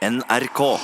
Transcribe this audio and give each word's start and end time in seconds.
NRK. 0.00 0.78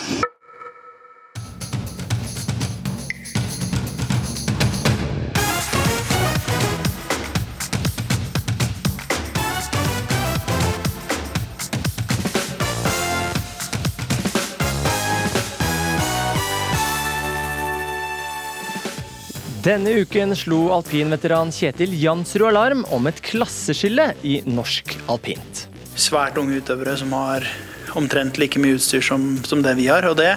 Denne 19.65 19.95
uken 19.97 20.37
slo 20.37 20.69
alpinveteran 20.77 21.49
Kjetil 21.49 21.97
Jansrud 21.97 22.51
alarm 22.51 22.85
om 22.93 23.09
et 23.09 23.25
klasseskille 23.25 24.11
i 24.29 24.43
norsk 24.45 24.93
alpint. 25.09 25.65
Svært 25.97 26.37
unge 26.37 26.61
utøvere 26.61 26.99
som 27.01 27.17
har 27.17 27.49
omtrent 27.97 28.41
like 28.41 28.61
mye 28.63 28.77
utstyr 28.79 29.05
som, 29.05 29.37
som 29.45 29.63
det 29.65 29.77
vi 29.79 29.89
har. 29.91 30.07
Og 30.11 30.19
det 30.21 30.35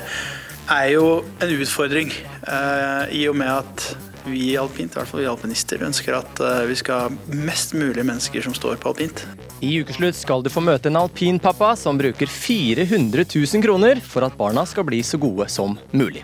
er 0.70 0.92
jo 0.94 1.20
en 1.42 1.56
utfordring, 1.56 2.14
eh, 2.48 3.18
i 3.22 3.26
og 3.30 3.38
med 3.40 3.52
at 3.52 3.90
vi 4.30 4.54
alpint, 4.60 4.94
i 4.94 5.00
hvert 5.00 5.10
fall 5.10 5.24
vi 5.24 5.30
alpinister, 5.30 5.82
ønsker 5.86 6.18
at 6.20 6.42
eh, 6.44 6.64
vi 6.70 6.78
skal 6.78 7.06
ha 7.08 7.36
mest 7.48 7.74
mulig 7.78 8.06
mennesker 8.06 8.44
som 8.46 8.56
står 8.56 8.80
på 8.82 8.92
alpint. 8.92 9.24
I 9.66 9.72
ukeslutt 9.82 10.18
skal 10.20 10.44
du 10.46 10.52
få 10.54 10.64
møte 10.64 10.92
en 10.92 11.00
alpinpappa 11.02 11.74
som 11.80 12.00
bruker 12.00 12.30
400 12.30 13.26
000 13.26 13.66
kroner 13.66 14.04
for 14.04 14.28
at 14.28 14.38
barna 14.40 14.66
skal 14.70 14.88
bli 14.88 15.02
så 15.06 15.20
gode 15.22 15.50
som 15.52 15.78
mulig. 15.92 16.24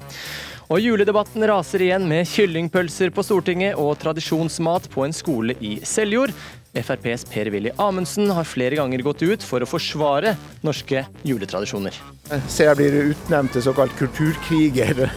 Og 0.65 0.81
juledebatten 0.81 1.45
raser 1.45 1.83
igjen 1.85 2.07
med 2.09 2.25
kyllingpølser 2.25 3.11
på 3.13 3.25
Stortinget 3.25 3.77
og 3.77 3.99
tradisjonsmat 4.01 4.87
på 4.93 5.03
en 5.05 5.13
skole 5.13 5.53
i 5.61 5.77
Seljord. 5.85 6.33
FrPs 6.75 7.25
Per-Willy 7.31 7.71
Amundsen 7.81 8.29
har 8.35 8.47
flere 8.47 8.77
ganger 8.79 9.03
gått 9.05 9.23
ut 9.23 9.43
for 9.45 9.63
å 9.63 9.69
forsvare 9.69 10.35
norske 10.65 11.05
juletradisjoner. 11.27 11.95
Jeg 12.29 12.51
ser 12.51 12.71
jeg 12.71 12.79
blir 12.81 13.13
utnevnt 13.13 13.55
til 13.55 13.65
såkalt 13.65 13.95
kulturkriger. 13.99 15.07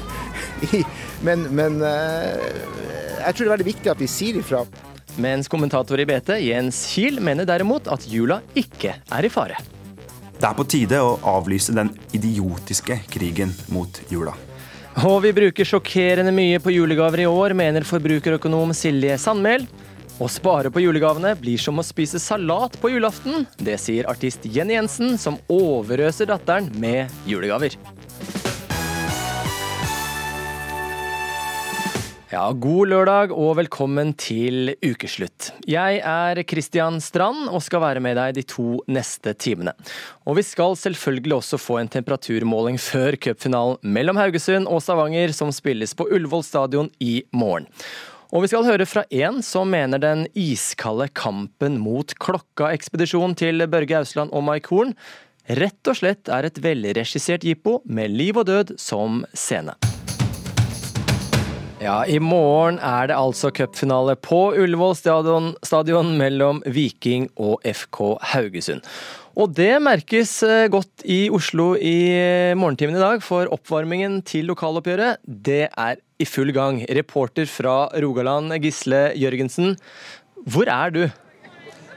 Men, 1.19 1.48
men 1.51 1.81
eh, 1.83 2.45
jeg 3.25 3.34
tror 3.34 3.41
det 3.42 3.48
er 3.48 3.55
veldig 3.56 3.67
viktig 3.67 3.91
at 3.91 3.98
vi 3.98 4.06
sier 4.11 4.36
ifra. 4.39 4.61
Mens 5.19 5.51
kommentator 5.51 5.98
i 5.98 6.06
BT, 6.06 6.36
Jens 6.47 6.84
Kiel, 6.92 7.19
mener 7.25 7.48
derimot 7.48 7.91
at 7.91 8.06
jula 8.06 8.39
ikke 8.59 8.95
er 9.03 9.27
i 9.27 9.33
fare. 9.33 9.59
Det 10.39 10.47
er 10.47 10.55
på 10.55 10.67
tide 10.70 11.01
å 11.03 11.17
avlyse 11.27 11.75
den 11.75 11.91
idiotiske 12.14 13.01
krigen 13.11 13.51
mot 13.75 13.98
jula. 14.12 14.36
Og 15.06 15.20
vi 15.27 15.34
bruker 15.34 15.67
sjokkerende 15.67 16.31
mye 16.34 16.62
på 16.62 16.73
julegaver 16.75 17.25
i 17.25 17.27
år, 17.31 17.55
mener 17.59 17.86
forbrukerøkonom 17.86 18.70
Silje 18.75 19.19
Sandmæl. 19.19 19.67
Å 20.19 20.27
spare 20.27 20.66
på 20.74 20.80
julegavene 20.83 21.30
blir 21.38 21.61
som 21.62 21.78
å 21.78 21.84
spise 21.86 22.19
salat 22.19 22.74
på 22.83 22.91
julaften. 22.91 23.44
Det 23.55 23.77
sier 23.78 24.08
artist 24.11 24.48
Jenny 24.50 24.74
Jensen, 24.74 25.14
som 25.14 25.36
overøser 25.47 26.27
datteren 26.27 26.66
med 26.83 27.12
julegaver. 27.22 27.77
Ja, 32.34 32.42
God 32.50 32.91
lørdag 32.91 33.30
og 33.30 33.55
velkommen 33.61 34.11
til 34.19 34.74
ukeslutt. 34.83 35.52
Jeg 35.70 36.02
er 36.02 36.42
Christian 36.50 36.98
Strand 37.00 37.46
og 37.46 37.62
skal 37.62 37.86
være 37.86 38.02
med 38.02 38.19
deg 38.19 38.34
de 38.41 38.46
to 38.50 38.83
neste 38.91 39.39
timene. 39.39 39.77
Og 40.27 40.42
vi 40.42 40.48
skal 40.50 40.74
selvfølgelig 40.83 41.39
også 41.39 41.62
få 41.62 41.78
en 41.78 41.94
temperaturmåling 41.94 42.83
før 42.83 43.14
cupfinalen 43.22 43.78
mellom 43.86 44.19
Haugesund 44.19 44.66
og 44.66 44.83
Stavanger, 44.83 45.30
som 45.30 45.55
spilles 45.55 45.94
på 45.94 46.11
Ullevål 46.11 46.42
stadion 46.50 46.91
i 46.98 47.20
morgen. 47.30 47.70
Og 48.29 48.45
vi 48.45 48.48
skal 48.51 48.67
høre 48.67 48.84
fra 48.84 49.07
en 49.09 49.39
som 49.41 49.71
mener 49.73 50.01
den 50.03 50.27
iskalde 50.37 51.07
kampen 51.17 51.79
mot 51.81 52.12
Klokka-ekspedisjonen 52.21 53.33
til 53.41 53.65
Børge 53.73 54.03
Ausland 54.03 54.35
og 54.37 54.45
Mike 54.45 54.69
Horn 54.69 54.93
rett 55.57 55.89
og 55.89 55.97
slett 55.97 56.29
er 56.29 56.45
et 56.45 56.59
velregissert 56.61 57.47
jippo 57.48 57.79
med 57.89 58.12
liv 58.12 58.37
og 58.37 58.51
død 58.51 58.75
som 58.77 59.23
scene. 59.33 59.73
Ja, 61.81 62.03
I 62.05 62.19
morgen 62.20 62.81
er 62.85 63.09
det 63.09 63.17
altså 63.17 63.48
cupfinale 63.55 64.17
på 64.20 64.51
Ullevål 64.61 64.97
stadion, 64.98 65.52
stadion, 65.64 66.11
mellom 66.19 66.61
Viking 66.67 67.31
og 67.39 67.63
FK 67.64 68.19
Haugesund. 68.35 68.85
Og 69.39 69.55
det 69.55 69.77
merkes 69.81 70.35
eh, 70.42 70.67
godt 70.69 71.07
i 71.07 71.29
Oslo 71.31 71.70
i 71.79 71.95
morgentimene 72.58 72.61
morgentimen 72.61 72.98
i 72.98 73.05
dag, 73.05 73.25
for 73.25 73.48
oppvarmingen 73.55 74.20
til 74.27 74.51
lokaloppgjøret 74.51 75.23
det 75.25 75.69
er 75.70 76.02
i 76.18 76.27
full 76.27 76.52
gang. 76.52 76.83
Reporter 76.98 77.48
fra 77.51 77.86
Rogaland, 78.02 78.52
Gisle 78.62 79.08
Jørgensen, 79.18 79.77
hvor 80.48 80.70
er 80.70 80.95
du? 80.95 81.02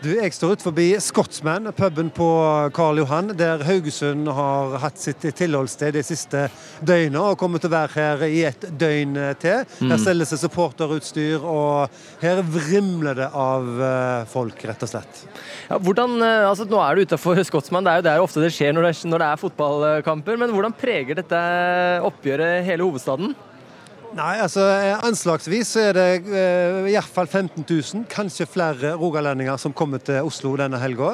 Du, 0.01 0.09
Jeg 0.09 0.33
står 0.33 0.55
ut 0.55 0.63
forbi 0.65 0.87
Scotsman, 0.97 1.69
puben 1.77 2.07
på 2.09 2.25
Karl 2.73 2.97
Johan, 3.03 3.35
der 3.37 3.61
Haugesund 3.61 4.25
har 4.33 4.73
hatt 4.81 4.97
sitt 4.97 5.21
tilholdssted 5.37 5.93
de 5.93 6.01
siste 6.01 6.47
døgnet 6.81 7.19
og 7.21 7.37
kommer 7.37 7.61
til 7.61 7.69
å 7.69 7.75
være 7.75 7.93
her 7.99 8.23
i 8.25 8.39
et 8.49 8.65
døgn 8.81 9.13
til. 9.43 9.61
Her 9.61 9.93
mm. 9.93 10.01
selges 10.01 10.33
det 10.33 10.39
supporterutstyr, 10.41 11.45
og 11.45 11.93
her 12.23 12.41
vrimler 12.41 13.19
det 13.21 13.29
av 13.29 13.69
eh, 13.91 14.25
folk, 14.33 14.65
rett 14.71 14.87
og 14.87 14.89
slett. 14.89 15.21
Ja, 15.69 15.77
hvordan, 15.77 16.17
eh, 16.17 16.47
altså 16.49 16.65
Nå 16.65 16.81
er 16.81 16.97
du 16.97 17.05
utafor 17.05 17.37
Scotsman, 17.45 17.85
det 17.85 17.93
er 17.93 18.01
jo 18.01 18.07
der 18.09 18.25
ofte 18.25 18.41
det 18.41 18.49
skjer 18.57 18.73
når 18.73 18.89
det, 18.89 18.95
når 19.05 19.21
det 19.21 19.29
er 19.29 19.45
fotballkamper. 19.45 20.41
Men 20.41 20.57
hvordan 20.57 20.73
preger 20.81 21.21
dette 21.21 21.45
oppgjøret 22.09 22.65
hele 22.65 22.89
hovedstaden? 22.89 23.37
Nei, 24.11 24.41
altså 24.43 24.65
Anslagsvis 25.07 25.69
så 25.71 25.85
er 25.87 25.95
det 25.95 26.07
eh, 26.35 26.89
i 26.89 26.95
hvert 26.97 27.13
fall 27.15 27.29
15 27.29 27.63
000, 27.63 28.01
kanskje 28.11 28.43
flere 28.49 28.91
rogalendinger 28.99 29.55
som 29.61 29.71
kommer 29.71 30.03
til 30.03 30.27
Oslo 30.27 30.51
denne 30.59 30.81
helga. 30.81 31.13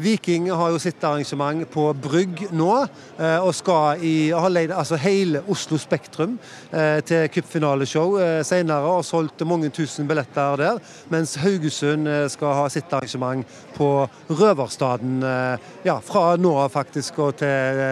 Viking 0.00 0.46
har 0.54 0.70
jo 0.72 0.78
sitt 0.80 1.02
arrangement 1.04 1.66
på 1.68 1.84
Brygg 2.00 2.46
nå, 2.56 2.70
eh, 3.18 3.36
og 3.42 3.52
skal 3.58 4.00
i, 4.00 4.30
har 4.32 4.48
leid 4.48 4.72
altså 4.72 4.96
hele 5.02 5.42
Oslo 5.52 5.76
Spektrum 5.76 6.38
eh, 6.72 7.02
til 7.04 7.28
cupfinaleshow 7.34 8.16
eh, 8.22 8.40
senere 8.48 8.96
og 8.96 9.04
solgt 9.04 9.44
mange 9.44 9.68
tusen 9.74 10.08
billetter 10.08 10.56
der. 10.62 10.80
Mens 11.12 11.36
Haugesund 11.42 12.08
eh, 12.08 12.30
skal 12.32 12.56
ha 12.62 12.66
sitt 12.72 12.88
arrangement 12.96 13.44
på 13.76 13.92
Røverstaden 14.32 15.20
eh, 15.20 15.70
ja, 15.90 16.00
fra 16.00 16.30
nå 16.40 16.56
faktisk 16.72 17.20
og 17.28 17.36
til, 17.44 17.86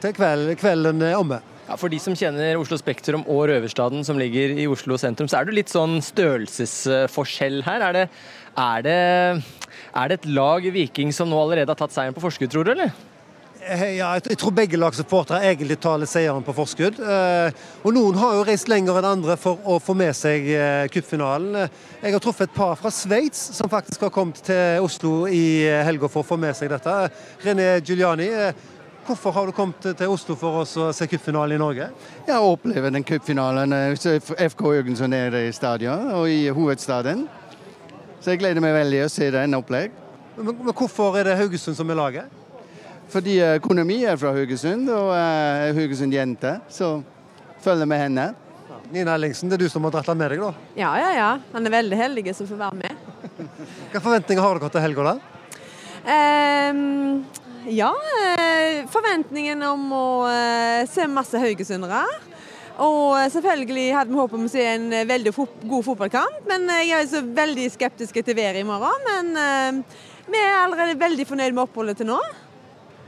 til 0.00 0.16
kveld, 0.16 0.54
kvelden 0.62 1.10
omme. 1.20 1.42
Ja, 1.70 1.76
For 1.78 1.86
de 1.86 2.00
som 2.02 2.16
kjenner 2.18 2.58
Oslo 2.58 2.74
Spektrum 2.80 3.22
og 3.30 3.44
Røverstaden 3.46 4.02
som 4.02 4.18
ligger 4.18 4.56
i 4.58 4.64
Oslo 4.66 4.96
sentrum, 4.98 5.28
så 5.30 5.38
er 5.38 5.46
det 5.46 5.52
litt 5.54 5.70
sånn 5.70 6.00
størrelsesforskjell 6.02 7.60
her. 7.62 7.84
Er 7.86 7.94
det, 7.94 8.02
er 8.58 8.82
det, 8.82 8.96
er 9.94 10.10
det 10.10 10.16
et 10.18 10.26
lag 10.34 10.66
Viking 10.74 11.14
som 11.14 11.30
nå 11.30 11.38
allerede 11.38 11.70
har 11.70 11.78
tatt 11.78 11.94
seieren 11.94 12.16
på 12.16 12.24
forskudd, 12.24 12.50
tror 12.50 12.66
du, 12.66 12.72
eller? 12.74 12.90
Eh, 13.60 13.84
ja, 14.00 14.08
jeg 14.18 14.40
tror 14.40 14.56
begge 14.56 14.80
lagsupportere 14.80 15.44
egentlig 15.46 15.76
tar 15.78 16.02
seieren 16.10 16.42
på 16.42 16.56
forskudd. 16.58 16.98
Eh, 16.98 17.62
og 17.84 17.94
Noen 17.94 18.18
har 18.18 18.34
jo 18.40 18.48
reist 18.48 18.72
lenger 18.72 18.98
enn 18.98 19.08
andre 19.12 19.38
for 19.38 19.62
å 19.62 19.78
få 19.78 19.94
med 19.94 20.16
seg 20.18 20.50
eh, 20.50 20.88
cupfinalen. 20.90 21.68
Jeg 22.00 22.16
har 22.16 22.24
truffet 22.24 22.50
et 22.50 22.56
par 22.56 22.74
fra 22.82 22.90
Sveits 22.90 23.44
som 23.60 23.70
faktisk 23.70 24.08
har 24.08 24.14
kommet 24.16 24.42
til 24.42 24.82
Oslo 24.82 25.14
i 25.30 25.70
helga 25.86 26.10
for 26.10 26.24
å 26.24 26.30
få 26.32 26.40
med 26.40 26.58
seg 26.58 26.74
dette. 26.74 26.98
René 27.46 27.76
Giuliani, 27.78 28.32
Hvorfor 29.10 29.32
har 29.34 29.46
du 29.46 29.50
kommet 29.50 29.82
til 29.82 30.06
Oslo 30.06 30.36
for 30.38 30.60
å 30.60 30.90
se 30.94 31.06
cupfinalen 31.10 31.56
i 31.56 31.58
Norge? 31.58 31.88
Jeg 32.28 32.44
opplever 32.46 32.92
den 32.94 33.02
cupfinalen. 33.02 33.72
FK 33.98 34.62
Jørgensen 34.76 35.16
er 35.16 35.34
i 35.34 35.48
stadion 35.50 36.12
og 36.14 36.28
i 36.30 36.44
hovedstaden. 36.54 37.24
Så 38.22 38.30
jeg 38.30 38.38
gleder 38.38 38.62
meg 38.62 38.76
veldig 38.76 39.00
å 39.02 39.08
se 39.10 39.26
den 39.34 39.58
opplegg. 39.58 39.96
Men, 40.36 40.52
men 40.60 40.70
hvorfor 40.78 41.18
er 41.18 41.26
det 41.26 41.34
Haugesund 41.40 41.74
som 41.80 41.90
er 41.90 41.98
laget? 41.98 42.38
Fordi 43.10 43.34
eh, 43.42 43.56
økonomi 43.58 43.98
er 44.06 44.20
fra 44.20 44.30
Haugesund, 44.36 44.86
og 44.94 45.10
er 45.16 45.72
uh, 45.72 45.80
Haugesund-jente. 45.80 46.54
Så 46.70 46.92
følger 47.66 47.90
med 47.90 48.04
henne. 48.04 48.30
Nina 48.94 49.18
Ellingsen, 49.18 49.50
det 49.50 49.58
er 49.58 49.66
du 49.66 49.74
som 49.74 49.90
har 49.90 49.96
dratt 49.96 50.14
med 50.14 50.36
deg, 50.36 50.46
da? 50.46 50.54
Ja, 50.78 50.94
ja, 51.02 51.10
ja. 51.18 51.34
Han 51.50 51.66
er 51.66 51.78
veldig 51.80 51.98
heldig 52.04 52.38
som 52.38 52.46
får 52.46 52.62
være 52.62 52.78
med. 52.84 53.04
Hvilke 53.42 54.06
forventninger 54.06 54.46
har 54.46 54.62
dere 54.62 54.74
til 54.78 54.86
helga, 54.86 55.10
da? 55.10 55.36
Um, 56.00 57.39
ja, 57.68 57.90
eh, 57.92 58.86
forventningen 58.90 59.62
om 59.68 59.92
å 59.92 60.08
eh, 60.30 60.88
se 60.88 61.06
masse 61.10 61.40
haugesundere. 61.40 62.02
Og 62.80 63.16
eh, 63.18 63.28
selvfølgelig 63.34 63.86
hadde 63.96 64.12
vi 64.12 64.20
håpet 64.20 64.38
om 64.38 64.46
å 64.46 64.52
se 64.52 64.64
en 64.64 64.88
veldig 65.08 65.34
god 65.68 65.86
fotballkamp, 65.88 66.44
men 66.48 66.68
jeg 66.80 66.94
er 66.96 67.10
så 67.10 67.24
veldig 67.24 67.66
skeptisk 67.74 68.22
til 68.22 68.38
været 68.38 68.62
i 68.62 68.68
morgen. 68.68 69.04
Men 69.08 69.84
vi 70.30 70.40
er 70.40 70.62
allerede 70.62 71.00
veldig 71.00 71.26
fornøyd 71.28 71.52
med 71.52 71.64
oppholdet 71.66 72.00
til 72.00 72.10
nå. 72.12 72.20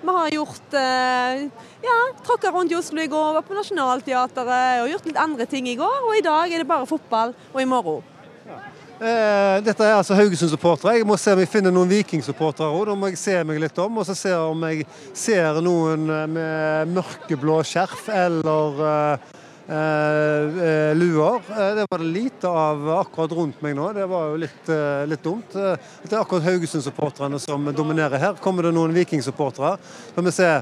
Vi 0.02 0.10
har 0.16 0.32
gjort 0.34 0.74
ja, 0.74 1.98
tråkka 2.26 2.50
rundt 2.50 2.72
i 2.74 2.76
Oslo 2.76 2.98
i 2.98 3.10
går, 3.10 3.36
var 3.36 3.44
på 3.46 3.54
Nationaltheatret 3.54 4.82
og 4.82 4.90
gjort 4.90 5.06
litt 5.06 5.20
andre 5.22 5.46
ting 5.46 5.68
i 5.70 5.78
går. 5.78 6.08
Og 6.08 6.16
i 6.18 6.24
dag 6.26 6.50
er 6.50 6.64
det 6.64 6.72
bare 6.72 6.90
fotball, 6.90 7.36
og 7.54 7.62
i 7.62 7.68
morgen 7.70 8.02
Eh, 8.46 8.81
dette 9.02 9.82
er 9.82 9.96
altså 9.96 10.14
Haugesund-supportere. 10.14 10.94
Jeg 11.00 11.06
må 11.08 11.16
se 11.18 11.32
om 11.34 11.40
jeg 11.42 11.50
finner 11.50 11.72
noen 11.74 11.90
Viking-supportere 11.90 12.68
òg. 12.70 12.84
Da 12.86 12.94
må 12.98 13.08
jeg 13.10 13.18
se 13.18 13.34
meg 13.48 13.58
litt 13.62 13.78
om, 13.82 13.96
og 13.98 14.06
så 14.06 14.14
se 14.14 14.34
om 14.38 14.66
jeg 14.68 14.84
ser 15.18 15.58
noen 15.64 16.06
eh, 16.06 16.26
med 16.30 16.92
mørkeblå 16.94 17.56
skjerf 17.66 18.04
eller 18.14 18.82
uh, 18.82 19.32
uh, 19.72 20.92
luer. 20.98 21.42
Det 21.80 21.86
var 21.90 22.04
det 22.04 22.12
lite 22.14 22.52
av 22.62 22.86
akkurat 23.00 23.34
rundt 23.40 23.64
meg 23.64 23.74
nå. 23.78 23.88
Det 23.96 24.06
var 24.12 24.30
jo 24.30 24.38
litt, 24.44 24.62
uh, 24.70 25.02
litt 25.10 25.24
dumt. 25.26 25.56
Det 25.56 26.12
er 26.12 26.20
akkurat 26.20 26.46
Haugesund-supporterne 26.46 27.42
som 27.42 27.72
dominerer 27.74 28.22
her. 28.22 28.38
Kommer 28.44 28.68
det 28.68 28.76
noen 28.76 28.94
Viking-supportere? 28.94 29.74
Så 30.14 30.26
vi 30.28 30.36
se. 30.38 30.52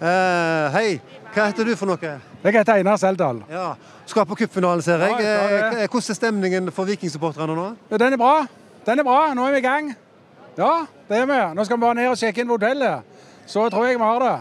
Eh, 0.00 0.66
hei, 0.72 1.00
hva 1.34 1.44
heter 1.46 1.64
du 1.68 1.74
for 1.78 1.86
noe? 1.90 2.12
Jeg 2.44 2.52
heter 2.56 2.72
Einar 2.80 2.96
Seldal. 3.00 3.38
Ja, 3.50 3.72
Skal 4.10 4.26
på 4.26 4.34
cupfinalen, 4.40 4.82
ser 4.82 4.98
jeg. 5.04 5.10
Ja, 5.22 5.70
det. 5.70 5.82
Eh, 5.84 5.88
Hvordan 5.88 6.10
er 6.10 6.14
stemningen 6.18 6.70
for 6.74 6.84
Vikingsupporterne 6.88 7.54
nå? 7.54 7.66
Den 7.92 8.12
er 8.16 8.18
bra. 8.18 8.46
Den 8.86 8.98
er 8.98 9.04
bra. 9.06 9.20
Nå 9.34 9.42
er 9.46 9.52
vi 9.54 9.58
i 9.62 9.66
gang. 9.66 9.84
Ja, 10.58 10.72
det 11.08 11.16
er 11.22 11.26
vi. 11.30 11.38
Nå 11.54 11.60
skal 11.64 11.76
vi 11.78 11.82
bare 11.84 11.94
ned 12.00 12.08
og 12.10 12.18
sjekke 12.18 12.38
inn 12.42 12.50
på 12.50 12.56
hotellet. 12.58 12.96
Så 13.46 13.68
tror 13.70 13.86
jeg 13.86 13.98
vi 14.00 14.04
har 14.08 14.20
det. 14.24 14.36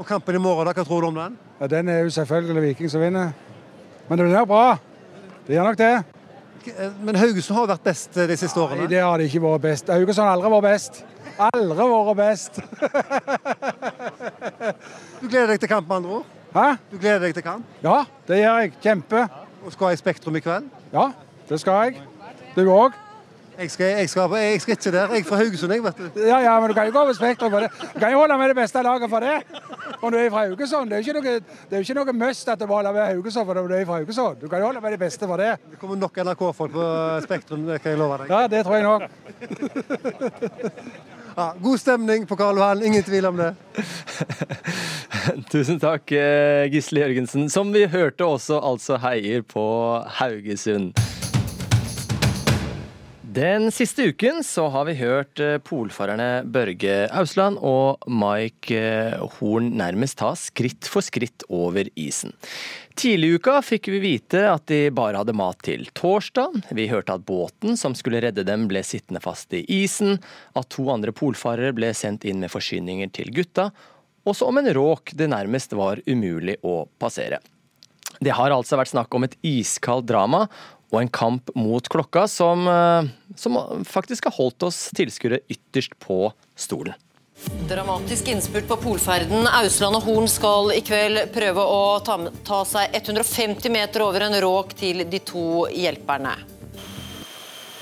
Og 0.00 0.04
kampen 0.08 0.34
i 0.38 0.40
morgen, 0.40 0.66
da, 0.66 0.72
hva 0.72 0.84
tror 0.88 1.00
du 1.04 1.08
om 1.10 1.18
den? 1.20 1.32
Ja, 1.60 1.66
den 1.68 1.88
er 1.92 1.98
jo 2.06 2.10
selvfølgelig 2.16 2.62
Viking 2.70 2.88
som 2.90 3.00
vinner. 3.04 3.28
Men 4.08 4.18
det 4.18 4.24
blir 4.30 4.46
bra. 4.48 4.66
Det 5.46 5.52
gjør 5.58 5.66
nok 5.68 5.78
det. 5.82 5.92
Eh, 6.72 6.90
Men 7.02 7.14
Haugesund 7.20 7.56
har 7.58 7.66
vært 7.74 7.84
best 7.84 8.16
eh, 8.16 8.26
de 8.30 8.36
siste 8.40 8.56
Nei, 8.58 8.64
årene. 8.68 8.88
det 8.88 9.00
har 9.04 9.18
de 9.20 9.24
ikke 9.28 9.42
vært 9.44 9.62
best. 9.68 9.84
Haugesund 9.92 10.24
har 10.24 10.32
aldri 10.38 10.48
vært 10.56 10.68
best. 10.70 10.92
Aldri 11.52 11.84
vært 11.92 12.16
best. 12.22 12.52
Du 15.22 15.28
gleder 15.28 15.52
deg 15.52 15.60
til 15.62 15.68
kamp, 15.70 15.86
med 15.86 15.96
andre 15.96 16.10
ord? 16.10 16.24
Hæ? 16.52 16.64
Du 16.90 16.98
gleder 16.98 17.18
deg 17.22 17.34
til 17.34 17.44
kamp? 17.46 17.66
Ja, 17.82 18.00
det 18.28 18.40
gjør 18.40 18.56
jeg. 18.58 18.72
Kjempe. 18.82 19.20
Og 19.62 19.72
skal 19.72 19.94
i 19.94 19.96
Spektrum 20.00 20.36
i 20.36 20.40
kveld? 20.42 20.66
Ja, 20.92 21.04
det 21.48 21.60
skal 21.62 21.72
jeg. 21.84 22.02
Du 22.56 22.66
òg? 22.66 22.96
Jeg 23.58 23.70
skal, 23.70 23.86
jeg, 23.86 24.08
skal, 24.10 24.30
jeg 24.34 24.60
skal 24.60 24.72
ikke 24.72 24.90
der. 24.90 25.12
Jeg 25.12 25.20
er 25.20 25.24
fra 25.28 25.36
Haugesund, 25.36 25.72
jeg, 25.72 25.84
vet 25.84 25.98
du. 25.98 26.20
Ja, 26.26 26.38
ja, 26.42 26.60
men 26.60 26.68
du 26.68 26.74
kan 26.74 26.86
jo 26.88 26.92
gå 26.92 26.98
over 27.04 27.12
Spektrum 27.12 27.50
for 27.52 27.60
det. 27.60 27.70
Du 27.94 27.98
kan 28.00 28.10
jo 28.12 28.18
holde 28.18 28.38
med 28.38 28.48
det 28.48 28.56
beste 28.56 28.82
laget 28.82 29.10
for 29.10 29.20
det. 29.20 29.36
Om 30.02 30.12
du 30.12 30.18
er 30.18 30.30
fra 30.30 30.44
Haugesund. 30.46 30.90
Det 30.90 30.98
er 30.98 31.02
jo 31.12 31.20
ikke 31.20 31.78
ikke 31.78 31.94
noe 32.00 32.12
must 32.24 32.48
at 32.48 32.60
du 32.60 32.66
må 32.66 32.74
holde 32.80 32.92
med 32.92 33.06
Haugesund 33.12 33.46
for 33.46 33.54
du 33.54 33.74
er 33.76 33.86
fra 33.86 34.00
Haugesund. 34.00 34.36
Du 34.40 34.48
kan 34.48 34.58
jo 34.58 34.64
holde 34.72 34.80
med 34.80 34.90
det 34.96 34.98
beste 35.04 35.26
for 35.30 35.36
det. 35.36 35.52
Det 35.70 35.78
kommer 35.78 35.96
nok 36.02 36.16
NRK-folk 36.16 36.72
på 36.74 36.90
Spektrum, 37.28 37.66
det 37.70 37.78
kan 37.84 37.94
jeg 37.94 38.02
love 38.02 38.18
deg. 38.24 38.34
Ja, 38.34 38.46
det 38.50 38.64
tror 38.66 38.74
jeg 38.74 38.84
nok. 38.90 39.02
Ja, 41.36 41.54
god 41.60 41.80
stemning 41.80 42.26
på 42.26 42.36
Karl 42.36 42.58
Johan, 42.60 42.82
ingen 42.84 43.02
tvil 43.02 43.26
om 43.26 43.38
det. 43.40 43.54
Tusen 45.52 45.80
takk, 45.80 46.12
eh, 46.12 46.68
Gisle 46.72 47.06
Jørgensen, 47.06 47.48
som 47.52 47.72
vi 47.72 47.86
hørte 47.88 48.26
også 48.26 48.60
altså 48.60 48.98
heier 49.00 49.40
på 49.46 49.64
Haugesund. 50.18 50.92
Den 53.32 53.70
siste 53.72 54.10
uken 54.12 54.42
så 54.44 54.66
har 54.74 54.84
vi 54.90 54.98
hørt 54.98 55.40
eh, 55.40 55.56
polfarerne 55.64 56.42
Børge 56.52 57.06
Ausland 57.16 57.56
og 57.64 58.02
Mike 58.04 58.76
eh, 58.76 59.22
Horn 59.38 59.70
nærmest 59.78 60.18
ta 60.20 60.34
skritt 60.36 60.84
for 60.84 61.00
skritt 61.00 61.46
over 61.48 61.88
isen. 61.96 62.34
Tidlig 62.94 63.28
i 63.28 63.36
uka 63.40 63.54
fikk 63.64 63.88
vi 63.88 64.00
vite 64.02 64.42
at 64.50 64.66
de 64.68 64.90
bare 64.92 65.16
hadde 65.22 65.34
mat 65.36 65.62
til 65.64 65.86
torsdag. 65.96 66.58
Vi 66.76 66.88
hørte 66.90 67.16
at 67.16 67.24
båten 67.24 67.78
som 67.80 67.96
skulle 67.96 68.20
redde 68.20 68.44
dem 68.44 68.66
ble 68.68 68.82
sittende 68.84 69.22
fast 69.24 69.54
i 69.56 69.62
isen, 69.80 70.18
at 70.58 70.68
to 70.74 70.84
andre 70.92 71.14
polfarere 71.16 71.72
ble 71.76 71.92
sendt 71.96 72.26
inn 72.28 72.42
med 72.42 72.52
forsyninger 72.52 73.12
til 73.16 73.32
gutta, 73.32 73.70
og 74.22 74.36
så 74.38 74.46
om 74.50 74.60
en 74.60 74.70
råk 74.76 75.14
det 75.18 75.30
nærmest 75.32 75.72
var 75.74 76.02
umulig 76.06 76.58
å 76.62 76.84
passere. 77.00 77.40
Det 78.22 78.34
har 78.36 78.54
altså 78.54 78.78
vært 78.78 78.92
snakk 78.92 79.14
om 79.16 79.26
et 79.26 79.34
iskaldt 79.42 80.06
drama 80.10 80.44
og 80.92 80.98
en 81.00 81.10
kamp 81.10 81.48
mot 81.56 81.88
klokka 81.90 82.26
som, 82.28 82.68
eh, 82.68 83.08
som 83.34 83.56
faktisk 83.88 84.28
har 84.28 84.36
holdt 84.36 84.68
oss 84.68 84.90
tilskuere 84.94 85.40
ytterst 85.50 85.96
på 85.98 86.28
stolen. 86.54 86.94
Dramatisk 87.68 88.28
innspurt 88.28 88.68
på 88.68 88.76
polferden. 88.82 89.46
Ausland 89.46 89.96
og 89.98 90.06
Horn 90.06 90.28
skal 90.30 90.72
i 90.76 90.80
kveld 90.84 91.20
prøve 91.34 91.64
å 91.64 91.82
ta, 92.04 92.18
ta 92.46 92.62
seg 92.68 92.94
150 92.98 93.72
meter 93.72 94.04
over 94.04 94.26
en 94.26 94.38
råk 94.44 94.74
til 94.78 95.04
de 95.08 95.20
to 95.26 95.66
hjelperne. 95.72 96.34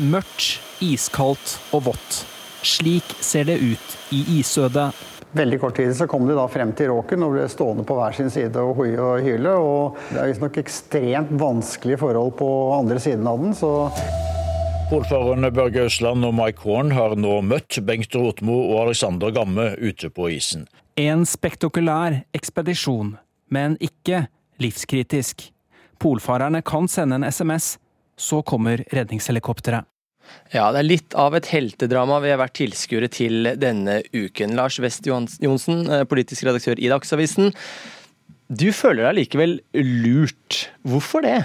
Mørkt, 0.01 0.61
iskaldt 0.85 1.59
og 1.77 1.91
vått. 1.91 2.21
Slik 2.65 3.17
ser 3.25 3.49
det 3.49 3.59
ut 3.61 3.97
i 4.17 4.23
isødet. 4.39 4.91
Veldig 5.33 5.61
kort 5.62 5.77
tid 5.79 5.93
så 5.95 6.09
kom 6.11 6.27
de 6.27 6.35
da 6.35 6.49
frem 6.51 6.73
til 6.75 6.91
råken 6.91 7.23
og 7.23 7.37
ble 7.37 7.45
stående 7.51 7.85
på 7.87 7.95
hver 7.95 8.17
sin 8.17 8.33
side 8.35 8.65
og 8.65 8.81
hoie 8.81 8.99
og 8.99 9.23
hyle. 9.23 9.53
Og 9.62 10.01
det 10.11 10.19
er 10.19 10.33
visstnok 10.33 10.59
ekstremt 10.62 11.31
vanskelige 11.39 12.01
forhold 12.03 12.35
på 12.41 12.51
andre 12.75 12.99
siden 13.03 13.29
av 13.31 13.39
den, 13.45 13.55
så 13.55 13.71
Polfarerne 14.91 15.53
Børge 15.55 15.85
Østland 15.87 16.27
og 16.27 16.33
Mike 16.35 16.65
Horn 16.67 16.89
har 16.91 17.13
nå 17.15 17.37
møtt 17.47 17.77
Bengt 17.87 18.11
Rotmo 18.19 18.57
og 18.73 18.89
Alexander 18.89 19.31
Gamme 19.31 19.69
ute 19.79 20.09
på 20.11 20.27
isen. 20.35 20.65
En 20.99 21.23
spektakulær 21.23 22.17
ekspedisjon, 22.35 23.13
men 23.55 23.77
ikke 23.79 24.25
livskritisk. 24.59 25.45
Polfarerne 26.03 26.59
kan 26.67 26.91
sende 26.91 27.21
en 27.21 27.29
SMS, 27.29 27.77
så 28.19 28.41
kommer 28.43 28.83
redningshelikopteret. 28.91 29.87
Ja, 30.51 30.67
det 30.75 30.83
er 30.83 30.89
litt 30.89 31.15
av 31.15 31.39
et 31.39 31.53
heltedrama 31.55 32.19
vi 32.25 32.35
har 32.35 32.43
vært 32.43 32.59
tilskuere 32.59 33.13
til 33.15 33.53
denne 33.63 34.01
uken. 34.11 34.59
Lars 34.59 34.81
West 34.83 35.07
Johnsen, 35.07 35.87
eh, 35.87 36.03
politisk 36.03 36.51
redaktør 36.51 36.83
i 36.83 36.91
Dagsavisen. 36.91 37.55
Du 38.51 38.73
føler 38.75 39.07
deg 39.07 39.21
likevel 39.23 39.61
lurt. 40.03 40.65
Hvorfor 40.83 41.23
det? 41.23 41.39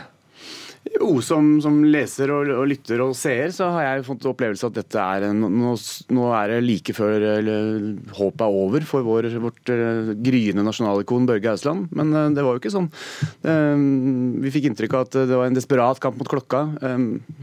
Jo, 0.85 1.07
som, 1.25 1.47
som 1.63 1.79
leser 1.89 2.29
og, 2.33 2.49
og, 2.53 2.65
lytter 2.69 3.01
og 3.01 3.15
seer, 3.17 3.49
så 3.53 3.71
har 3.73 3.85
jeg 3.87 4.05
fått 4.05 4.27
opplevelse 4.29 4.67
at 4.69 4.75
dette 4.77 5.01
er 5.01 5.25
en, 5.31 5.41
nå, 5.41 5.73
nå, 6.13 6.25
er 6.37 6.53
det 6.53 6.59
like 6.61 6.93
før 6.95 7.25
eller, 7.39 7.79
håpet 8.15 8.43
er 8.45 8.57
over 8.61 8.85
for 8.85 9.05
vår, 9.07 9.27
vårt 9.41 9.71
uh, 9.73 10.13
gryende 10.25 10.65
nasjonalikon 10.65 11.25
Børge 11.29 11.55
Ausland. 11.55 11.87
Men 11.95 12.13
uh, 12.13 12.27
det 12.35 12.45
var 12.45 12.53
jo 12.53 12.61
ikke 12.61 12.73
sånn. 12.75 12.91
Uh, 13.41 13.73
vi 14.45 14.53
fikk 14.53 14.69
inntrykk 14.69 14.97
av 14.97 15.07
at 15.07 15.17
det 15.31 15.39
var 15.39 15.49
en 15.49 15.57
desperat 15.57 16.01
kamp 16.03 16.19
mot 16.21 16.29
klokka, 16.29 16.61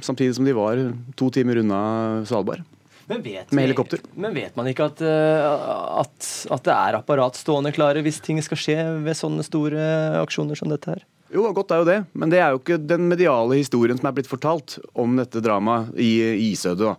samtidig 0.05 0.37
som 0.37 0.47
de 0.47 0.55
var 0.57 0.79
to 1.19 1.29
timer 1.35 1.59
unna 1.63 1.83
Svalbard. 2.29 2.63
Men 3.11 3.25
vet, 3.25 3.51
med 3.51 3.67
helikopter. 3.67 4.01
Men 4.15 4.37
vet 4.37 4.55
man 4.57 4.69
ikke 4.71 4.87
at, 4.93 5.03
at, 5.03 6.29
at 6.55 6.69
det 6.69 6.77
er 6.77 6.97
apparat 6.97 7.37
stående 7.37 7.75
klare 7.75 8.05
hvis 8.07 8.23
ting 8.23 8.39
skal 8.45 8.61
skje 8.61 8.77
ved 9.03 9.19
sånne 9.19 9.45
store 9.45 9.83
aksjoner 10.23 10.59
som 10.59 10.71
dette 10.71 10.95
her? 10.95 11.03
Jo, 11.33 11.47
godt 11.57 11.73
er 11.73 11.81
jo 11.81 11.87
det, 11.89 11.95
men 12.13 12.29
det 12.29 12.43
er 12.43 12.51
jo 12.53 12.59
ikke 12.61 12.77
den 12.77 13.07
mediale 13.09 13.57
historien 13.57 13.97
som 13.97 14.05
er 14.11 14.15
blitt 14.19 14.29
fortalt 14.29 14.75
om 15.01 15.15
dette 15.17 15.41
dramaet 15.41 15.95
i 15.97 16.11
isødet. 16.51 16.91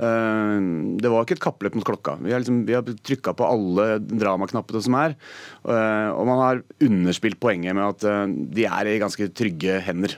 Det 0.00 1.10
var 1.12 1.26
ikke 1.26 1.36
et 1.36 1.42
kappløp 1.44 1.76
mot 1.76 1.84
klokka. 1.90 2.14
Vi 2.24 2.32
har, 2.32 2.40
liksom, 2.40 2.62
har 2.72 2.88
trykka 3.04 3.34
på 3.36 3.44
alle 3.44 3.98
dramaknappene 4.00 4.80
som 4.86 4.96
er. 4.96 5.16
Og 5.68 6.24
man 6.30 6.40
har 6.40 6.62
underspilt 6.88 7.36
poenget 7.42 7.76
med 7.76 7.84
at 7.90 8.32
de 8.56 8.64
er 8.64 8.92
i 8.94 8.96
ganske 9.02 9.28
trygge 9.36 9.76
hender. 9.84 10.16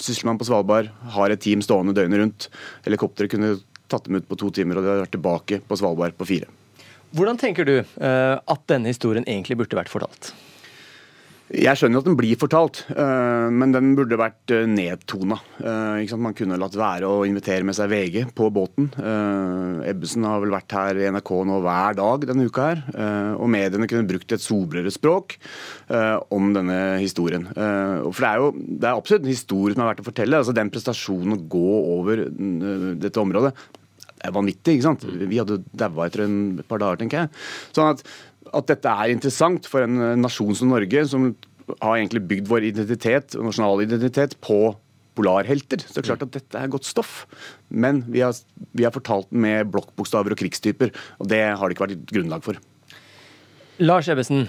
Sysselmann 0.00 0.40
på 0.40 0.48
Svalbard 0.48 0.88
har 1.18 1.36
et 1.36 1.44
team 1.44 1.60
stående 1.64 1.92
døgnet 1.96 2.24
rundt. 2.24 2.48
Helikopteret 2.88 3.36
kunne 3.36 3.58
tatt 3.92 4.08
dem 4.08 4.16
ut 4.22 4.26
på 4.32 4.40
to 4.40 4.48
timer, 4.56 4.80
og 4.80 4.88
de 4.88 4.94
har 4.94 5.04
vært 5.04 5.16
tilbake 5.18 5.60
på 5.68 5.82
Svalbard 5.82 6.16
på 6.16 6.32
fire. 6.32 6.48
Hvordan 7.12 7.36
tenker 7.44 7.68
du 7.68 7.76
at 8.00 8.68
denne 8.72 8.88
historien 8.88 9.28
egentlig 9.28 9.60
burde 9.60 9.84
vært 9.84 9.92
fortalt? 9.92 10.32
Jeg 11.46 11.78
skjønner 11.78 12.02
at 12.02 12.06
den 12.08 12.16
blir 12.18 12.38
fortalt, 12.40 12.80
men 12.90 13.70
den 13.70 13.92
burde 13.94 14.16
vært 14.18 14.50
nedtona. 14.66 15.36
Man 16.18 16.34
kunne 16.34 16.58
latt 16.58 16.74
være 16.74 17.06
å 17.06 17.20
invitere 17.28 17.62
med 17.66 17.76
seg 17.78 17.92
VG 17.92 18.16
på 18.34 18.48
båten. 18.50 18.88
Ebbesen 19.86 20.26
har 20.26 20.42
vel 20.42 20.56
vært 20.56 20.74
her 20.74 20.98
i 20.98 21.06
NRK 21.14 21.32
nå 21.46 21.60
hver 21.62 21.98
dag 22.00 22.26
denne 22.26 22.48
uka 22.50 22.66
her. 22.72 22.82
Og 23.38 23.46
mediene 23.54 23.86
kunne 23.86 24.10
brukt 24.10 24.34
et 24.34 24.42
sobrere 24.42 24.90
språk 24.90 25.38
om 26.34 26.50
denne 26.56 26.98
historien. 27.04 27.46
For 27.54 28.26
det 28.26 28.32
er 28.32 28.42
jo 28.42 28.52
det 28.56 28.90
er 28.90 28.92
absolutt 28.96 29.28
en 29.28 29.36
historie 29.36 29.78
som 29.78 29.86
er 29.86 29.92
verdt 29.92 30.02
å 30.02 30.10
fortelle. 30.10 30.42
Altså 30.42 30.56
Den 30.56 30.74
prestasjonen 30.74 31.38
å 31.38 31.42
gå 31.56 31.66
over 31.94 32.26
dette 32.26 33.22
området 33.22 33.54
det 34.16 34.30
er 34.30 34.34
vanvittig. 34.34 34.72
ikke 34.74 34.86
sant? 34.88 35.04
Vi 35.04 35.38
hadde 35.38 35.60
daua 35.76 36.06
etter 36.08 36.24
en 36.24 36.38
par 36.66 36.80
dager, 36.82 36.98
tenker 37.02 37.26
jeg. 37.26 37.44
Sånn 37.76 37.92
at 37.92 38.02
at 38.54 38.70
dette 38.70 38.90
er 38.90 39.12
interessant 39.12 39.68
for 39.70 39.86
en 39.86 40.20
nasjon 40.20 40.56
som 40.58 40.70
Norge, 40.72 41.04
som 41.10 41.30
har 41.80 41.96
egentlig 41.96 42.22
bygd 42.30 42.50
vår 42.50 42.68
identitet, 42.68 43.36
nasjonal 43.42 43.82
identitet 43.84 44.36
på 44.44 44.76
polarhelter. 45.16 45.80
Så 45.82 45.96
det 45.96 46.02
er 46.02 46.08
klart 46.10 46.24
at 46.26 46.34
dette 46.36 46.60
er 46.60 46.70
godt 46.70 46.86
stoff. 46.86 47.24
Men 47.68 48.02
vi 48.10 48.22
har, 48.24 48.36
vi 48.76 48.84
har 48.86 48.94
fortalt 48.94 49.30
den 49.32 49.42
med 49.46 49.70
blokkbokstaver 49.72 50.34
og 50.34 50.40
krigstyper, 50.40 50.92
og 51.18 51.30
det 51.32 51.42
har 51.46 51.64
det 51.64 51.76
ikke 51.76 51.86
vært 51.86 52.10
grunnlag 52.12 52.44
for. 52.46 52.60
Lars 53.82 54.08
Ebbesen, 54.08 54.46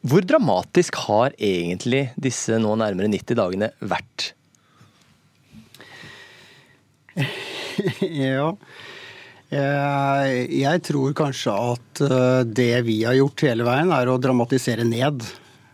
hvor 0.00 0.26
dramatisk 0.26 0.98
har 1.06 1.34
egentlig 1.36 2.08
disse 2.20 2.58
nå 2.62 2.76
nærmere 2.78 3.10
90 3.10 3.38
dagene 3.38 3.70
vært? 3.80 4.30
ja. 8.00 8.52
Jeg 9.50 10.82
tror 10.86 11.14
kanskje 11.18 11.52
at 11.74 12.02
det 12.46 12.74
vi 12.86 13.00
har 13.02 13.16
gjort 13.18 13.42
hele 13.48 13.64
veien, 13.66 13.90
er 13.90 14.06
å 14.10 14.18
dramatisere 14.22 14.84
ned. 14.86 15.24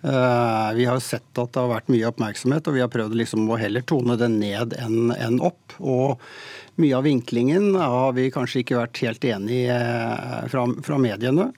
Vi 0.01 0.87
har 0.87 1.01
sett 1.05 1.37
at 1.37 1.53
det 1.53 1.61
har 1.61 1.73
vært 1.75 1.91
mye 1.93 2.09
oppmerksomhet, 2.09 2.69
og 2.69 2.77
vi 2.77 2.81
har 2.85 2.93
prøvd 2.93 3.19
liksom 3.21 3.45
å 3.51 3.59
heller 3.61 3.85
tone 3.85 4.17
det 4.17 4.31
ned 4.33 4.73
enn 4.81 5.41
opp. 5.45 5.77
Og 5.83 6.23
mye 6.81 6.97
av 6.97 7.05
vinklingen 7.05 7.75
har 7.77 8.17
vi 8.17 8.31
kanskje 8.33 8.63
ikke 8.63 8.81
vært 8.81 9.03
helt 9.05 9.29
enig 9.29 9.67
i 9.67 9.69
fra 10.53 11.01
mediene. 11.03 11.51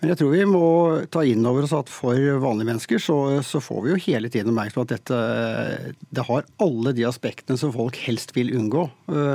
Men 0.00 0.12
jeg 0.12 0.20
tror 0.20 0.30
vi 0.30 0.44
må 0.46 0.66
ta 1.10 1.24
inn 1.26 1.46
over 1.48 1.66
oss 1.66 1.74
at 1.74 1.90
for 1.90 2.14
vanlige 2.42 2.68
mennesker 2.68 3.02
så, 3.02 3.18
så 3.42 3.58
får 3.62 3.82
vi 3.82 3.90
jo 3.90 4.02
hele 4.04 4.30
tiden 4.30 4.52
oppmerksomhet 4.52 4.76
på 4.78 4.84
at 4.84 4.92
dette 4.94 5.94
det 6.14 6.24
har 6.28 6.46
alle 6.62 6.94
de 6.94 7.06
aspektene 7.08 7.58
som 7.58 7.74
folk 7.74 7.98
helst 8.04 8.30
vil 8.36 8.54
unngå. 8.54 8.84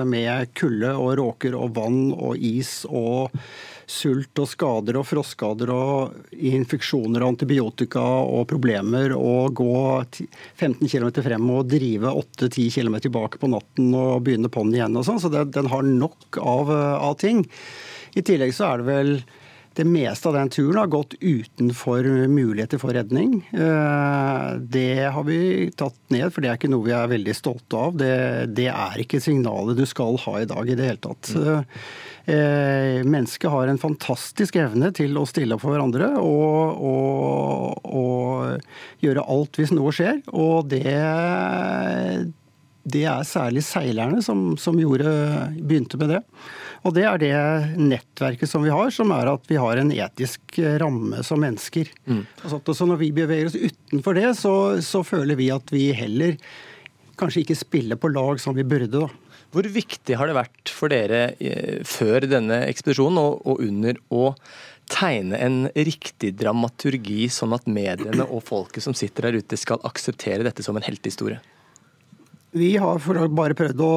Med 0.08 0.54
kulde 0.56 0.94
og 0.96 1.18
råker 1.20 1.58
og 1.60 1.76
vann 1.76 2.02
og 2.16 2.40
is 2.40 2.84
og 2.88 3.34
sult 3.90 4.40
og 4.40 4.48
skader 4.48 4.98
og 5.00 5.08
frostskader 5.10 5.72
og 5.74 6.32
infeksjoner 6.32 7.24
og 7.24 7.34
antibiotika 7.34 8.04
og 8.24 8.48
problemer 8.50 9.12
og 9.18 9.60
gå 9.60 9.76
15 10.56 10.88
km 10.88 11.10
frem 11.26 11.52
og 11.52 11.68
drive 11.76 12.16
8-10 12.24 12.70
km 12.78 13.00
tilbake 13.04 13.42
på 13.42 13.52
natten 13.52 13.92
og 14.00 14.24
begynne 14.24 14.52
på'n 14.54 14.74
igjen 14.74 14.96
og 14.96 15.08
sånn. 15.08 15.20
Så 15.20 15.32
det, 15.34 15.50
den 15.56 15.72
har 15.74 15.84
nok 15.84 16.40
av, 16.40 16.72
av 16.72 17.18
ting. 17.20 17.44
I 18.16 18.24
tillegg 18.24 18.56
så 18.56 18.72
er 18.72 18.82
det 18.82 18.92
vel 18.94 19.18
det 19.74 19.86
meste 19.90 20.30
av 20.30 20.36
den 20.38 20.50
turen 20.54 20.78
har 20.78 20.88
gått 20.88 21.16
utenfor 21.20 22.06
muligheter 22.28 22.78
for 22.82 22.94
redning. 22.94 23.40
Eh, 23.52 24.50
det 24.60 25.12
har 25.16 25.24
vi 25.24 25.72
tatt 25.76 25.98
ned, 26.14 26.30
for 26.34 26.44
det 26.44 26.52
er 26.52 26.60
ikke 26.60 26.70
noe 26.70 26.86
vi 26.86 26.94
er 26.94 27.10
veldig 27.10 27.36
stolte 27.38 27.80
av. 27.80 27.96
Det, 27.98 28.14
det 28.54 28.68
er 28.70 29.02
ikke 29.02 29.22
signalet 29.24 29.80
du 29.80 29.86
skal 29.90 30.20
ha 30.26 30.36
i 30.42 30.50
dag 30.50 30.70
i 30.70 30.78
det 30.78 30.90
hele 30.92 31.02
tatt. 31.04 31.34
Mm. 31.34 31.66
mennesket 33.10 33.52
har 33.52 33.68
en 33.68 33.82
fantastisk 33.82 34.56
evne 34.62 34.94
til 34.96 35.18
å 35.20 35.26
stille 35.28 35.58
opp 35.58 35.64
for 35.66 35.74
hverandre 35.74 36.08
og, 36.22 36.78
og, 36.80 37.82
og 37.84 39.04
gjøre 39.04 39.26
alt 39.34 39.60
hvis 39.60 39.74
noe 39.76 39.92
skjer. 39.96 40.22
Og 40.32 40.70
det, 40.72 40.94
det 42.96 43.04
er 43.10 43.28
særlig 43.28 43.66
seilerne 43.68 44.22
som, 44.24 44.54
som 44.62 44.80
gjorde, 44.80 45.10
begynte 45.60 46.00
med 46.00 46.16
det. 46.16 46.22
Og 46.84 46.92
det 46.96 47.06
er 47.08 47.22
det 47.22 47.34
nettverket 47.80 48.50
som 48.50 48.64
vi 48.66 48.72
har, 48.74 48.92
som 48.92 49.12
er 49.16 49.32
at 49.32 49.48
vi 49.48 49.60
har 49.60 49.80
en 49.80 49.92
etisk 49.96 50.60
ramme 50.82 51.24
som 51.24 51.40
mennesker. 51.40 51.88
Mm. 52.06 52.26
Så 52.44 52.88
når 52.90 53.00
vi 53.00 53.14
beveger 53.16 53.48
oss 53.48 53.56
utenfor 53.56 54.20
det, 54.20 54.30
så, 54.40 54.54
så, 54.84 55.04
føler 55.08 55.40
vi 55.40 55.48
at 55.56 55.72
vi 55.72 55.88
heller 55.96 56.36
kanskje 57.20 57.46
ikke 57.46 57.60
spiller 57.60 58.00
på 58.00 58.12
lag 58.12 58.42
som 58.44 58.58
vi 58.58 58.68
burde. 58.68 58.92
da. 59.00 59.08
Hvor 59.54 59.70
viktig 59.70 60.18
har 60.20 60.28
det 60.28 60.36
vært 60.36 60.74
for 60.74 60.92
dere 60.92 61.24
eh, 61.40 61.80
før 61.88 62.28
denne 62.28 62.64
ekspedisjonen 62.68 63.22
og, 63.22 63.42
og 63.48 63.64
under 63.64 64.00
å 64.12 64.34
tegne 64.92 65.40
en 65.40 65.58
riktig 65.72 66.34
dramaturgi, 66.36 67.30
sånn 67.32 67.56
at 67.56 67.70
mediene 67.70 68.28
og 68.28 68.44
folket 68.44 68.84
som 68.84 68.96
sitter 68.98 69.30
der 69.30 69.40
ute 69.40 69.60
skal 69.60 69.80
akseptere 69.88 70.44
dette 70.44 70.66
som 70.66 70.76
en 70.76 70.84
heltehistorie? 70.84 71.40
Vi 72.54 72.76
har 72.78 73.02
bare 73.34 73.56
prøvd 73.58 73.82
å 73.82 73.94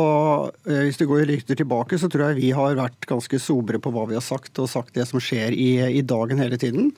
eh, 0.64 0.86
Hvis 0.86 0.96
det 1.00 1.08
går 1.10 1.26
litt 1.28 1.50
tilbake, 1.50 1.98
så 2.00 2.08
tror 2.12 2.30
jeg 2.30 2.40
vi 2.40 2.52
har 2.56 2.78
vært 2.78 3.08
ganske 3.08 3.40
sobre 3.42 3.80
på 3.82 3.92
hva 3.92 4.06
vi 4.08 4.16
har 4.16 4.24
sagt, 4.24 4.56
og 4.62 4.70
sagt 4.72 4.96
det 4.96 5.04
som 5.10 5.20
skjer 5.20 5.52
i, 5.52 5.70
i 5.98 6.02
dagen 6.02 6.40
hele 6.40 6.56
tiden. 6.60 6.94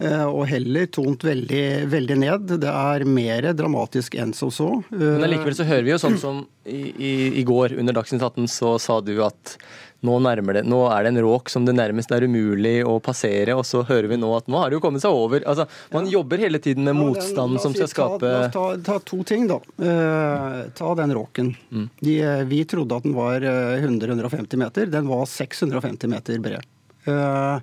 Eh, 0.00 0.24
og 0.24 0.46
heller 0.50 0.88
tont 0.92 1.24
veldig, 1.24 1.64
veldig 1.92 2.18
ned. 2.22 2.56
Det 2.62 2.72
er 2.72 3.06
mer 3.08 3.52
dramatisk 3.56 4.16
enn 4.16 4.34
som 4.36 4.52
så. 4.54 4.70
Men 4.90 5.28
likevel 5.30 5.56
så 5.58 5.68
hører 5.68 5.86
vi 5.86 5.94
jo 5.94 6.02
sånn 6.02 6.18
som 6.20 6.44
i, 6.64 6.82
i, 6.92 7.14
i 7.40 7.46
går 7.46 7.76
under 7.80 7.96
Dagsnytt 7.96 8.22
18 8.22 8.48
så 8.50 8.76
sa 8.82 9.00
du 9.04 9.16
at 9.24 9.56
nå, 10.02 10.16
det, 10.18 10.62
nå, 10.66 10.78
er 10.90 11.04
det 11.04 11.10
en 11.12 11.20
råk 11.22 11.50
som 11.52 11.66
det 11.66 11.76
nærmest 11.78 12.10
er 12.10 12.24
umulig 12.26 12.80
å 12.82 12.96
passere, 13.02 13.54
og 13.54 13.62
så 13.66 13.84
hører 13.86 14.08
vi 14.10 14.18
nå 14.18 14.32
at 14.34 14.48
nå 14.50 14.58
har 14.58 14.70
det 14.70 14.80
jo 14.80 14.82
kommet 14.82 15.04
seg 15.04 15.14
over. 15.14 15.44
Altså, 15.46 15.68
man 15.94 16.08
ja. 16.08 16.16
jobber 16.16 16.42
hele 16.42 16.58
tiden 16.62 16.88
med 16.88 16.98
motstanden 16.98 17.62
som 17.62 17.74
skal 17.76 17.90
skape 17.90 18.32
ta, 18.32 18.50
ta, 18.50 18.64
ta, 18.82 18.98
to 19.06 19.20
ting, 19.28 19.46
da. 19.50 19.60
Uh, 19.78 20.64
ta 20.74 20.94
den 20.98 21.14
råken. 21.14 21.52
Mm. 21.70 21.86
De, 22.00 22.16
eh, 22.18 22.42
vi 22.50 22.64
trodde 22.66 22.98
at 22.98 23.06
den 23.06 23.14
var 23.14 23.46
100-150 23.46 24.42
eh, 24.42 24.62
meter. 24.64 24.90
Den 24.90 25.06
var 25.10 25.22
650 25.30 26.10
meter 26.10 26.42
bred. 26.42 26.66
Uh, 27.06 27.62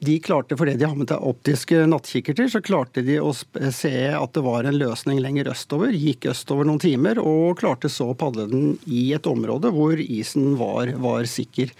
de 0.00 0.16
klarte, 0.24 0.56
fordi 0.56 0.78
de 0.80 0.86
har 0.88 0.96
med 0.96 1.10
seg 1.12 1.24
optiske 1.28 1.82
nattkikkerter, 1.90 2.48
så 2.48 2.62
klarte 2.64 3.04
de 3.04 3.18
å 3.20 3.34
se 3.34 3.94
at 4.16 4.32
det 4.36 4.42
var 4.46 4.64
en 4.64 4.78
løsning 4.80 5.20
lenger 5.20 5.50
østover. 5.52 5.92
Gikk 5.92 6.30
østover 6.32 6.64
noen 6.68 6.80
timer 6.80 7.20
og 7.20 7.58
klarte 7.60 7.90
så 7.92 8.10
å 8.12 8.16
padle 8.18 8.46
den 8.48 8.70
i 8.88 9.10
et 9.16 9.28
område 9.28 9.72
hvor 9.76 10.00
isen 10.00 10.54
var, 10.60 10.94
var 11.04 11.28
sikker. 11.28 11.74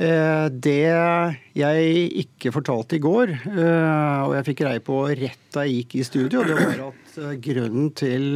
Eh, 0.00 0.46
det 0.48 0.92
jeg 1.58 2.04
ikke 2.22 2.52
fortalte 2.54 2.96
i 2.96 3.02
går, 3.04 3.34
eh, 3.50 4.20
og 4.24 4.36
jeg 4.38 4.46
fikk 4.46 4.62
greie 4.62 4.80
på 4.84 5.00
rett 5.10 5.50
da 5.52 5.66
jeg 5.66 5.82
gikk 5.82 5.96
i 5.98 6.04
studio, 6.06 6.44
det 6.46 6.56
var 6.56 6.84
at 6.86 7.18
eh, 7.20 7.34
grunnen 7.44 7.90
til 7.98 8.28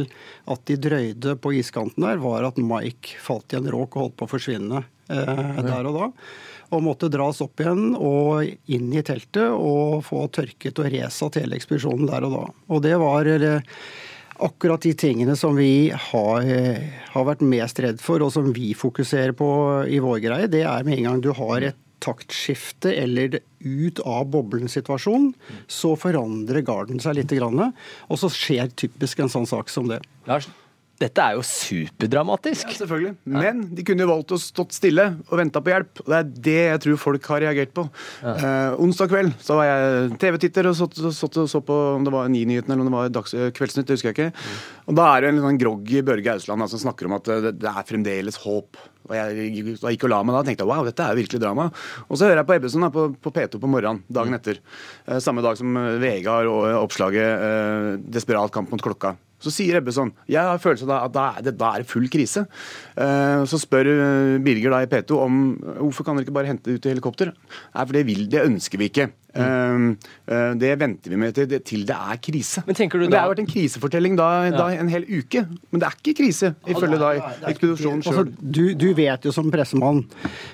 at 0.51 0.67
de 0.69 0.77
drøyde 0.77 1.37
på 1.41 1.55
iskanten 1.57 2.05
der, 2.05 2.21
var 2.21 2.45
at 2.51 2.59
Mike 2.61 3.17
falt 3.23 3.55
i 3.55 3.57
en 3.57 3.71
råk 3.73 3.95
og 3.95 4.03
holdt 4.03 4.19
på 4.19 4.27
å 4.27 4.33
forsvinne 4.35 4.83
der 5.07 5.87
og 5.89 5.97
da 5.97 6.11
og 6.75 6.83
måtte 6.85 7.09
dras 7.11 7.41
opp 7.43 7.63
igjen 7.63 7.95
og 7.95 8.45
inn 8.71 8.91
i 8.93 9.03
teltet 9.05 9.49
og 9.55 10.03
få 10.05 10.25
tørket 10.35 10.81
og 10.81 10.91
resatt 10.93 11.39
hele 11.41 11.57
ekspedisjonen 11.57 12.09
der 12.09 12.27
og 12.27 12.35
da. 12.35 12.43
Og 12.75 12.83
det 12.85 12.95
var 13.01 13.29
akkurat 14.45 14.83
de 14.83 14.91
tingene 14.99 15.37
som 15.39 15.55
vi 15.55 15.89
har, 15.89 16.49
har, 17.13 17.25
vært 17.29 17.45
mest 17.47 17.79
redd 17.83 18.01
for, 18.03 18.23
og 18.23 18.33
som 18.35 18.51
vi 18.55 18.73
fokuserer 18.75 19.35
på 19.37 19.47
i 19.87 20.01
vår 20.03 20.21
greie. 20.27 20.51
Det 20.51 20.65
er 20.67 20.83
med 20.87 20.99
en 20.99 21.09
gang 21.09 21.23
du 21.23 21.31
har 21.37 21.71
et 21.71 21.79
taktskifte 22.03 22.91
eller 22.93 23.39
ut 23.63 24.01
av 24.05 24.27
boblensituasjon, 24.33 25.31
så 25.71 25.95
forandrer 25.97 26.65
garden 26.67 26.99
seg 27.01 27.17
litt. 27.17 27.33
Og 27.39 28.19
så 28.19 28.29
skjer 28.29 28.69
typisk 28.77 29.23
en 29.23 29.31
sånn 29.31 29.49
sak 29.49 29.71
som 29.73 29.89
det. 29.89 30.01
Lars, 30.29 30.49
dette 31.01 31.19
er 31.19 31.35
jo 31.35 31.43
superdramatisk. 31.43 32.69
Ja, 32.71 32.77
selvfølgelig. 32.79 33.13
Men 33.27 33.65
de 33.75 33.83
kunne 33.87 34.05
jo 34.05 34.11
valgt 34.13 34.31
å 34.31 34.39
stått 34.39 34.75
stille 34.77 35.09
og 35.27 35.35
venta 35.41 35.59
på 35.59 35.73
hjelp. 35.73 35.99
og 36.05 36.07
Det 36.07 36.19
er 36.19 36.29
det 36.47 36.55
jeg 36.61 36.81
tror 36.85 37.01
folk 37.01 37.27
har 37.33 37.43
reagert 37.43 37.73
på. 37.75 37.83
Ja. 38.21 38.35
Eh, 38.35 38.77
onsdag 38.85 39.11
kveld 39.11 39.33
så 39.43 39.59
var 39.59 39.67
jeg 39.67 40.15
TV-titter 40.23 40.69
og 40.71 40.77
så, 40.79 40.87
så, 41.11 41.29
så, 41.35 41.61
på 41.65 41.79
om 41.97 42.07
det 42.07 42.13
var 42.15 42.31
Ni-nyhetene 42.31 42.77
eller 42.77 42.85
om 42.85 42.91
det 42.91 42.95
var 42.95 43.11
dags, 43.17 43.35
Kveldsnytt. 43.57 43.89
det 43.89 43.97
husker 43.97 44.13
jeg 44.13 44.17
ikke. 44.17 44.31
Mm. 44.31 44.61
Og 44.85 44.99
Da 45.01 45.09
er 45.11 45.25
det 45.25 45.33
en 45.33 45.43
sånn 45.43 45.59
groggy 45.59 46.05
Børge 46.05 46.37
Ausland 46.37 46.69
som 46.71 46.83
snakker 46.85 47.09
om 47.09 47.17
at 47.19 47.27
det, 47.27 47.57
det 47.59 47.71
er 47.73 47.89
fremdeles 47.91 48.39
håp. 48.45 48.79
Og 49.05 49.13
jeg, 49.19 49.51
gikk 49.75 50.07
og 50.07 50.13
la 50.15 50.21
meg 50.23 50.33
da 50.33 50.45
og 50.45 50.47
tenkte 50.47 50.69
wow, 50.69 50.87
dette 50.87 51.03
er 51.03 51.19
virkelig 51.19 51.43
drama. 51.43 51.67
Og 52.07 52.15
så 52.15 52.29
hører 52.29 52.41
jeg 52.41 52.49
på 52.49 52.55
Ebbesen 52.55 52.87
på, 52.95 53.09
på, 53.19 53.35
P2 53.35 53.59
på 53.59 53.69
morgenen 53.69 54.01
dagen 54.07 54.31
mm. 54.31 54.39
etter. 54.39 54.63
Eh, 55.09 55.19
samme 55.19 55.43
dag 55.43 55.59
som 55.59 55.75
VG 55.75 56.31
har 56.31 56.49
oppslaget 56.79 57.47
eh, 57.51 57.91
'Desperat 57.99 58.55
kamp 58.55 58.71
mot 58.71 58.81
klokka'. 58.81 59.17
Så 59.45 59.53
sier 59.53 59.77
Ebbe 59.77 59.93
sånn 59.93 60.11
Jeg 60.31 60.41
har 60.41 60.61
følelsen 60.61 60.89
av 60.89 61.09
at 61.09 61.15
da 61.15 61.25
er, 61.35 61.45
det, 61.45 61.55
da 61.59 61.73
er 61.73 61.83
det 61.83 61.89
full 61.91 62.07
krise. 62.11 62.45
Uh, 62.97 63.43
så 63.49 63.59
spør 63.61 63.89
eh, 63.91 64.37
Birger 64.43 64.73
da 64.73 64.81
i 64.83 64.89
P2 64.89 65.19
om 65.21 65.37
hvorfor 65.83 66.07
kan 66.07 66.17
dere 66.17 66.25
ikke 66.25 66.35
bare 66.35 66.49
hente 66.49 66.73
ut 66.73 66.87
i 66.87 66.91
helikopter. 66.91 67.31
Nei, 67.35 67.83
for 67.83 67.93
det, 67.95 68.03
vil, 68.07 68.25
det 68.31 68.43
ønsker 68.45 68.81
vi 68.81 68.89
ikke. 68.91 69.07
Uh, 69.35 69.93
det 70.59 70.71
venter 70.79 71.11
vi 71.11 71.19
med 71.19 71.35
til, 71.37 71.57
til 71.67 71.85
det 71.87 71.97
er 71.97 72.21
krise. 72.23 72.63
Men 72.67 72.79
tenker 72.79 73.01
du 73.01 73.07
da... 73.07 73.11
Det 73.13 73.21
har 73.21 73.33
vært 73.33 73.43
en 73.43 73.51
krisefortelling 73.51 74.17
da, 74.19 74.29
ja. 74.47 74.55
da, 74.55 74.69
en 74.79 74.91
hel 74.91 75.05
uke. 75.09 75.45
Men 75.69 75.83
det 75.83 75.89
er 75.89 75.99
ikke 75.99 76.17
krise, 76.23 76.53
ifølge 76.71 77.01
da 77.01 77.13
ekspedisjonen 77.51 78.05
sjøl. 78.05 78.23
Altså, 78.25 78.49
du, 78.57 78.63
du, 78.79 78.89
vet 78.97 79.27
jo 79.27 79.35
som 79.35 79.51
pressemann 79.53 80.05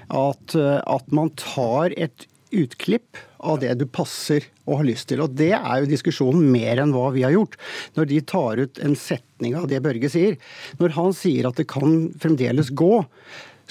at, 0.10 0.58
at 0.58 1.16
man 1.16 1.32
tar 1.40 1.96
et 1.96 2.28
utklipp 2.52 3.20
av 3.42 3.60
det 3.62 3.74
du 3.80 3.86
passer 3.90 4.46
og 4.68 4.82
har 4.82 4.88
lyst 4.88 5.10
til. 5.12 5.22
Og 5.24 5.36
Det 5.38 5.52
er 5.58 5.82
jo 5.82 5.90
diskusjonen 5.90 6.48
mer 6.54 6.82
enn 6.82 6.94
hva 6.96 7.10
vi 7.16 7.26
har 7.26 7.36
gjort. 7.36 7.58
Når 7.98 8.10
de 8.12 8.20
tar 8.34 8.62
ut 8.62 8.82
en 8.86 8.98
setning 8.98 9.56
av 9.58 9.70
det 9.72 9.82
Børge 9.84 10.12
sier. 10.14 10.38
Når 10.82 10.98
han 10.98 11.16
sier 11.18 11.50
at 11.50 11.60
det 11.60 11.68
kan 11.72 12.12
fremdeles 12.22 12.74
gå, 12.78 12.94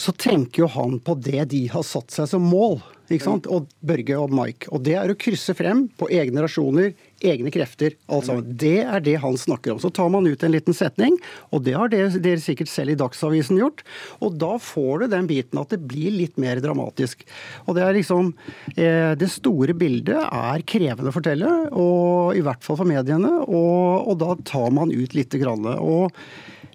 så 0.00 0.14
tenker 0.16 0.64
jo 0.64 0.70
han 0.72 0.96
på 1.04 1.14
det 1.20 1.50
de 1.52 1.66
har 1.68 1.84
satt 1.84 2.14
seg 2.14 2.28
som 2.30 2.44
mål. 2.48 2.78
Ikke 3.10 3.26
sant? 3.26 3.48
Og 3.50 3.66
Børge 3.82 4.14
og 4.22 4.30
Mike. 4.32 4.68
Og 4.70 4.84
det 4.86 4.94
er 4.96 5.10
å 5.10 5.16
krysse 5.18 5.52
frem 5.58 5.88
på 5.98 6.06
egne 6.14 6.44
rasjoner, 6.44 6.92
egne 7.26 7.50
krefter. 7.52 7.96
alt 8.06 8.28
sammen. 8.28 8.52
Det 8.56 8.84
er 8.84 9.02
det 9.02 9.16
han 9.20 9.34
snakker 9.36 9.74
om. 9.74 9.80
Så 9.82 9.90
tar 9.90 10.08
man 10.14 10.28
ut 10.30 10.44
en 10.46 10.54
liten 10.54 10.76
setning, 10.76 11.18
og 11.50 11.64
det 11.66 11.74
har 11.74 11.90
dere 11.90 12.38
sikkert 12.40 12.70
selv 12.70 12.94
i 12.94 12.98
Dagsavisen 13.00 13.58
gjort. 13.58 13.82
Og 14.22 14.38
da 14.38 14.54
får 14.62 15.02
du 15.02 15.06
den 15.16 15.26
biten 15.30 15.58
at 15.60 15.74
det 15.74 15.82
blir 15.90 16.14
litt 16.14 16.38
mer 16.38 16.62
dramatisk. 16.62 17.26
Og 17.66 17.74
det 17.76 17.84
er 17.84 17.98
liksom 17.98 18.30
eh, 18.76 19.12
Det 19.18 19.28
store 19.28 19.74
bildet 19.74 20.22
er 20.22 20.64
krevende 20.64 21.10
å 21.10 21.16
fortelle, 21.18 21.50
og 21.74 22.38
i 22.38 22.46
hvert 22.46 22.62
fall 22.64 22.78
for 22.78 22.88
mediene, 22.88 23.42
og, 23.42 24.06
og 24.06 24.22
da 24.22 24.38
tar 24.46 24.70
man 24.70 24.94
ut 24.94 25.18
lite 25.18 25.42
grann. 25.42 25.66
Og 25.66 26.14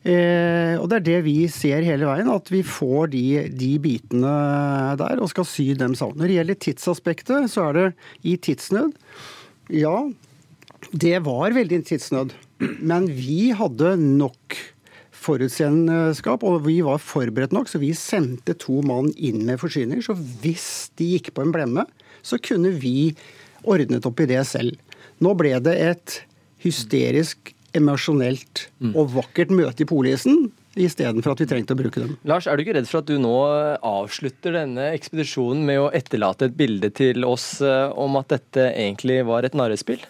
Eh, 0.05 0.75
og 0.77 0.85
det 0.91 0.99
er 0.99 1.05
det 1.07 1.19
vi 1.25 1.37
ser 1.49 1.81
hele 1.85 2.05
veien, 2.05 2.29
at 2.29 2.51
vi 2.53 2.61
får 2.61 3.09
de, 3.15 3.23
de, 3.49 3.71
bitene 3.81 4.33
der 5.01 5.21
og 5.23 5.31
skal 5.31 5.47
sy 5.49 5.71
dem 5.79 5.95
sammen. 5.97 6.19
Når 6.21 6.29
det 6.29 6.37
gjelder 6.37 6.59
tidsaspektet, 6.67 7.49
så 7.49 7.69
er 7.69 7.79
det 7.79 7.87
i 8.21 8.35
tidsnød. 8.37 8.93
Ja, 9.73 9.95
det 10.93 11.17
var 11.25 11.57
veldig 11.57 11.81
tidsnød. 11.89 12.35
Men 12.85 13.09
vi 13.17 13.49
hadde 13.57 13.95
nok 13.97 14.59
forutseendeskap, 15.25 16.45
og 16.45 16.67
vi 16.67 16.77
var 16.85 17.01
forberedt 17.01 17.55
nok, 17.55 17.71
så 17.71 17.81
vi 17.81 17.89
sendte 17.97 18.53
to 18.61 18.83
mann 18.85 19.09
inn 19.17 19.41
med 19.47 19.57
forsyninger. 19.63 20.05
Så 20.05 20.13
hvis 20.43 20.91
de 21.01 21.15
gikk 21.15 21.33
på 21.33 21.47
en 21.47 21.55
blemme, 21.55 21.87
så 22.21 22.37
kunne 22.37 22.75
vi 22.77 23.15
ordnet 23.65 24.05
opp 24.05 24.21
i 24.21 24.29
det 24.29 24.43
selv. 24.45 24.77
Nå 25.17 25.33
ble 25.39 25.55
det 25.65 25.75
et 25.81 26.19
hysterisk 26.61 27.54
emosjonelt 27.75 28.67
og 28.93 29.11
vakkert 29.15 29.51
møte 29.53 29.83
i 29.85 29.89
polisen, 29.89 30.49
istedenfor 30.75 31.35
at 31.35 31.43
vi 31.43 31.47
trengte 31.49 31.75
å 31.75 31.79
bruke 31.79 32.01
dem. 32.03 32.15
Lars, 32.27 32.47
er 32.47 32.57
du 32.57 32.65
ikke 32.65 32.75
redd 32.77 32.89
for 32.89 33.01
at 33.01 33.09
du 33.09 33.15
nå 33.21 33.35
avslutter 33.85 34.57
denne 34.57 34.89
ekspedisjonen 34.95 35.63
med 35.67 35.81
å 35.83 35.91
etterlate 35.95 36.49
et 36.49 36.57
bilde 36.59 36.91
til 36.95 37.27
oss 37.27 37.61
eh, 37.63 37.87
om 37.95 38.19
at 38.19 38.33
dette 38.35 38.69
egentlig 38.73 39.21
var 39.27 39.47
et 39.47 39.55
narrespill? 39.57 40.03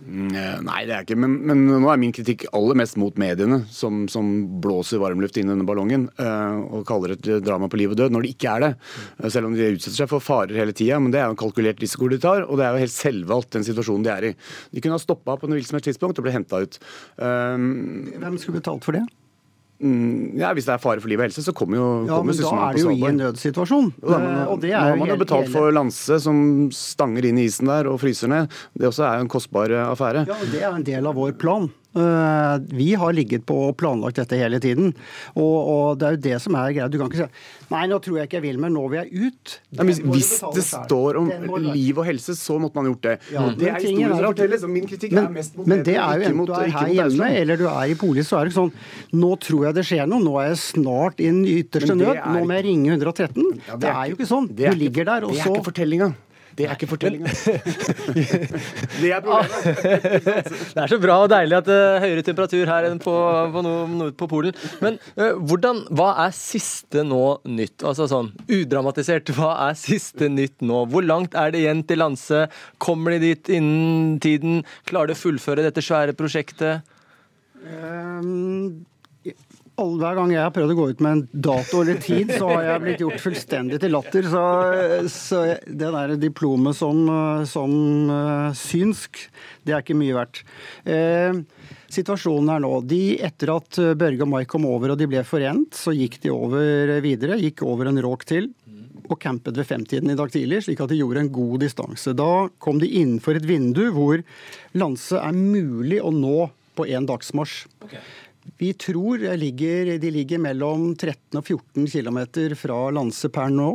Mm, 0.00 0.64
Nei, 0.64 0.78
det 0.88 0.94
er 0.96 1.04
ikke. 1.04 1.18
Men, 1.20 1.36
men 1.46 1.64
nå 1.68 1.90
er 1.92 2.00
min 2.00 2.14
kritikk 2.14 2.46
aller 2.56 2.78
mest 2.80 2.96
mot 3.00 3.16
mediene, 3.20 3.60
som, 3.72 4.06
som 4.10 4.30
blåser 4.64 5.00
varmluft 5.02 5.36
inn 5.36 5.50
i 5.50 5.52
denne 5.52 5.66
ballongen 5.68 6.08
uh, 6.20 6.56
og 6.72 6.86
kaller 6.88 7.14
det 7.14 7.36
et 7.36 7.44
drama 7.44 7.68
på 7.70 7.80
liv 7.80 7.92
og 7.92 8.00
død, 8.00 8.14
når 8.14 8.24
det 8.24 8.32
ikke 8.34 8.54
er 8.54 8.64
det. 8.64 8.72
Uh, 9.20 9.28
Selv 9.28 9.50
om 9.50 9.56
de 9.56 9.68
utsetter 9.74 9.98
seg 10.00 10.10
for 10.10 10.24
farer 10.24 10.56
hele 10.56 10.74
tida. 10.76 10.98
Men 11.02 11.12
det 11.12 11.20
er 11.20 11.28
jo 11.28 11.36
en 11.36 11.42
kalkulert 11.44 11.84
risiko 11.84 12.08
de 12.10 12.20
tar, 12.22 12.46
og 12.48 12.60
det 12.60 12.66
er 12.66 12.76
jo 12.76 12.84
helt 12.86 12.96
selvvalgt 12.96 13.54
den 13.58 13.66
situasjonen 13.68 14.06
de 14.06 14.14
er 14.14 14.28
i. 14.30 14.34
De 14.72 14.82
kunne 14.82 14.96
ha 14.96 15.04
stoppa 15.04 15.36
på 15.36 15.50
noe 15.50 15.60
hvilket 15.60 15.74
som 15.74 15.80
helst 15.80 15.90
tidspunkt 15.92 16.20
og 16.22 16.26
ble 16.26 16.36
henta 16.38 16.64
ut. 16.64 16.80
Uh, 17.20 17.56
Hvem 18.20 18.40
skulle 18.40 18.62
betalt 18.62 18.86
for 18.88 18.96
det? 18.96 19.04
Mm, 19.82 20.38
ja, 20.38 20.52
Hvis 20.54 20.66
det 20.66 20.74
er 20.74 20.78
fare 20.78 21.00
for 21.00 21.08
liv 21.08 21.18
og 21.18 21.24
helse, 21.28 21.42
så 21.42 21.52
kommer 21.56 21.76
jo 21.76 22.06
Ja, 22.06 22.16
kommer 22.18 22.34
men 22.34 22.42
da 22.42 22.68
er 22.68 22.72
det 22.76 22.82
jo 22.84 22.90
i 22.90 23.04
en 23.08 23.16
nødsituasjon. 23.18 23.92
Jo 24.02 24.08
da, 24.08 24.18
Eh, 24.20 24.46
og 24.52 24.60
det 24.60 24.70
er 24.72 24.78
har 24.80 24.90
jo 24.90 24.96
man 24.96 25.08
hele- 25.08 25.18
betalt 25.24 25.48
for 25.50 25.70
Lanse, 25.72 26.20
som 26.20 26.70
stanger 26.70 27.24
inn 27.24 27.38
i 27.38 27.44
isen 27.46 27.66
der 27.66 27.88
og 27.88 28.00
fryser 28.00 28.28
ned. 28.28 28.48
Det 28.76 28.86
også 28.88 29.04
er 29.08 29.16
jo 29.18 29.20
en 29.22 29.28
kostbar 29.28 29.70
eh, 29.70 29.86
affære. 29.88 30.26
Ja, 30.26 30.34
og 30.34 30.50
Det 30.52 30.62
er 30.62 30.74
en 30.76 30.82
del 30.82 31.06
av 31.06 31.14
vår 31.14 31.32
plan. 31.38 31.70
Eh, 31.90 32.58
Vi 32.70 32.94
har 32.94 33.12
ligget 33.12 33.46
på 33.46 33.56
og 33.68 33.76
planlagt 33.80 34.20
dette 34.20 34.38
hele 34.38 34.60
tiden. 34.62 34.92
Og, 35.34 35.56
og 35.74 35.98
det 35.98 36.06
er 36.06 36.14
jo 36.16 36.20
det 36.28 36.36
som 36.44 36.54
er 36.54 36.74
greia. 36.76 36.88
Du 36.90 36.98
kan 37.00 37.10
ikke 37.10 37.24
si 37.24 37.70
nei, 37.70 37.82
nå 37.90 37.98
tror 38.02 38.20
jeg 38.20 38.28
ikke 38.28 38.38
jeg 38.38 38.44
vil, 38.46 38.60
men 38.62 38.74
nå 38.74 38.84
vil 38.90 39.00
jeg 39.00 39.30
ut. 39.30 39.56
Du 39.74 39.82
hvis 39.86 40.30
det 40.54 40.64
står 40.66 41.18
om 41.20 41.30
liv 41.70 41.98
og 41.98 42.06
helse, 42.06 42.36
så 42.38 42.58
måtte 42.62 42.78
man 42.78 42.90
gjort 42.92 43.08
det. 43.08 43.16
Ja, 43.34 43.48
det 43.50 43.72
er 43.72 43.82
historien 43.82 44.54
er 44.54 44.62
så 44.62 44.70
Min 44.70 44.86
kritikk 44.86 45.14
men, 45.16 45.26
er 45.26 45.34
mest 45.34 45.56
mot 45.58 45.66
men 45.70 45.82
det 45.86 45.96
er 45.96 46.20
jo 46.20 46.26
enten 46.28 46.38
mot- 46.38 46.50
du 46.50 46.54
er 46.54 46.70
her 46.74 46.92
hjemme 46.94 47.30
eller 47.40 47.58
du 47.58 47.66
er 47.70 47.90
i 47.90 47.96
bolig, 47.98 48.24
så 48.26 48.38
er 48.38 48.46
det 48.46 48.52
ikke 48.52 48.60
sånn 48.60 49.20
Nå 49.20 49.30
tror 49.42 49.66
jeg 49.66 49.78
det 49.78 49.84
skjer 49.88 50.06
noe, 50.10 50.22
nå 50.22 50.34
er 50.40 50.50
jeg 50.52 50.60
snart 50.62 51.20
i 51.20 51.26
den 51.30 51.42
ytterste 51.46 51.96
nød, 51.98 52.14
er 52.14 52.26
nå 52.34 52.44
må 52.46 52.58
jeg 52.58 52.66
ringe 52.70 52.94
113. 52.94 53.46
Ja, 53.66 53.76
det, 53.76 53.90
er 53.90 54.10
jo 54.10 54.18
ikke 54.18 54.30
sånn. 54.30 54.50
Du 54.54 54.62
er 54.66 54.78
ligger 54.78 55.08
der, 55.10 55.26
og 55.26 55.34
så 55.34 55.42
Det 55.42 55.46
er 55.46 55.56
ikke 55.58 55.70
fortellinga. 55.72 56.12
Det 56.58 56.66
er 56.66 56.74
ikke 56.74 56.88
fortellinga. 56.90 57.30
det 59.00 59.12
er 59.14 59.22
problemet. 59.24 60.50
Det 60.74 60.82
er 60.82 60.92
så 60.92 60.98
bra 61.02 61.18
og 61.24 61.30
deilig 61.32 61.58
at 61.60 61.68
det 61.68 61.78
er 61.78 62.04
høyere 62.04 62.26
temperatur 62.26 62.72
her 62.72 62.88
enn 62.90 63.00
på, 63.02 63.14
på, 63.54 63.64
nord, 63.64 64.14
på 64.18 64.30
Polen. 64.30 64.56
Men 64.84 64.98
uh, 65.14 65.38
hvordan, 65.38 65.84
hva 65.96 66.10
er 66.26 66.36
siste 66.36 67.04
nå 67.06 67.24
nytt? 67.48 67.84
Altså 67.86 68.08
sånn 68.10 68.32
udramatisert, 68.50 69.32
hva 69.36 69.54
er 69.68 69.78
siste 69.78 70.30
nytt 70.32 70.60
nå? 70.66 70.84
Hvor 70.90 71.06
langt 71.06 71.36
er 71.38 71.54
det 71.54 71.64
igjen 71.64 71.84
til 71.88 72.02
Lanse? 72.02 72.46
Kommer 72.82 73.16
de 73.16 73.30
dit 73.30 73.52
innen 73.60 74.18
tiden? 74.22 74.62
Klarer 74.88 75.12
de 75.12 75.18
å 75.18 75.22
fullføre 75.22 75.66
dette 75.66 75.84
svære 75.84 76.16
prosjektet? 76.18 76.86
Ehm, 77.60 78.80
alle, 78.80 78.99
hver 80.00 80.18
gang 80.18 80.32
jeg 80.34 80.42
har 80.44 80.52
prøvd 80.54 80.74
å 80.74 80.78
gå 80.78 80.86
ut 80.92 81.02
med 81.04 81.16
en 81.16 81.42
dato 81.48 81.82
eller 81.82 82.00
tid, 82.02 82.32
så 82.36 82.48
har 82.50 82.66
jeg 82.66 82.82
blitt 82.84 83.02
gjort 83.04 83.22
fullstendig 83.22 83.80
til 83.82 83.94
latter. 83.94 84.28
Så, 84.30 84.44
så 85.12 85.42
det 85.66 85.90
der 85.96 86.14
diplomet 86.20 86.78
som, 86.78 87.02
som 87.48 87.74
eh, 88.14 88.48
synsk, 88.58 89.24
det 89.66 89.74
er 89.76 89.84
ikke 89.84 89.98
mye 89.98 90.16
verdt. 90.16 90.42
Eh, 90.84 91.40
situasjonen 91.90 92.54
er 92.54 92.64
nå 92.64 92.72
de, 92.90 93.02
Etter 93.26 93.54
at 93.56 93.80
Børge 93.98 94.26
og 94.26 94.32
Mai 94.32 94.44
kom 94.48 94.68
over 94.70 94.94
og 94.94 95.00
de 95.00 95.08
ble 95.10 95.24
forent, 95.26 95.74
så 95.76 95.94
gikk 95.96 96.20
de 96.24 96.32
over 96.34 96.96
videre. 97.04 97.40
Gikk 97.40 97.64
over 97.66 97.90
en 97.90 98.00
råk 98.04 98.26
til. 98.30 98.52
Og 99.10 99.18
campet 99.18 99.56
ved 99.58 99.66
femtiden 99.66 100.12
i 100.12 100.16
dag 100.18 100.30
tidlig, 100.30 100.62
slik 100.66 100.80
at 100.84 100.92
de 100.92 101.00
gjorde 101.00 101.24
en 101.24 101.32
god 101.34 101.64
distanse. 101.64 102.14
Da 102.14 102.46
kom 102.62 102.78
de 102.78 102.86
innenfor 103.00 103.40
et 103.40 103.48
vindu 103.48 103.88
hvor 103.96 104.22
Lanse 104.78 105.18
er 105.18 105.34
mulig 105.34 105.98
å 105.98 106.12
nå 106.14 106.50
på 106.78 106.86
én 106.86 107.08
dagsmarsj. 107.08 107.64
Vi 108.56 108.72
tror 108.72 109.18
ligger, 109.36 109.98
de 109.98 110.10
ligger 110.10 110.40
mellom 110.40 110.94
13 110.96 111.38
og 111.38 111.44
14 111.44 111.86
km 111.92 112.18
fra 112.56 112.78
Lanse 112.92 113.28
per 113.32 113.52
nå. 113.52 113.74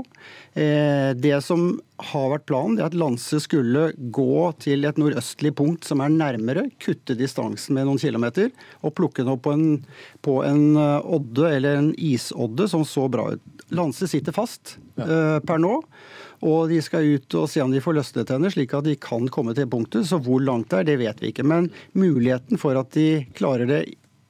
Eh, 0.53 1.13
det 1.17 1.37
som 1.45 1.67
har 2.11 2.31
vært 2.33 2.47
planen, 2.49 2.77
det 2.77 2.83
er 2.83 2.89
at 2.89 2.97
Lanse 2.97 3.39
skulle 3.43 3.87
gå 3.95 4.39
til 4.61 4.85
et 4.89 4.97
nordøstlig 5.01 5.53
punkt 5.57 5.85
som 5.85 6.01
er 6.01 6.13
nærmere, 6.13 6.67
kutte 6.81 7.17
distansen 7.17 7.77
med 7.77 7.85
noen 7.85 8.01
kilometer, 8.01 8.49
og 8.81 8.95
plukke 8.97 9.21
den 9.21 9.33
opp 9.35 9.45
på 9.45 9.53
en, 9.53 9.67
på 10.25 10.39
en 10.47 10.65
eh, 10.81 11.09
odde, 11.17 11.49
eller 11.49 11.81
en 11.81 11.91
isodde, 11.97 12.69
som 12.71 12.85
så 12.89 13.05
bra 13.11 13.31
ut. 13.35 13.51
Lanse 13.73 14.09
sitter 14.09 14.33
fast 14.33 14.75
ja. 14.93 15.39
per 15.41 15.57
nå. 15.57 15.79
Og 16.45 16.69
de 16.69 16.77
skal 16.85 17.07
ut 17.15 17.35
og 17.39 17.47
se 17.49 17.63
om 17.63 17.71
de 17.73 17.81
får 17.81 17.95
løsnet 17.97 18.29
henne, 18.29 18.51
slik 18.53 18.75
at 18.77 18.85
de 18.85 18.93
kan 19.01 19.25
komme 19.33 19.55
til 19.57 19.69
punktet. 19.71 20.05
Så 20.05 20.19
hvor 20.21 20.43
langt 20.43 20.69
det 20.69 20.83
er, 20.83 20.89
det 20.91 20.97
vet 21.01 21.23
vi 21.23 21.31
ikke. 21.33 21.45
Men 21.47 21.71
muligheten 21.97 22.61
for 22.61 22.77
at 22.77 22.91
de 22.93 23.25
klarer 23.33 23.69
det 23.69 23.79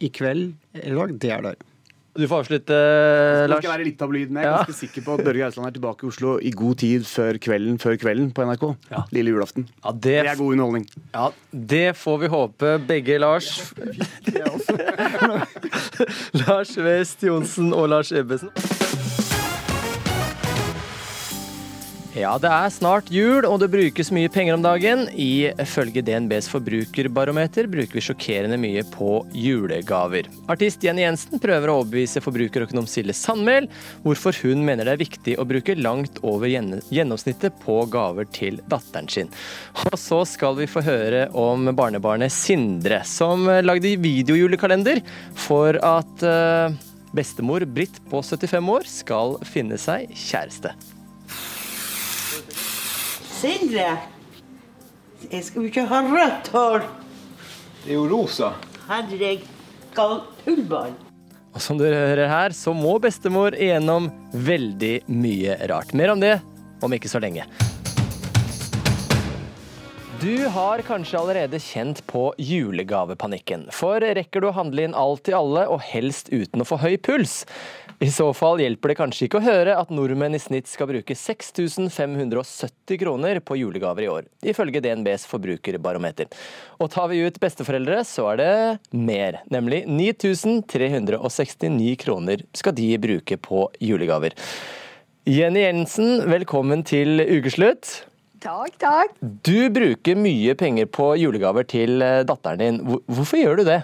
i 0.05 0.11
kveld 0.13 0.51
eller 0.77 0.93
i 0.93 0.99
dag, 1.01 1.15
det 1.25 1.31
er 1.37 1.41
der. 1.49 1.57
Du 2.15 2.23
får 2.31 2.45
avslutte, 2.45 2.75
Lars. 3.51 3.59
skal 3.59 3.73
være 3.73 3.83
litt 3.89 3.97
tabloid, 3.99 4.29
men 4.31 4.39
jeg 4.39 4.47
er 4.47 4.53
Ja. 4.53 4.59
ganske 4.63 4.77
sikker 4.85 5.03
på 5.03 5.17
at 5.17 5.25
Børge 5.25 5.43
Eidsland 5.49 5.67
er 5.67 5.73
tilbake 5.75 6.05
i 6.05 6.07
Oslo 6.07 6.37
i 6.39 6.51
god 6.55 6.77
tid 6.79 7.03
før 7.09 7.35
kvelden 7.43 7.75
før 7.83 7.97
kvelden 7.99 8.29
på 8.31 8.45
NRK. 8.47 8.63
Lille 9.11 9.33
julaften. 9.33 9.65
det, 9.67 9.99
det 10.01 10.15
er 10.31 10.39
god 10.39 10.53
underholdning. 10.55 10.85
Ja, 11.13 11.25
det 11.51 11.89
får 11.99 12.17
vi 12.23 12.27
håpe 12.31 12.71
begge 12.87 13.19
Lars. 13.19 13.51
Lars 16.47 16.77
West 16.77 17.23
Johnsen 17.27 17.73
og 17.73 17.89
Lars 17.91 18.11
Ebbesen. 18.15 18.49
Ja, 22.15 22.37
det 22.39 22.47
er 22.47 22.69
snart 22.71 23.09
jul, 23.11 23.43
og 23.43 23.57
det 23.59 23.67
brukes 23.73 24.07
mye 24.15 24.29
penger 24.31 24.55
om 24.55 24.61
dagen. 24.63 25.01
Ifølge 25.19 25.99
DNBs 25.99 26.47
forbrukerbarometer 26.47 27.67
bruker 27.67 27.97
vi 27.97 28.03
sjokkerende 28.05 28.55
mye 28.61 28.85
på 28.93 29.17
julegaver. 29.35 30.29
Artist 30.47 30.85
Jenny 30.87 31.03
Jensen 31.03 31.43
prøver 31.43 31.67
å 31.67 31.81
overbevise 31.81 32.23
forbrukerøkonom 32.23 32.87
Silje 32.87 33.17
Sandmæl 33.19 33.67
hvorfor 34.07 34.39
hun 34.45 34.63
mener 34.63 34.87
det 34.87 34.95
er 34.95 35.03
viktig 35.03 35.35
å 35.35 35.47
bruke 35.49 35.75
langt 35.75 36.23
over 36.23 36.47
gjennomsnittet 36.47 37.59
på 37.67 37.81
gaver 37.91 38.31
til 38.31 38.63
datteren 38.71 39.11
sin. 39.11 39.35
Og 39.83 39.99
så 39.99 40.23
skal 40.23 40.55
vi 40.61 40.71
få 40.71 40.87
høre 40.87 41.27
om 41.35 41.67
barnebarnet 41.75 42.31
Sindre, 42.31 43.03
som 43.03 43.43
lagde 43.67 43.97
videojulekalender 43.99 45.03
for 45.35 45.83
at 45.83 46.23
eh, 46.23 46.83
bestemor 47.11 47.67
Britt 47.67 47.99
på 48.07 48.23
75 48.23 48.75
år 48.79 48.93
skal 49.03 49.41
finne 49.51 49.75
seg 49.75 50.15
kjæreste. 50.15 50.77
Sindre, 53.45 53.91
jeg 55.29 55.43
skal 55.45 55.61
jo 55.61 55.69
ikke 55.69 55.83
ha 55.85 55.99
rødt 56.01 56.47
hår. 56.49 56.85
Det 57.83 57.91
er 57.91 57.99
jo 57.99 58.05
rosa. 58.09 58.47
Tullball. 60.41 60.95
Og 61.53 61.61
som 61.61 61.77
dere 61.77 61.99
hører 62.07 62.31
her, 62.31 62.55
så 62.57 62.73
må 62.73 62.95
bestemor 63.03 63.53
igjennom 63.53 64.09
veldig 64.33 64.95
mye 65.13 65.59
rart. 65.69 65.93
Mer 65.93 66.15
om 66.15 66.23
det 66.25 66.39
om 66.81 66.97
ikke 66.97 67.11
så 67.11 67.21
lenge. 67.21 67.45
Du 70.25 70.47
har 70.47 70.81
kanskje 70.81 71.19
allerede 71.19 71.59
kjent 71.61 71.99
på 72.09 72.33
julegavepanikken. 72.41 73.67
For 73.69 74.01
rekker 74.01 74.41
du 74.41 74.47
å 74.49 74.55
handle 74.55 74.87
inn 74.87 74.95
alt 74.97 75.21
til 75.27 75.35
alle, 75.37 75.67
og 75.69 75.83
helst 75.85 76.31
uten 76.33 76.63
å 76.63 76.65
få 76.65 76.79
høy 76.81 76.95
puls? 76.97 77.43
I 78.01 78.09
så 78.09 78.31
fall 78.33 78.57
hjelper 78.63 78.89
det 78.89 78.95
kanskje 78.97 79.27
ikke 79.27 79.37
å 79.37 79.45
høre 79.45 79.75
at 79.77 79.91
nordmenn 79.93 80.33
i 80.33 80.39
snitt 80.41 80.65
skal 80.71 80.89
bruke 80.89 81.13
6570 81.13 82.97
kroner 83.03 83.37
på 83.45 83.59
julegaver 83.59 84.07
i 84.07 84.09
år, 84.15 84.25
ifølge 84.41 84.81
DNBs 84.87 85.27
forbrukerbarometer. 85.29 86.25
Og 86.81 86.89
tar 86.95 87.13
vi 87.13 87.21
ut 87.21 87.37
besteforeldre, 87.45 88.01
så 88.09 88.25
er 88.31 88.41
det 88.41 88.97
mer, 88.97 89.43
nemlig 89.53 89.83
9369 89.85 91.93
kroner 92.01 92.41
skal 92.57 92.73
de 92.81 92.89
bruke 93.05 93.37
på 93.37 93.69
julegaver. 93.77 94.33
Jenny 95.29 95.67
Jensen, 95.67 96.25
velkommen 96.33 96.81
til 96.87 97.21
ukeslutt. 97.21 98.07
Takk, 98.43 98.75
takk. 98.81 99.13
Du 99.45 99.69
bruker 99.73 100.17
mye 100.19 100.55
penger 100.59 100.89
på 100.91 101.13
julegaver 101.19 101.67
til 101.69 102.01
eh, 102.03 102.23
datteren 102.27 102.61
din. 102.61 102.79
Hvorfor 103.07 103.39
gjør 103.39 103.61
du 103.61 103.63
det? 103.67 103.81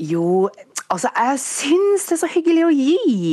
Jo, 0.00 0.48
altså 0.92 1.10
jeg 1.10 1.40
syns 1.42 2.06
det 2.08 2.16
er 2.16 2.20
så 2.20 2.30
hyggelig 2.30 2.64
å 2.66 2.72
gi. 2.74 3.32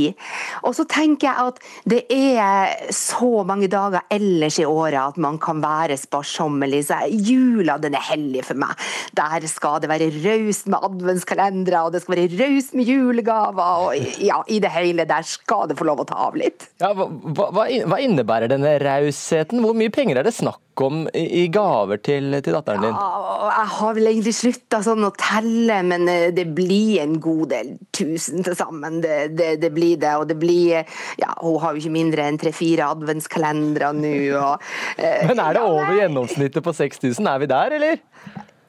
Og 0.67 0.75
så 0.77 0.85
tenker 0.89 1.29
jeg 1.29 1.49
at 1.51 1.61
det 1.89 2.01
er 2.13 2.91
så 2.95 3.43
mange 3.47 3.69
dager 3.71 4.05
ellers 4.13 4.59
i 4.61 4.67
året 4.67 4.99
at 5.01 5.19
man 5.21 5.39
kan 5.41 5.61
være 5.63 5.97
sparsommelig. 5.99 6.83
Så 6.89 6.99
jula 7.11 7.77
den 7.81 7.97
er 7.97 8.07
hellig 8.09 8.45
for 8.47 8.59
meg. 8.59 8.73
Der 9.17 9.47
skal 9.51 9.81
det 9.83 9.91
være 9.91 10.09
raust 10.23 10.69
med 10.71 10.87
adventskalendere, 10.89 11.85
og 11.85 11.95
det 11.95 12.03
skal 12.03 12.17
være 12.17 12.41
raust 12.41 12.75
med 12.77 12.89
julegaver. 12.89 13.87
Og 13.87 14.21
ja, 14.23 14.41
i 14.47 14.59
det 14.63 14.73
hele 14.73 15.07
der 15.09 15.25
skal 15.27 15.69
det 15.69 15.77
få 15.79 15.87
lov 15.89 16.03
å 16.03 16.09
ta 16.09 16.19
av 16.27 16.37
litt. 16.39 16.69
Ja, 16.83 16.93
hva, 16.97 17.09
hva, 17.09 17.67
hva 17.67 18.01
innebærer 18.01 18.51
denne 18.51 18.75
rausheten? 18.81 19.63
Hvor 19.63 19.77
mye 19.77 19.93
penger 19.93 20.21
er 20.21 20.27
det 20.27 20.35
snakk 20.35 20.61
om 20.81 21.03
i, 21.13 21.47
gaver 21.53 21.99
til, 22.03 22.31
til 22.43 22.55
datteren 22.55 22.85
din? 22.85 22.95
Ja, 22.95 23.49
Jeg 23.53 23.71
har 23.75 23.97
vel 23.97 24.09
egentlig 24.09 24.33
slutta 24.37 24.79
sånn 24.85 25.05
å 25.05 25.11
telle, 25.19 25.81
men 25.85 26.07
eh, 26.11 26.29
det 26.35 26.47
blir 26.55 27.03
en 27.03 27.17
god 27.23 27.51
del 27.53 27.73
tusen 27.95 28.45
til 28.45 28.55
sammen. 28.57 29.01
Det, 29.03 29.17
det, 29.37 29.49
det 29.61 29.71
blir 29.75 29.99
det. 30.01 30.15
Og 30.19 30.27
det 30.31 30.39
blir 30.41 30.83
Ja, 31.19 31.33
hun 31.41 31.59
har 31.61 31.73
jo 31.73 31.83
ikke 31.83 31.97
mindre 31.97 32.27
enn 32.29 32.39
tre-fire 32.41 32.89
adventskalendere 32.95 33.91
nå, 33.97 34.15
og 34.39 34.63
eh, 34.97 35.25
Men 35.29 35.43
er 35.43 35.59
det 35.59 35.67
over 35.67 35.93
gjennomsnittet 35.99 36.65
på 36.65 36.73
6000? 36.75 37.29
Er 37.29 37.43
vi 37.43 37.51
der, 37.51 37.77
eller? 37.79 38.01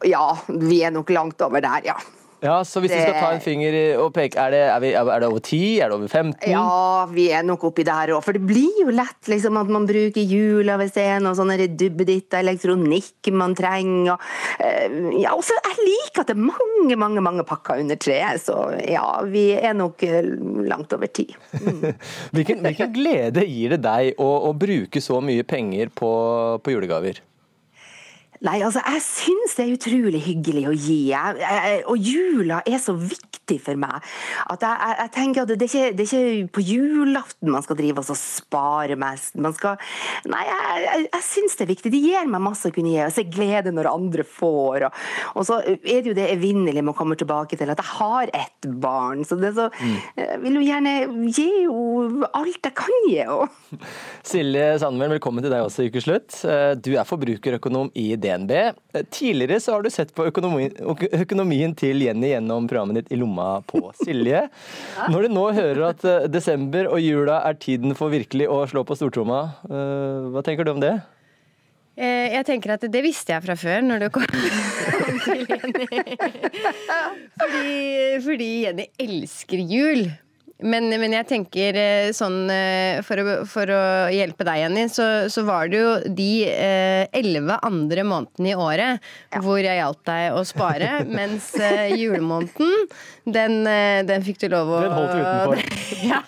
Ja, 0.04 0.26
vi 0.48 0.82
er 0.84 0.92
nok 0.92 1.10
langt 1.14 1.40
over 1.44 1.64
der, 1.64 1.88
ja. 1.94 1.96
Ja, 2.44 2.58
Så 2.64 2.82
hvis 2.82 2.92
du 2.92 2.98
skal 3.00 3.16
ta 3.16 3.30
en 3.32 3.40
finger 3.40 3.74
og 4.02 4.10
peke, 4.12 4.36
er 4.36 4.52
det, 4.52 4.60
er, 4.68 4.80
vi, 4.82 4.90
er 4.92 5.22
det 5.22 5.28
over 5.30 5.40
10? 5.40 5.60
Er 5.80 5.88
det 5.88 5.96
over 5.96 6.10
15? 6.10 6.50
Ja, 6.52 7.06
vi 7.08 7.28
er 7.32 7.46
nok 7.46 7.64
oppi 7.70 7.86
der 7.88 8.12
òg. 8.12 8.20
For 8.26 8.36
det 8.36 8.44
blir 8.44 8.82
jo 8.82 8.92
lett 8.92 9.30
liksom, 9.32 9.56
at 9.56 9.72
man 9.72 9.88
bruker 9.88 10.20
hjula 10.20 10.76
hvis 10.80 10.94
det 10.98 11.06
er 11.14 11.24
noe 11.24 11.32
sånn 11.38 11.54
elektronikk 11.54 13.32
man 13.32 13.56
trenger. 13.56 14.14
Og, 14.14 14.28
eh, 14.60 15.00
ja, 15.22 15.32
og 15.32 15.44
så 15.46 15.56
jeg 15.56 15.88
liker 15.88 16.24
at 16.24 16.32
det 16.32 16.36
er 16.36 16.44
mange, 16.44 16.98
mange 17.00 17.24
mange 17.24 17.46
pakker 17.48 17.80
under 17.80 17.96
treet. 18.00 18.44
Så 18.44 18.58
ja, 18.84 19.06
vi 19.24 19.48
er 19.56 19.76
nok 19.78 20.04
eh, 20.04 20.32
langt 20.68 20.92
over 20.92 21.08
ti. 21.08 21.30
Hvilken, 22.34 22.60
hvilken 22.64 22.92
glede 22.92 23.44
gir 23.48 23.74
det 23.76 23.84
deg 23.84 24.20
å, 24.20 24.28
å 24.48 24.50
bruke 24.58 25.00
så 25.02 25.20
mye 25.24 25.44
penger 25.48 25.92
på, 25.96 26.10
på 26.60 26.74
julegaver? 26.74 27.22
Nei, 28.44 28.58
altså, 28.60 28.82
jeg 28.84 29.00
syns 29.00 29.54
det 29.56 29.64
er 29.64 29.74
utrolig 29.78 30.20
hyggelig 30.26 30.64
å 30.68 30.72
gi. 30.76 30.98
Jeg, 31.08 31.36
jeg, 31.40 31.78
og 31.88 31.96
jula 31.96 32.58
er 32.68 32.80
så 32.82 32.92
viktig 32.92 33.56
for 33.64 33.78
meg. 33.80 34.04
At 34.52 34.64
jeg, 34.64 34.96
jeg, 34.98 35.10
tenker 35.14 35.44
at 35.44 35.52
det 35.52 35.56
er, 35.56 35.70
ikke, 35.70 35.94
det 35.96 36.04
er 36.04 36.10
ikke 36.10 36.50
på 36.58 36.64
julaften 36.68 37.52
man 37.54 37.64
skal 37.64 37.78
drive 37.78 38.04
og 38.04 38.18
spare 38.20 38.98
mest. 39.00 39.38
Man 39.40 39.56
skal 39.56 39.80
Nei, 40.28 40.42
jeg, 40.44 41.06
jeg, 41.06 41.22
syns 41.24 41.56
det 41.56 41.64
er 41.64 41.70
viktig. 41.72 41.92
Det 41.94 42.02
gir 42.04 42.28
meg 42.28 42.44
masse 42.44 42.68
å 42.68 42.74
kunne 42.74 42.92
gi. 42.92 43.00
Og 43.06 43.14
se 43.16 43.24
glede 43.32 43.72
når 43.72 43.88
andre 43.94 44.26
får. 44.28 44.86
Og, 44.90 45.00
og 45.40 45.48
så 45.48 45.58
er 45.64 46.04
det 46.04 46.12
jo 46.12 46.16
det 46.18 46.28
evinnelige 46.34 46.84
med 46.84 46.92
å 46.92 46.98
komme 46.98 47.16
tilbake 47.20 47.56
til 47.60 47.72
at 47.72 47.80
jeg 47.80 47.92
har 47.94 48.34
ett 48.36 48.68
barn. 48.84 49.24
Så 49.24 49.40
det 49.40 49.54
er 49.54 49.56
så 49.56 49.70
Jeg 50.20 50.42
vil 50.44 50.60
jo 50.60 50.66
gjerne 50.66 50.94
gi 51.32 51.48
henne 51.64 52.28
alt 52.36 52.60
jeg 52.60 52.76
kan 52.76 53.08
gi 53.08 53.16
henne. 53.22 53.48
Silje 54.34 54.68
Sandmæl, 54.84 55.16
velkommen 55.16 55.44
til 55.44 55.52
deg 55.52 55.64
også 55.64 55.86
i 55.86 55.92
Ukeslutt. 55.92 56.36
Eh, 56.44 56.76
Du 56.84 56.92
er 56.92 57.08
forbrukerøkonom 57.08 57.92
i 57.96 58.10
DNB. 58.20 58.33
Eh, 58.34 59.02
Tidligere 59.14 59.60
så 59.62 59.72
har 59.76 59.82
du 59.86 59.90
sett 59.90 60.10
på 60.14 60.26
økonomi, 60.30 60.66
økonomien 61.14 61.74
til 61.78 62.02
Jenny 62.02 62.32
gjennom 62.32 62.66
programmet 62.70 62.98
ditt 63.02 63.12
I 63.14 63.20
lomma 63.20 63.60
på 63.70 63.80
Silje. 64.02 64.48
Når 65.10 65.26
du 65.28 65.34
nå 65.36 65.46
hører 65.56 65.82
at 65.92 66.04
eh, 66.04 66.26
desember 66.32 66.90
og 66.90 67.00
jula 67.00 67.40
er 67.48 67.54
tiden 67.62 67.94
for 67.98 68.10
virkelig 68.12 68.48
å 68.50 68.62
slå 68.70 68.82
på 68.88 68.96
stortromma, 68.98 69.42
eh, 69.70 70.30
hva 70.34 70.42
tenker 70.46 70.64
du 70.66 70.74
om 70.74 70.82
det? 70.82 70.94
Eh, 71.96 72.32
Jeg 72.34 72.44
tenker 72.48 72.74
at 72.74 72.84
det 72.90 73.02
visste 73.06 73.36
jeg 73.36 73.44
fra 73.46 73.54
før, 73.54 73.80
når 73.86 74.06
det 74.06 74.12
kom 74.14 74.24
kom 74.26 75.18
til 75.24 75.46
Jenny. 75.46 75.86
Fordi, 77.38 78.20
fordi 78.24 78.48
Jenny 78.64 78.86
elsker 79.00 79.62
jul. 79.70 80.04
Men, 80.62 80.86
men 80.86 81.14
jeg 81.16 81.26
tenker 81.26 81.74
eh, 81.74 82.12
sånn 82.14 82.46
eh, 82.52 83.00
for 83.02 83.18
å, 83.18 83.32
for 83.50 83.70
å 83.74 83.80
hjelpe 84.14 84.46
deg, 84.46 84.60
Jenny, 84.62 84.84
så, 84.92 85.26
så 85.32 85.42
var 85.48 85.66
det 85.72 85.80
jo 85.80 85.94
de 86.14 86.28
eh, 86.46 87.06
elleve 87.10 87.56
andre 87.66 88.04
månedene 88.06 88.52
i 88.52 88.54
året 88.54 89.42
hvor 89.42 89.58
jeg 89.58 89.80
hjalp 89.80 90.04
deg 90.06 90.38
å 90.38 90.44
spare, 90.46 91.00
mens 91.18 91.50
eh, 91.58 91.96
julemåneden, 91.98 92.86
den, 93.24 93.66
eh, 93.66 94.02
den 94.04 94.24
fikk 94.26 94.38
du 94.42 94.48
lov 94.52 94.68
å 94.68 94.80
Den 94.84 94.92
holdt 94.92 95.12
du 95.14 95.20
utenfor. 95.22 95.62
ja, 96.10 96.18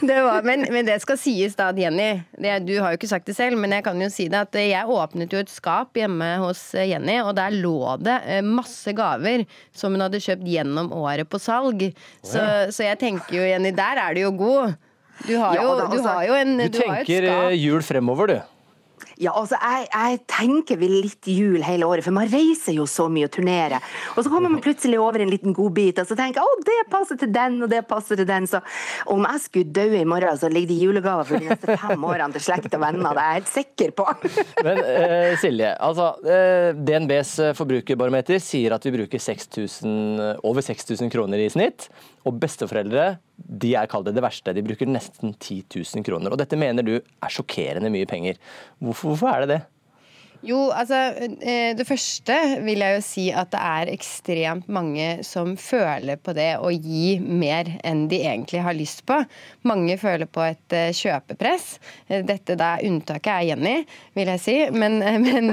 det 0.00 0.16
var, 0.24 0.42
men, 0.48 0.64
men 0.72 0.86
det 0.88 0.96
skal 1.02 1.18
sies 1.20 1.56
da, 1.58 1.66
Jenny. 1.76 2.22
Det, 2.38 2.54
du 2.64 2.74
har 2.80 2.94
jo 2.94 2.98
ikke 3.00 3.10
sagt 3.10 3.28
det 3.28 3.36
selv, 3.36 3.58
men 3.60 3.74
jeg 3.76 3.84
kan 3.84 4.00
jo 4.00 4.08
si 4.12 4.28
det 4.32 4.40
at 4.46 4.56
jeg 4.60 4.88
åpnet 4.98 5.32
jo 5.36 5.42
et 5.44 5.52
skap 5.52 5.96
hjemme 5.98 6.30
hos 6.42 6.62
eh, 6.78 6.88
Jenny, 6.92 7.18
og 7.20 7.34
der 7.36 7.52
lå 7.58 7.96
det 8.00 8.16
eh, 8.24 8.40
masse 8.46 8.94
gaver 8.96 9.44
som 9.76 9.92
hun 9.92 10.06
hadde 10.06 10.22
kjøpt 10.24 10.48
gjennom 10.48 10.92
året 10.96 11.28
på 11.28 11.40
salg. 11.42 11.88
Så, 12.24 12.40
så 12.72 12.86
jeg 12.88 13.00
tenker 13.04 13.40
jo, 13.42 13.44
Jenny, 13.48 13.74
der 13.76 14.00
er 14.06 14.16
du 14.16 14.24
jo 14.24 14.32
god. 14.40 14.78
Du 15.26 15.34
har 15.36 15.56
Ja, 15.58 15.64
jo, 15.66 15.74
du 15.80 15.84
altså, 15.88 16.04
har 16.14 16.24
jo 16.28 16.36
en 16.38 16.52
Du 16.60 16.68
du 16.68 16.78
har 16.86 17.00
et 17.02 17.06
tenker 17.08 17.26
skap. 17.26 17.48
eh, 17.50 17.56
jul 17.58 17.82
fremover, 17.82 18.30
du. 18.30 18.38
Ja, 19.18 19.32
altså, 19.34 19.58
jeg, 19.58 19.88
jeg 19.90 20.20
tenker 20.30 20.78
vel 20.78 20.92
litt 21.02 21.26
jul 21.30 21.62
hele 21.66 21.86
året, 21.88 22.06
for 22.06 22.14
man 22.14 22.28
reiser 22.30 22.76
jo 22.76 22.86
så 22.86 23.08
mye 23.10 23.26
og 23.26 23.32
turnerer. 23.34 23.82
Og 24.14 24.22
så 24.22 24.30
kommer 24.30 24.52
man 24.52 24.62
plutselig 24.62 25.00
over 25.02 25.24
en 25.24 25.32
liten 25.32 25.56
godbit, 25.56 25.98
og 25.98 26.06
så 26.06 26.14
tenker 26.18 26.38
jeg 26.38 26.46
å, 26.46 26.60
det 26.68 26.76
passer 26.92 27.18
til 27.18 27.32
den, 27.34 27.56
og 27.64 27.72
det 27.72 27.82
passer 27.90 28.20
til 28.20 28.28
den. 28.28 28.46
Så 28.50 28.60
om 29.10 29.26
jeg 29.26 29.42
skulle 29.42 29.74
dø 29.74 29.86
i 29.98 30.04
morgen, 30.08 30.38
så 30.38 30.50
ligger 30.52 30.70
det 30.70 30.78
julegaver 30.84 31.26
for 31.26 31.42
de 31.42 31.50
neste 31.50 31.78
fem 31.82 32.06
årene 32.06 32.36
til 32.36 32.46
slekt 32.46 32.78
og 32.78 32.84
venner. 32.84 33.18
Det 33.18 33.24
er 33.24 33.32
jeg 33.32 33.40
helt 33.40 33.54
sikker 33.56 33.96
på. 33.98 34.06
Men 34.68 34.82
eh, 34.84 35.32
Silje, 35.42 35.72
altså, 35.88 36.12
eh, 36.22 36.70
DNBs 36.78 37.34
forbrukerbarometer 37.58 38.38
sier 38.42 38.76
at 38.76 38.86
vi 38.86 38.94
bruker 39.00 39.22
6000, 39.22 40.38
over 40.46 40.62
6000 40.62 41.10
kroner 41.14 41.42
i 41.42 41.50
snitt. 41.52 41.88
Og 42.28 42.36
besteforeldre 42.42 43.08
de 43.36 43.72
er 43.78 43.88
kalt 43.90 44.08
det 44.08 44.16
det 44.18 44.24
verste. 44.24 44.52
De 44.52 44.64
bruker 44.66 44.90
nesten 44.90 45.32
10 45.32 45.62
000 45.72 46.04
kroner. 46.06 46.34
Og 46.34 46.40
dette 46.40 46.58
mener 46.60 46.84
du 46.84 46.94
er 46.98 47.32
sjokkerende 47.32 47.92
mye 47.94 48.08
penger. 48.10 48.36
Hvorfor, 48.82 49.14
hvorfor 49.14 49.32
er 49.32 49.44
det 49.44 49.50
det? 49.54 49.60
Jo, 50.46 50.68
altså 50.70 50.94
eh, 51.42 51.74
Det 51.74 51.86
første 51.86 52.34
vil 52.62 52.82
jeg 52.84 52.94
jo 52.94 53.02
si 53.02 53.24
at 53.34 53.50
det 53.50 53.58
er 53.58 53.90
ekstremt 53.90 54.68
mange 54.70 55.24
som 55.26 55.56
føler 55.58 56.20
på 56.22 56.34
det 56.36 56.52
å 56.62 56.70
gi 56.70 57.16
mer 57.18 57.72
enn 57.86 58.04
de 58.10 58.20
egentlig 58.22 58.62
har 58.62 58.76
lyst 58.76 59.02
på. 59.08 59.16
Mange 59.66 59.96
føler 59.98 60.30
på 60.30 60.44
et 60.46 60.76
eh, 60.76 60.92
kjøpepress. 60.94 61.66
Eh, 62.06 62.22
Dette 62.28 62.54
der 62.58 62.84
unntaket 62.86 63.32
er 63.32 63.48
Jenny, 63.50 63.74
vil 64.14 64.30
jeg 64.36 64.44
si. 64.44 64.56
Men, 64.70 65.00
men, 65.26 65.50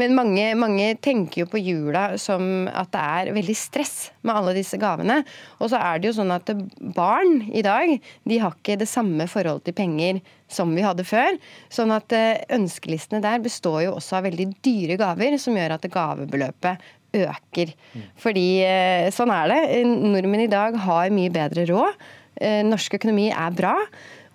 men 0.00 0.16
mange, 0.18 0.48
mange 0.58 0.90
tenker 1.04 1.44
jo 1.44 1.50
på 1.52 1.62
jula 1.62 2.10
som 2.18 2.66
at 2.72 2.90
det 2.94 3.04
er 3.04 3.32
veldig 3.38 3.58
stress 3.58 4.10
med 4.26 4.34
alle 4.34 4.56
disse 4.58 4.80
gavene. 4.82 5.20
Og 5.62 5.70
så 5.70 5.78
er 5.78 6.02
det 6.02 6.10
jo 6.10 6.18
sånn 6.18 6.34
at 6.34 6.50
barn 6.96 7.44
i 7.52 7.62
dag 7.62 7.94
de 8.26 8.42
har 8.42 8.58
ikke 8.58 8.80
det 8.82 8.90
samme 8.90 9.30
forholdet 9.30 9.70
til 9.70 9.78
penger 9.78 10.20
som 10.52 10.74
vi 10.76 10.84
hadde 10.84 11.06
før. 11.06 11.38
Sånn 11.72 11.92
at 11.94 12.12
eh, 12.16 12.44
ønskelistene 12.56 13.22
der 13.24 13.42
består 13.44 13.82
jo 13.86 13.96
også 13.96 14.18
av 14.18 14.28
veldig 14.28 14.50
dyre 14.64 14.98
gaver, 15.00 15.36
som 15.40 15.56
gjør 15.58 15.76
at 15.76 15.88
gavebeløpet 15.92 16.86
øker. 17.18 17.74
Fordi 18.20 18.46
eh, 18.66 19.08
sånn 19.14 19.32
er 19.32 19.52
det. 19.52 19.60
Nordmenn 19.86 20.46
i 20.46 20.52
dag 20.52 20.76
har 20.88 21.14
mye 21.14 21.32
bedre 21.32 21.66
råd. 21.70 22.08
Eh, 22.40 22.62
Norsk 22.66 22.98
økonomi 23.00 23.28
er 23.32 23.54
bra. 23.56 23.74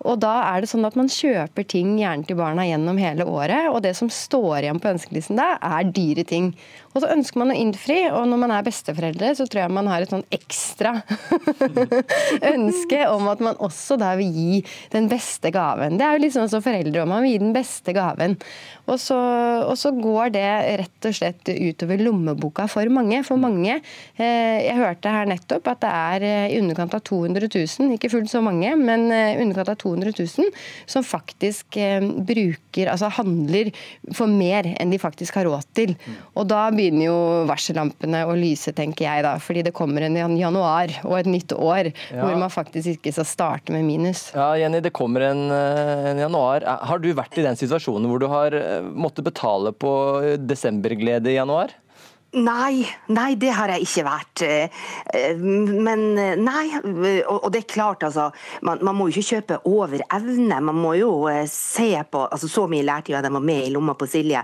Og 0.04 0.20
da 0.20 0.34
er 0.50 0.62
det 0.62 0.68
sånn 0.70 0.84
at 0.84 0.96
man 0.98 1.08
kjøper 1.08 1.64
ting 1.68 1.94
gjerne 2.00 2.28
til 2.28 2.36
barna 2.38 2.66
gjennom 2.68 2.98
hele 3.00 3.24
året, 3.24 3.70
og 3.72 3.80
det 3.86 3.94
som 3.96 4.10
står 4.12 4.66
igjen 4.66 4.80
på 4.82 4.92
ønskelisten 4.92 5.40
da, 5.40 5.54
er 5.64 5.88
dyre 5.88 6.26
ting. 6.28 6.52
Og 6.94 7.02
så 7.02 7.10
ønsker 7.10 7.40
man 7.40 7.50
å 7.50 7.56
innfri, 7.58 7.96
og 8.12 8.28
når 8.30 8.40
man 8.44 8.52
er 8.54 8.66
besteforeldre, 8.66 9.32
så 9.34 9.48
tror 9.48 9.64
jeg 9.64 9.74
man 9.74 9.88
har 9.90 10.04
et 10.04 10.12
sånn 10.12 10.26
ekstra 10.34 10.92
ønske 12.54 13.00
om 13.10 13.30
at 13.32 13.42
man 13.42 13.58
også 13.64 13.96
da 13.98 14.12
vil 14.20 14.30
gi 14.30 14.60
den 14.92 15.08
beste 15.10 15.50
gaven. 15.54 15.98
Det 15.98 16.06
er 16.06 16.18
jo 16.18 16.24
liksom 16.26 16.46
som 16.52 16.62
foreldre, 16.62 17.02
og 17.02 17.10
man 17.10 17.24
vil 17.24 17.34
gi 17.34 17.42
den 17.42 17.56
beste 17.56 17.96
gaven. 17.96 18.36
Og 18.84 19.00
så, 19.00 19.16
og 19.64 19.74
så 19.80 19.90
går 19.96 20.34
det 20.36 20.46
rett 20.84 21.08
og 21.08 21.16
slett 21.16 21.48
utover 21.48 22.04
lommeboka 22.04 22.68
for 22.70 22.86
mange. 22.92 23.22
For 23.26 23.40
mange. 23.40 23.80
Eh, 24.20 24.60
jeg 24.68 24.78
hørte 24.78 25.16
her 25.16 25.32
nettopp 25.32 25.72
at 25.72 25.82
det 25.82 25.94
er 26.04 26.28
eh, 26.28 26.52
i 26.52 26.60
underkant 26.60 26.94
av 26.94 27.02
200 27.08 27.48
000, 27.48 27.96
ikke 27.96 28.12
fullt 28.12 28.30
så 28.30 28.44
mange, 28.44 28.70
men 28.78 29.08
eh, 29.08 29.34
i 29.34 29.42
underkant 29.42 29.72
av 29.72 29.80
200 29.80 29.93
000 30.02 30.50
som 30.86 31.04
faktisk 31.06 31.76
eh, 31.76 32.00
bruker, 32.02 32.90
altså 32.90 33.08
handler 33.12 33.70
for 34.16 34.26
mer 34.26 34.66
enn 34.80 34.90
de 34.90 34.98
faktisk 34.98 35.34
har 35.38 35.46
råd 35.46 35.64
til. 35.76 35.94
Og 36.34 36.48
da 36.50 36.64
begynner 36.74 37.06
jo 37.06 37.18
varsellampene 37.48 38.24
å 38.26 38.34
lyse, 38.38 38.72
tenker 38.74 39.06
jeg 39.06 39.22
da. 39.26 39.36
Fordi 39.38 39.62
det 39.68 39.74
kommer 39.76 40.02
en 40.02 40.16
januar 40.38 40.90
og 41.04 41.18
et 41.20 41.26
nytt 41.30 41.52
år 41.54 41.92
Ja. 42.10 42.24
hvor 42.24 42.36
man 42.38 42.50
faktisk 42.50 42.96
ikke 42.98 43.12
skal 43.12 43.24
starte 43.28 43.72
med 43.72 43.84
minus. 43.84 44.32
Ja, 44.34 44.54
Jenny, 44.58 44.80
det 44.80 44.92
kommer 44.92 45.20
en, 45.30 45.50
eh, 45.50 46.10
en 46.10 46.18
januar. 46.18 46.62
Eh, 46.62 46.84
Har 46.84 46.98
du 46.98 47.12
vært 47.14 47.38
i 47.38 47.42
den 47.42 47.56
situasjonen 47.56 48.06
hvor 48.08 48.18
du 48.20 48.26
har 48.28 48.50
måttet 48.94 49.24
betale 49.24 49.72
på 49.72 49.92
desemberglede 50.46 51.30
i 51.32 51.38
januar? 51.38 51.70
Nei, 52.34 52.82
nei, 53.14 53.36
det 53.38 53.52
har 53.54 53.70
jeg 53.70 53.84
ikke 53.86 54.02
vært. 54.08 54.42
Eh, 54.42 55.36
Men 55.38 56.18
eh, 56.18 56.34
nei, 56.34 56.64
og 57.30 57.46
det 57.54 57.60
er 57.60 57.68
klart 57.70 58.02
altså, 58.02 58.24
man, 58.66 58.80
man 58.82 58.96
må 58.98 59.06
jo 59.06 59.14
ikke 59.20 59.36
kjøpe 59.36 59.58
over 59.70 60.02
evne. 60.02 60.58
Man 60.66 60.80
må 60.82 60.96
jo 60.98 61.10
eh, 61.30 61.44
se 61.50 61.92
på, 62.10 62.24
altså 62.26 62.50
så 62.50 62.64
mye 62.70 62.82
lærte 62.82 63.12
jo 63.12 63.14
jeg 63.14 63.22
da 63.22 63.30
jeg 63.30 63.36
var 63.36 63.44
med 63.46 63.68
i 63.68 63.70
Lomma 63.74 63.94
på 63.98 64.08
Silje, 64.10 64.42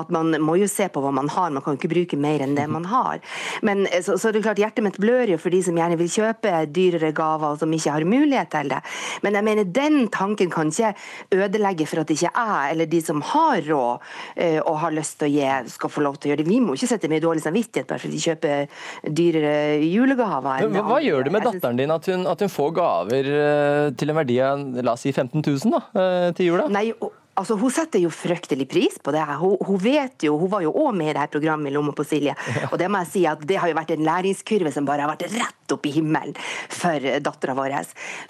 at 0.00 0.12
man 0.14 0.32
må 0.40 0.56
jo 0.56 0.68
se 0.70 0.88
på 0.92 1.02
hva 1.04 1.12
man 1.12 1.28
har, 1.34 1.52
man 1.52 1.64
kan 1.64 1.76
jo 1.76 1.80
ikke 1.82 1.92
bruke 1.92 2.20
mer 2.20 2.44
enn 2.46 2.56
det 2.56 2.64
man 2.72 2.88
har. 2.88 3.20
Men 3.66 3.84
eh, 3.90 4.00
så, 4.06 4.16
så 4.16 4.30
er 4.30 4.38
det 4.38 4.44
klart, 4.46 4.62
hjertet 4.62 4.86
mitt 4.86 5.00
blør 5.02 5.34
jo 5.34 5.40
for 5.42 5.52
de 5.52 5.60
som 5.66 5.76
gjerne 5.76 6.00
vil 6.00 6.12
kjøpe 6.16 6.54
dyrere 6.72 7.12
gaver 7.16 7.52
og 7.52 7.60
som 7.60 7.76
ikke 7.76 7.98
har 7.98 8.08
mulighet 8.08 8.52
til 8.56 8.72
det. 8.72 8.80
Men 9.26 9.36
jeg 9.36 9.48
mener, 9.50 9.68
den 9.76 10.08
tanken 10.14 10.52
kan 10.52 10.72
ikke 10.72 10.94
ødelegge 11.36 11.88
for 11.90 12.00
at 12.00 12.16
ikke 12.16 12.32
jeg, 12.32 12.72
eller 12.72 12.88
de 12.96 13.04
som 13.04 13.20
har 13.34 13.60
råd 13.68 14.08
eh, 14.40 14.58
og 14.62 14.80
har 14.86 14.96
lyst 14.96 15.20
til 15.20 15.28
å 15.28 15.32
gi, 15.36 15.70
skal 15.76 15.92
få 15.92 16.06
lov 16.08 16.16
til 16.16 16.30
å 16.30 16.34
gjøre 16.34 16.44
det. 16.44 16.50
Vi 16.54 16.62
må 16.64 16.80
ikke 16.80 16.92
sette 16.94 17.12
med 17.12 17.25
dårlig 17.26 17.44
samvittighet 17.44 17.90
bare 17.90 18.02
fordi 18.02 18.16
de 18.16 18.24
kjøper 18.24 19.12
dyrere 19.20 19.54
julegaver. 19.84 20.64
Men 20.64 20.78
Hva, 20.78 20.86
hva 20.94 21.02
gjør 21.04 21.26
det 21.28 21.34
med 21.36 21.46
datteren 21.50 21.82
din 21.82 21.94
at 21.94 22.10
hun, 22.12 22.26
at 22.30 22.46
hun 22.46 22.52
får 22.56 22.74
gaver 22.80 23.30
eh, 23.42 23.84
til 23.98 24.12
en 24.12 24.20
verdi 24.22 24.40
av 24.46 24.66
la 24.86 24.96
oss 24.96 25.06
si 25.06 25.12
15 25.12 25.42
000 25.42 25.76
da, 25.76 25.84
eh, 26.00 26.28
til 26.38 26.52
jula? 26.52 26.68
Nei, 26.72 26.88
og, 26.96 27.12
Altså, 27.36 27.56
Hun 27.60 27.72
setter 27.72 28.00
jo 28.00 28.08
fryktelig 28.08 28.64
pris 28.70 28.94
på 29.02 29.12
det. 29.12 29.20
Hun, 29.36 29.58
hun 29.60 29.80
vet 29.82 30.24
jo, 30.24 30.38
hun 30.40 30.48
var 30.48 30.62
jo 30.64 30.72
òg 30.72 30.94
med 30.96 31.10
i 31.10 31.12
det 31.12 31.20
her 31.20 31.32
programmet 31.32 31.74
Lomma 31.74 31.92
på 31.92 32.04
Silje. 32.08 32.32
Og 32.70 32.78
det 32.80 32.88
må 32.88 33.02
jeg 33.04 33.12
si 33.12 33.24
at 33.28 33.42
det 33.44 33.58
har 33.60 33.68
jo 33.68 33.76
vært 33.76 33.92
en 33.92 34.06
læringskurve 34.06 34.72
som 34.72 34.88
bare 34.88 35.04
har 35.04 35.12
vært 35.12 35.28
rett 35.34 35.74
opp 35.74 35.84
i 35.84 35.92
himmelen 35.96 36.32
for 36.72 37.02
dattera 37.20 37.56
vår. 37.58 37.74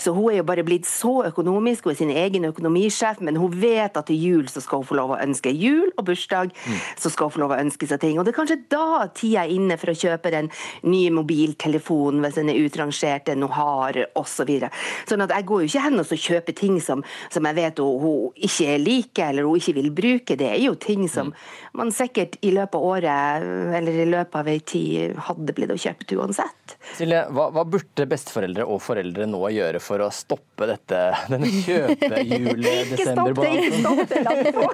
Så 0.02 0.10
hun 0.16 0.32
er 0.32 0.40
jo 0.40 0.46
bare 0.48 0.64
blitt 0.66 0.88
så 0.90 1.20
økonomisk, 1.28 1.86
hun 1.86 1.94
er 1.94 2.00
sin 2.00 2.10
egen 2.10 2.48
økonomisjef, 2.48 3.20
men 3.22 3.38
hun 3.38 3.54
vet 3.54 3.94
at 4.00 4.08
til 4.08 4.18
jul 4.18 4.50
så 4.50 4.62
skal 4.64 4.82
hun 4.82 4.88
få 4.88 4.98
lov 4.98 5.14
å 5.14 5.20
ønske 5.20 5.52
jul 5.54 5.92
og 5.92 6.06
bursdag, 6.08 6.54
så 6.98 7.12
skal 7.12 7.28
hun 7.28 7.36
få 7.36 7.44
lov 7.44 7.54
å 7.54 7.60
ønske 7.60 7.86
seg 7.86 8.02
ting. 8.02 8.18
Og 8.18 8.26
det 8.26 8.32
er 8.32 8.38
kanskje 8.40 8.58
da 8.72 9.06
tida 9.14 9.44
er 9.44 9.54
inne 9.54 9.78
for 9.78 9.92
å 9.92 9.98
kjøpe 10.00 10.32
den 10.34 10.50
nye 10.88 11.12
mobiltelefonen 11.14 12.24
hvis 12.24 12.40
den 12.40 12.50
er 12.50 12.62
utrangert, 12.64 13.28
den 13.28 13.46
hun 13.46 13.54
har, 13.54 14.00
osv. 14.18 14.50
Så 14.56 15.12
sånn 15.12 15.26
at 15.28 15.36
jeg 15.36 15.46
går 15.46 15.62
jo 15.62 15.70
ikke 15.70 15.86
hen 15.86 16.02
og 16.02 16.08
så 16.08 16.18
kjøper 16.26 16.56
ting 16.56 16.80
som, 16.82 17.04
som 17.30 17.46
jeg 17.46 17.60
vet 17.60 17.84
hun, 17.84 18.00
hun 18.02 18.46
ikke 18.48 18.78
liker 18.80 18.95
eller 19.04 19.46
hun 19.46 19.60
ikke 19.60 19.76
vil 19.76 19.90
bruke. 19.94 20.36
Det 20.38 20.48
er 20.50 20.60
jo 20.62 20.74
ting 20.80 21.06
som 21.10 21.32
man 21.76 21.92
sikkert 21.94 22.38
i 22.40 22.52
løpet 22.54 22.78
av 22.78 22.86
året 22.86 23.46
eller 23.76 24.00
i 24.02 24.08
løpet 24.08 24.38
av 24.40 24.48
ei 24.50 24.60
tid 24.64 25.16
hadde 25.28 25.54
blitt 25.56 25.72
å 25.72 25.78
kjøpe 25.80 26.06
uansett. 26.16 26.76
Silje, 26.96 27.22
hva, 27.34 27.48
hva 27.52 27.64
burde 27.68 28.06
besteforeldre 28.08 28.64
og 28.64 28.80
foreldre 28.84 29.26
nå 29.28 29.40
gjøre 29.52 29.80
for 29.82 30.02
å 30.04 30.08
stoppe 30.14 30.68
dette, 30.70 31.00
denne 31.30 31.48
det, 31.50 31.60
ikke 31.60 31.80
kjøpe-jule-desember-balansen? 32.00 33.80
stopp 33.82 34.02
det! 34.12 34.22
La 34.26 34.34
de 34.38 34.52
få, 34.54 34.68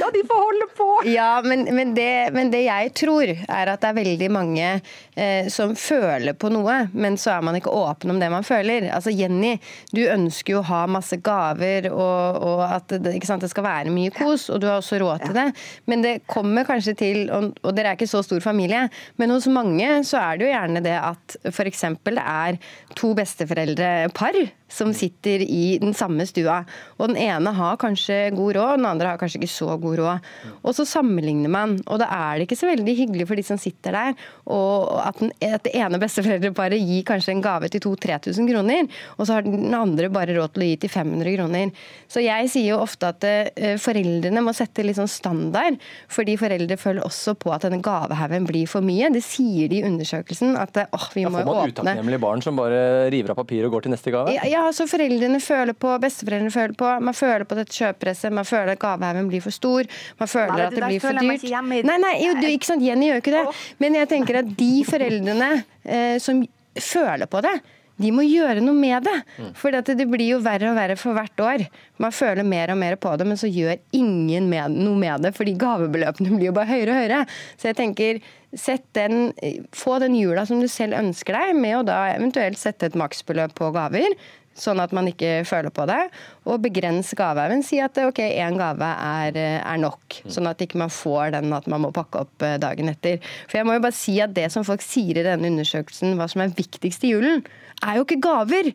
la 0.00 0.10
de 0.14 0.24
få 0.28 0.40
holde 0.42 0.68
på! 0.78 0.88
Ja, 1.12 1.30
men, 1.44 1.66
men, 1.74 1.94
det, 1.96 2.10
men 2.34 2.52
det 2.54 2.64
jeg 2.66 2.92
tror, 2.98 3.30
er 3.30 3.72
at 3.72 3.84
det 3.84 3.92
er 3.92 3.98
veldig 4.00 4.30
mange 4.34 4.72
eh, 4.72 5.50
som 5.52 5.74
føler 5.78 6.36
på 6.38 6.50
noe, 6.52 6.80
men 6.92 7.18
så 7.20 7.36
er 7.36 7.46
man 7.46 7.58
ikke 7.58 7.74
åpen 7.74 8.14
om 8.14 8.20
det 8.20 8.30
man 8.32 8.46
føler. 8.46 8.88
Altså 8.94 9.12
Jenny, 9.14 9.56
du 9.94 10.02
ønsker 10.08 10.56
jo 10.56 10.62
å 10.62 10.68
ha 10.70 10.82
masse 10.90 11.20
gaver 11.24 11.90
og, 11.92 12.42
og 12.42 12.64
at 12.66 12.96
det, 12.96 13.14
ikke 13.18 13.30
sant, 13.30 13.44
det 13.44 13.52
skal 13.52 13.67
være 13.68 13.94
mye 13.94 14.12
kos, 14.14 14.48
og 14.52 14.62
du 14.62 14.68
har 14.70 14.80
også 14.80 15.00
råd 15.02 15.26
til 15.26 15.36
det. 15.38 15.48
Men 15.90 16.04
det 16.04 16.14
kommer 16.30 16.66
kanskje 16.68 16.96
til, 16.98 17.22
og, 17.34 17.52
og 17.62 17.76
dere 17.76 17.92
er 17.92 17.98
ikke 17.98 18.10
så 18.10 18.24
stor 18.26 18.42
familie, 18.44 18.86
men 19.20 19.34
hos 19.34 19.48
mange 19.52 20.02
så 20.08 20.20
er 20.22 20.38
det 20.38 20.48
jo 20.48 20.54
gjerne 20.54 20.84
det 20.84 20.96
at 20.98 21.38
f.eks. 21.52 21.84
det 22.08 22.24
er 22.24 22.58
to 22.98 23.12
besteforeldrepar 23.18 24.42
som 24.68 24.92
sitter 24.96 25.42
i 25.42 25.78
den 25.80 25.94
samme 25.96 26.26
stua. 26.28 26.60
Og 26.98 27.10
den 27.10 27.18
ene 27.20 27.52
har 27.56 27.78
kanskje 27.80 28.28
god 28.36 28.56
råd, 28.58 28.74
den 28.78 28.88
andre 28.88 29.12
har 29.12 29.20
kanskje 29.20 29.40
ikke 29.40 29.50
så 29.52 29.76
god 29.80 29.98
råd. 30.00 30.28
Og 30.62 30.76
så 30.76 30.86
sammenligner 30.88 31.52
man, 31.52 31.76
og 31.86 32.00
da 32.02 32.08
er 32.12 32.38
det 32.38 32.48
ikke 32.48 32.60
så 32.60 32.68
veldig 32.70 32.94
hyggelig 32.98 33.28
for 33.30 33.40
de 33.40 33.46
som 33.46 33.60
sitter 33.60 33.96
der, 33.96 34.26
og 34.52 34.98
at, 35.02 35.20
den, 35.20 35.32
at 35.48 35.64
det 35.64 35.74
ene 35.78 36.00
besteforeldreparet 36.02 36.80
gir 36.82 37.06
kanskje 37.08 37.34
en 37.34 37.44
gave 37.44 37.70
til 37.72 37.82
2000-3000 37.86 38.50
kroner, 38.52 38.88
og 39.16 39.28
så 39.28 39.38
har 39.38 39.46
den 39.48 39.74
andre 39.74 40.10
bare 40.12 40.36
råd 40.36 40.54
til 40.54 40.66
å 40.66 40.68
gi 40.70 40.76
til 40.84 40.92
500 40.92 41.36
kroner. 41.38 41.72
Så 42.10 42.22
jeg 42.24 42.50
sier 42.52 42.74
jo 42.74 42.82
ofte 42.84 43.12
at 43.12 43.24
eh, 43.28 43.76
foreldrene 43.80 44.44
må 44.44 44.54
sette 44.56 44.84
litt 44.84 44.98
sånn 45.00 45.10
standard, 45.10 45.78
fordi 46.12 46.36
foreldre 46.40 46.78
føler 46.80 47.06
også 47.06 47.34
på 47.40 47.52
at 47.54 47.64
denne 47.66 47.80
gavehaugen 47.84 48.46
blir 48.48 48.68
for 48.70 48.84
mye. 48.84 49.10
Det 49.14 49.24
sier 49.24 49.70
de 49.72 49.80
i 49.80 49.86
undersøkelsen, 49.88 50.56
at 50.60 50.76
eh, 50.82 50.90
åh, 50.92 51.08
vi 51.14 51.24
Da 51.24 51.32
må 51.32 51.40
får 51.40 51.48
man 51.48 51.62
åpne 51.64 51.74
utakknemlige 51.74 52.22
barn 52.22 52.44
som 52.44 52.58
bare 52.58 52.82
river 53.12 53.34
av 53.34 53.40
papir 53.40 53.66
og 53.66 53.76
går 53.76 53.86
til 53.86 53.94
neste 53.96 54.12
gave? 54.14 54.34
ja, 54.36 54.44
ja, 54.48 54.57
altså 54.66 54.86
foreldrene 54.90 55.40
føler 55.42 55.76
på, 55.78 55.94
besteforeldrene 56.02 56.52
føler 56.54 56.76
på, 56.78 56.90
man 57.04 57.16
føler 57.16 57.46
på 57.48 57.58
dette 57.58 57.74
kjøpepresset, 57.76 58.34
man 58.34 58.48
føler 58.48 58.74
at 58.74 58.82
gavehaugen 58.82 59.30
blir 59.30 59.44
for 59.44 59.54
stor, 59.54 59.88
man 60.18 60.30
føler 60.30 60.54
Nei, 60.54 60.66
at 60.66 60.76
det 60.76 60.82
det 60.82 60.92
blir 60.92 61.02
for 61.04 61.22
dyrt. 61.22 61.48
i. 61.48 61.82
Nei, 61.88 61.98
nei, 62.04 62.14
jo, 62.24 62.36
du, 62.38 62.46
ikke 62.50 62.72
sant, 62.72 62.84
Jenny 62.84 63.10
gjør 63.10 63.24
ikke 63.24 63.34
det. 63.38 63.46
Men 63.82 63.98
jeg 64.00 64.12
tenker 64.12 64.42
at 64.42 64.54
de 64.58 64.70
foreldrene 64.88 65.50
eh, 65.84 66.16
som 66.22 66.44
føler 66.78 67.30
på 67.30 67.42
det, 67.46 67.58
de 67.98 68.10
må 68.14 68.22
gjøre 68.22 68.62
noe 68.62 68.78
med 68.78 69.08
det. 69.08 69.16
For 69.58 69.74
det 69.74 70.06
blir 70.06 70.28
jo 70.28 70.40
verre 70.42 70.70
og 70.70 70.78
verre 70.78 70.96
for 70.98 71.18
hvert 71.18 71.42
år. 71.42 71.64
Man 71.98 72.14
føler 72.14 72.46
mer 72.46 72.70
og 72.70 72.78
mer 72.78 72.94
på 73.00 73.14
det, 73.18 73.26
men 73.26 73.40
så 73.40 73.50
gjør 73.50 73.80
ingen 73.96 74.46
med, 74.50 74.76
noe 74.78 74.98
med 74.98 75.26
det, 75.26 75.34
fordi 75.36 75.56
gavebeløpene 75.58 76.36
blir 76.36 76.50
jo 76.50 76.56
bare 76.56 76.70
høyere 76.70 76.94
og 76.94 77.00
høyere. 77.02 77.22
Så 77.58 77.72
jeg 77.72 77.78
tenker, 77.80 78.20
sett 78.54 78.86
den, 78.96 79.32
få 79.76 79.98
den 80.00 80.14
jula 80.16 80.46
som 80.48 80.62
du 80.62 80.68
selv 80.70 80.96
ønsker 81.00 81.36
deg, 81.36 81.58
med 81.58 81.80
å 81.80 81.86
da 81.90 81.98
eventuelt 82.14 82.60
sette 82.60 82.88
et 82.88 82.98
maksbeløp 82.98 83.56
på 83.58 83.72
gaver. 83.74 84.14
Sånn 84.58 84.80
at 84.82 84.92
man 84.96 85.06
ikke 85.10 85.44
føler 85.46 85.72
på 85.74 85.86
det. 85.88 86.00
Og 86.48 86.60
begrens 86.64 87.12
gavehaugen. 87.18 87.62
Si 87.66 87.78
at 87.82 87.98
ok, 88.02 88.20
én 88.26 88.58
gave 88.58 88.90
er, 88.90 89.38
er 89.58 89.80
nok. 89.80 90.20
Sånn 90.26 90.50
at 90.50 90.62
ikke 90.64 90.80
man 90.82 90.92
får 90.92 91.34
den 91.36 91.54
at 91.54 91.68
man 91.70 91.84
må 91.86 91.92
pakke 91.94 92.24
opp 92.26 92.46
eh, 92.46 92.58
dagen 92.60 92.90
etter. 92.90 93.22
For 93.46 93.60
jeg 93.60 93.68
må 93.68 93.78
jo 93.78 93.84
bare 93.86 93.96
si 93.96 94.18
at 94.24 94.34
det 94.36 94.48
som 94.54 94.66
folk 94.66 94.84
sier 94.84 95.20
i 95.20 95.26
denne 95.26 95.52
undersøkelsen, 95.52 96.16
hva 96.18 96.28
som 96.30 96.44
er 96.44 96.54
viktigst 96.58 97.06
i 97.06 97.14
julen, 97.14 97.44
er 97.84 97.98
jo 97.98 98.06
ikke 98.06 98.22
gaver. 98.26 98.72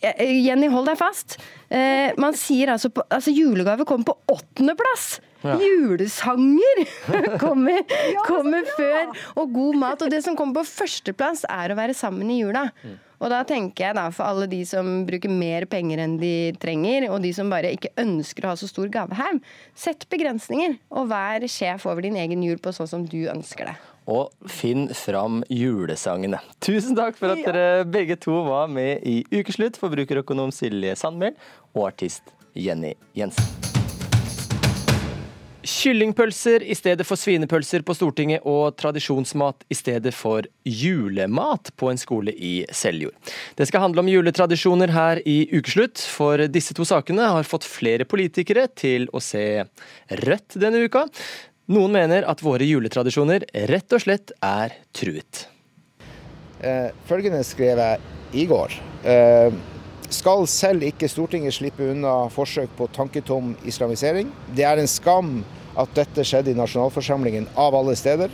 Eh, 0.00 0.36
Jenny, 0.46 0.70
hold 0.72 0.88
deg 0.88 1.00
fast. 1.00 1.36
Eh, 1.68 2.16
man 2.20 2.36
sier 2.38 2.72
altså, 2.72 2.92
altså 3.08 3.34
Julegave 3.34 3.88
kommer 3.88 4.12
på 4.12 4.38
åttendeplass! 4.38 5.18
Ja. 5.42 5.56
Julesanger 5.60 6.82
kommer, 7.42 7.84
kommer 8.26 8.66
før, 8.76 9.12
og 9.36 9.54
god 9.54 9.78
mat. 9.84 10.02
Og 10.04 10.10
det 10.12 10.24
som 10.26 10.36
kommer 10.38 10.60
på 10.60 10.68
førsteplass, 10.80 11.46
er 11.48 11.72
å 11.72 11.78
være 11.78 11.96
sammen 11.96 12.30
i 12.32 12.42
jula. 12.42 12.68
Og 13.20 13.28
da 13.28 13.42
tenker 13.44 13.90
jeg 13.90 13.96
da 13.98 14.06
for 14.16 14.24
alle 14.24 14.46
de 14.48 14.62
som 14.68 15.02
bruker 15.08 15.32
mer 15.32 15.66
penger 15.68 16.00
enn 16.00 16.16
de 16.20 16.52
trenger, 16.60 17.10
og 17.12 17.20
de 17.24 17.34
som 17.36 17.52
bare 17.52 17.72
ikke 17.76 17.92
ønsker 18.00 18.46
å 18.46 18.54
ha 18.54 18.56
så 18.56 18.68
stor 18.70 18.88
gavehaug, 18.92 19.42
sett 19.76 20.06
begrensninger, 20.12 20.78
og 20.88 21.10
vær 21.12 21.44
sjef 21.50 21.84
over 21.90 22.06
din 22.06 22.16
egen 22.20 22.44
jul 22.46 22.60
på 22.62 22.72
sånn 22.72 22.88
som 22.88 23.04
du 23.04 23.20
ønsker 23.28 23.68
det. 23.68 23.76
Og 24.10 24.32
finn 24.48 24.88
fram 24.96 25.42
julesangene. 25.52 26.40
Tusen 26.64 26.96
takk 26.98 27.20
for 27.20 27.36
at 27.36 27.44
dere 27.44 27.84
begge 27.84 28.16
to 28.18 28.40
var 28.48 28.72
med 28.72 29.04
i 29.06 29.20
Ukeslutt, 29.28 29.76
forbrukerøkonom 29.80 30.54
Silje 30.56 30.96
Sandmæl 30.98 31.36
og 31.76 31.90
artist 31.92 32.32
Jenny 32.56 32.96
Jensen. 33.14 33.69
Kyllingpølser 35.60 36.62
i 36.64 36.74
stedet 36.76 37.04
for 37.04 37.20
svinepølser 37.20 37.82
på 37.84 37.92
Stortinget 37.96 38.46
og 38.48 38.78
tradisjonsmat 38.80 39.66
i 39.68 39.76
stedet 39.76 40.12
for 40.16 40.46
julemat 40.64 41.68
på 41.76 41.90
en 41.92 42.00
skole 42.00 42.32
i 42.32 42.64
Seljord. 42.72 43.16
Det 43.58 43.66
skal 43.68 43.84
handle 43.84 44.00
om 44.00 44.08
juletradisjoner 44.08 44.92
her 44.94 45.20
i 45.28 45.42
Ukeslutt, 45.52 46.00
for 46.00 46.46
disse 46.48 46.76
to 46.76 46.86
sakene 46.88 47.28
har 47.36 47.48
fått 47.48 47.68
flere 47.68 48.08
politikere 48.08 48.68
til 48.72 49.08
å 49.12 49.20
se 49.20 49.66
rødt 50.24 50.56
denne 50.60 50.80
uka. 50.88 51.04
Noen 51.70 51.92
mener 51.94 52.24
at 52.26 52.40
våre 52.42 52.66
juletradisjoner 52.66 53.44
rett 53.70 53.92
og 53.94 54.02
slett 54.02 54.32
er 54.42 54.72
truet. 54.96 55.44
Eh, 56.64 56.88
Følgende 57.08 57.44
skrev 57.46 57.78
jeg 57.84 58.00
i 58.32 58.46
går. 58.48 58.74
Eh, 59.04 59.60
Skal 60.10 60.42
selv 60.50 60.82
ikke 60.82 61.06
Stortinget 61.06 61.54
slippe 61.54 61.86
unna 61.92 62.24
forsøk 62.34 62.72
på 62.74 62.88
tanketom 62.90 63.52
islamisering? 63.62 64.32
Det 64.56 64.64
er 64.66 64.80
en 64.80 64.90
skam 64.90 65.44
at 65.78 65.92
dette 65.94 66.24
skjedde 66.26 66.50
i 66.50 66.58
nasjonalforsamlingen 66.58 67.46
av 67.54 67.76
alle 67.78 67.94
steder. 67.94 68.32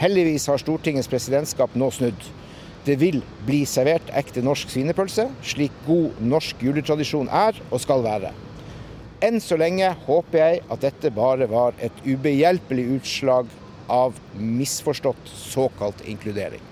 Heldigvis 0.00 0.48
har 0.50 0.58
Stortingets 0.58 1.10
presidentskap 1.10 1.76
nå 1.78 1.92
snudd. 1.94 2.26
Det 2.82 2.96
vil 2.98 3.20
bli 3.46 3.60
servert 3.70 4.10
ekte 4.18 4.42
norsk 4.42 4.72
svinepølse, 4.72 5.28
slik 5.46 5.76
god 5.86 6.18
norsk 6.26 6.64
juletradisjon 6.66 7.30
er 7.30 7.60
og 7.70 7.78
skal 7.84 8.02
være. 8.02 8.32
Enn 9.22 9.38
så 9.38 9.54
lenge 9.54 9.92
håper 10.08 10.40
jeg 10.40 10.64
at 10.74 10.82
dette 10.82 11.14
bare 11.14 11.46
var 11.46 11.78
et 11.78 12.02
ubehjelpelig 12.02 12.88
utslag 12.96 13.54
av 13.86 14.18
misforstått 14.34 15.30
såkalt 15.30 16.02
inkludering. 16.02 16.66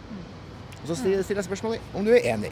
Og 0.83 0.91
Så 0.91 0.99
stiller 1.05 1.23
jeg 1.23 1.47
spørsmålet 1.47 1.95
om 1.95 2.03
du 2.03 2.11
er 2.17 2.27
enig. 2.35 2.51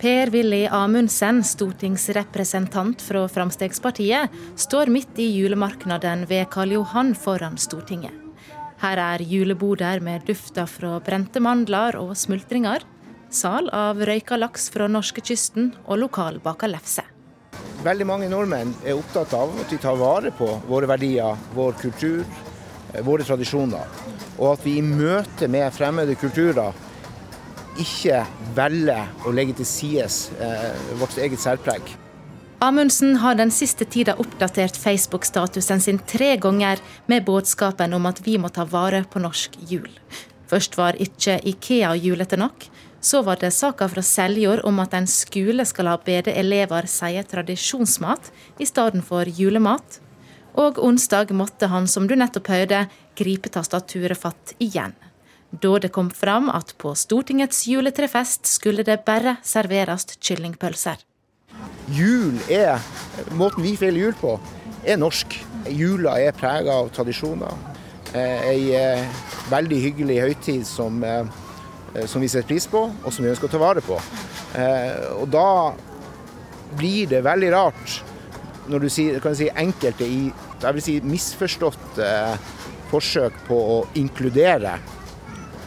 Per-Willy 0.00 0.66
Amundsen, 0.66 1.42
stortingsrepresentant 1.44 3.02
fra 3.04 3.26
Fremskrittspartiet, 3.28 4.32
står 4.56 4.88
midt 4.88 5.18
i 5.20 5.26
julemarknaden 5.34 6.22
ved 6.30 6.46
Karl 6.48 6.72
Johan 6.72 7.12
foran 7.12 7.58
Stortinget. 7.60 8.14
Her 8.80 8.96
er 8.96 9.20
juleboder 9.28 10.00
med 10.00 10.24
dufter 10.24 10.64
fra 10.72 10.94
brente 11.04 11.44
mandler 11.44 12.00
og 12.00 12.14
smultringer, 12.16 12.86
sal 13.28 13.68
av 13.76 14.00
røyka 14.00 14.40
laks 14.40 14.70
fra 14.72 14.88
norskekysten 14.88 15.74
og 15.84 16.00
lokal 16.06 16.40
baka 16.40 16.72
lefse. 16.72 17.04
Veldig 17.84 18.08
mange 18.08 18.32
nordmenn 18.32 18.72
er 18.80 18.96
opptatt 18.96 19.36
av 19.36 19.52
at 19.60 19.68
vi 19.68 19.84
tar 19.84 20.00
vare 20.00 20.32
på 20.32 20.48
våre 20.64 20.88
verdier, 20.88 21.36
vår 21.52 21.76
kultur, 21.82 22.24
eh, 22.94 23.04
våre 23.04 23.28
tradisjoner. 23.28 23.84
Og 24.38 24.54
at 24.54 24.64
vi 24.64 24.78
i 24.78 24.82
møte 24.82 25.44
med 25.48 25.68
fremmede 25.76 26.16
kulturer 26.16 26.72
ikke 27.78 28.24
velger 28.56 29.26
å 29.26 29.32
legge 29.34 29.60
til 29.60 29.68
side 29.68 30.06
eh, 30.42 30.94
vårt 31.00 31.18
eget 31.18 31.42
særpreg. 31.42 31.92
Amundsen 32.60 33.16
har 33.22 33.38
den 33.38 33.48
siste 33.54 33.86
tida 33.88 34.18
oppdatert 34.20 34.76
Facebook-statusen 34.76 35.80
sin 35.80 35.98
tre 36.04 36.34
ganger 36.36 36.82
med 37.08 37.24
budskapen 37.24 37.94
om 37.96 38.08
at 38.10 38.20
vi 38.26 38.36
må 38.36 38.50
ta 38.52 38.66
vare 38.68 39.00
på 39.08 39.22
norsk 39.22 39.56
jul. 39.70 39.88
Først 40.50 40.76
var 40.76 40.98
ikke 41.00 41.38
Ikea 41.46 41.94
julete 41.96 42.36
nok. 42.36 42.66
Så 43.00 43.22
var 43.24 43.40
det 43.40 43.54
saka 43.56 43.88
fra 43.88 44.02
Seljord 44.04 44.60
om 44.68 44.82
at 44.82 44.92
en 44.92 45.06
skole 45.08 45.64
skal 45.64 45.88
ha 45.88 45.96
bedre 46.04 46.34
elever 46.36 46.84
sie 46.84 47.22
tradisjonsmat 47.24 48.28
i 48.60 48.68
stedet 48.68 49.00
for 49.08 49.24
julemat. 49.24 50.02
Og 50.60 50.82
onsdag 50.84 51.32
måtte 51.32 51.70
han, 51.72 51.88
som 51.88 52.04
du 52.10 52.12
nettopp 52.18 52.50
hørte, 52.52 52.88
gripe 53.16 53.48
tastaturet 53.48 54.20
fatt 54.20 54.52
igjen. 54.60 54.92
Da 55.50 55.78
det 55.82 55.90
kom 55.90 56.10
fram 56.14 56.46
at 56.52 56.76
på 56.78 56.92
Stortingets 56.94 57.64
juletrefest 57.66 58.46
skulle 58.46 58.84
det 58.86 59.00
bare 59.06 59.36
serveres 59.42 60.06
kyllingpølser. 60.22 61.02
jul 61.90 62.38
er 62.48 62.78
Måten 63.34 63.62
vi 63.62 63.74
feirer 63.76 63.98
jul 63.98 64.14
på, 64.14 64.38
er 64.86 64.96
norsk. 64.96 65.34
Jula 65.68 66.20
er 66.22 66.32
prega 66.32 66.72
av 66.72 66.88
tradisjoner. 66.94 67.52
Eh, 68.14 68.46
Ei 68.48 68.74
eh, 68.74 69.18
veldig 69.50 69.80
hyggelig 69.82 70.20
høytid 70.22 70.64
som, 70.66 71.02
eh, 71.04 71.26
som 72.06 72.22
vi 72.22 72.28
setter 72.28 72.48
pris 72.48 72.66
på, 72.70 72.86
og 72.90 73.12
som 73.12 73.24
vi 73.24 73.30
ønsker 73.30 73.50
å 73.50 73.52
ta 73.52 73.60
vare 73.60 73.82
på. 73.82 73.98
Og 75.20 75.26
da 75.30 75.74
blir 76.78 77.10
det 77.10 77.20
veldig 77.22 77.50
rart 77.54 78.00
når 78.70 78.82
du 78.82 78.88
sier 78.90 79.20
kan 79.22 79.34
du 79.34 79.38
si, 79.38 79.46
enkelte 79.50 80.06
i 80.06 80.32
jeg 80.60 80.74
vil 80.76 80.82
si 80.82 80.96
misforstått 81.06 82.00
forsøk 82.90 83.36
på 83.46 83.58
å 83.74 83.76
inkludere 83.98 84.74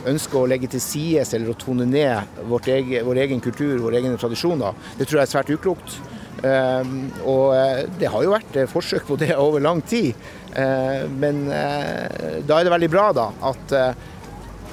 ønsker 0.09 0.39
å 0.39 0.47
legge 0.49 0.69
til 0.71 0.81
side 0.83 1.25
eller 1.35 1.53
å 1.53 1.57
tone 1.59 1.87
ned 1.89 2.41
egen, 2.67 3.05
vår 3.07 3.21
egen 3.25 3.43
kultur, 3.43 3.77
våre 3.83 3.99
egne 4.01 4.17
tradisjoner. 4.19 4.75
Det 4.97 5.07
tror 5.07 5.21
jeg 5.21 5.27
er 5.27 5.33
svært 5.33 5.53
uklokt. 5.55 5.99
Eh, 6.43 6.95
og 7.23 7.53
eh, 7.55 7.83
det 7.99 8.09
har 8.11 8.25
jo 8.25 8.33
vært 8.33 8.57
eh, 8.59 8.69
forsøk 8.69 9.07
på 9.07 9.19
det 9.21 9.33
over 9.45 9.63
lang 9.63 9.81
tid. 9.81 10.13
Eh, 10.55 11.05
men 11.09 11.45
eh, 11.51 12.41
da 12.43 12.59
er 12.59 12.67
det 12.67 12.75
veldig 12.75 12.91
bra 12.93 13.11
da, 13.15 13.29
at 13.53 13.77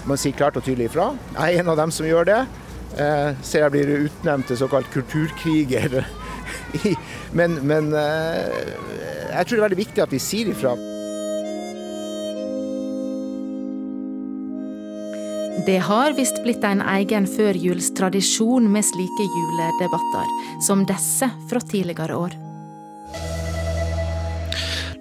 man 0.09 0.19
sier 0.19 0.37
klart 0.37 0.57
og 0.57 0.65
tydelig 0.65 0.89
ifra. 0.91 1.11
Jeg 1.37 1.59
er 1.59 1.63
en 1.63 1.73
av 1.75 1.79
dem 1.81 1.93
som 1.95 2.09
gjør 2.09 2.29
det. 2.29 2.41
Eh, 2.99 3.37
ser 3.47 3.67
jeg 3.67 3.75
blir 3.75 4.07
utnevnt 4.09 4.49
til 4.51 4.59
såkalt 4.59 4.91
kulturkriger. 4.95 6.01
Men 7.39 7.59
men 7.67 7.93
eh, 7.95 8.71
jeg 9.31 9.47
tror 9.47 9.55
det 9.55 9.61
er 9.61 9.65
veldig 9.69 9.79
viktig 9.79 10.03
at 10.03 10.15
vi 10.15 10.19
sier 10.23 10.51
ifra. 10.51 10.73
Det 15.67 15.79
har 15.79 16.15
visst 16.17 16.39
blitt 16.45 16.63
en 16.65 16.81
egen 16.81 17.27
førjulstradisjon 17.29 18.69
med 18.73 18.87
slike 18.87 19.27
juledebatter, 19.29 20.31
som 20.65 20.87
disse 20.89 21.29
fra 21.51 21.61
tidligere 21.61 22.17
år. 22.17 22.37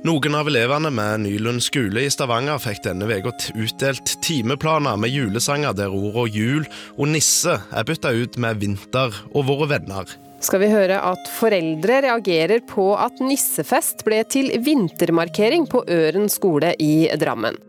Noen 0.03 0.35
av 0.35 0.47
elevene 0.47 0.91
med 0.95 1.23
Nylund 1.25 1.63
skole 1.63 2.03
i 2.03 2.11
Stavanger 2.11 2.59
fikk 2.63 2.81
denne 2.85 3.07
uka 3.07 3.33
utdelt 3.55 4.15
timeplaner 4.23 4.99
med 4.99 5.11
julesanger 5.11 5.75
der 5.75 5.95
ordene 5.95 6.27
jul 6.31 6.67
og 6.97 7.11
nisse 7.11 7.55
er 7.59 7.87
bytta 7.87 8.11
ut 8.15 8.39
med 8.39 8.59
vinter 8.59 9.15
og 9.33 9.47
våre 9.47 9.69
venner. 9.75 10.11
Skal 10.39 10.63
vi 10.63 10.71
høre 10.71 10.99
at 11.03 11.31
foreldre 11.35 12.01
reagerer 12.07 12.63
på 12.67 12.93
at 12.99 13.19
nissefest 13.23 14.05
ble 14.07 14.23
til 14.27 14.53
vintermarkering 14.63 15.67
på 15.71 15.83
Øren 15.87 16.31
skole 16.31 16.75
i 16.79 17.09
Drammen. 17.19 17.59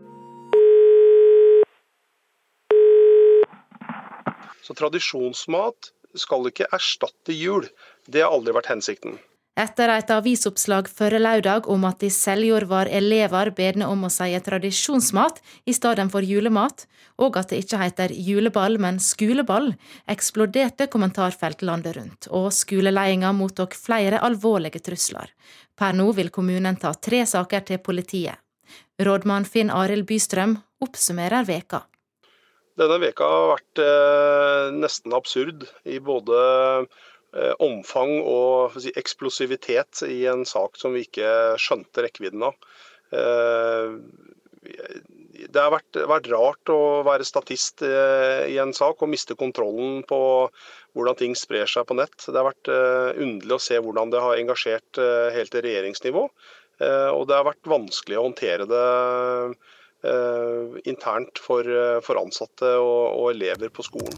Så 4.61 4.77
tradisjonsmat 4.77 5.91
skal 6.17 6.47
ikke 6.49 6.69
erstatte 6.73 7.35
jul. 7.35 7.67
Det 8.07 8.23
har 8.23 8.33
aldri 8.33 8.55
vært 8.55 8.71
hensikten. 8.73 9.19
Etter 9.59 9.91
et 9.91 10.11
avisoppslag 10.15 10.87
forrige 10.87 11.19
lørdag 11.19 11.65
om 11.69 11.83
at 11.83 12.03
i 12.07 12.09
Seljord 12.13 12.69
var 12.69 12.87
elever 12.87 13.51
bedne 13.51 13.89
om 13.91 14.05
å 14.07 14.09
si 14.09 14.31
tradisjonsmat 14.45 15.41
i 15.67 15.75
stedet 15.75 16.05
for 16.13 16.23
julemat, 16.23 16.85
og 17.19 17.35
at 17.37 17.51
det 17.51 17.59
ikke 17.65 17.81
heter 17.81 18.13
juleball, 18.15 18.79
men 18.79 19.01
skoleball, 19.03 19.73
eksploderte 20.07 20.87
kommentarfelt 20.87 21.65
landet 21.67 21.97
rundt, 21.99 22.29
og 22.31 22.47
skoleledelsen 22.55 23.35
mottok 23.35 23.75
flere 23.75 24.23
alvorlige 24.23 24.79
trusler. 24.87 25.35
Per 25.75 25.99
nå 25.99 26.07
vil 26.15 26.31
kommunen 26.31 26.79
ta 26.79 26.95
tre 26.95 27.25
saker 27.27 27.67
til 27.67 27.83
politiet. 27.83 28.39
Rådmann 29.03 29.45
Finn 29.45 29.69
Arild 29.69 30.07
Bystrøm 30.07 30.55
oppsummerer 30.79 31.43
veka. 31.43 31.83
Denne 32.79 32.99
veka 33.03 33.27
har 33.27 33.47
vært 33.55 33.81
eh, 33.83 34.67
nesten 34.77 35.15
absurd 35.15 35.65
i 35.83 35.99
både 36.03 36.37
eh, 36.81 37.53
omfang 37.59 38.13
og 38.21 38.77
si, 38.79 38.93
eksplosivitet 38.99 40.05
i 40.07 40.23
en 40.31 40.45
sak 40.47 40.79
som 40.79 40.95
vi 40.95 41.03
ikke 41.07 41.57
skjønte 41.61 42.05
rekkevidden 42.07 42.47
av. 42.47 42.71
Eh, 43.11 43.97
det 44.61 45.57
har 45.57 45.73
vært, 45.73 45.97
vært 46.09 46.29
rart 46.31 46.71
å 46.71 46.79
være 47.07 47.25
statist 47.25 47.81
eh, 47.85 48.47
i 48.51 48.57
en 48.61 48.73
sak 48.77 49.01
og 49.01 49.11
miste 49.11 49.35
kontrollen 49.39 50.01
på 50.07 50.21
hvordan 50.95 51.17
ting 51.17 51.35
sprer 51.37 51.69
seg 51.69 51.87
på 51.89 51.97
nett. 51.97 52.17
Det 52.27 52.37
har 52.37 52.49
vært 52.51 52.71
eh, 52.71 53.21
underlig 53.23 53.57
å 53.57 53.63
se 53.63 53.79
hvordan 53.81 54.13
det 54.13 54.21
har 54.23 54.37
engasjert 54.37 55.01
eh, 55.01 55.29
helt 55.35 55.53
til 55.53 55.65
regjeringsnivå. 55.67 56.25
Og 56.81 57.27
det 57.29 57.35
har 57.37 57.45
vært 57.45 57.67
vanskelig 57.69 58.15
å 58.17 58.23
håndtere 58.23 58.65
det 58.65 58.85
internt 60.85 61.37
for, 61.37 61.67
eh, 61.67 61.99
for 62.01 62.19
ansatte 62.21 62.73
og, 62.79 63.19
og 63.19 63.31
elever 63.35 63.69
på 63.69 63.85
skolen. 63.85 64.17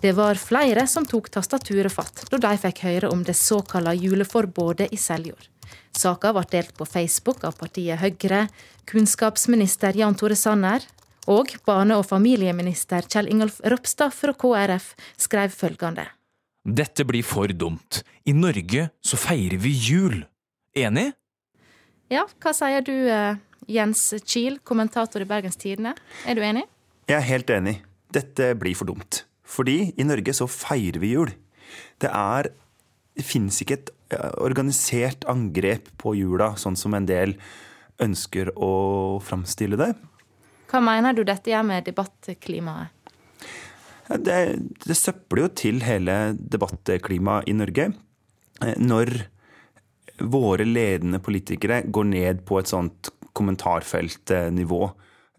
Det 0.00 0.12
var 0.16 0.34
flere 0.40 0.86
som 0.88 1.04
tok 1.04 1.28
tastaturet 1.28 1.92
fatt 1.92 2.24
da 2.32 2.38
de 2.40 2.54
fikk 2.60 2.84
høre 2.86 3.10
om 3.12 3.24
det 3.24 3.36
såkalte 3.36 3.98
juleforbudet 4.00 4.88
i 4.92 4.98
Seljord. 5.00 5.48
Saka 5.92 6.32
ble 6.32 6.46
delt 6.48 6.72
på 6.78 6.86
Facebook 6.88 7.44
av 7.44 7.58
partiet 7.60 8.00
Høyre, 8.00 8.46
kunnskapsminister 8.88 9.98
Jan 9.98 10.16
Tore 10.16 10.38
Sanner 10.38 10.86
og 11.28 11.52
barne- 11.66 11.98
og 12.00 12.06
familieminister 12.08 13.04
Kjell 13.04 13.28
Ingolf 13.28 13.60
Ropstad 13.60 14.14
fra 14.16 14.32
KrF 14.32 14.94
skrev 15.20 15.52
følgende. 15.52 16.06
Dette 16.64 17.04
blir 17.04 17.24
for 17.24 17.48
dumt. 17.52 18.02
I 18.24 18.32
Norge 18.32 18.88
så 19.04 19.16
feirer 19.20 19.60
vi 19.60 19.72
jul. 19.72 20.24
Enig? 20.76 21.10
Ja, 22.10 22.24
hva 22.40 22.52
sier 22.56 22.82
du, 22.82 22.94
eh, 23.08 23.36
Jens 23.68 24.02
Kiel, 24.24 24.58
kommentator 24.64 25.22
i 25.22 25.28
Bergens 25.28 25.58
Tidende? 25.60 25.94
Er 26.26 26.38
du 26.38 26.44
enig? 26.44 26.64
Jeg 27.10 27.18
er 27.18 27.26
helt 27.26 27.50
enig. 27.50 27.76
Dette 28.12 28.52
blir 28.58 28.78
for 28.78 28.90
dumt. 28.90 29.24
Fordi 29.50 29.92
i 29.98 30.06
Norge 30.06 30.34
så 30.36 30.46
feirer 30.50 31.00
vi 31.02 31.14
jul. 31.16 31.32
Det 32.00 32.10
er 32.10 32.52
Det 33.18 33.24
finnes 33.26 33.56
ikke 33.60 33.74
et 33.74 33.88
organisert 34.40 35.26
angrep 35.28 35.90
på 36.00 36.14
jula, 36.16 36.54
sånn 36.56 36.76
som 36.78 36.94
en 36.94 37.06
del 37.06 37.34
ønsker 38.00 38.52
å 38.56 39.18
framstille 39.20 39.76
det. 39.76 39.90
Hva 40.70 40.80
mener 40.80 41.12
du 41.12 41.24
dette 41.26 41.50
gjør 41.50 41.66
med 41.66 41.84
debattklimaet? 41.90 42.94
Det, 44.10 44.38
det 44.86 44.96
søpler 44.98 45.44
jo 45.44 45.50
til 45.58 45.82
hele 45.86 46.14
debattklimaet 46.34 47.50
i 47.50 47.54
Norge 47.54 47.90
eh, 47.90 48.78
når 48.78 49.12
våre 50.30 50.66
ledende 50.66 51.20
politikere 51.22 51.84
går 51.86 52.08
ned 52.10 52.42
på 52.48 52.58
et 52.58 52.70
sånt 52.70 53.12
kommentarfeltnivå 53.40 54.82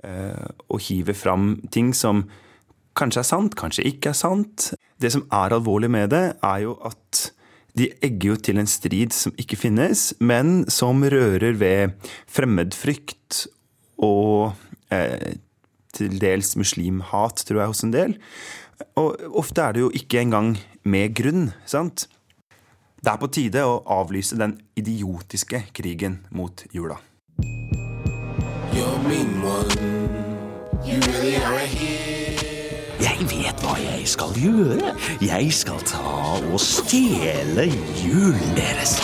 eh, 0.04 0.48
og 0.68 0.82
hiver 0.88 1.18
fram 1.18 1.54
ting 1.72 1.94
som 1.98 2.26
kanskje 2.98 3.22
er 3.24 3.30
sant, 3.30 3.56
kanskje 3.60 3.86
ikke 3.88 4.12
er 4.12 4.18
sant. 4.18 4.72
Det 5.02 5.14
som 5.14 5.24
er 5.32 5.56
alvorlig 5.56 5.92
med 5.94 6.12
det, 6.14 6.26
er 6.44 6.66
jo 6.66 6.76
at 6.88 7.30
de 7.78 7.88
egger 8.04 8.34
jo 8.34 8.40
til 8.48 8.60
en 8.60 8.68
strid 8.68 9.16
som 9.16 9.36
ikke 9.40 9.60
finnes, 9.60 10.12
men 10.20 10.66
som 10.72 11.04
rører 11.04 11.56
ved 11.56 11.96
fremmedfrykt 12.28 13.46
og 14.04 14.58
eh, 14.92 15.38
til 15.96 16.18
dels 16.20 16.56
muslimhat, 16.60 17.46
tror 17.48 17.62
jeg, 17.62 17.72
hos 17.72 17.86
en 17.88 17.94
del. 17.96 18.18
Og 19.00 19.38
ofte 19.44 19.64
er 19.64 19.76
det 19.76 19.86
jo 19.86 19.92
ikke 19.96 20.24
engang 20.24 20.56
med 20.84 21.16
grunn, 21.16 21.52
sant? 21.70 22.08
Det 23.02 23.10
er 23.10 23.22
på 23.22 23.32
tide 23.34 23.64
å 23.66 23.80
avlyse 23.90 24.38
den 24.38 24.60
idiotiske 24.78 25.64
krigen 25.74 26.22
mot 26.30 26.66
jula. 26.74 27.00
Jeg 33.02 33.26
vet 33.30 33.62
hva 33.62 33.76
jeg 33.78 34.08
skal 34.10 34.32
gjøre. 34.34 34.94
Jeg 35.22 35.52
skal 35.54 35.84
ta 35.86 36.14
og 36.40 36.58
stjele 36.62 37.68
julen 38.02 38.56
deres. 38.58 38.96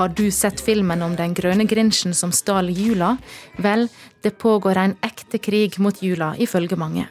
Har 0.00 0.08
du 0.08 0.30
sett 0.34 0.58
filmen 0.64 1.02
om 1.06 1.14
den 1.14 1.34
grønne 1.36 1.68
grinchen 1.70 2.14
som 2.18 2.32
stal 2.34 2.72
jula? 2.74 3.16
Vel, 3.62 3.86
det 4.22 4.34
pågår 4.38 4.82
en 4.82 4.96
ekte 5.06 5.38
krig 5.38 5.78
mot 5.78 6.02
jula, 6.02 6.34
ifølge 6.38 6.76
mange. 6.76 7.06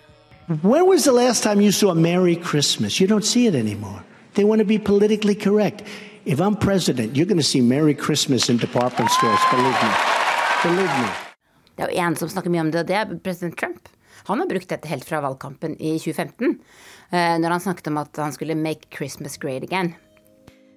When 0.49 0.87
was 0.89 1.03
the 1.03 1.13
last 1.13 1.43
time 1.43 1.61
you 1.61 1.71
saw 1.71 1.93
Merry 1.93 2.35
Christmas? 2.35 2.99
You 2.99 3.07
don't 3.07 3.25
see 3.25 3.47
it 3.47 3.55
anymore. 3.55 4.03
They 4.33 4.43
want 4.43 4.59
to 4.59 4.65
be 4.65 4.79
politically 4.79 5.35
correct. 5.35 5.83
If 6.29 6.39
I'm 6.39 6.55
president, 6.55 7.17
you're 7.17 7.25
going 7.25 7.39
to 7.39 7.43
see 7.43 7.59
Merry 7.59 7.95
Christmas 7.95 8.49
in 8.49 8.57
department 8.57 9.09
stores. 9.09 9.39
Believe 9.49 9.79
me. 9.81 9.93
Believe 10.63 10.93
me. 11.01 11.07
Det 11.75 11.87
er 11.87 11.89
jo 11.89 12.03
en 12.03 12.17
som 12.19 12.29
snakker 12.29 12.53
mye 12.53 12.61
om 12.61 12.69
det, 12.69 12.83
og 12.83 12.91
det 12.91 12.97
er 12.99 13.15
president 13.25 13.57
Trump. 13.57 13.89
Han 14.27 14.43
har 14.43 14.49
brukt 14.51 14.69
dette 14.69 14.91
helt 14.91 15.07
fra 15.09 15.23
valgkampen 15.25 15.73
i 15.81 15.95
2015, 15.97 16.53
eh, 17.09 17.33
når 17.41 17.55
han 17.55 17.65
snakket 17.65 17.89
om 17.89 17.97
at 18.03 18.21
han 18.21 18.35
skulle 18.37 18.53
'make 18.53 18.93
Christmas 18.93 19.39
great 19.41 19.63
again'. 19.63 19.95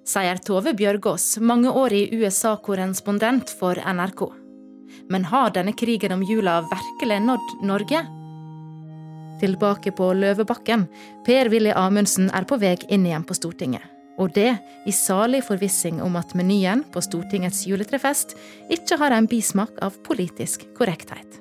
Sier 0.03 0.41
Tove 0.41 0.73
Bjørgaas, 0.73 1.37
mangeårig 1.37 2.09
USA-korrespondent 2.13 3.53
for 3.59 3.75
NRK. 3.75 4.33
Men 5.09 5.25
har 5.25 5.51
denne 5.51 5.73
krigen 5.77 6.11
om 6.11 6.23
jula 6.23 6.61
virkelig 6.61 7.21
nådd 7.21 7.61
Norge? 7.61 8.07
Tilbake 9.39 9.91
på 9.91 10.13
Løvebakken. 10.13 10.87
Per-Willy 11.25 11.73
Amundsen 11.75 12.31
er 12.33 12.43
på 12.43 12.57
vei 12.57 12.77
inn 12.89 13.05
igjen 13.05 13.23
på 13.23 13.35
Stortinget. 13.35 13.92
Og 14.21 14.33
det 14.35 14.51
i 14.85 14.93
salig 14.93 15.41
forvissing 15.45 16.01
om 16.05 16.17
at 16.19 16.35
menyen 16.37 16.83
på 16.93 17.01
Stortingets 17.01 17.63
juletrefest 17.65 18.35
ikke 18.73 18.99
har 19.01 19.15
en 19.15 19.29
bismak 19.29 19.79
av 19.81 19.97
politisk 20.05 20.67
korrekthet. 20.77 21.39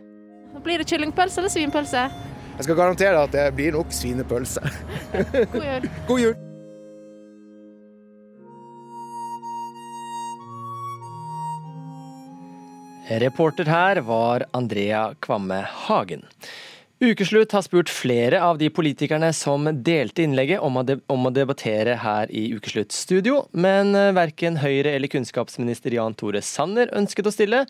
Blir 0.62 0.78
det 0.78 0.86
kyllingpølse 0.88 1.42
eller 1.42 1.52
svinpølse? 1.52 2.06
Jeg 2.52 2.68
skal 2.68 2.78
garantere 2.78 3.26
at 3.26 3.34
det 3.34 3.48
blir 3.58 3.74
nok 3.74 3.92
svinepølse. 3.92 4.62
God 5.52 5.64
jul. 5.66 5.92
God 6.08 6.24
jul. 6.24 6.34
Reporter 13.22 13.68
her 13.68 13.98
var 14.06 14.44
Andrea 14.56 15.14
Kvamme 15.20 15.66
Hagen. 15.68 16.22
Ukeslutt 17.02 17.50
har 17.50 17.64
spurt 17.66 17.90
flere 17.90 18.38
av 18.46 18.60
de 18.60 18.68
politikerne 18.70 19.32
som 19.34 19.64
delte 19.82 20.22
innlegget 20.22 20.62
om 20.62 20.76
å, 20.78 20.84
om 21.10 21.26
å 21.26 21.32
debattere 21.34 21.96
her 21.98 22.30
i 22.30 22.44
Ukeslutt 22.54 22.94
studio, 22.94 23.40
men 23.50 23.90
eh, 23.98 24.12
verken 24.14 24.60
Høyre- 24.62 24.92
eller 24.94 25.10
kunnskapsminister 25.10 25.96
Jan 25.96 26.14
Tore 26.14 26.38
Sanner 26.46 26.92
ønsket 26.94 27.26
å 27.26 27.34
stille. 27.34 27.64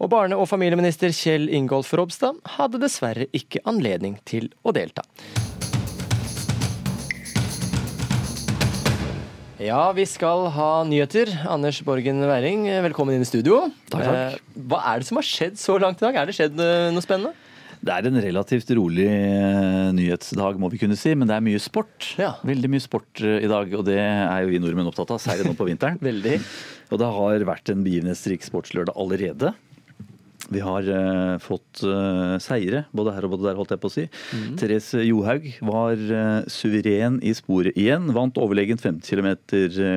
Og 0.00 0.08
barne- 0.16 0.40
og 0.40 0.48
familieminister 0.48 1.12
Kjell 1.12 1.50
Ingolf 1.52 1.92
Ropstad 1.92 2.40
hadde 2.56 2.80
dessverre 2.80 3.28
ikke 3.36 3.60
anledning 3.68 4.16
til 4.24 4.48
å 4.64 4.72
delta. 4.72 5.04
Ja, 9.60 9.92
vi 9.92 10.08
skal 10.08 10.48
ha 10.56 10.72
nyheter. 10.88 11.36
Anders 11.52 11.84
Borgen 11.84 12.24
Werring, 12.24 12.64
velkommen 12.88 13.20
inn 13.20 13.28
i 13.28 13.28
studio. 13.28 13.66
Takk, 13.92 14.08
takk. 14.08 14.12
Eh, 14.40 14.60
Hva 14.72 14.86
er 14.88 15.04
det 15.04 15.12
som 15.12 15.20
har 15.20 15.34
skjedd 15.36 15.60
så 15.60 15.76
langt 15.76 16.00
i 16.00 16.08
dag? 16.08 16.16
Er 16.16 16.32
det 16.32 16.40
skjedd 16.40 16.56
eh, 16.56 16.88
noe 16.96 17.04
spennende? 17.04 17.43
Det 17.84 17.92
er 17.92 18.06
en 18.08 18.20
relativt 18.24 18.70
rolig 18.78 19.04
eh, 19.10 19.90
nyhetsdag, 19.92 20.56
må 20.60 20.70
vi 20.72 20.78
kunne 20.80 20.96
si, 20.96 21.12
men 21.12 21.28
det 21.28 21.34
er 21.36 21.44
mye 21.44 21.60
sport. 21.60 22.14
Veldig 22.46 22.70
mye 22.72 22.80
sport 22.80 23.20
eh, 23.20 23.42
i 23.44 23.50
dag, 23.50 23.74
og 23.76 23.84
det 23.84 23.98
er 24.00 24.38
jo 24.40 24.54
vi 24.54 24.60
nordmenn 24.62 24.88
opptatt 24.88 25.12
av, 25.12 25.20
særlig 25.20 25.44
nå 25.50 25.52
på 25.58 25.66
vinteren. 25.68 26.00
Veldig. 26.08 26.38
Og 26.88 27.00
det 27.02 27.10
har 27.18 27.44
vært 27.50 27.72
en 27.74 27.84
begivenhetsrik 27.84 28.46
sportslørdag 28.46 28.96
allerede. 28.96 29.52
Vi 30.54 30.62
har 30.62 30.86
uh, 30.88 31.36
fått 31.42 31.82
uh, 31.86 32.36
seire, 32.42 32.84
både 32.94 33.14
her 33.16 33.26
og 33.26 33.34
både 33.34 33.48
der, 33.48 33.58
holdt 33.58 33.74
jeg 33.74 33.82
på 33.82 33.90
å 33.90 33.94
si. 33.94 34.04
Mm. 34.36 34.54
Therese 34.60 35.02
Johaug 35.02 35.48
var 35.66 35.98
uh, 35.98 36.46
suveren 36.50 37.18
i 37.26 37.34
sporet 37.36 37.76
igjen. 37.80 38.10
Vant 38.14 38.38
overlegent 38.40 38.84
50 38.84 39.04
km 39.04 39.30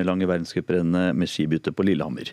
lange 0.06 0.28
verdenscuprennet 0.28 1.16
med 1.18 1.30
skibytte 1.30 1.72
på 1.74 1.86
Lillehammer. 1.86 2.32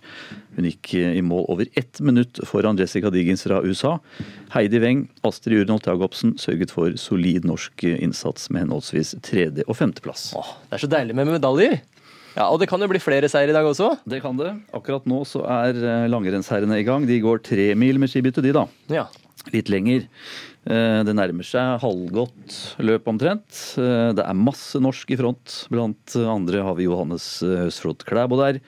Hun 0.58 0.70
gikk 0.70 0.94
i 0.98 1.24
mål 1.26 1.46
over 1.52 1.70
ett 1.78 2.02
minutt 2.04 2.40
foran 2.48 2.80
Jessica 2.80 3.12
Diggins 3.14 3.46
fra 3.46 3.62
USA. 3.66 3.98
Heidi 4.56 4.82
Weng, 4.84 5.06
Astrid 5.28 5.66
Urnholt 5.66 5.90
Jacobsen 5.90 6.36
sørget 6.42 6.74
for 6.74 6.96
solid 7.00 7.48
norsk 7.48 7.86
innsats 7.92 8.50
med 8.50 8.66
henholdsvis 8.66 9.16
tredje- 9.26 9.68
og 9.68 9.78
femteplass. 9.80 10.32
Det 10.70 10.80
er 10.80 10.86
så 10.86 10.92
deilig 10.92 11.18
med 11.18 11.36
medaljer. 11.36 11.82
Ja, 12.36 12.50
Og 12.52 12.60
det 12.60 12.68
kan 12.68 12.82
jo 12.84 12.88
bli 12.92 13.00
flere 13.00 13.30
seier 13.32 13.50
i 13.52 13.56
dag 13.56 13.64
også? 13.70 13.94
Det 14.08 14.22
kan 14.24 14.36
det. 14.40 14.52
Akkurat 14.76 15.06
nå 15.08 15.22
så 15.28 15.44
er 15.48 15.78
eh, 15.80 16.08
langrennsherrene 16.12 16.82
i 16.82 16.88
gang. 16.88 17.06
De 17.08 17.20
går 17.24 17.40
tre 17.46 17.70
mil 17.80 18.00
med 18.02 18.12
skibytte, 18.12 18.44
de 18.44 18.52
da. 18.56 18.66
Ja. 18.92 19.06
Litt 19.54 19.70
lenger. 19.72 20.08
Eh, 20.68 21.00
Det 21.08 21.16
nærmer 21.16 21.46
seg 21.48 21.80
halvgått 21.84 22.58
løp 22.84 23.08
omtrent. 23.08 23.62
Eh, 23.80 24.12
Det 24.18 24.26
er 24.26 24.36
masse 24.36 24.82
norsk 24.84 25.12
i 25.16 25.20
front. 25.22 25.62
Blant 25.72 26.16
andre 26.28 26.64
har 26.66 26.76
vi 26.76 26.90
Johannes 26.90 27.40
Høsflot 27.46 28.04
Klæbo 28.04 28.36
der. 28.42 28.60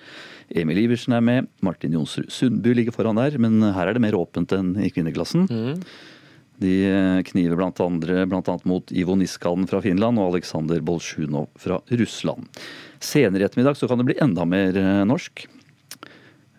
Emil 0.56 0.80
Iversen 0.86 1.12
er 1.18 1.20
med. 1.28 1.50
Martin 1.62 1.92
Jonsrud 1.92 2.32
Sundby 2.32 2.72
ligger 2.74 2.96
foran 2.96 3.20
der, 3.20 3.36
men 3.38 3.60
her 3.76 3.90
er 3.90 3.98
det 3.98 4.02
mer 4.06 4.16
åpent 4.16 4.54
enn 4.56 4.78
i 4.80 4.88
kvinneklassen. 4.96 5.50
De 6.58 6.72
eh, 6.88 7.20
kniver 7.28 7.60
blant, 7.60 7.78
andre, 7.84 8.24
blant 8.26 8.48
annet 8.50 8.64
mot 8.66 8.96
Ivo 8.96 9.14
Niskanen 9.20 9.68
fra 9.70 9.82
Finland 9.84 10.18
og 10.18 10.32
Aleksandr 10.32 10.80
Bolsjunov 10.82 11.50
fra 11.60 11.82
Russland. 11.92 12.48
Senere 13.04 13.44
i 13.44 13.48
ettermiddag 13.48 13.78
så 13.78 13.88
kan 13.90 14.00
det 14.02 14.08
bli 14.10 14.18
enda 14.24 14.46
mer 14.48 14.78
eh, 14.78 15.04
norsk. 15.08 15.46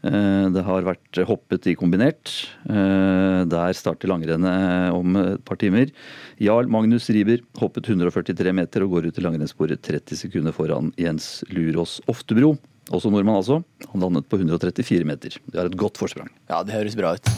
Eh, 0.06 0.46
Det 0.54 0.62
har 0.62 0.86
vært 0.86 1.18
hoppet 1.26 1.66
i 1.66 1.74
kombinert. 1.78 2.30
Eh, 2.68 3.42
Der 3.50 3.72
starter 3.74 4.08
langrennet 4.10 4.92
om 4.94 5.16
et 5.16 5.44
par 5.44 5.56
timer. 5.58 5.90
Jarl 6.38 6.68
Magnus 6.70 7.08
Riiber 7.10 7.42
hoppet 7.58 7.88
143 7.90 8.52
meter 8.54 8.84
og 8.86 8.90
går 8.96 9.08
ut 9.10 9.18
i 9.18 9.24
langrennssporet 9.26 9.82
30 9.82 10.16
sekunder 10.22 10.54
foran 10.54 10.92
Jens 10.96 11.42
Lurås 11.50 11.98
Oftebro. 12.06 12.56
Også 12.88 13.10
nordmann, 13.12 13.36
altså. 13.36 13.58
Han 13.92 14.00
landet 14.00 14.28
på 14.30 14.38
134 14.38 15.04
meter. 15.04 15.34
Det 15.50 15.58
er 15.60 15.66
et 15.68 15.76
godt 15.76 15.98
forsprang. 16.00 16.30
Ja, 16.48 16.62
det 16.64 16.72
høres 16.72 16.96
bra 16.96 17.16
ut. 17.18 17.28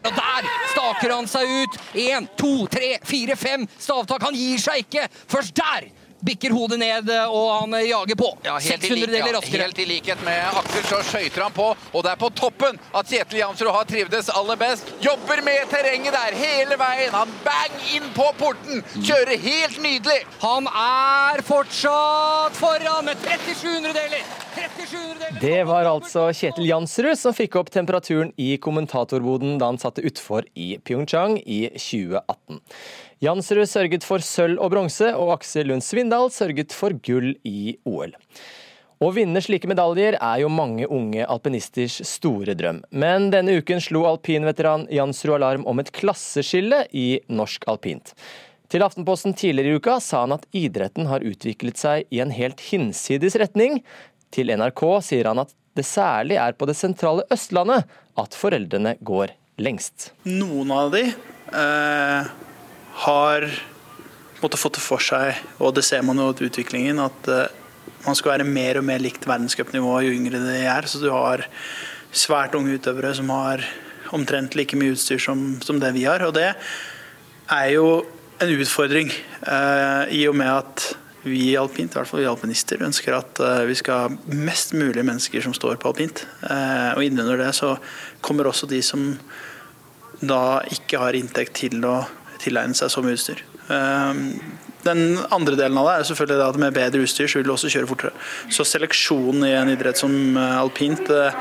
Og 0.00 0.10
der 0.16 0.48
staker 0.72 1.12
han 1.14 1.28
seg 1.30 1.46
ut. 1.60 1.76
Én, 1.94 2.26
to, 2.40 2.64
tre, 2.72 2.96
fire, 3.06 3.36
fem. 3.38 3.68
Stavtak. 3.78 4.24
Han 4.26 4.34
gir 4.34 4.58
seg 4.58 4.82
ikke. 4.82 5.04
Først 5.30 5.54
der 5.60 5.86
bikker 6.26 6.54
hodet 6.54 6.78
ned, 6.80 7.10
og 7.28 7.46
han 7.54 7.76
jager 7.86 8.18
på. 8.18 8.30
Ja, 8.44 8.56
helt, 8.58 8.84
i 8.84 8.88
600 8.88 9.00
lik, 9.00 9.14
deler 9.14 9.38
ja, 9.38 9.64
helt 9.64 9.78
i 9.78 9.86
likhet 9.88 10.24
med 10.26 10.60
Aksel 10.60 10.86
så 10.88 11.00
skøyter 11.06 11.46
han 11.46 11.54
på, 11.56 11.68
og 11.92 12.04
det 12.04 12.12
er 12.12 12.20
på 12.20 12.30
toppen 12.36 12.78
at 12.96 13.10
Kjetil 13.10 13.40
Jansrud 13.40 13.72
har 13.74 13.88
trivdes 13.88 14.30
aller 14.36 14.58
best. 14.60 14.90
Jobber 15.04 15.42
med 15.46 15.70
terrenget 15.72 16.16
der 16.16 16.36
hele 16.38 16.78
veien. 16.80 17.14
Han 17.14 17.32
bang 17.44 17.76
inn 17.96 18.08
på 18.16 18.28
porten. 18.38 18.84
Kjører 18.98 19.36
helt 19.40 19.80
nydelig. 19.82 20.20
Han 20.44 20.68
er 20.70 21.42
fortsatt 21.46 22.56
foran 22.58 23.08
med 23.08 23.20
37 23.26 23.92
deler. 23.96 24.24
37 24.54 24.96
deler. 25.20 25.40
Det 25.40 25.60
var 25.68 25.88
altså 25.88 26.28
Kjetil 26.36 26.70
Jansrud 26.70 27.18
som 27.18 27.36
fikk 27.36 27.58
opp 27.60 27.70
temperaturen 27.74 28.32
i 28.40 28.54
kommentatorboden 28.62 29.58
da 29.60 29.70
han 29.70 29.80
satte 29.80 30.04
utfor 30.06 30.48
i 30.54 30.72
Pyeongchang 30.84 31.38
i 31.44 31.62
2018. 31.76 32.60
Jansrud 33.20 33.68
sørget 33.68 34.04
for 34.06 34.24
sølv 34.24 34.56
og 34.64 34.70
bronse, 34.72 35.10
og 35.12 35.34
Aksel 35.34 35.68
Lund 35.68 35.84
Svindal 35.84 36.30
sørget 36.32 36.72
for 36.72 36.94
gull 37.04 37.34
i 37.44 37.74
OL. 37.84 38.14
Å 39.00 39.10
vinne 39.12 39.42
slike 39.44 39.68
medaljer 39.68 40.16
er 40.16 40.40
jo 40.40 40.48
mange 40.52 40.88
unge 40.88 41.26
alpinisters 41.28 41.98
store 42.08 42.56
drøm. 42.56 42.82
Men 42.92 43.28
denne 43.32 43.58
uken 43.60 43.80
slo 43.84 44.06
alpinveteran 44.08 44.86
Jansrud 44.92 45.36
alarm 45.36 45.68
om 45.68 45.80
et 45.80 45.92
klasseskille 45.96 46.86
i 46.96 47.20
norsk 47.28 47.68
alpint. 47.68 48.14
Til 48.72 48.84
Aftenposten 48.86 49.36
tidligere 49.36 49.76
i 49.76 49.80
uka 49.80 50.00
sa 50.00 50.24
han 50.24 50.36
at 50.36 50.48
idretten 50.56 51.08
har 51.12 51.24
utviklet 51.26 51.80
seg 51.80 52.08
i 52.08 52.20
en 52.24 52.32
helt 52.32 52.60
hinsides 52.70 53.36
retning. 53.40 53.82
Til 54.32 54.52
NRK 54.56 54.84
sier 55.04 55.28
han 55.28 55.44
at 55.44 55.52
det 55.76 55.84
særlig 55.84 56.40
er 56.40 56.56
på 56.56 56.68
det 56.68 56.76
sentrale 56.78 57.28
Østlandet 57.32 57.88
at 58.20 58.36
foreldrene 58.36 58.96
går 59.04 59.36
lengst. 59.60 60.14
Noen 60.24 60.72
av 60.72 60.92
de 60.94 61.08
eh, 61.08 62.30
har 63.06 63.46
måtte 64.40 64.60
fått 64.60 64.78
det 64.78 64.84
for 64.84 65.02
seg, 65.04 65.38
og 65.60 65.74
det 65.76 65.84
ser 65.86 66.04
man 66.06 66.20
jo 66.20 66.30
i 66.32 66.48
utviklingen, 66.48 67.00
at 67.02 67.28
eh, 67.28 67.46
man 68.06 68.16
skal 68.16 68.34
være 68.34 68.48
mer 68.48 68.80
og 68.80 68.86
mer 68.88 69.02
likt 69.02 69.26
verdenscupnivået 69.28 70.08
jo 70.08 70.16
yngre 70.16 70.40
de 70.40 70.56
er. 70.64 70.88
Så 70.88 71.02
du 71.02 71.10
har 71.12 71.44
svært 72.12 72.56
unge 72.56 72.78
utøvere 72.78 73.12
som 73.16 73.30
har 73.32 73.64
omtrent 74.16 74.56
like 74.58 74.78
mye 74.78 74.94
utstyr 74.96 75.20
som, 75.22 75.60
som 75.62 75.78
det 75.82 75.92
vi 75.96 76.06
har. 76.08 76.24
Og 76.26 76.34
det 76.36 76.48
er 76.50 77.68
jo 77.74 78.00
en 78.40 78.56
utfordring, 78.56 79.12
eh, 79.12 80.16
i 80.16 80.24
og 80.30 80.36
med 80.40 80.48
at 80.48 80.88
vi 81.22 81.50
i 81.50 81.56
alpint, 81.60 81.92
i 81.92 81.98
hvert 81.98 82.08
fall 82.08 82.22
vi 82.22 82.28
alpinister, 82.30 82.80
ønsker 82.86 83.18
at 83.18 83.40
eh, 83.44 83.66
vi 83.68 83.76
skal 83.76 84.06
ha 84.06 84.36
mest 84.48 84.72
mulig 84.72 85.04
mennesker 85.04 85.44
som 85.44 85.52
står 85.56 85.76
på 85.80 85.92
alpint. 85.92 86.24
Eh, 86.48 86.90
og 86.94 87.04
innunder 87.04 87.42
det 87.42 87.52
så 87.58 87.74
kommer 88.24 88.48
også 88.48 88.70
de 88.70 88.80
som 88.84 89.12
da 90.20 90.60
ikke 90.72 91.00
har 91.00 91.16
inntekt 91.16 91.58
til 91.60 91.84
å 91.84 91.98
tilegne 92.40 92.76
seg 92.76 92.92
så 92.92 93.04
mye 93.04 93.18
utstyr. 93.18 93.44
Eh, 93.70 94.24
Den 94.84 95.18
andre 95.28 95.56
delen 95.58 95.76
av 95.76 95.88
det 95.88 95.94
er 95.98 96.06
selvfølgelig 96.08 96.44
at 96.46 96.58
med 96.62 96.76
bedre 96.76 97.02
utstyr 97.04 97.28
så 97.28 97.40
vil 97.40 97.48
du 97.50 97.52
også 97.52 97.68
kjøre 97.72 97.88
fortere. 97.90 98.12
Så 98.48 98.64
seleksjonen 98.64 99.44
i 99.44 99.52
en 99.58 99.72
idrett 99.72 100.00
som 100.00 100.14
eh, 100.40 100.54
alpint 100.56 101.10
eh, 101.12 101.36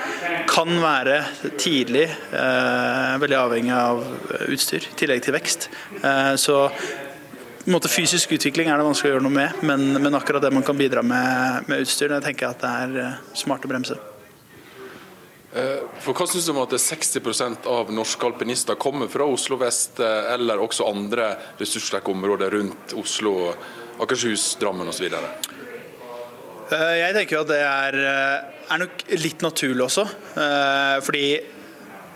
kan 0.49 0.73
være 0.83 1.21
tidlig 1.55 2.07
eh, 2.09 3.15
veldig 3.23 3.39
avhengig 3.39 3.75
av 3.75 4.03
utstyr, 4.49 4.89
i 4.91 4.97
tillegg 4.99 5.23
til 5.23 5.37
vekst. 5.37 5.69
Så 6.39 6.59
en 6.67 7.73
måte 7.75 7.91
Fysisk 7.91 8.31
utvikling 8.35 8.71
er 8.71 8.79
det 8.79 8.87
vanskelig 8.87 9.11
å 9.11 9.15
gjøre 9.15 9.27
noe 9.27 9.35
med, 9.35 9.63
men, 9.67 9.91
men 10.01 10.17
akkurat 10.17 10.43
det 10.43 10.51
man 10.55 10.65
kan 10.65 10.79
bidra 10.79 11.03
med, 11.05 11.67
med 11.69 11.83
utstyr, 11.85 12.11
det 12.11 12.23
tenker 12.25 12.47
jeg 12.47 12.57
at 12.57 12.63
det 12.63 13.03
er 13.05 13.19
smart 13.37 13.67
å 13.67 13.71
bremse. 13.71 13.99
For 15.49 16.13
hva 16.13 16.27
syns 16.29 16.45
du 16.45 16.51
om 16.53 16.61
at 16.61 16.73
er 16.77 16.81
60% 16.83 17.65
av 17.73 17.89
norske 17.93 18.27
alpinister 18.27 18.77
kommer 18.77 19.09
fra 19.09 19.25
Oslo 19.25 19.57
vest 19.57 19.97
eh, 20.03 20.33
eller 20.35 20.61
også 20.61 20.85
andre 20.85 21.31
ressurssterke 21.57 22.13
områder 22.13 22.53
rundt 22.53 22.93
Oslo, 22.99 23.55
Akershus, 23.99 24.51
Drammen 24.61 24.91
osv.? 24.91 25.07
Eh, 25.09 26.97
Jeg 27.01 27.15
tenker 27.17 27.41
at 27.41 27.49
det 27.49 27.61
er, 27.65 27.97
eh, 27.97 28.67
er 28.69 28.83
nok 28.83 29.01
litt 29.17 29.41
naturlig 29.41 29.87
også. 29.87 30.05
eh, 30.37 30.99
Fordi 31.01 31.25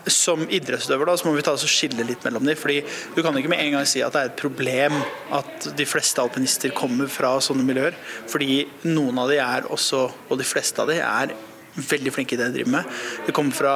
som 0.05 0.43
idrettsutøver 0.51 1.07
da, 1.07 1.15
så 1.17 1.25
må 1.25 1.33
vi 1.33 1.41
ta 1.41 1.53
oss 1.55 1.63
og 1.63 1.71
skille 1.71 2.03
litt 2.05 2.25
mellom 2.27 2.43
dem. 2.45 2.57
Fordi 2.59 2.81
du 3.15 3.21
kan 3.23 3.33
ikke 3.39 3.49
med 3.49 3.63
en 3.63 3.77
gang 3.79 3.87
si 3.87 4.03
at 4.03 4.13
det 4.13 4.21
er 4.21 4.29
et 4.29 4.41
problem 4.41 4.97
at 5.31 5.69
de 5.79 5.85
fleste 5.87 6.21
alpinister 6.21 6.69
kommer 6.75 7.09
fra 7.09 7.37
sånne 7.41 7.65
miljøer. 7.65 7.95
Fordi 8.29 8.67
noen 8.91 9.17
av 9.23 9.31
de 9.31 9.39
er 9.41 9.69
også, 9.73 10.03
og 10.29 10.37
de 10.37 10.45
fleste 10.45 10.83
av 10.83 10.91
de 10.91 10.99
er 10.99 11.33
veldig 11.75 12.13
flinke 12.13 12.35
i 12.35 12.39
det 12.39 12.49
de 12.51 12.59
driver 12.59 12.75
med. 12.77 13.01
De 13.27 13.35
kommer 13.35 13.55
fra 13.57 13.73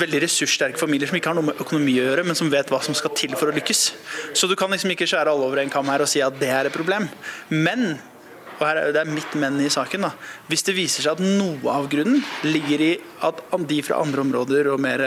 veldig 0.00 0.22
ressurssterke 0.24 0.80
familier 0.80 1.10
som 1.10 1.18
ikke 1.18 1.32
har 1.32 1.38
noe 1.38 1.50
med 1.50 1.60
økonomi 1.62 1.96
å 2.00 2.06
gjøre, 2.10 2.26
men 2.28 2.38
som 2.38 2.52
vet 2.52 2.70
hva 2.72 2.80
som 2.84 2.96
skal 2.96 3.14
til 3.16 3.34
for 3.36 3.50
å 3.50 3.56
lykkes. 3.56 3.82
Så 4.36 4.48
du 4.48 4.56
kan 4.58 4.72
liksom 4.72 4.92
ikke 4.94 5.08
skjære 5.08 5.32
alle 5.32 5.48
over 5.48 5.62
en 5.62 5.72
kam 5.72 5.90
her 5.92 6.04
og 6.04 6.10
si 6.10 6.22
at 6.24 6.38
det 6.40 6.52
er 6.52 6.68
et 6.68 6.76
problem. 6.76 7.08
Men 7.52 7.98
og 8.60 8.66
her 8.68 8.76
er 8.76 8.92
det 8.92 9.00
er 9.00 9.08
mitt 9.08 9.34
menn 9.40 9.56
i 9.64 9.70
saken. 9.72 10.04
da. 10.04 10.10
Hvis 10.50 10.66
det 10.66 10.76
viser 10.76 11.06
seg 11.06 11.16
at 11.16 11.24
noe 11.24 11.72
av 11.72 11.88
grunnen 11.88 12.20
ligger 12.44 12.82
i 12.84 12.90
at 13.24 13.40
de 13.68 13.78
fra 13.80 14.02
andre 14.04 14.20
områder 14.20 14.68
og 14.68 14.82
mer 14.84 15.04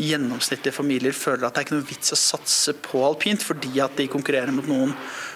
gjennomsnittlige 0.00 0.74
familier 0.74 1.14
føler 1.14 1.46
at 1.46 1.54
det 1.54 1.60
er 1.60 1.66
ikke 1.68 1.76
noe 1.76 1.86
vits 1.86 2.14
å 2.14 2.18
satse 2.18 2.74
på 2.82 3.02
alpint 3.04 3.42
fordi 3.44 3.82
at 3.84 3.96
de 3.98 4.08
konkurrerer 4.10 4.54
mot 4.54 4.66
noen 4.70 4.94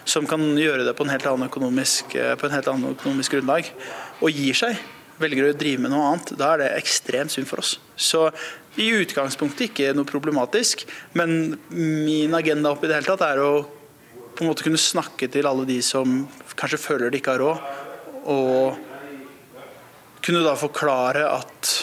som 0.09 0.27
kan 0.29 0.41
gjøre 0.59 0.87
det 0.87 0.95
på 0.97 1.05
en 1.05 1.13
helt 1.13 1.27
annen 1.31 1.49
økonomisk, 1.51 2.17
på 2.17 2.49
en 2.49 2.55
helt 2.55 2.71
annen 2.73 2.95
økonomisk 2.97 3.37
grunnlag, 3.37 3.71
og 4.21 4.35
gir 4.35 4.59
seg, 4.59 4.81
velger 5.21 5.51
å 5.51 5.57
drive 5.57 5.85
med 5.85 5.93
noe 5.95 6.09
annet, 6.11 6.35
da 6.39 6.53
er 6.55 6.63
det 6.65 6.71
ekstremt 6.79 7.33
synd 7.35 7.49
for 7.51 7.63
oss. 7.63 7.77
Så 7.97 8.27
i 8.81 8.89
utgangspunktet 8.97 9.69
ikke 9.69 9.95
noe 9.95 10.09
problematisk, 10.09 10.83
men 11.19 11.55
min 11.71 12.35
agenda 12.35 12.73
oppi 12.75 12.91
det 12.91 12.99
hele 12.99 13.11
tatt 13.13 13.27
er 13.29 13.43
å 13.43 13.53
på 14.35 14.43
en 14.43 14.51
måte 14.51 14.65
kunne 14.67 14.81
snakke 14.81 15.29
til 15.31 15.47
alle 15.47 15.67
de 15.69 15.79
som 15.85 16.25
kanskje 16.59 16.83
føler 16.83 17.13
de 17.13 17.21
ikke 17.21 17.37
har 17.37 17.43
råd, 17.45 17.59
og 18.35 18.75
kunne 20.25 20.43
da 20.43 20.55
forklare 20.59 21.27
at 21.29 21.75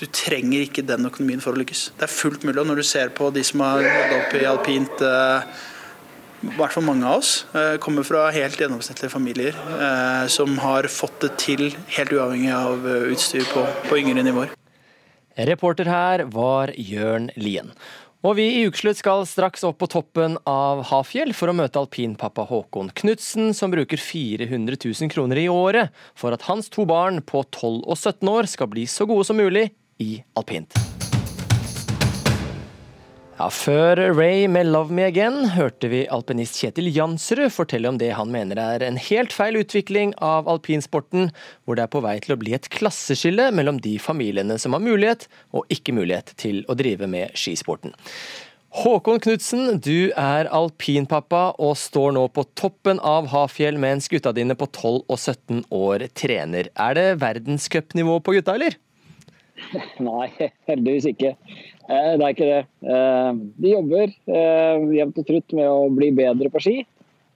du 0.00 0.06
trenger 0.08 0.64
ikke 0.64 0.86
den 0.88 1.06
økonomien 1.10 1.42
for 1.44 1.52
å 1.52 1.60
lykkes. 1.60 1.90
Det 1.98 2.06
er 2.06 2.12
fullt 2.12 2.46
mulig. 2.48 2.62
og 2.62 2.70
Når 2.70 2.80
du 2.80 2.86
ser 2.88 3.12
på 3.12 3.28
de 3.34 3.42
som 3.44 3.60
har 3.60 3.84
nådd 3.84 4.14
opp 4.16 4.36
i 4.38 4.46
alpint, 4.48 5.02
eh, 5.04 5.42
i 6.40 6.52
hvert 6.56 6.72
fall 6.72 6.86
mange 6.86 7.04
av 7.04 7.20
oss, 7.20 7.44
eh, 7.54 7.76
kommer 7.82 8.06
fra 8.06 8.28
helt 8.32 8.60
gjennomsnittlige 8.60 9.12
familier 9.12 9.56
eh, 9.56 10.26
som 10.32 10.56
har 10.62 10.88
fått 10.88 11.18
det 11.24 11.34
til 11.42 11.66
helt 11.96 12.12
uavhengig 12.16 12.52
av 12.56 12.86
eh, 12.88 13.10
utstyr 13.12 13.44
på, 13.52 13.64
på 13.88 13.98
yngre 14.00 14.24
nivåer. 14.24 14.54
Reporter 15.50 15.88
her 15.88 16.24
var 16.32 16.72
Jørn 16.76 17.30
Lien. 17.36 17.72
Og 18.20 18.34
vi 18.36 18.46
i 18.58 18.64
Ukeslutt 18.68 18.98
skal 19.00 19.24
straks 19.24 19.62
opp 19.64 19.78
på 19.80 19.88
toppen 19.88 20.36
av 20.48 20.82
Hafjell 20.90 21.32
for 21.36 21.48
å 21.48 21.56
møte 21.56 21.80
alpinpappa 21.80 22.44
Håkon 22.50 22.92
Knutsen, 23.00 23.54
som 23.56 23.72
bruker 23.72 24.00
400 24.00 24.76
000 24.76 25.12
kroner 25.12 25.40
i 25.40 25.48
året 25.48 25.94
for 26.12 26.36
at 26.36 26.44
hans 26.50 26.68
to 26.72 26.84
barn 26.88 27.22
på 27.24 27.46
12 27.48 27.80
og 27.80 27.96
17 27.96 28.32
år 28.32 28.52
skal 28.52 28.72
bli 28.72 28.84
så 28.88 29.08
gode 29.08 29.28
som 29.28 29.40
mulig 29.40 29.70
i 30.00 30.18
alpint. 30.36 30.76
Ja, 33.40 33.46
Før 33.48 33.96
Ray 34.12 34.48
med 34.52 34.66
'Love 34.66 34.92
Me 34.92 35.06
Again' 35.08 35.54
hørte 35.54 35.88
vi 35.88 36.02
alpinist 36.12 36.58
Kjetil 36.60 36.90
Jansrud 36.92 37.48
fortelle 37.48 37.88
om 37.88 37.96
det 37.96 38.10
han 38.12 38.28
mener 38.28 38.58
er 38.60 38.82
en 38.84 38.98
helt 39.00 39.32
feil 39.32 39.56
utvikling 39.56 40.12
av 40.20 40.44
alpinsporten, 40.44 41.30
hvor 41.64 41.78
det 41.78 41.86
er 41.86 41.92
på 41.94 42.02
vei 42.04 42.18
til 42.20 42.34
å 42.34 42.38
bli 42.42 42.52
et 42.52 42.68
klasseskille 42.68 43.46
mellom 43.56 43.78
de 43.80 43.94
familiene 43.96 44.58
som 44.60 44.76
har 44.76 44.84
mulighet 44.84 45.24
og 45.56 45.64
ikke 45.72 45.96
mulighet 45.96 46.34
til 46.36 46.66
å 46.68 46.76
drive 46.76 47.08
med 47.08 47.32
skisporten. 47.32 47.96
Håkon 48.82 49.24
Knutsen, 49.24 49.80
du 49.80 50.12
er 50.12 50.52
alpinpappa 50.52 51.56
og 51.56 51.78
står 51.80 52.12
nå 52.18 52.26
på 52.28 52.44
toppen 52.52 53.00
av 53.00 53.32
Hafjell 53.32 53.80
mens 53.80 54.12
gutta 54.12 54.36
dine 54.36 54.52
på 54.52 54.68
12 54.68 55.00
og 55.08 55.16
17 55.16 55.64
år 55.72 56.10
trener. 56.12 56.68
Er 56.76 56.92
det 56.92 57.08
verdenscupnivå 57.24 58.20
på 58.20 58.36
gutta, 58.36 58.60
eller? 58.60 58.76
Nei, 60.08 60.28
heldigvis 60.70 61.08
ikke. 61.10 61.34
Eh, 61.90 62.12
det 62.18 62.24
er 62.24 62.34
ikke 62.34 62.48
det. 62.48 62.62
Eh, 62.86 63.30
de 63.64 63.74
jobber 63.74 64.08
eh, 64.08 64.86
jevnt 64.96 65.20
og 65.22 65.28
trutt 65.28 65.54
med 65.56 65.68
å 65.70 65.90
bli 65.94 66.10
bedre 66.16 66.50
på 66.52 66.62
ski. 66.64 66.76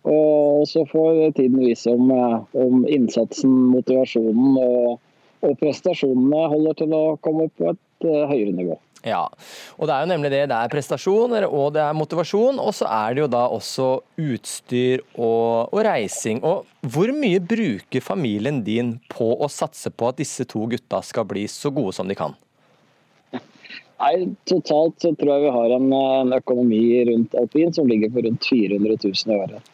Og 0.05 0.67
så 0.69 0.83
får 0.91 1.33
tiden 1.39 1.63
vise 1.63 1.89
om, 1.89 2.11
om 2.13 2.83
innsatsen, 2.93 3.53
motivasjonen 3.73 4.59
og, 4.61 4.99
og, 5.41 5.55
prestasjonene 5.63 6.43
holder 6.53 6.77
til 6.83 6.93
å 6.93 7.05
komme 7.25 7.47
opp 7.49 7.55
på 7.57 7.71
et 7.73 8.09
høyere 8.29 8.53
nivå. 8.53 8.77
Ja, 9.05 9.27
og 9.77 9.89
det 9.89 9.93
er 9.93 10.05
jo 10.05 10.09
nemlig 10.09 10.31
det. 10.33 10.45
Det 10.49 10.57
er 10.57 10.71
prestasjoner 10.73 11.45
og 11.45 11.75
det 11.77 11.83
er 11.85 11.97
motivasjon, 11.97 12.57
og 12.57 12.73
så 12.73 12.89
er 12.89 13.13
det 13.13 13.25
jo 13.25 13.33
da 13.35 13.43
også 13.53 13.89
utstyr 14.17 15.03
og, 15.19 15.75
og 15.75 15.83
reising. 15.85 16.41
Og 16.41 16.65
hvor 16.95 17.13
mye 17.13 17.43
bruker 17.45 18.05
familien 18.05 18.63
din 18.65 18.95
på 19.13 19.29
å 19.37 19.51
satse 19.53 19.93
på 19.93 20.09
at 20.09 20.23
disse 20.23 20.49
to 20.49 20.65
gutta 20.73 21.03
skal 21.05 21.29
bli 21.29 21.45
så 21.53 21.73
gode 21.75 21.93
som 21.99 22.09
de 22.09 22.17
kan? 22.17 22.33
Nei, 24.05 24.15
Totalt 24.49 25.05
så 25.05 25.13
tror 25.17 25.35
jeg 25.35 25.45
vi 25.45 25.53
har 25.55 25.75
en, 25.77 25.93
en, 25.93 26.33
økonomi 26.37 26.83
rundt 27.09 27.37
alpin 27.39 27.73
som 27.77 27.87
ligger 27.89 28.11
på 28.13 28.25
rundt 28.25 28.49
400 28.49 28.97
000 29.05 29.37
i 29.37 29.39
året. 29.45 29.71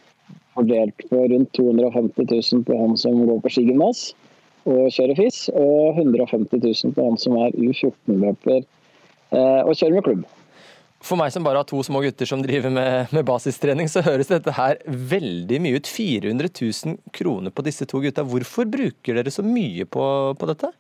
Fordelt 0.59 1.07
på 1.11 1.23
rundt 1.31 1.55
250 1.57 2.27
000 2.35 2.67
på 2.67 2.81
han 2.83 2.99
som 3.01 3.23
går 3.31 3.41
på 3.47 3.55
skigymnas 3.55 4.11
og 4.69 4.91
kjører 4.93 5.17
FIS, 5.17 5.47
og 5.57 5.97
150 5.97 6.61
000 6.61 6.95
på 6.99 7.07
han 7.07 7.17
som 7.19 7.39
er 7.41 7.55
U14-løper 7.57 8.59
eh, 8.61 8.69
og 9.31 9.73
kjører 9.79 9.97
med 9.97 10.07
klubb. 10.07 10.29
For 11.01 11.17
meg 11.17 11.33
som 11.33 11.45
bare 11.47 11.63
har 11.63 11.69
to 11.69 11.81
små 11.85 12.03
gutter 12.05 12.29
som 12.29 12.43
driver 12.45 12.73
med, 12.75 13.13
med, 13.15 13.25
basistrening, 13.25 13.89
så 13.89 14.03
høres 14.05 14.29
dette 14.29 14.53
her 14.53 14.77
veldig 14.87 15.61
mye 15.65 15.81
ut. 15.81 15.89
400 15.89 16.51
000 16.53 16.99
kroner 17.17 17.55
på 17.55 17.65
disse 17.65 17.89
to 17.89 18.03
gutta. 18.05 18.27
Hvorfor 18.29 18.69
bruker 18.69 19.17
dere 19.17 19.33
så 19.33 19.45
mye 19.47 19.87
på, 19.89 20.05
på 20.37 20.49
dette? 20.51 20.75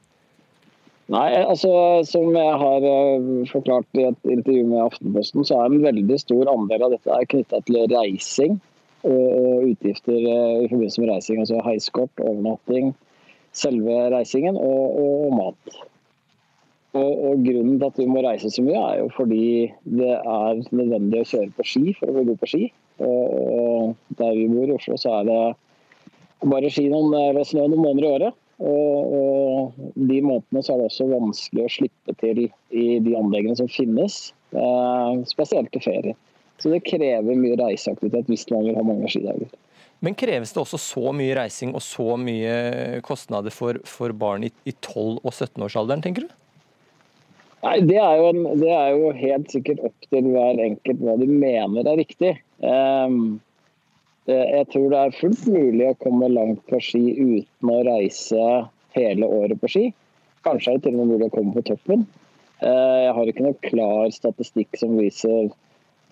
Nei, 1.11 1.31
altså 1.41 1.71
Som 2.07 2.37
jeg 2.37 2.59
har 2.63 2.85
eh, 2.87 3.31
forklart 3.51 3.99
i 3.99 4.05
et 4.11 4.29
intervju 4.37 4.67
med 4.69 4.85
Aftenposten, 4.85 5.47
så 5.47 5.57
er 5.59 5.71
en 5.71 5.83
veldig 5.83 6.19
stor 6.23 6.53
andel 6.53 6.85
av 6.87 6.93
dette 6.95 7.23
knytta 7.33 7.63
til 7.67 7.81
reising 7.91 8.61
og 9.09 9.65
utgifter 9.71 10.19
eh, 10.21 10.67
i 10.67 10.69
forbindelse 10.69 11.03
med 11.03 11.15
reising. 11.15 11.41
Altså 11.43 11.65
heiskort, 11.65 12.13
overnatting, 12.21 12.93
selve 13.57 14.05
reisingen 14.13 14.61
og, 14.61 15.01
og 15.01 15.35
mat. 15.39 15.81
Og, 16.91 17.11
og, 17.30 17.43
Grunnen 17.47 17.76
til 17.78 17.86
at 17.86 17.99
vi 18.01 18.07
må 18.11 18.22
reise 18.24 18.51
så 18.51 18.62
mye, 18.66 18.78
er 18.78 19.01
jo 19.05 19.11
fordi 19.14 19.70
det 19.86 20.14
er 20.18 20.62
nødvendig 20.74 21.20
å 21.22 21.28
kjøre 21.32 21.53
på 21.55 21.66
ski 21.66 21.93
for 21.99 22.11
å 22.11 22.16
bli 22.16 22.26
god 22.32 22.41
på 22.41 22.51
ski. 22.51 22.62
Og, 22.99 23.34
og 23.55 24.16
Der 24.18 24.34
vi 24.34 24.49
bor 24.51 24.66
i 24.66 24.74
Oslo, 24.74 24.99
så 24.99 25.20
er 25.20 25.28
det 25.28 25.41
bare 26.51 26.72
ski 26.72 26.88
noen, 26.91 27.14
eller 27.14 27.47
snø 27.47 27.68
noen 27.68 27.84
måneder 27.84 28.09
i 28.09 28.11
året. 28.16 28.41
Og, 28.61 29.14
og, 29.20 29.78
de 29.97 30.18
månedene 30.20 30.64
så 30.64 30.74
er 30.74 30.82
det 30.82 30.91
også 30.91 31.07
vanskelig 31.12 31.64
å 31.64 31.72
slippe 31.78 32.16
til 32.20 32.43
i 32.43 32.86
de 33.01 33.14
anleggene 33.16 33.57
som 33.57 33.70
finnes, 33.72 34.18
eh, 34.53 35.22
spesielt 35.30 35.70
til 35.72 35.84
ferie. 35.86 36.18
Så 36.61 36.72
det 36.72 36.82
krever 36.84 37.38
mye 37.38 37.57
reiseaktivitet 37.57 38.28
hvis 38.28 38.45
man 38.53 38.66
vil 38.66 38.76
ha 38.76 38.84
mange 38.84 39.09
skidager. 39.09 39.49
Men 40.05 40.16
kreves 40.16 40.53
det 40.53 40.61
også 40.61 40.80
så 40.80 41.12
mye 41.16 41.36
reising 41.36 41.72
og 41.76 41.82
så 41.84 42.16
mye 42.20 43.01
kostnader 43.05 43.53
for, 43.53 43.80
for 43.88 44.12
barn 44.16 44.45
i, 44.49 44.53
i 44.68 44.72
12- 44.72 45.20
og 45.20 45.32
17-årsalderen, 45.32 46.05
tenker 46.05 46.26
du? 46.26 46.36
Nei, 47.61 47.77
det 47.85 47.99
er, 48.01 48.23
en, 48.31 48.45
det 48.57 48.73
er, 48.73 48.95
jo 48.97 49.13
helt 49.13 49.51
sikkert 49.53 49.83
opp 49.91 50.09
til 50.09 50.31
hver 50.33 50.61
enkelt 50.65 51.03
hva 51.05 51.19
de 51.21 51.27
mener 51.29 51.89
er 51.89 51.99
riktig. 52.01 52.35
Um, 52.65 53.41
Eh, 54.31 54.47
jeg 54.59 54.69
tror 54.73 54.91
det 54.93 55.01
er 55.01 55.17
fullt 55.17 55.47
mulig 55.51 55.87
å 55.89 55.99
komme 56.03 56.29
langt 56.31 56.63
på 56.71 56.81
ski 56.85 57.03
uten 57.17 57.73
å 57.73 57.81
reise 57.87 58.47
hele 58.97 59.29
året 59.41 59.61
på 59.63 59.71
ski. 59.73 59.85
Kanskje 60.47 60.75
er 60.75 60.79
det 60.79 60.87
til 60.87 60.97
og 60.97 61.03
med 61.03 61.15
mulig 61.15 61.31
å 61.31 61.35
komme 61.35 61.55
på 61.57 61.65
toppen. 61.73 62.07
Eh, 62.61 62.99
jeg 63.07 63.17
har 63.17 63.33
ikke 63.33 63.47
noe 63.47 63.59
klar 63.65 64.13
statistikk 64.15 64.79
som 64.81 64.99
viser 65.01 65.51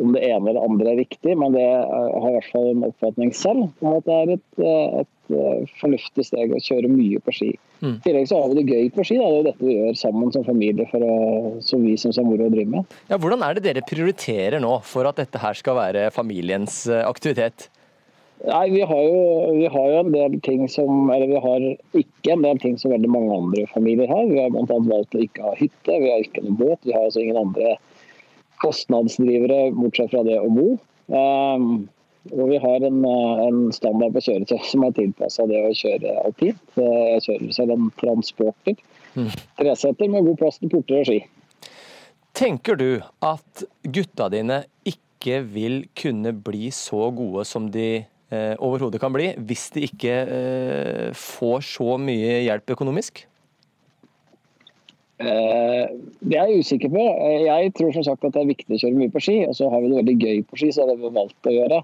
om 0.02 0.14
det 0.14 0.24
ene 0.26 0.50
eller 0.50 0.64
andre 0.64 0.92
er 0.92 1.00
riktig, 1.02 1.36
men 1.38 1.54
det 1.56 1.64
har 1.66 2.26
i 2.28 2.34
hvert 2.36 2.50
fall 2.52 2.68
en 2.72 2.84
oppfatning 2.88 3.32
selv 3.36 3.68
om 3.82 3.96
at 3.96 4.06
det 4.08 4.18
er 4.18 4.34
et, 4.36 4.60
eh, 4.62 5.00
et 5.02 5.72
fornuftig 5.80 6.24
steg 6.24 6.54
å 6.54 6.60
kjøre 6.64 6.90
mye 6.90 7.20
på 7.24 7.34
ski. 7.36 7.50
Mm. 7.82 7.96
I 7.96 8.04
tillegg 8.06 8.28
så 8.30 8.40
har 8.40 8.52
vi 8.52 8.60
det 8.60 8.76
gøy 8.76 8.92
på 8.94 9.06
ski. 9.06 9.18
Da. 9.20 9.26
Det 9.26 9.34
er 9.34 9.40
jo 9.40 9.48
dette 9.48 9.68
vi 9.68 9.78
gjør 9.78 9.98
sammen 10.02 10.34
som 10.34 10.46
familie 10.46 10.86
for 10.90 11.04
å, 11.04 11.16
som 11.64 11.82
vi 11.84 11.96
syns 12.00 12.20
er 12.20 12.28
moro 12.28 12.48
å 12.48 12.54
drive 12.54 12.72
med. 12.78 13.00
Ja, 13.10 13.20
hvordan 13.20 13.44
er 13.44 13.58
det 13.58 13.66
dere 13.66 13.86
prioriterer 13.86 14.62
nå 14.64 14.78
for 14.86 15.08
at 15.10 15.20
dette 15.20 15.42
her 15.42 15.58
skal 15.58 15.78
være 15.78 16.08
familiens 16.14 16.86
aktivitet? 17.02 17.68
Nei, 18.46 18.70
vi 18.70 18.82
har, 18.86 19.02
jo, 19.02 19.54
vi 19.56 19.66
har, 19.66 19.86
jo, 19.90 20.00
en 20.04 20.12
del 20.14 20.36
ting 20.46 20.68
som 20.70 21.10
Eller 21.10 21.26
vi 21.26 21.40
har 21.42 21.64
ikke 21.98 22.36
en 22.36 22.44
del 22.44 22.60
ting 22.62 22.76
som 22.78 22.92
veldig 22.92 23.10
mange 23.10 23.34
andre 23.34 23.64
familier 23.72 24.10
har. 24.10 24.28
Vi 24.30 24.38
har 24.38 24.52
bl.a. 24.54 24.78
valgt 24.86 25.16
å 25.18 25.22
ikke 25.24 25.42
ha 25.42 25.54
hytte, 25.58 25.96
vi 25.98 26.12
har 26.12 26.22
ikke 26.22 26.44
noen 26.44 26.58
båt. 26.60 26.78
Vi 26.86 26.94
har 26.94 27.08
altså 27.08 27.24
ingen 27.24 27.40
andre 27.40 27.74
kostnadsdrivere 28.62 29.68
bortsett 29.76 30.12
fra 30.12 30.24
det 30.26 30.38
å 30.40 30.50
bo. 30.52 30.74
Um, 31.08 31.88
og 32.34 32.50
vi 32.50 32.58
har 32.60 32.84
en, 32.84 33.00
en 33.06 33.60
standard 33.72 34.16
på 34.16 34.24
kjøretøy 34.26 34.60
som 34.72 34.84
er 34.86 34.94
tilpassa 34.96 35.46
det 35.48 35.62
å 35.64 35.74
kjøre 35.76 36.14
alpint. 36.24 36.62
Jeg 36.76 37.24
kjører 37.26 37.56
selv 37.56 37.74
en 37.76 37.90
transporter. 38.00 38.78
Mm. 39.14 39.32
Treseter 39.58 40.12
med 40.12 40.26
god 40.28 40.40
plass 40.42 40.60
til 40.60 40.72
porter 40.72 41.02
og 41.02 41.08
ski. 41.08 41.22
Tenker 42.38 42.78
du 42.78 43.00
at 43.24 43.64
gutta 43.82 44.28
dine 44.30 44.62
ikke 44.86 45.40
vil 45.48 45.80
kunne 45.98 46.34
bli 46.36 46.68
så 46.74 47.08
gode 47.10 47.42
som 47.48 47.66
de 47.74 47.88
eh, 47.98 48.54
overhodet 48.62 49.00
kan 49.02 49.14
bli, 49.14 49.32
hvis 49.48 49.64
de 49.74 49.88
ikke 49.88 50.14
eh, 50.36 51.08
får 51.18 51.64
så 51.66 51.96
mye 51.98 52.44
hjelp 52.44 52.76
økonomisk? 52.76 53.24
Eh, 55.18 55.84
det 56.20 56.38
er 56.38 56.50
jeg 56.52 56.64
usikker 56.64 56.92
på. 56.94 57.04
Jeg 57.44 57.72
tror 57.78 57.94
som 57.94 58.06
sagt 58.06 58.26
at 58.26 58.34
det 58.36 58.42
er 58.42 58.52
viktig 58.52 58.76
å 58.76 58.82
kjøre 58.82 58.98
mye 58.98 59.14
på 59.14 59.22
ski. 59.24 59.38
Og 59.48 59.56
så 59.58 59.70
har 59.72 59.82
vi 59.82 59.92
det 59.92 60.02
veldig 60.02 60.18
gøy 60.18 60.44
på 60.48 60.60
ski, 60.60 60.72
så 60.74 60.86
det 60.86 60.96
har 60.96 61.00
vi 61.02 61.14
valgt 61.16 61.50
å 61.50 61.54
gjøre. 61.54 61.80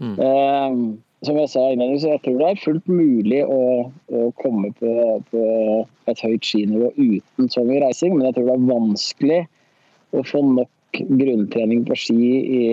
Mm. 0.00 0.14
Eh, 0.26 0.78
som 1.24 1.38
jeg 1.40 1.50
sa 1.50 1.64
innledningsvis, 1.72 2.10
jeg 2.10 2.22
tror 2.24 2.40
det 2.40 2.48
er 2.50 2.62
fullt 2.62 2.88
mulig 2.90 3.40
å, 3.48 3.60
å 3.88 4.24
komme 4.40 4.70
på, 4.76 4.94
på, 5.30 5.44
et 6.10 6.20
høyt 6.20 6.44
skinivå 6.44 6.90
uten 6.98 7.48
så 7.52 7.64
mye 7.64 7.80
reising, 7.86 8.16
men 8.16 8.28
jeg 8.28 8.36
tror 8.36 8.50
det 8.50 8.56
er 8.58 8.66
vanskelig 8.68 9.40
å 10.14 10.24
få 10.28 10.42
nok 10.50 11.00
grunntrening 11.22 11.86
på 11.88 11.96
ski 11.98 12.26
i, 12.44 12.64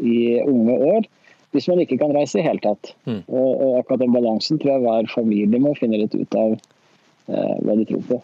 i 0.00 0.16
unge 0.40 0.78
år 0.94 1.10
hvis 1.50 1.66
man 1.66 1.82
ikke 1.82 1.98
kan 1.98 2.14
reise 2.14 2.38
i 2.38 2.46
hele 2.46 2.62
tatt. 2.62 2.92
Mm. 3.10 3.24
Og, 3.26 3.48
og, 3.50 3.70
akkurat 3.80 4.04
den 4.04 4.14
balansen 4.14 4.60
tror 4.62 4.76
jeg 4.76 4.84
hver 4.84 5.08
familie 5.10 5.62
må 5.62 5.74
finne 5.78 5.98
litt 5.98 6.14
ut 6.14 6.36
av 6.38 6.54
eh, 6.54 7.56
hva 7.66 7.74
de 7.78 7.86
tror 7.88 8.04
på. 8.06 8.20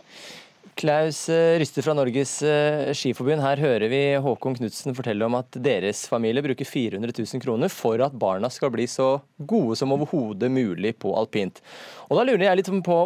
Klaus 0.77 1.23
Ryste 1.33 1.81
fra 1.81 1.95
Norges 1.97 2.35
eh, 2.45 2.91
Skiforbund, 2.93 3.41
her 3.41 3.61
hører 3.63 3.89
vi 3.89 4.01
Håkon 4.21 4.59
Knutsen 4.59 4.93
fortelle 4.97 5.25
om 5.25 5.39
at 5.39 5.57
deres 5.65 6.03
familie 6.11 6.45
bruker 6.45 6.69
400 6.69 7.15
000 7.17 7.41
kroner 7.41 7.73
for 7.73 8.03
at 8.05 8.17
barna 8.21 8.51
skal 8.53 8.75
bli 8.75 8.85
så 8.91 9.15
gode 9.39 9.79
som 9.81 9.95
overhodet 9.97 10.51
mulig 10.53 10.93
på 11.01 11.15
alpint. 11.17 11.63
Og 12.11 12.21
da 12.21 12.27
lurer 12.29 12.45
jeg 12.51 12.61
litt 12.61 12.71
på, 12.85 12.99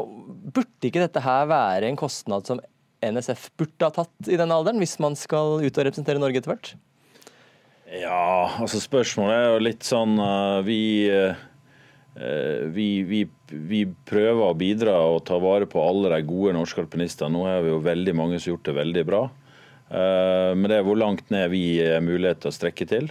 burde 0.50 0.90
ikke 0.90 1.04
dette 1.04 1.22
her 1.22 1.46
være 1.50 1.92
en 1.92 2.00
kostnad 2.00 2.50
som 2.50 2.62
NSF 3.06 3.52
burde 3.60 3.86
ha 3.86 3.94
tatt 4.00 4.28
i 4.28 4.38
den 4.40 4.50
alderen, 4.50 4.82
hvis 4.82 4.98
man 4.98 5.14
skal 5.16 5.60
ut 5.62 5.70
og 5.70 5.86
representere 5.86 6.20
Norge 6.20 6.42
etter 6.42 6.52
hvert? 6.52 6.74
Ja, 7.90 8.50
altså 8.58 8.82
spørsmålet 8.82 9.36
er 9.36 9.46
jo 9.46 9.62
litt 9.66 9.86
sånn 9.86 10.12
uh, 10.22 10.60
Vi 10.62 10.82
vi, 12.20 12.88
vi, 13.08 13.20
vi, 13.48 13.84
prøver 14.08 14.42
å 14.44 14.56
bidra 14.58 14.96
og 15.08 15.22
ta 15.28 15.38
vare 15.40 15.68
på 15.70 15.80
alle 15.80 16.10
de 16.12 16.26
gode 16.28 16.52
norske 16.56 16.82
alpinistene. 16.82 17.32
Nå 17.32 17.46
er 17.48 17.62
vi 17.64 17.72
jo 17.72 17.78
veldig 17.84 18.14
mange 18.18 18.38
som 18.38 18.50
har 18.50 18.56
gjort 18.56 18.66
det 18.68 18.74
veldig 18.76 19.04
bra. 19.08 19.22
Uh, 19.90 20.52
men 20.54 20.68
det 20.70 20.76
er 20.76 20.84
hvor 20.86 21.00
langt 21.00 21.32
ned 21.32 21.48
vi 21.50 21.64
har 21.80 22.04
mulighet 22.04 22.42
til 22.44 22.52
å 22.52 22.56
strekke 22.58 22.86
til. 22.90 23.08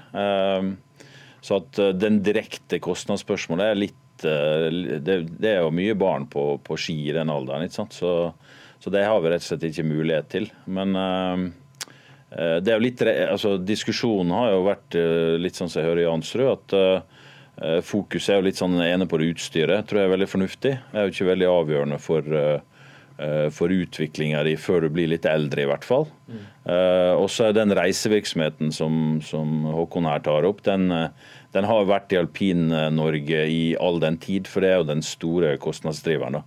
Så 1.40 1.56
at 1.56 1.80
den 1.96 2.20
direkte 2.24 2.82
kostnadsspørsmålet 2.84 3.72
er 3.72 3.82
litt 3.88 4.06
det, 4.20 5.48
er 5.48 5.62
jo 5.62 5.72
mye 5.72 5.96
barn 5.96 6.26
på, 6.28 6.58
på 6.60 6.76
ski 6.76 6.98
i 7.08 7.16
den 7.16 7.32
alderen. 7.32 7.64
ikke 7.64 7.78
sant? 7.78 7.96
Så, 7.96 8.34
så, 8.84 8.92
det 8.92 9.06
har 9.08 9.22
vi 9.24 9.32
rett 9.32 9.46
og 9.46 9.48
slett 9.48 9.64
ikke 9.70 9.88
mulighet 9.88 10.28
til. 10.34 10.50
Men 10.68 10.92
det 12.30 12.74
er 12.74 12.76
jo 12.76 12.84
litt, 12.84 13.06
altså 13.08 13.56
Diskusjonen 13.64 14.36
har 14.36 14.52
jo 14.52 14.66
vært 14.68 15.00
litt 15.40 15.56
sånn 15.56 15.72
som 15.72 15.80
jeg 15.80 15.88
hører 15.88 16.04
Jansrud, 16.10 16.52
at 16.52 16.76
Eh, 16.80 17.19
Fokuset 17.84 18.34
er 18.34 18.40
jo 18.40 18.48
litt 18.48 18.60
sånn 18.60 18.78
ene 18.84 19.08
på 19.10 19.20
det 19.20 19.34
utstyret, 19.34 19.88
tror 19.88 20.02
jeg 20.02 20.08
er 20.08 20.14
veldig 20.14 20.28
fornuftig. 20.32 20.74
Det 20.92 21.00
er 21.00 21.08
jo 21.08 21.14
ikke 21.14 21.32
veldig 21.34 21.50
avgjørende 21.52 21.98
for, 22.00 22.30
eh, 22.40 22.86
eh, 23.20 23.50
for 23.52 23.74
utviklinga 23.76 24.44
di 24.48 24.56
før 24.56 24.86
du 24.86 24.90
blir 24.96 25.10
litt 25.12 25.26
eldre, 25.28 25.66
i 25.66 25.68
hvert 25.68 25.84
fall. 25.84 26.08
Mm. 26.30 26.46
Og 27.20 27.28
så 27.34 27.50
er 27.50 27.54
den 27.58 27.74
reisevirksomheten 27.74 28.72
som, 28.72 29.20
som, 29.26 29.64
Håkon 29.74 30.06
her 30.06 30.20
tar 30.20 30.46
opp, 30.46 30.62
den, 30.64 30.88
den 31.52 31.66
har 31.66 31.88
vært 31.90 32.14
i 32.14 32.20
Alpin-Norge 32.20 33.40
i 33.50 33.76
all 33.82 34.00
den 34.00 34.20
tid, 34.22 34.48
for 34.48 34.62
det 34.62 34.70
er 34.70 34.78
jo 34.78 34.92
den 34.92 35.02
store 35.02 35.58
kostnadsdriveren. 35.58 36.40
da. 36.40 36.44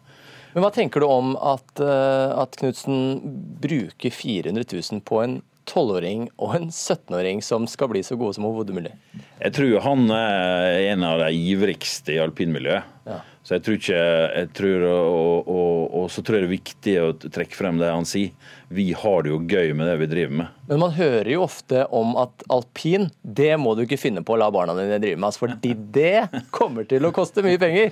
Men 0.54 0.62
Hva 0.62 0.70
tenker 0.70 1.02
du 1.02 1.08
om 1.10 1.34
at, 1.36 1.80
at 1.80 2.56
Knutsen 2.60 3.58
bruker 3.60 4.14
400 4.14 4.62
000 4.70 5.02
på 5.02 5.24
en 5.24 5.40
12-åring 5.68 6.28
og 6.36 6.56
en 6.58 6.70
17-åring 6.70 7.42
som 7.44 7.66
skal 7.70 7.90
bli 7.92 8.02
så 8.06 8.16
gode 8.20 8.36
som 8.36 8.46
overhodet 8.48 8.76
mulig? 8.76 8.94
Jeg 9.42 9.54
tror 9.56 9.82
han 9.84 10.06
er 10.16 10.92
en 10.92 11.04
av 11.06 11.22
de 11.24 11.30
ivrigste 11.52 12.16
i 12.16 12.22
alpinmiljøet. 12.22 12.90
Ja. 13.08 13.20
Så 13.42 13.56
jeg 13.56 13.64
tror 13.66 13.78
ikke 13.80 14.02
jeg 14.02 14.48
tror, 14.54 14.84
og, 14.86 15.48
og, 15.50 15.78
og, 15.98 16.04
så 16.14 16.22
tror 16.22 16.38
jeg 16.38 16.44
det 16.44 16.48
er 16.48 16.52
viktig 16.52 16.92
å 17.02 17.08
trekke 17.18 17.58
frem 17.58 17.80
det 17.80 17.88
han 17.90 18.06
sier. 18.06 18.30
Vi 18.72 18.92
har 18.94 19.24
det 19.24 19.32
jo 19.32 19.40
gøy 19.42 19.72
med 19.74 19.90
det 19.90 19.96
vi 20.04 20.08
driver 20.12 20.36
med. 20.44 20.60
Men 20.70 20.82
man 20.84 20.94
hører 20.94 21.32
jo 21.32 21.42
ofte 21.42 21.82
om 21.90 22.14
at 22.22 22.46
alpin, 22.54 23.08
det 23.22 23.50
må 23.58 23.74
du 23.74 23.82
ikke 23.82 23.98
finne 23.98 24.22
på 24.22 24.36
å 24.36 24.38
la 24.40 24.48
barna 24.54 24.76
dine 24.78 25.00
drive 25.02 25.18
med. 25.18 25.38
For 25.40 25.56
det 25.98 26.44
kommer 26.54 26.86
til 26.88 27.08
å 27.08 27.12
koste 27.14 27.42
mye 27.44 27.58
penger. 27.60 27.90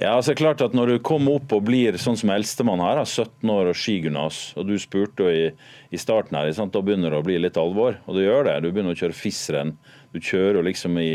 Ja, 0.00 0.14
altså 0.16 0.32
klart 0.32 0.62
at 0.64 0.72
Når 0.72 0.94
du 0.94 0.94
kommer 1.04 1.36
opp 1.36 1.52
og 1.52 1.66
blir 1.66 1.98
sånn 2.00 2.16
som 2.16 2.32
eldstemann 2.32 2.80
her, 2.80 3.02
17 3.04 3.50
år 3.52 3.68
og 3.70 3.76
skigymnas, 3.76 4.40
og 4.56 4.70
du 4.70 4.78
spurte 4.80 5.28
i, 5.28 5.44
i 5.92 6.00
starten 6.00 6.38
her, 6.38 6.48
sant? 6.56 6.72
da 6.72 6.80
begynner 6.84 7.12
det 7.12 7.20
å 7.20 7.26
bli 7.26 7.36
litt 7.42 7.60
alvor. 7.60 8.00
Og 8.08 8.16
du 8.16 8.24
gjør 8.24 8.48
det. 8.48 8.56
Du 8.64 8.70
begynner 8.70 8.96
å 8.96 9.00
kjøre 9.00 9.16
FIS-renn. 9.16 9.76
Du 10.14 10.20
kjører 10.24 10.64
liksom 10.64 10.96
i 11.02 11.12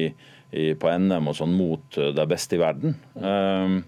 i, 0.56 0.72
på 0.80 0.92
NM 0.92 1.30
og 1.32 1.38
sånn 1.38 1.56
mot 1.56 2.00
eh, 2.00 2.12
de 2.16 2.26
beste 2.30 2.58
i 2.58 2.62
verden. 2.62 2.96
Um, 3.16 3.84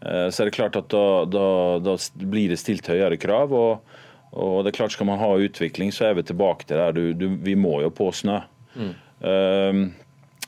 så 0.00 0.40
er 0.40 0.48
det 0.48 0.56
klart 0.56 0.78
at 0.80 0.86
da, 0.88 1.26
da, 1.28 1.46
da 1.84 1.94
blir 2.24 2.48
det 2.48 2.56
stilt 2.56 2.86
høyere 2.88 3.18
krav. 3.20 3.50
og, 3.52 3.98
og 4.32 4.62
det 4.64 4.70
er 4.70 4.76
klart 4.78 4.94
Skal 4.94 5.10
man 5.10 5.20
ha 5.20 5.34
utvikling, 5.36 5.90
så 5.92 6.06
er 6.08 6.14
vi 6.16 6.24
tilbake 6.24 6.64
til 6.64 6.80
der. 6.80 6.94
Du, 6.96 7.12
du, 7.12 7.26
vi 7.44 7.52
må 7.52 7.82
jo 7.84 7.90
på 7.92 8.06
snø. 8.16 8.38
Mm. 8.72 8.94
Um, 9.20 9.82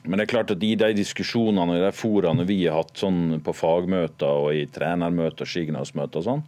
men 0.02 0.18
det 0.18 0.24
er 0.24 0.32
klart 0.32 0.50
at 0.50 0.64
i 0.66 0.74
de 0.78 0.90
diskusjonene 0.98 1.78
i 1.78 1.82
de 1.84 1.92
foraene 1.94 2.46
vi 2.48 2.64
har 2.64 2.80
hatt 2.80 2.98
sånn 2.98 3.38
på 3.44 3.54
fagmøter 3.54 4.46
og 4.46 4.50
i 4.58 4.64
trenermøter 4.72 5.46
og 5.46 5.50
skigymnasmøter 5.52 6.22
og 6.22 6.26
sånn, 6.26 6.44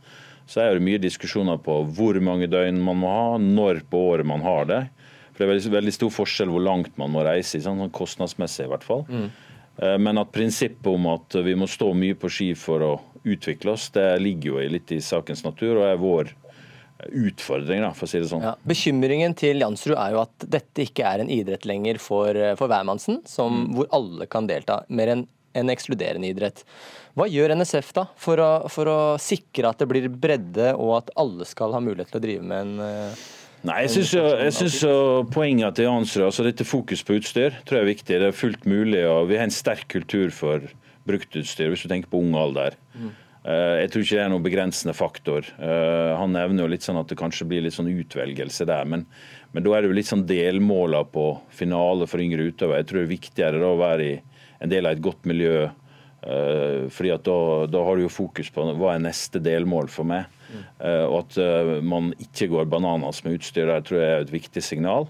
så 0.50 0.60
er 0.64 0.74
det 0.74 0.84
mye 0.84 1.00
diskusjoner 1.00 1.60
på 1.62 1.78
hvor 1.96 2.18
mange 2.24 2.48
døgn 2.50 2.82
man 2.82 3.00
må 3.00 3.12
ha, 3.12 3.38
når 3.40 3.84
på 3.90 4.00
året 4.10 4.28
man 4.28 4.42
har 4.44 4.68
det. 4.68 4.82
For 5.32 5.42
Det 5.42 5.46
er 5.46 5.52
veldig, 5.54 5.72
veldig 5.78 5.94
stor 5.96 6.12
forskjell 6.14 6.52
hvor 6.52 6.62
langt 6.66 6.98
man 7.00 7.14
må 7.14 7.24
reise, 7.26 7.62
sånn, 7.62 7.82
kostnadsmessig 7.94 8.66
i 8.66 8.72
hvert 8.74 8.86
fall. 8.86 9.06
Mm. 9.08 9.30
Eh, 9.78 9.96
men 10.02 10.20
at 10.20 10.34
prinsippet 10.34 10.90
om 10.90 11.08
at 11.14 11.38
vi 11.46 11.56
må 11.58 11.70
stå 11.70 11.90
mye 11.96 12.18
på 12.18 12.30
ski 12.30 12.52
for 12.58 12.84
å 12.84 12.92
utvikle 13.24 13.74
oss, 13.74 13.88
det 13.94 14.06
ligger 14.20 14.52
jo 14.52 14.66
litt 14.74 14.92
i 14.92 15.00
sakens 15.02 15.44
natur 15.46 15.78
og 15.78 15.86
er 15.88 16.02
vår 16.02 16.34
utfordring, 17.10 17.82
da, 17.84 17.92
for 17.96 18.06
å 18.06 18.10
si 18.10 18.20
det 18.22 18.30
sånn. 18.30 18.44
Ja, 18.44 18.54
bekymringen 18.68 19.36
til 19.38 19.62
Jansrud 19.62 19.96
er 19.96 20.14
jo 20.14 20.24
at 20.24 20.48
dette 20.56 20.84
ikke 20.86 21.06
er 21.08 21.24
en 21.24 21.32
idrett 21.32 21.66
lenger 21.68 22.00
for, 22.02 22.30
eh, 22.34 22.56
for 22.58 22.70
hvermannsen, 22.72 23.22
som, 23.28 23.64
mm. 23.64 23.70
hvor 23.78 23.88
alle 23.96 24.28
kan 24.30 24.50
delta. 24.50 24.82
Mer 24.88 25.14
enn 25.14 25.24
en 25.54 25.70
ekskluderende 25.70 26.26
idrett. 26.32 26.64
Hva 27.14 27.28
gjør 27.30 27.54
NSF 27.54 27.92
da 27.94 28.08
for 28.18 28.42
å, 28.42 28.50
for 28.72 28.90
å 28.90 28.98
sikre 29.22 29.70
at 29.70 29.78
det 29.78 29.86
blir 29.86 30.08
bredde, 30.10 30.72
og 30.74 30.96
at 30.98 31.12
alle 31.20 31.46
skal 31.46 31.76
ha 31.76 31.82
mulighet 31.84 32.10
til 32.10 32.18
å 32.18 32.24
drive 32.24 32.46
med 32.50 32.64
en 32.64 32.86
eh, 32.88 33.24
Nei, 33.64 33.78
jeg 33.86 34.52
syns 34.52 34.82
poenget 35.32 35.78
til 35.78 35.86
Jansrud, 35.86 36.26
altså 36.26 36.44
dette 36.44 36.66
fokus 36.68 37.00
på 37.00 37.14
utstyr, 37.16 37.54
tror 37.64 37.78
jeg 37.78 37.84
er 37.86 37.88
viktig. 37.94 38.18
Det 38.20 38.26
er 38.28 38.36
fullt 38.36 38.66
mulig. 38.68 39.00
og 39.08 39.30
Vi 39.30 39.38
har 39.40 39.46
en 39.46 39.54
sterk 39.54 39.86
kultur 39.88 40.28
for 40.36 40.66
bruktutstyr, 41.08 41.70
hvis 41.72 41.86
du 41.86 41.88
tenker 41.88 42.10
på 42.12 42.20
ung 42.20 42.34
alder. 42.36 42.76
Mm. 42.92 43.14
Eh, 43.44 43.78
jeg 43.82 43.90
tror 43.92 44.04
ikke 44.04 44.16
det 44.16 44.24
er 44.24 44.32
noen 44.32 44.44
begrensende 44.44 44.94
faktor. 44.96 45.48
Eh, 45.60 46.12
han 46.16 46.32
nevner 46.32 46.64
jo 46.64 46.72
litt 46.72 46.86
sånn 46.86 47.00
at 47.00 47.10
det 47.10 47.18
kanskje 47.20 47.46
blir 47.50 47.64
litt 47.64 47.76
sånn 47.76 47.92
utvelgelse 47.92 48.66
der. 48.68 48.88
Men, 48.88 49.04
men 49.52 49.66
da 49.66 49.74
er 49.74 49.84
det 49.84 49.90
jo 49.90 49.98
litt 49.98 50.10
sånn 50.10 50.24
delmåler 50.28 51.04
på 51.12 51.28
finale 51.52 52.08
for 52.08 52.24
yngre 52.24 52.48
utøvere. 52.48 52.80
Jeg 52.80 52.90
tror 52.90 53.02
det 53.02 53.06
er 53.06 53.14
viktigere 53.14 53.60
da 53.60 53.72
å 53.74 53.80
være 53.82 54.06
i 54.08 54.14
en 54.64 54.72
del 54.72 54.88
av 54.88 54.96
et 54.96 55.04
godt 55.04 55.28
miljø. 55.28 55.66
Eh, 56.24 56.88
fordi 56.88 57.12
at 57.12 57.28
da, 57.28 57.38
da 57.68 57.84
har 57.84 58.00
du 58.00 58.06
jo 58.06 58.16
fokus 58.16 58.48
på 58.54 58.64
hva 58.80 58.94
er 58.94 59.04
neste 59.04 59.42
delmål 59.44 59.92
for 59.92 60.08
meg. 60.08 60.30
Mm. 60.54 60.60
og 61.08 61.14
at 61.18 61.80
man 61.82 62.12
ikke 62.20 62.46
går 62.52 62.68
bananas 62.70 63.24
med 63.24 63.40
utstyr 63.40 63.66
der, 63.66 63.80
tror 63.82 63.98
jeg 63.98 64.10
er 64.12 64.20
et 64.22 64.30
viktig 64.30 64.62
signal. 64.62 65.08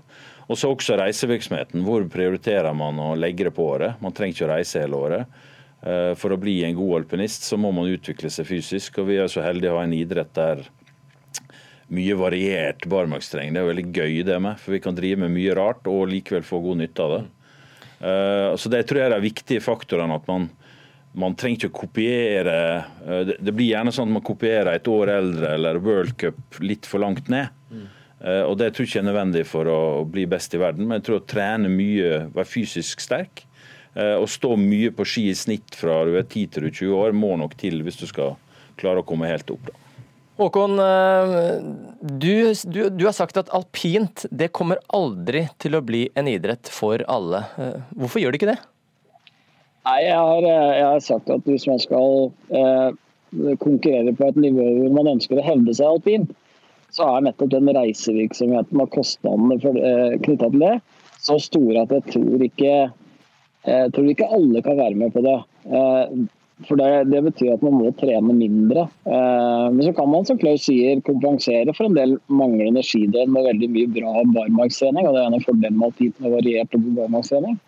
Og 0.49 0.57
så 0.57 0.71
også 0.73 0.97
reisevirksomheten. 0.97 1.83
Hvor 1.85 2.07
prioriterer 2.09 2.73
man 2.77 2.97
å 3.03 3.11
legge 3.19 3.51
det 3.51 3.53
på 3.53 3.67
året? 3.75 3.99
Man 4.01 4.15
trenger 4.17 4.39
ikke 4.39 4.47
å 4.47 4.53
reise 4.55 4.81
hele 4.81 5.01
året. 5.05 5.43
Eh, 5.85 6.15
for 6.17 6.33
å 6.33 6.41
bli 6.41 6.63
en 6.65 6.77
god 6.79 7.03
alpinist 7.03 7.45
så 7.45 7.59
må 7.61 7.73
man 7.77 7.91
utvikle 7.93 8.31
seg 8.33 8.49
fysisk. 8.49 9.03
Og 9.03 9.11
vi 9.11 9.21
er 9.21 9.31
så 9.31 9.45
heldige 9.45 9.75
å 9.75 9.79
ha 9.79 9.85
en 9.85 9.97
idrett 9.97 10.33
der 10.37 10.65
mye 11.95 12.17
variert 12.17 12.87
barmarksterreng. 12.89 13.53
Det 13.53 13.61
er 13.61 13.71
veldig 13.71 13.89
gøy 13.93 14.21
det 14.27 14.41
med, 14.41 14.61
for 14.61 14.75
vi 14.75 14.83
kan 14.83 14.97
drive 14.97 15.21
med 15.21 15.35
mye 15.35 15.57
rart 15.57 15.85
og 15.91 16.09
likevel 16.09 16.47
få 16.47 16.63
god 16.65 16.81
nytte 16.81 17.05
av 17.05 17.17
det. 17.19 17.25
Så 18.61 18.69
det 18.73 18.83
tror 18.85 18.99
jeg 19.01 19.07
er 19.07 19.15
de 19.15 19.25
viktige 19.25 19.65
faktorene. 19.65 20.17
at 20.17 20.27
man 20.29 20.49
man 21.15 21.37
trenger 21.39 21.61
ikke 21.61 21.69
å 21.71 21.77
kopiere 21.79 22.55
eh, 23.07 23.29
Det 23.39 23.53
blir 23.55 23.69
gjerne 23.69 23.93
sånn 23.95 24.09
at 24.11 24.17
man 24.17 24.25
kopierer 24.27 24.73
et 24.75 24.89
år 24.91 25.13
eldre 25.15 25.53
eller 25.55 25.79
World 25.79 26.17
Cup 26.19 26.59
litt 26.59 26.89
for 26.91 27.05
langt 27.05 27.31
ned. 27.31 27.55
Og 28.25 28.57
Det 28.59 28.71
tror 28.73 28.83
jeg 28.83 28.91
ikke 28.91 29.01
er 29.03 29.07
nødvendig 29.11 29.45
for 29.47 29.69
å 29.69 29.81
bli 30.09 30.25
best 30.27 30.55
i 30.57 30.59
verden, 30.59 30.89
men 30.89 30.97
jeg 30.97 31.05
tror 31.07 31.19
å 31.21 31.27
trene 31.29 31.69
mye, 31.69 32.23
være 32.33 32.49
fysisk 32.49 33.03
sterk 33.05 33.45
eh, 33.95 34.17
og 34.19 34.29
stå 34.31 34.55
mye 34.61 34.93
på 34.95 35.07
ski 35.09 35.29
i 35.31 35.39
snitt 35.39 35.79
fra 35.79 36.03
du 36.09 36.15
er 36.19 36.27
10 36.27 36.51
til 36.53 36.67
du 36.67 36.69
er 36.71 36.77
20 36.77 36.99
år, 37.01 37.17
må 37.17 37.35
nok 37.41 37.57
til 37.61 37.81
hvis 37.87 38.01
du 38.01 38.07
skal 38.11 38.37
klare 38.81 39.03
å 39.03 39.07
komme 39.07 39.31
helt 39.31 39.51
opp. 39.55 39.71
da. 39.71 39.81
Håkon, 40.35 40.81
du, 42.03 42.33
du, 42.67 42.79
du, 42.91 43.03
har 43.07 43.15
sagt 43.15 43.37
at 43.39 43.53
alpint 43.55 44.25
det 44.35 44.49
kommer 44.51 44.81
aldri 44.91 45.45
til 45.63 45.79
å 45.79 45.83
bli 45.87 46.09
en 46.19 46.27
idrett 46.27 46.67
for 46.75 47.05
alle. 47.07 47.45
Hvorfor 47.95 48.19
gjør 48.19 48.35
det 48.35 48.41
ikke 48.41 48.51
det? 48.51 48.57
Nei, 49.85 50.01
jeg 50.07 50.17
har, 50.17 50.45
eh, 50.49 50.71
jeg 50.79 50.85
har, 50.89 51.01
sagt 51.05 51.31
at 51.33 51.45
hvis 51.49 51.67
man 51.69 51.81
skal 51.83 52.31
eh, 52.57 52.97
konkurrere 53.61 54.15
på 54.17 54.31
et 54.31 54.39
nivå 54.41 54.65
hvor 54.79 54.95
man 54.97 55.11
ønsker 55.17 55.41
å 55.41 55.45
hevde 55.45 55.75
seg 55.77 55.91
alpin, 55.91 56.25
så 56.95 57.11
er 57.11 57.27
nettopp 57.27 57.51
den 57.53 57.69
reisevirksomheten 57.77 58.81
og 58.81 58.93
kostnadene 58.95 59.59
eh, 59.61 60.15
knytta 60.25 60.49
til 60.55 60.65
det 60.65 60.77
så 61.25 61.37
store 61.41 61.85
at 61.85 61.93
jeg 61.93 62.15
tror 62.15 62.45
ikke, 62.47 62.73
jeg 63.65 63.93
tror 63.97 64.09
ikke 64.11 64.31
alle 64.37 64.63
kan 64.65 64.81
være 64.81 64.99
med 65.01 65.13
på 65.15 65.23
det. 65.25 65.37
Eh, 65.71 66.17
for 66.69 66.79
det, 66.79 66.89
det, 67.11 67.21
betyr 67.27 67.57
at 67.57 67.63
man 67.67 67.79
må 67.81 67.91
trene 67.99 68.35
mindre. 68.37 68.87
Eh, 69.09 69.67
men 69.75 69.83
så 69.83 69.93
kan 69.97 70.11
man 70.13 70.27
som 70.29 70.39
Klaus 70.39 70.67
sier, 70.69 71.01
kompensere 71.07 71.75
for 71.75 71.89
en 71.89 71.97
del 71.99 72.17
manglende 72.31 72.85
skidøgn 72.87 73.33
med 73.35 73.49
veldig 73.49 73.71
mye 73.75 73.93
bra 73.97 74.25
barmarkstrening. 74.37 75.09
Og 75.09 75.17
det 75.17 75.23
er 75.23 75.31
en 75.31 75.39
av 75.41 75.47
fordelene 75.47 75.81
med 75.81 75.89
alltid 75.91 76.21
med 76.23 76.37
variert 76.37 76.77
og 76.79 76.91
barmarkstrening. 77.01 77.59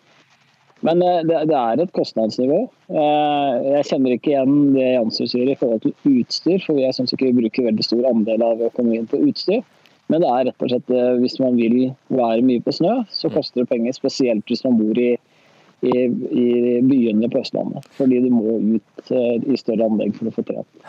Men 0.85 1.01
eh, 1.01 1.23
det, 1.25 1.39
det, 1.49 1.57
er 1.57 1.81
et 1.81 1.95
kostnadsnivå. 1.97 2.59
Eh, 2.93 3.53
jeg 3.73 3.87
kjenner 3.91 4.15
ikke 4.15 4.33
igjen 4.33 4.57
det 4.75 4.91
Jansrud 4.93 5.31
sier 5.33 5.49
i 5.51 5.57
forhold 5.57 5.83
til 5.83 5.95
utstyr, 6.13 6.61
for 6.65 6.79
jeg 6.81 6.95
syns 6.95 7.15
ikke 7.15 7.31
vi 7.31 7.39
bruker 7.41 7.69
veldig 7.71 7.85
stor 7.85 8.05
andel 8.11 8.45
av 8.45 8.61
økonomien 8.69 9.09
på 9.09 9.21
utstyr. 9.25 9.65
Men 10.07 10.23
det 10.23 10.29
er 10.31 10.45
rett 10.47 10.63
og 10.63 10.71
slett 10.71 10.93
eh, 10.93 11.15
hvis 11.23 11.39
man 11.43 11.57
vil 11.59 11.89
være 12.13 12.45
mye 12.45 12.63
på 12.63 12.75
snø, 12.77 13.01
så 13.11 13.31
koster 13.33 13.63
det 13.63 13.71
penger. 13.73 13.97
Spesielt 13.97 14.47
hvis 14.47 14.63
man 14.67 14.77
bor 14.79 15.01
i, 15.01 15.15
i, 15.85 16.07
i 16.07 16.47
byene 16.85 17.29
på 17.31 17.41
Østlandet. 17.43 17.85
Fordi 17.97 18.21
du 18.23 18.31
må 18.33 18.57
ut 18.77 19.13
i 19.13 19.59
større 19.59 19.89
anlegg 19.89 20.15
for 20.17 20.29
å 20.29 20.35
få 20.35 20.45
trent. 20.47 20.87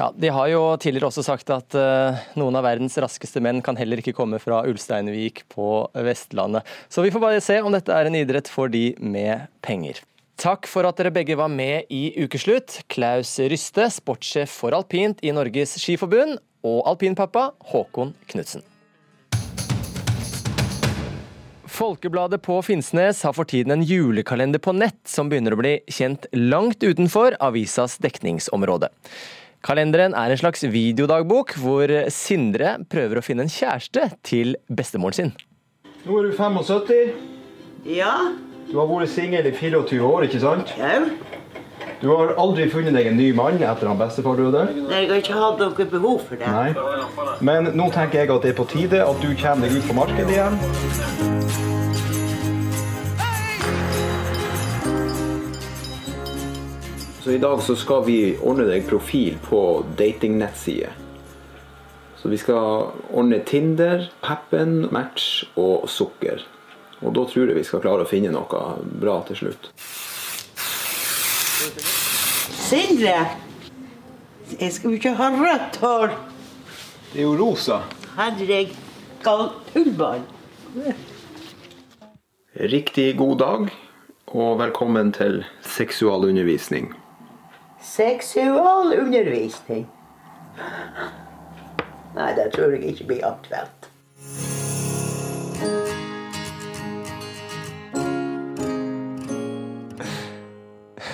Ja, 0.00 0.12
De 0.16 0.30
har 0.32 0.48
jo 0.48 0.60
tidligere 0.80 1.10
også 1.10 1.24
sagt 1.26 1.50
at 1.52 1.74
uh, 1.76 2.20
noen 2.38 2.56
av 2.56 2.64
verdens 2.64 2.94
raskeste 3.02 3.42
menn 3.44 3.60
kan 3.64 3.76
heller 3.76 4.00
ikke 4.00 4.14
komme 4.16 4.38
fra 4.40 4.62
Ulsteinvik 4.68 5.42
på 5.52 5.66
Vestlandet. 6.06 6.64
Så 6.88 7.04
vi 7.04 7.12
får 7.12 7.24
bare 7.24 7.42
se 7.44 7.58
om 7.60 7.74
dette 7.74 7.92
er 7.92 8.08
en 8.08 8.16
idrett 8.16 8.48
for 8.48 8.72
de 8.72 8.94
med 8.96 9.50
penger. 9.66 10.00
Takk 10.40 10.64
for 10.70 10.88
at 10.88 10.96
dere 10.96 11.12
begge 11.12 11.36
var 11.36 11.52
med 11.52 11.90
i 11.92 12.14
Ukeslutt. 12.22 12.78
Klaus 12.88 13.34
Ryste, 13.36 13.90
sportssjef 13.92 14.54
for 14.62 14.72
alpint 14.72 15.20
i 15.20 15.34
Norges 15.36 15.76
Skiforbund, 15.82 16.38
og 16.64 16.80
alpinpappa 16.88 17.50
Håkon 17.72 18.14
Knutsen. 18.32 18.64
Folkebladet 21.80 22.42
på 22.44 22.58
Finnsnes 22.60 23.22
har 23.24 23.32
for 23.32 23.48
tiden 23.48 23.72
en 23.72 23.82
julekalender 23.82 24.60
på 24.60 24.74
nett 24.76 24.98
som 25.08 25.30
begynner 25.30 25.54
å 25.56 25.60
bli 25.62 25.70
kjent 25.88 26.26
langt 26.36 26.84
utenfor 26.84 27.38
avisas 27.40 27.94
dekningsområde. 28.04 28.90
Kalenderen 29.64 30.12
er 30.12 30.28
en 30.28 30.40
slags 30.42 30.66
videodagbok 30.68 31.54
hvor 31.62 31.88
Sindre 32.12 32.74
prøver 32.92 33.16
å 33.16 33.24
finne 33.24 33.46
en 33.46 33.52
kjæreste 33.54 34.10
til 34.28 34.58
bestemoren 34.68 35.16
sin. 35.16 35.32
Nå 36.04 36.18
er 36.20 36.28
du 36.28 36.36
75. 36.36 37.16
Ja. 37.88 38.12
Du 38.68 38.76
har 38.76 38.90
vært 38.90 39.14
singel 39.14 39.48
i 39.48 39.54
24 39.56 40.04
år, 40.04 40.28
ikke 40.28 40.42
sant? 40.44 40.76
Ja. 40.76 40.98
Du 42.04 42.10
har 42.12 42.34
aldri 42.40 42.68
funnet 42.72 42.92
deg 42.96 43.08
en 43.08 43.16
ny 43.16 43.30
mann 43.36 43.56
etter 43.56 43.88
han 43.88 43.96
bestefar 44.00 44.36
døde? 44.36 44.66
Nei, 44.84 45.06
jeg 45.06 45.10
har 45.14 45.24
ikke 45.24 45.40
hatt 45.40 45.64
noe 45.64 45.88
behov 45.96 46.28
for 46.28 46.36
det. 46.36 46.52
Nei. 46.52 47.40
Men 47.40 47.72
nå 47.72 47.88
tenker 47.96 48.20
jeg 48.20 48.36
at 48.36 48.44
det 48.44 48.52
er 48.52 48.60
på 48.60 48.68
tide 48.68 49.00
at 49.08 49.24
du 49.24 49.32
kommer 49.40 49.64
deg 49.64 49.80
ut 49.80 49.88
på 49.88 50.00
markedet 50.02 50.36
igjen. 50.36 51.68
Så 57.22 57.32
i 57.32 57.38
dag 57.38 57.62
så 57.62 57.76
skal 57.76 58.04
vi 58.06 58.36
ordne 58.40 58.64
deg 58.64 58.86
profil 58.88 59.34
på 59.44 59.84
datingnettside. 59.98 60.88
Så 62.16 62.28
vi 62.32 62.38
skal 62.40 62.86
ordne 63.12 63.42
Tinder, 63.44 64.06
Happen, 64.24 64.86
Match 64.92 65.44
og 65.60 65.84
Sukker. 65.92 66.40
Og 67.04 67.12
da 67.16 67.24
tror 67.28 67.50
jeg 67.50 67.58
vi 67.58 67.64
skal 67.64 67.82
klare 67.84 68.06
å 68.06 68.08
finne 68.08 68.32
noe 68.32 68.62
bra 69.02 69.18
til 69.28 69.36
slutt. 69.36 69.68
Sindre, 72.60 73.16
jeg 74.56 74.72
skal 74.72 74.88
jo 74.88 75.00
ikke 75.00 75.12
ha 75.20 75.28
rødt 75.34 75.80
hår. 75.84 76.16
Det 77.10 77.20
er 77.20 77.26
jo 77.26 77.36
rosa. 77.36 77.82
Henrik 78.16 78.72
tullball. 79.24 80.24
Riktig 82.56 83.12
god 83.20 83.36
dag, 83.44 83.68
og 84.32 84.58
velkommen 84.64 85.12
til 85.12 85.42
seksualundervisning. 85.76 86.94
Seksualundervisning? 87.80 89.88
Nei, 92.14 92.34
det 92.36 92.52
tror 92.52 92.76
jeg 92.76 92.92
ikke 92.92 93.04
blir 93.04 93.26
aktuelt. 93.26 93.90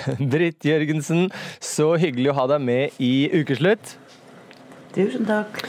Britt 0.31 0.65
Jørgensen, 0.65 1.29
så 1.59 1.95
hyggelig 1.99 2.31
å 2.31 2.37
ha 2.41 2.47
deg 2.53 2.63
med 2.63 3.01
i 3.03 3.27
Ukeslutt. 3.39 3.95
Tusen 4.95 5.27
takk. 5.27 5.61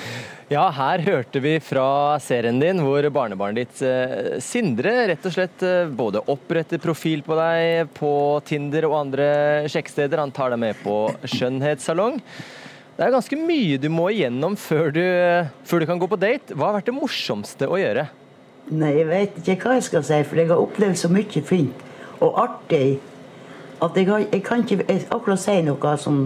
Ja, 0.48 0.62
her 0.72 1.02
hørte 1.04 1.42
vi 1.44 1.58
fra 1.60 2.16
serien 2.24 2.56
din 2.56 2.78
hvor 2.80 3.04
barnebarnet 3.12 3.66
ditt 3.66 3.80
eh, 3.84 4.38
Sindre 4.40 4.94
rett 5.10 5.26
og 5.28 5.34
slett 5.34 5.60
eh, 5.60 5.90
både 5.92 6.22
oppretter 6.32 6.80
profil 6.80 7.20
på 7.26 7.36
deg 7.36 7.90
på 7.98 8.12
Tinder 8.48 8.86
og 8.88 8.94
andre 9.02 9.26
sjekksteder. 9.68 10.22
Han 10.22 10.32
tar 10.32 10.54
deg 10.54 10.62
med 10.62 10.78
på 10.80 10.94
skjønnhetssalong. 11.28 12.16
Det 12.96 13.04
er 13.04 13.12
ganske 13.12 13.38
mye 13.42 13.76
du 13.76 13.90
må 13.92 14.06
igjennom 14.14 14.56
før 14.56 14.88
du, 14.96 15.02
eh, 15.04 15.50
før 15.68 15.84
du 15.84 15.88
kan 15.90 16.00
gå 16.00 16.08
på 16.08 16.20
date. 16.22 16.56
Hva 16.56 16.70
har 16.70 16.78
vært 16.78 16.88
det 16.88 16.96
morsomste 16.96 17.68
å 17.68 17.76
gjøre? 17.76 18.06
Nei, 18.72 18.94
jeg 19.02 19.10
vet 19.12 19.36
ikke 19.44 19.68
hva 19.68 19.76
jeg 19.76 19.86
skal 19.90 20.06
si, 20.08 20.22
for 20.30 20.40
jeg 20.40 20.48
har 20.48 20.64
opplevd 20.64 21.02
så 21.02 21.12
mye 21.12 21.44
fint 21.44 21.84
og 22.24 22.40
artig 22.40 22.96
at 23.84 24.00
jeg, 24.00 24.08
har, 24.08 24.24
jeg 24.24 24.40
kan 24.48 24.64
ikke 24.64 24.96
akkurat 25.12 25.44
si 25.44 25.60
noe 25.68 25.94
som 26.00 26.24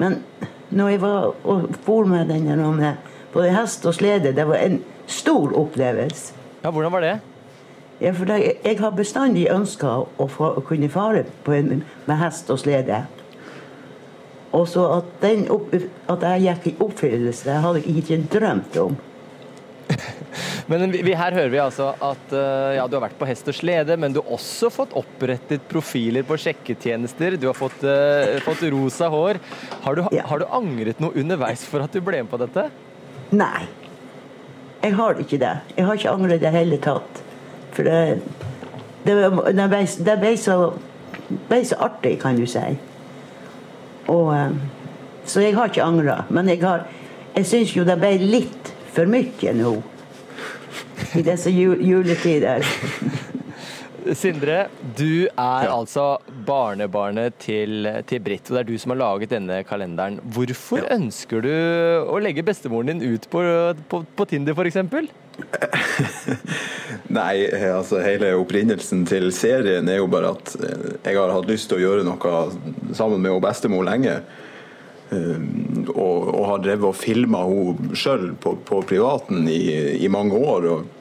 Men 0.00 0.22
når 0.70 0.90
jeg 0.94 1.00
var 1.02 1.30
og 1.44 1.70
for 1.84 2.08
med 2.08 2.32
den 2.32 2.48
med 2.80 3.08
både 3.32 3.54
hest 3.54 3.86
og 3.86 3.96
slede, 3.98 4.34
det 4.36 4.46
var 4.48 4.62
en 4.62 4.80
stor 5.06 5.52
opplevelse. 5.56 6.34
Ja, 6.64 6.70
Hvordan 6.70 6.92
var 6.92 7.04
det? 7.04 7.18
Ja, 8.00 8.12
for 8.14 8.24
det, 8.30 8.52
Jeg 8.64 8.78
har 8.78 8.90
bestandig 8.94 9.48
ønska 9.50 9.88
å, 10.04 10.28
å, 10.28 10.60
kunne 10.66 10.88
fare 10.88 11.24
en, 11.46 11.82
med 12.06 12.16
hest 12.20 12.50
og 12.50 12.60
slede. 12.62 13.02
Og 14.54 14.68
så 14.70 14.84
at, 15.00 15.10
den 15.20 15.48
opp, 15.52 15.74
at 16.08 16.24
jeg 16.24 16.44
gikk 16.46 16.70
i 16.70 16.76
oppfyllelse, 16.84 17.48
det 17.48 17.58
hadde 17.64 17.82
jeg 17.82 18.02
ikke 18.02 18.20
drømt 18.38 18.78
om. 18.80 18.96
Men 20.70 20.92
vi, 20.92 21.14
her 21.16 21.32
hører 21.32 21.52
vi 21.52 21.60
altså 21.62 21.90
at 21.96 22.32
uh, 22.32 22.76
ja, 22.76 22.86
du 22.86 22.98
har 22.98 23.06
vært 23.08 23.18
på 23.18 23.28
hest 23.28 23.48
og 23.48 23.56
slede, 23.56 23.96
men 23.96 24.12
du 24.12 24.18
har 24.20 24.34
også 24.36 24.68
fått 24.68 24.92
opprettet 25.00 25.64
profiler 25.70 26.26
på 26.28 26.36
sjekketjenester. 26.36 27.38
Du 27.40 27.46
har 27.48 27.56
fått, 27.56 27.80
uh, 27.88 28.36
fått 28.44 28.66
rosa 28.74 29.08
hår. 29.08 29.40
Har 29.86 29.96
du, 29.96 30.02
ja. 30.12 30.26
har 30.28 30.42
du, 30.42 30.44
angret 30.58 31.00
noe 31.00 31.16
underveis 31.16 31.64
for 31.64 31.80
at 31.86 31.96
du 31.96 32.04
ble 32.04 32.20
med 32.20 32.28
på 32.28 32.40
dette? 32.44 32.66
Nei. 33.30 33.66
Jeg 34.82 34.94
har 34.94 35.18
ikke 35.20 35.38
det. 35.38 35.54
Jeg 35.76 35.86
har 35.86 35.98
ikke 35.98 36.10
angret 36.10 36.38
i 36.38 36.44
det 36.44 36.52
hele 36.54 36.78
tatt. 36.82 37.22
For 37.74 37.82
det, 37.82 38.20
det, 39.04 39.16
det, 39.56 39.68
ble, 39.68 39.82
det 40.06 40.16
ble, 40.20 40.32
så, 40.38 40.56
ble, 41.48 41.60
så, 41.66 41.78
artig, 41.88 42.16
kan 42.22 42.38
du 42.38 42.46
si. 42.46 42.64
Og, 44.08 44.32
um, 44.32 44.60
så 45.28 45.44
jeg 45.44 45.56
har 45.58 45.68
ikke 45.68 45.84
angra. 45.84 46.22
Men 46.30 46.48
jeg, 46.48 46.62
har, 46.64 46.86
jeg 47.36 47.46
syns 47.46 47.76
jo 47.76 47.84
det 47.84 47.98
ble 48.00 48.16
litt 48.22 48.72
for 48.94 49.10
mye 49.10 49.54
nå 49.54 49.76
i 51.18 51.22
disse 51.26 51.50
juletider. 51.52 52.64
Sindre, 54.16 54.68
du 54.96 55.26
er 55.26 55.66
ja. 55.66 55.72
altså 55.74 56.18
barnebarnet 56.46 57.36
til, 57.42 57.88
til 58.08 58.22
Britt, 58.24 58.48
og 58.48 58.56
det 58.56 58.60
er 58.62 58.68
du 58.70 58.80
som 58.80 58.94
har 58.94 59.00
laget 59.02 59.32
denne 59.34 59.60
kalenderen. 59.68 60.18
Hvorfor 60.34 60.80
ja. 60.82 60.90
ønsker 60.96 61.44
du 61.44 61.50
å 62.08 62.20
legge 62.22 62.44
bestemoren 62.46 62.94
din 62.94 63.14
ut 63.14 63.28
på, 63.30 63.42
på, 63.90 64.02
på 64.16 64.28
Tinder, 64.30 64.56
f.eks.? 64.56 64.78
Nei, 67.18 67.34
altså 67.70 68.00
hele 68.02 68.32
opprinnelsen 68.40 69.04
til 69.08 69.30
serien 69.34 69.88
er 69.90 70.00
jo 70.00 70.10
bare 70.10 70.34
at 70.34 70.54
eh, 70.58 70.90
jeg 71.06 71.18
har 71.18 71.32
hatt 71.34 71.48
lyst 71.50 71.70
til 71.70 71.78
å 71.78 71.84
gjøre 71.84 72.06
noe 72.08 72.94
sammen 72.96 73.22
med 73.22 73.40
bestemor 73.44 73.86
lenge. 73.86 74.20
Um, 75.08 75.86
og, 75.94 76.26
og, 76.34 76.42
har 76.50 76.58
drevet 76.60 76.90
og 76.90 76.96
filma 76.98 77.40
henne 77.48 77.96
sjøl 77.96 78.34
på, 78.36 78.58
på, 78.68 78.82
privaten 78.84 79.46
i, 79.48 79.62
i 80.04 80.08
mange 80.12 80.36
år. 80.36 80.66
Og, 80.68 80.97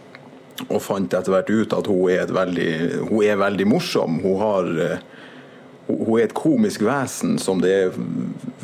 og 0.65 0.81
fant 0.81 1.13
etter 1.13 1.33
hvert 1.33 1.51
ut 1.53 1.75
at 1.77 1.87
hun 1.89 2.09
er, 2.11 2.31
veldig, 2.33 2.71
hun 3.11 3.23
er 3.23 3.39
veldig 3.39 3.67
morsom. 3.69 4.17
Hun, 4.23 4.37
har, 4.41 4.71
eh, 4.83 5.03
hun 5.89 6.15
er 6.17 6.25
et 6.25 6.37
komisk 6.37 6.81
vesen 6.87 7.37
som 7.41 7.61
det 7.63 7.73
er 7.75 7.99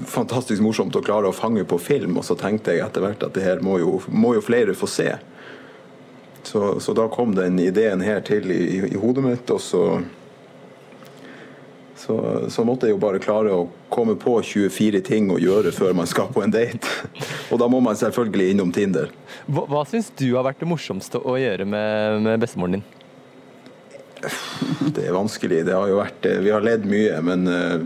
fantastisk 0.09 0.63
morsomt 0.65 0.95
å 0.97 1.03
klare 1.05 1.29
å 1.29 1.35
fange 1.35 1.65
på 1.69 1.77
film. 1.81 2.17
Og 2.17 2.25
så 2.27 2.37
tenkte 2.39 2.75
jeg 2.75 2.85
etter 2.85 3.05
hvert 3.05 3.23
at 3.25 3.37
det 3.37 3.45
her 3.45 3.61
må 3.65 3.77
jo, 3.81 3.99
må 4.09 4.33
jo 4.37 4.45
flere 4.45 4.75
få 4.77 4.89
se. 4.89 5.11
Så, 6.43 6.79
så, 6.83 6.93
da 6.97 7.07
kom 7.07 7.37
den 7.37 7.55
ideen 7.61 8.01
her 8.03 8.19
til 8.25 8.51
i, 8.51 8.63
i, 8.89 8.97
hodet 8.99 9.23
mitt, 9.23 9.51
og 9.53 9.61
så, 9.63 9.83
så, 12.03 12.49
så 12.51 12.65
måtte 12.67 12.89
jeg 12.89 12.97
jo 12.97 12.99
bare 12.99 13.21
klare 13.23 13.53
å 13.55 13.67
komme 13.93 14.15
på 14.19 14.35
24 14.43 14.99
ting 15.07 15.29
å 15.31 15.37
gjøre 15.39 15.71
før 15.71 15.93
man 15.95 16.09
skal 16.09 16.27
på 16.33 16.43
en 16.43 16.51
date. 16.51 16.89
Og 17.51 17.61
da 17.61 17.69
må 17.71 17.79
man 17.83 17.95
selvfølgelig 17.99 18.49
innom 18.51 18.73
Tinder. 18.75 19.13
Hva, 19.47 19.63
hva 19.71 19.85
syns 19.87 20.11
du 20.19 20.27
har 20.33 20.43
vært 20.47 20.59
det 20.63 20.67
morsomste 20.67 21.21
å 21.21 21.37
gjøre 21.39 21.67
med, 21.69 22.19
med 22.25 22.43
bestemoren 22.43 22.79
din? 22.79 22.85
Det 24.93 25.05
er 25.07 25.15
vanskelig. 25.15 25.63
Det 25.67 25.75
har 25.75 25.87
jo 25.91 25.99
vært, 25.99 26.27
vi 26.43 26.51
har 26.51 26.63
ledd 26.63 26.87
mye, 26.87 27.19
men 27.23 27.47
eh, 27.51 27.85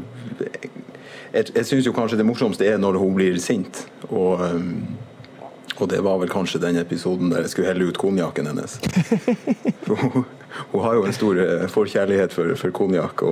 jeg, 1.34 1.51
jeg 1.53 1.65
syns 1.70 1.89
jo 1.89 1.93
kanskje 1.95 2.18
det 2.20 2.26
morsomste 2.28 2.65
er 2.65 2.82
når 2.82 2.97
hun 3.01 3.13
blir 3.18 3.38
sint. 3.41 3.84
Og, 4.09 4.41
eh, 4.45 5.78
og 5.78 5.91
det 5.93 6.01
var 6.05 6.18
vel 6.24 6.34
kanskje 6.34 6.61
den 6.63 6.82
episoden 6.82 7.30
der 7.34 7.45
jeg 7.45 7.53
skulle 7.53 7.70
helle 7.70 7.89
ut 7.89 8.01
konjakken 8.01 8.49
hennes. 8.49 8.80
For 9.86 9.93
Hun, 10.07 10.26
hun, 10.72 10.82
har 10.84 10.97
jo 10.97 11.05
en 11.08 11.16
stor 11.16 11.39
eh, 11.43 11.68
forkjærlighet 11.72 12.36
for, 12.36 12.53
for 12.60 12.76
konjakk. 12.76 13.24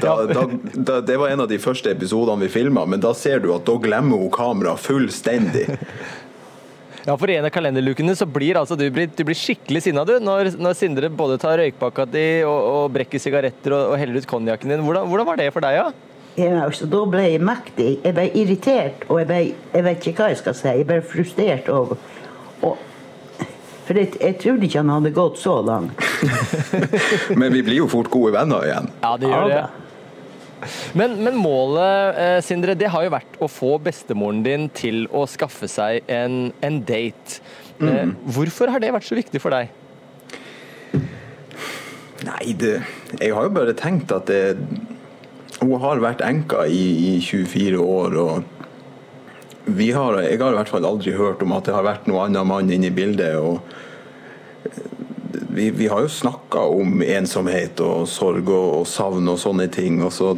da, 0.04 0.96
det 1.06 1.18
var 1.20 1.28
en 1.28 1.44
av 1.44 1.50
de 1.50 1.60
første 1.62 1.92
episodene 1.92 2.46
vi 2.46 2.50
filma, 2.52 2.86
men 2.86 3.02
da 3.02 3.14
ser 3.16 3.42
du 3.44 3.52
at 3.54 3.66
da 3.68 3.76
glemmer 3.82 4.22
hun 4.22 4.32
kameraet 4.34 4.82
fullstendig. 4.88 5.68
Ja, 7.06 7.14
for 7.16 7.30
i 7.32 7.36
en 7.38 7.46
av 7.48 7.52
kalenderlukene 7.54 8.12
så 8.16 8.26
blir 8.28 8.58
altså 8.60 8.76
du, 8.76 8.84
blir, 8.92 9.08
du 9.08 9.22
blir 9.24 9.38
skikkelig 9.38 9.80
sinna 9.86 10.04
du, 10.04 10.18
når, 10.20 10.52
når, 10.60 10.76
Sindre 10.76 11.08
både 11.08 11.38
tar 11.40 11.56
røykpakka 11.60 12.04
di 12.12 12.24
og, 12.44 12.58
og, 12.58 12.84
brekker 12.92 13.22
sigaretter 13.22 13.72
og, 13.72 13.94
og, 13.94 13.96
heller 14.00 14.20
ut 14.20 14.28
konjakken 14.28 14.74
din. 14.74 14.84
Hvordan, 14.84 15.08
hvordan, 15.08 15.28
var 15.30 15.40
det 15.40 15.48
for 15.54 15.64
deg, 15.64 15.78
ja? 15.78 15.86
Ja, 16.36 16.52
altså, 16.66 16.86
da 16.90 17.00
ble 17.10 17.24
jeg 17.24 17.40
mektig. 17.42 17.88
Jeg 18.04 18.16
ble 18.16 18.26
irritert, 18.38 19.08
og 19.08 19.22
jeg 19.22 19.30
ble 19.30 19.40
Jeg 19.48 19.86
vet 19.88 20.06
ikke 20.10 20.22
hva 20.22 20.30
jeg 20.30 20.40
skal 20.42 20.56
si. 20.60 20.68
Jeg 20.76 20.88
ble 20.88 21.00
frustrert. 21.14 21.72
Og, 21.72 21.96
og 22.60 22.84
for 23.90 23.98
jeg, 23.98 24.12
jeg, 24.22 24.34
trodde 24.38 24.68
ikke 24.68 24.78
han 24.84 24.90
hadde 24.94 25.10
gått 25.10 25.38
så 25.42 25.56
langt. 25.66 25.98
Men 27.40 27.50
vi 27.56 27.64
blir 27.66 27.80
jo 27.80 27.88
fort 27.90 28.06
gode 28.12 28.36
venner 28.36 28.62
igjen. 28.68 28.86
Ja, 29.02 29.16
det 29.18 29.32
gjør 29.32 29.48
det. 29.50 29.64
Men, 30.94 31.16
men 31.24 31.38
målet, 31.40 32.18
eh, 32.20 32.36
Sindre, 32.44 32.76
det 32.78 32.90
har 32.92 33.02
jo 33.06 33.10
vært 33.14 33.38
å 33.40 33.48
få 33.50 33.78
bestemoren 33.82 34.42
din 34.44 34.68
til 34.76 35.06
å 35.08 35.24
skaffe 35.26 35.66
seg 35.72 36.04
en, 36.06 36.52
en 36.62 36.80
date. 36.86 37.40
Eh, 37.40 37.70
Mm. 37.80 38.10
Hvorfor 38.28 38.68
har 38.68 38.82
det 38.82 38.90
vært 38.92 39.06
så 39.08 39.16
viktig 39.16 39.40
for 39.40 39.56
deg? 39.56 39.70
Nei, 42.26 42.52
det, 42.60 42.74
jeg 43.16 43.32
har 43.32 43.46
jo 43.46 43.52
bare 43.56 43.72
tenkt 43.72 44.12
at 44.12 44.28
det, 44.28 44.58
hun 45.62 45.72
har 45.80 46.02
vært 46.04 46.20
enka 46.20 46.66
i, 46.68 47.16
i 47.16 47.20
24 47.24 47.80
år. 47.80 48.18
og 48.20 48.60
har, 49.66 50.22
Jeg 50.22 50.38
har 50.40 50.52
i 50.52 50.58
hvert 50.58 50.68
fall 50.68 50.86
aldri 50.86 51.12
hørt 51.12 51.42
om 51.42 51.52
at 51.52 51.64
det 51.64 51.74
har 51.74 51.86
vært 51.86 52.06
noen 52.08 52.30
annen 52.30 52.46
mann 52.48 52.70
inne 52.70 52.88
i 52.88 52.94
bildet. 52.94 53.36
og 53.36 53.60
vi, 55.50 55.70
vi 55.70 55.86
har 55.86 56.00
jo 56.00 56.08
snakka 56.08 56.62
om 56.70 57.02
ensomhet 57.02 57.80
og 57.82 58.08
sorg 58.08 58.48
og, 58.48 58.80
og 58.80 58.86
savn 58.86 59.28
og 59.28 59.38
sånne 59.38 59.68
ting. 59.72 60.02
og 60.02 60.12
så 60.12 60.34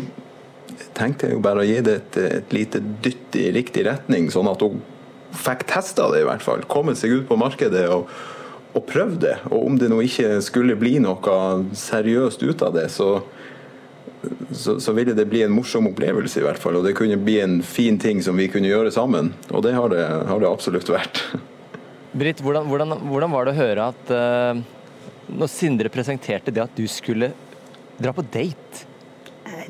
tenkte 0.96 1.28
jeg 1.28 1.36
jo 1.36 1.44
bare 1.44 1.62
å 1.62 1.68
gi 1.68 1.80
det 1.84 1.94
et, 2.00 2.18
et 2.40 2.54
lite 2.54 2.80
dytt 3.04 3.36
i 3.38 3.50
riktig 3.54 3.86
retning, 3.88 4.30
sånn 4.32 4.50
at 4.50 4.62
hun 4.64 4.80
fikk 5.32 5.64
testa 5.70 6.10
det 6.12 6.22
i 6.22 6.28
hvert 6.28 6.44
fall. 6.44 6.64
Kommet 6.68 7.00
seg 7.00 7.14
ut 7.16 7.28
på 7.28 7.38
markedet 7.40 7.86
og, 7.92 8.10
og 8.76 8.84
prøvd 8.88 9.20
det. 9.24 9.36
Og 9.50 9.68
om 9.70 9.78
det 9.80 9.88
nå 9.92 10.02
ikke 10.04 10.40
skulle 10.44 10.76
bli 10.80 10.98
noe 11.02 11.38
seriøst 11.76 12.44
ut 12.44 12.64
av 12.66 12.76
det, 12.76 12.88
så, 12.92 13.22
så, 14.52 14.76
så 14.80 14.92
ville 14.96 15.14
det 15.16 15.24
bli 15.30 15.42
en 15.42 15.52
morsom 15.54 15.88
opplevelse 15.90 16.40
i 16.40 16.44
hvert 16.44 16.60
fall. 16.62 16.76
Og 16.78 16.84
det 16.86 16.94
kunne 16.98 17.16
bli 17.18 17.38
en 17.42 17.60
fin 17.66 17.98
ting 17.98 18.20
som 18.22 18.36
vi 18.38 18.48
kunne 18.52 18.70
gjøre 18.70 18.92
sammen. 18.94 19.32
Og 19.50 19.62
det 19.66 19.74
har 19.76 19.88
det, 19.92 20.04
har 20.28 20.42
det 20.42 20.50
absolutt 20.50 20.90
vært. 20.92 21.22
Britt, 22.20 22.42
hvordan, 22.44 22.66
hvordan, 22.68 22.92
hvordan 23.08 23.32
var 23.32 23.48
det 23.48 23.54
å 23.54 23.60
høre 23.60 23.88
at 23.94 24.10
uh, 24.12 24.60
når 25.32 25.48
Sindre 25.48 25.88
presenterte 25.92 26.52
det 26.52 26.60
at 26.60 26.74
du 26.76 26.84
skulle 26.90 27.30
dra 28.02 28.12
på 28.12 28.24
date 28.34 28.82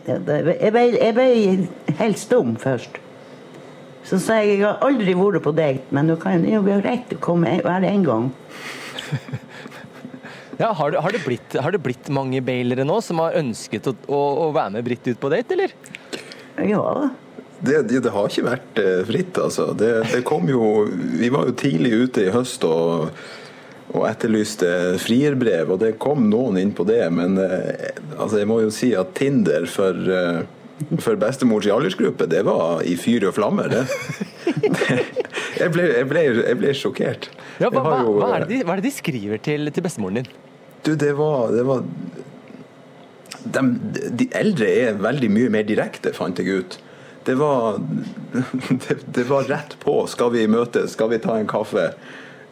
Det- 0.06 0.18
det- 0.26 0.56
Jeg 0.58 0.72
ble, 0.74 0.82
jeg 0.98 1.14
ble 1.14 1.96
helt 2.00 2.18
stum 2.18 2.56
først. 2.58 2.98
Så 4.02 4.18
sa 4.18 4.40
jeg 4.40 4.56
jeg 4.58 4.64
har 4.66 4.82
aldri 4.82 5.14
vært 5.14 5.44
på 5.44 5.52
date, 5.54 5.86
men 5.94 6.10
du 6.10 6.16
kan 6.18 6.42
jo 6.44 6.60
være 6.66 6.82
rett 6.82 7.14
å 7.14 7.20
komme 7.22 7.54
hver 7.62 7.84
en 7.86 8.02
gang. 8.04 8.30
Ja, 10.62 10.70
har, 10.78 10.90
det, 10.94 10.98
har, 11.02 11.10
det 11.10 11.24
blitt, 11.24 11.54
har 11.58 11.74
det 11.74 11.80
blitt 11.82 12.08
mange 12.14 12.38
bailere 12.44 12.84
nå 12.86 13.00
som 13.02 13.18
har 13.18 13.34
ønsket 13.40 13.88
å, 13.90 13.96
å, 14.06 14.22
å 14.44 14.48
være 14.54 14.76
med 14.76 14.86
Britt 14.86 15.08
ut 15.10 15.18
på 15.18 15.30
date, 15.32 15.56
eller? 15.56 15.74
Ja. 16.62 17.08
Det, 17.58 17.80
det, 17.90 18.02
det 18.04 18.12
har 18.14 18.30
ikke 18.30 18.44
vært 18.46 18.78
eh, 18.78 19.00
fritt, 19.08 19.38
altså. 19.42 19.72
Det, 19.74 19.90
det 20.12 20.20
kom 20.26 20.46
jo 20.50 20.84
Vi 21.18 21.30
var 21.34 21.48
jo 21.48 21.56
tidlig 21.58 21.92
ute 22.04 22.28
i 22.28 22.34
høst 22.34 22.62
og, 22.68 23.10
og 23.90 24.06
etterlyste 24.06 25.00
frierbrev, 25.02 25.74
og 25.74 25.80
det 25.82 25.96
kom 26.02 26.28
noen 26.30 26.60
inn 26.62 26.70
på 26.78 26.86
det. 26.86 27.02
Men 27.10 27.34
eh, 27.42 27.90
altså, 28.14 28.38
jeg 28.44 28.50
må 28.52 28.60
jo 28.62 28.70
si 28.74 28.92
at 28.98 29.16
Tinder 29.18 29.66
for, 29.70 29.98
eh, 29.98 30.44
for 31.02 31.18
bestemors 31.18 31.66
aldersgruppe, 31.66 32.30
det 32.30 32.44
var 32.46 32.86
i 32.86 32.94
fyr 32.98 33.26
og 33.32 33.34
flammer, 33.40 33.70
det. 33.80 33.82
det 34.78 35.00
jeg, 35.58 35.74
ble, 35.74 35.90
jeg, 35.90 36.06
ble, 36.10 36.24
jeg 36.38 36.62
ble 36.62 36.78
sjokkert. 36.78 37.30
Ja, 37.58 37.66
hva, 37.66 37.82
Jeg 37.82 38.06
jo, 38.06 38.16
hva, 38.22 38.32
er 38.38 38.46
det 38.46 38.54
de, 38.54 38.62
hva 38.66 38.78
er 38.78 38.82
det 38.82 38.90
de 38.92 38.96
skriver 39.02 39.42
til, 39.42 39.74
til 39.74 39.90
bestemoren 39.90 40.22
din? 40.22 40.32
Du, 40.82 40.94
det 40.98 41.12
var, 41.18 41.52
det 41.54 41.62
var 41.66 41.84
de, 43.44 43.62
de 44.10 44.28
eldre 44.38 44.68
er 44.68 44.98
veldig 45.02 45.30
mye 45.30 45.52
mer 45.52 45.66
direkte, 45.66 46.14
fant 46.16 46.38
jeg 46.38 46.62
ut. 46.62 46.78
Det 47.26 47.36
var, 47.38 47.78
det, 48.86 48.98
det 49.14 49.26
var 49.28 49.46
rett 49.50 49.76
på. 49.82 50.02
Skal 50.10 50.32
vi 50.34 50.48
møtes? 50.50 50.96
Skal 50.96 51.12
vi 51.12 51.20
ta 51.22 51.38
en 51.38 51.50
kaffe? 51.50 51.92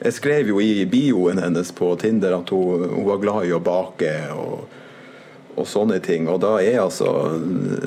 Jeg 0.01 0.17
skrev 0.17 0.53
jo 0.53 0.61
i 0.65 0.87
bioen 0.89 1.43
hennes 1.43 1.73
på 1.77 1.93
Tinder 2.01 2.39
at 2.39 2.53
hun, 2.55 2.87
hun 2.89 3.09
var 3.09 3.21
glad 3.21 3.49
i 3.49 3.53
å 3.53 3.61
bake 3.63 4.15
og, 4.33 4.79
og 5.59 5.67
sånne 5.69 5.99
ting. 6.05 6.29
Og 6.31 6.41
da 6.43 6.55
er 6.63 6.81
altså 6.83 7.11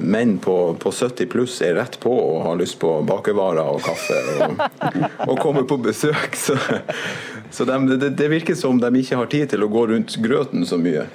menn 0.01 0.37
på, 0.43 0.55
på 0.79 0.91
70 0.91 1.29
pluss 1.31 1.59
er 1.65 1.77
rett 1.79 1.99
på 2.03 2.11
og 2.11 2.43
har 2.47 2.59
lyst 2.59 2.79
på 2.81 2.95
bakervarer 3.07 3.63
og 3.75 3.83
kaffe 3.85 4.19
og, 4.47 4.63
og 5.29 5.39
kommer 5.41 5.67
på 5.69 5.79
besøk. 5.83 6.35
Så, 6.37 6.57
så 7.53 7.67
de, 7.69 7.79
det, 7.97 8.13
det 8.19 8.29
virker 8.31 8.57
som 8.59 8.81
de 8.81 8.91
ikke 8.99 9.19
har 9.19 9.31
tid 9.31 9.53
til 9.53 9.65
å 9.65 9.71
gå 9.71 9.87
rundt 9.93 10.17
grøten 10.23 10.67
så 10.67 10.79
mye. 10.81 11.07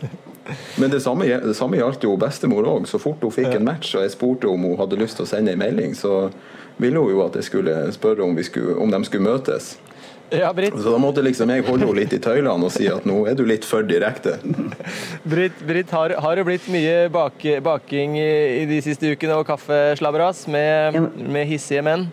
Men 0.80 0.90
det 0.90 1.03
samme, 1.05 1.26
det 1.28 1.57
samme 1.57 1.76
gjaldt 1.76 2.07
jo 2.07 2.16
bestemor 2.20 2.68
òg. 2.68 2.86
Så 2.88 3.01
fort 3.03 3.22
hun 3.24 3.34
fikk 3.34 3.59
en 3.59 3.66
match 3.68 3.94
og 3.96 4.07
jeg 4.07 4.14
spurte 4.14 4.49
om 4.49 4.64
hun 4.64 4.78
hadde 4.80 5.01
lyst 5.01 5.18
til 5.20 5.26
å 5.26 5.30
sende 5.30 5.53
en 5.55 5.61
melding, 5.61 5.94
så 5.99 6.30
ville 6.78 7.03
hun 7.03 7.12
jo 7.12 7.24
at 7.26 7.36
jeg 7.36 7.49
skulle 7.49 7.76
spørre 7.92 8.24
om, 8.24 8.36
vi 8.38 8.46
skulle, 8.46 8.78
om 8.80 8.90
de 8.92 9.03
skulle 9.05 9.26
møtes. 9.28 9.76
Ja, 10.31 10.53
Britt. 10.53 10.76
Så 10.76 10.93
da 10.93 10.99
måtte 11.01 11.22
liksom 11.24 11.51
jeg 11.53 11.64
holde 11.64 11.87
henne 11.87 12.03
litt 12.03 12.12
i 12.12 12.20
tøylene 12.22 12.53
og 12.53 12.72
si 12.74 12.89
at 12.91 13.07
nå 13.09 13.22
er 13.31 13.37
du 13.39 13.45
litt 13.49 13.64
for 13.64 13.87
direkte. 13.87 14.37
Britt, 15.24 15.62
Britt 15.64 15.93
har, 15.95 16.14
har 16.20 16.37
det 16.37 16.45
blitt 16.49 16.68
mye 16.72 17.09
bak, 17.12 17.45
baking 17.64 18.18
i, 18.20 18.66
de 18.68 18.83
siste 18.85 19.14
ukene 19.14 19.39
og 19.41 19.49
kaffeslabberas 19.49 20.45
med, 20.53 21.01
med 21.16 21.49
hissige 21.49 21.85
menn? 21.87 22.09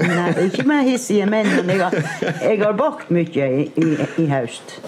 Nei, 0.00 0.48
ikke 0.48 0.64
med 0.68 0.88
hissige 0.88 1.28
menn, 1.28 1.48
men 1.64 1.76
jeg 1.76 1.84
har, 1.84 2.34
jeg 2.44 2.58
har 2.60 2.74
bakt 2.76 3.12
mye 3.12 3.52
i, 3.60 3.68
i, 3.80 3.92
i 4.24 4.26
høst. 4.32 4.80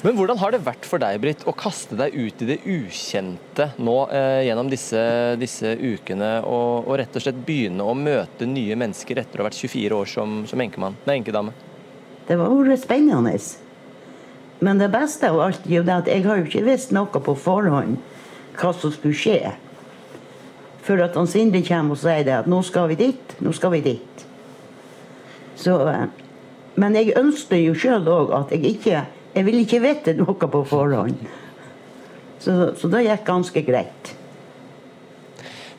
Men 0.00 0.16
hvordan 0.16 0.38
har 0.40 0.54
det 0.54 0.62
vært 0.64 0.86
for 0.88 1.02
deg, 1.02 1.18
Britt, 1.20 1.42
å 1.44 1.52
kaste 1.52 1.96
deg 1.98 2.14
ut 2.16 2.40
i 2.40 2.46
det 2.48 2.58
ukjente 2.64 3.66
nå 3.84 3.96
eh, 4.16 4.46
gjennom 4.46 4.70
disse, 4.72 5.00
disse 5.40 5.74
ukene, 5.76 6.38
og, 6.40 6.86
og, 6.86 6.94
rett 7.00 7.16
og 7.20 7.24
slett 7.24 7.42
begynne 7.44 7.84
å 7.84 7.96
møte 7.96 8.48
nye 8.48 8.78
mennesker 8.80 9.20
etter 9.20 9.40
å 9.40 9.44
ha 9.44 9.50
vært 9.50 9.60
24 9.60 9.98
år 9.98 10.08
som, 10.08 10.40
som 10.48 10.64
enkemann, 10.64 10.96
nei, 11.04 11.18
enkedame? 11.20 11.52
Det 12.28 12.36
var 12.38 12.52
vært 12.52 12.84
spennende. 12.84 13.34
Men 14.60 14.78
det 14.78 14.90
beste 14.92 15.30
av 15.30 15.40
alt 15.40 15.66
er 15.66 15.78
jo 15.78 15.84
at 15.88 16.08
jeg 16.08 16.24
har 16.26 16.40
jo 16.40 16.48
ikke 16.48 16.66
visst 16.66 16.92
noe 16.92 17.08
på 17.08 17.34
forhånd 17.34 17.96
hva 18.60 18.72
som 18.76 18.92
skulle 18.92 19.16
skje. 19.16 19.54
Før 20.84 21.06
at 21.06 21.16
han 21.16 21.28
Sindre 21.28 21.62
kommer 21.64 21.96
og 21.96 22.02
sier 22.02 22.24
det 22.26 22.36
at 22.42 22.48
nå 22.50 22.60
skal 22.66 22.90
vi 22.90 22.98
dit, 23.00 23.36
nå 23.40 23.52
skal 23.56 23.72
vi 23.76 23.82
dit. 23.84 24.24
Så, 25.60 25.76
eh, 25.88 26.06
men 26.80 26.96
jeg 26.96 27.16
ønsket 27.16 27.64
jo 27.64 27.76
sjøl 27.76 28.08
òg 28.08 28.36
at 28.36 28.52
jeg 28.54 28.76
ikke 28.76 29.06
Jeg 29.30 29.46
ville 29.46 29.60
ikke 29.62 29.78
vite 29.78 30.12
noe 30.18 30.34
på 30.34 30.60
forhånd. 30.66 31.20
Så, 32.42 32.74
så 32.74 32.88
det 32.90 33.04
gikk 33.04 33.20
ganske 33.28 33.60
greit. 33.62 34.08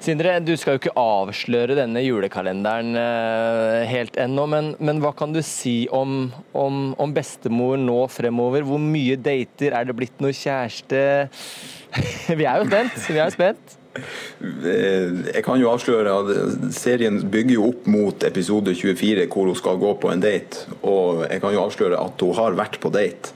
Sindre, 0.01 0.39
du 0.41 0.55
skal 0.57 0.73
jo 0.73 0.79
ikke 0.81 0.97
avsløre 0.97 1.75
denne 1.77 2.01
julekalenderen 2.01 2.95
eh, 2.97 3.83
helt 3.85 4.15
ennå, 4.17 4.47
men, 4.49 4.71
men, 4.81 4.97
hva 5.03 5.11
kan 5.13 5.29
du 5.35 5.43
si 5.45 5.83
om, 5.93 6.31
om, 6.57 6.79
om, 6.97 7.13
bestemor 7.13 7.77
nå 7.77 7.99
fremover? 8.09 8.65
Hvor 8.65 8.81
mye 8.81 9.19
dater? 9.21 9.75
Er 9.77 9.85
det 9.85 9.95
blitt 9.99 10.23
noe 10.23 10.33
kjæreste? 10.33 11.03
Vi 12.39 12.47
er 12.49 12.63
jo 12.63 12.65
spent. 12.71 12.97
Vi 13.11 13.19
er 13.19 13.27
jo 13.27 13.35
spent. 13.35 13.77
Jeg 14.41 15.43
kan 15.45 15.61
jo 15.61 15.69
avsløre 15.69 16.15
at 16.23 16.73
serien 16.73 17.19
bygger 17.29 17.59
jo 17.59 17.67
opp 17.69 17.85
mot 17.91 18.25
episode 18.25 18.73
24, 18.73 19.27
hvor 19.29 19.51
hun 19.51 19.59
skal 19.59 19.77
gå 19.83 19.93
på 20.01 20.09
en 20.09 20.23
date. 20.23 20.65
Og 20.81 21.27
jeg 21.27 21.45
kan 21.45 21.53
jo 21.53 21.67
avsløre 21.67 22.01
at 22.01 22.25
hun 22.25 22.33
har 22.39 22.57
vært 22.57 22.81
på 22.81 22.89
date. 22.89 23.35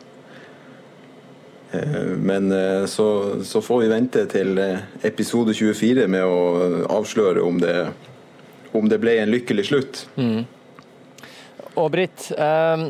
Men 2.21 2.49
så, 2.87 3.07
så, 3.45 3.61
får 3.61 3.81
vi 3.81 3.91
vente 3.91 4.25
til 4.31 4.59
episode 5.05 5.53
24 5.55 6.05
med 6.11 6.25
å 6.25 6.85
avsløre 6.97 7.43
om 7.45 7.57
det, 7.61 7.77
om 8.75 8.89
det 8.89 8.99
ble 9.03 9.17
en 9.21 9.33
lykkelig 9.33 9.65
slutt. 9.69 10.03
Mm. 10.19 10.45
Og 11.75 11.91
Britt, 11.91 12.29
eh, 12.37 12.85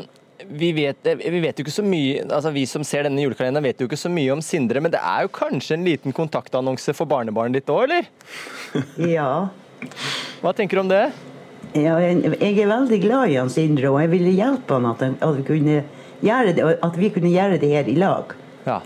vi, 0.46 0.72
vet, 0.72 0.96
vi 1.02 1.40
vet, 1.40 1.58
jo 1.58 1.66
ikke 1.66 1.74
så 1.74 1.84
mye 1.86 2.24
altså 2.28 2.52
Vi 2.54 2.66
som 2.70 2.84
ser 2.86 3.06
denne 3.06 3.22
julekalenderen, 3.24 3.66
vet 3.66 3.80
jo 3.82 3.88
ikke 3.88 3.98
så 3.98 4.12
mye 4.12 4.34
om 4.36 4.42
Sindre, 4.44 4.82
men 4.82 4.94
det 4.94 5.02
er 5.02 5.26
jo 5.26 5.32
kanskje 5.34 5.76
en 5.76 5.86
liten 5.86 6.14
kontaktannonse 6.16 6.94
for 6.96 7.10
barnebarnet 7.10 7.60
ditt 7.60 7.72
òg, 7.72 7.86
eller? 7.88 8.10
Ja. 9.16 9.48
Hva 10.40 10.52
tenker 10.56 10.78
du 10.78 10.86
om 10.86 10.90
det? 10.92 11.04
Ja, 11.76 11.98
jeg 12.00 12.52
er 12.56 12.70
veldig 12.70 12.98
glad 13.02 13.32
i 13.32 13.38
han 13.40 13.52
Sindre, 13.52 13.90
og 13.92 14.00
jeg 14.04 14.12
ville 14.14 14.32
hjelpe 14.36 14.78
han 14.78 14.88
at, 14.92 15.02
at, 15.02 15.36
vi 15.36 15.44
kunne 15.50 15.80
gjøre 16.24 16.54
det, 16.56 16.66
at 16.86 16.98
vi 17.00 17.10
kunne 17.12 17.32
gjøre 17.32 17.58
det 17.60 17.72
her 17.74 17.90
i 17.90 17.96
lag. 17.98 18.32
Ja. 18.66 18.80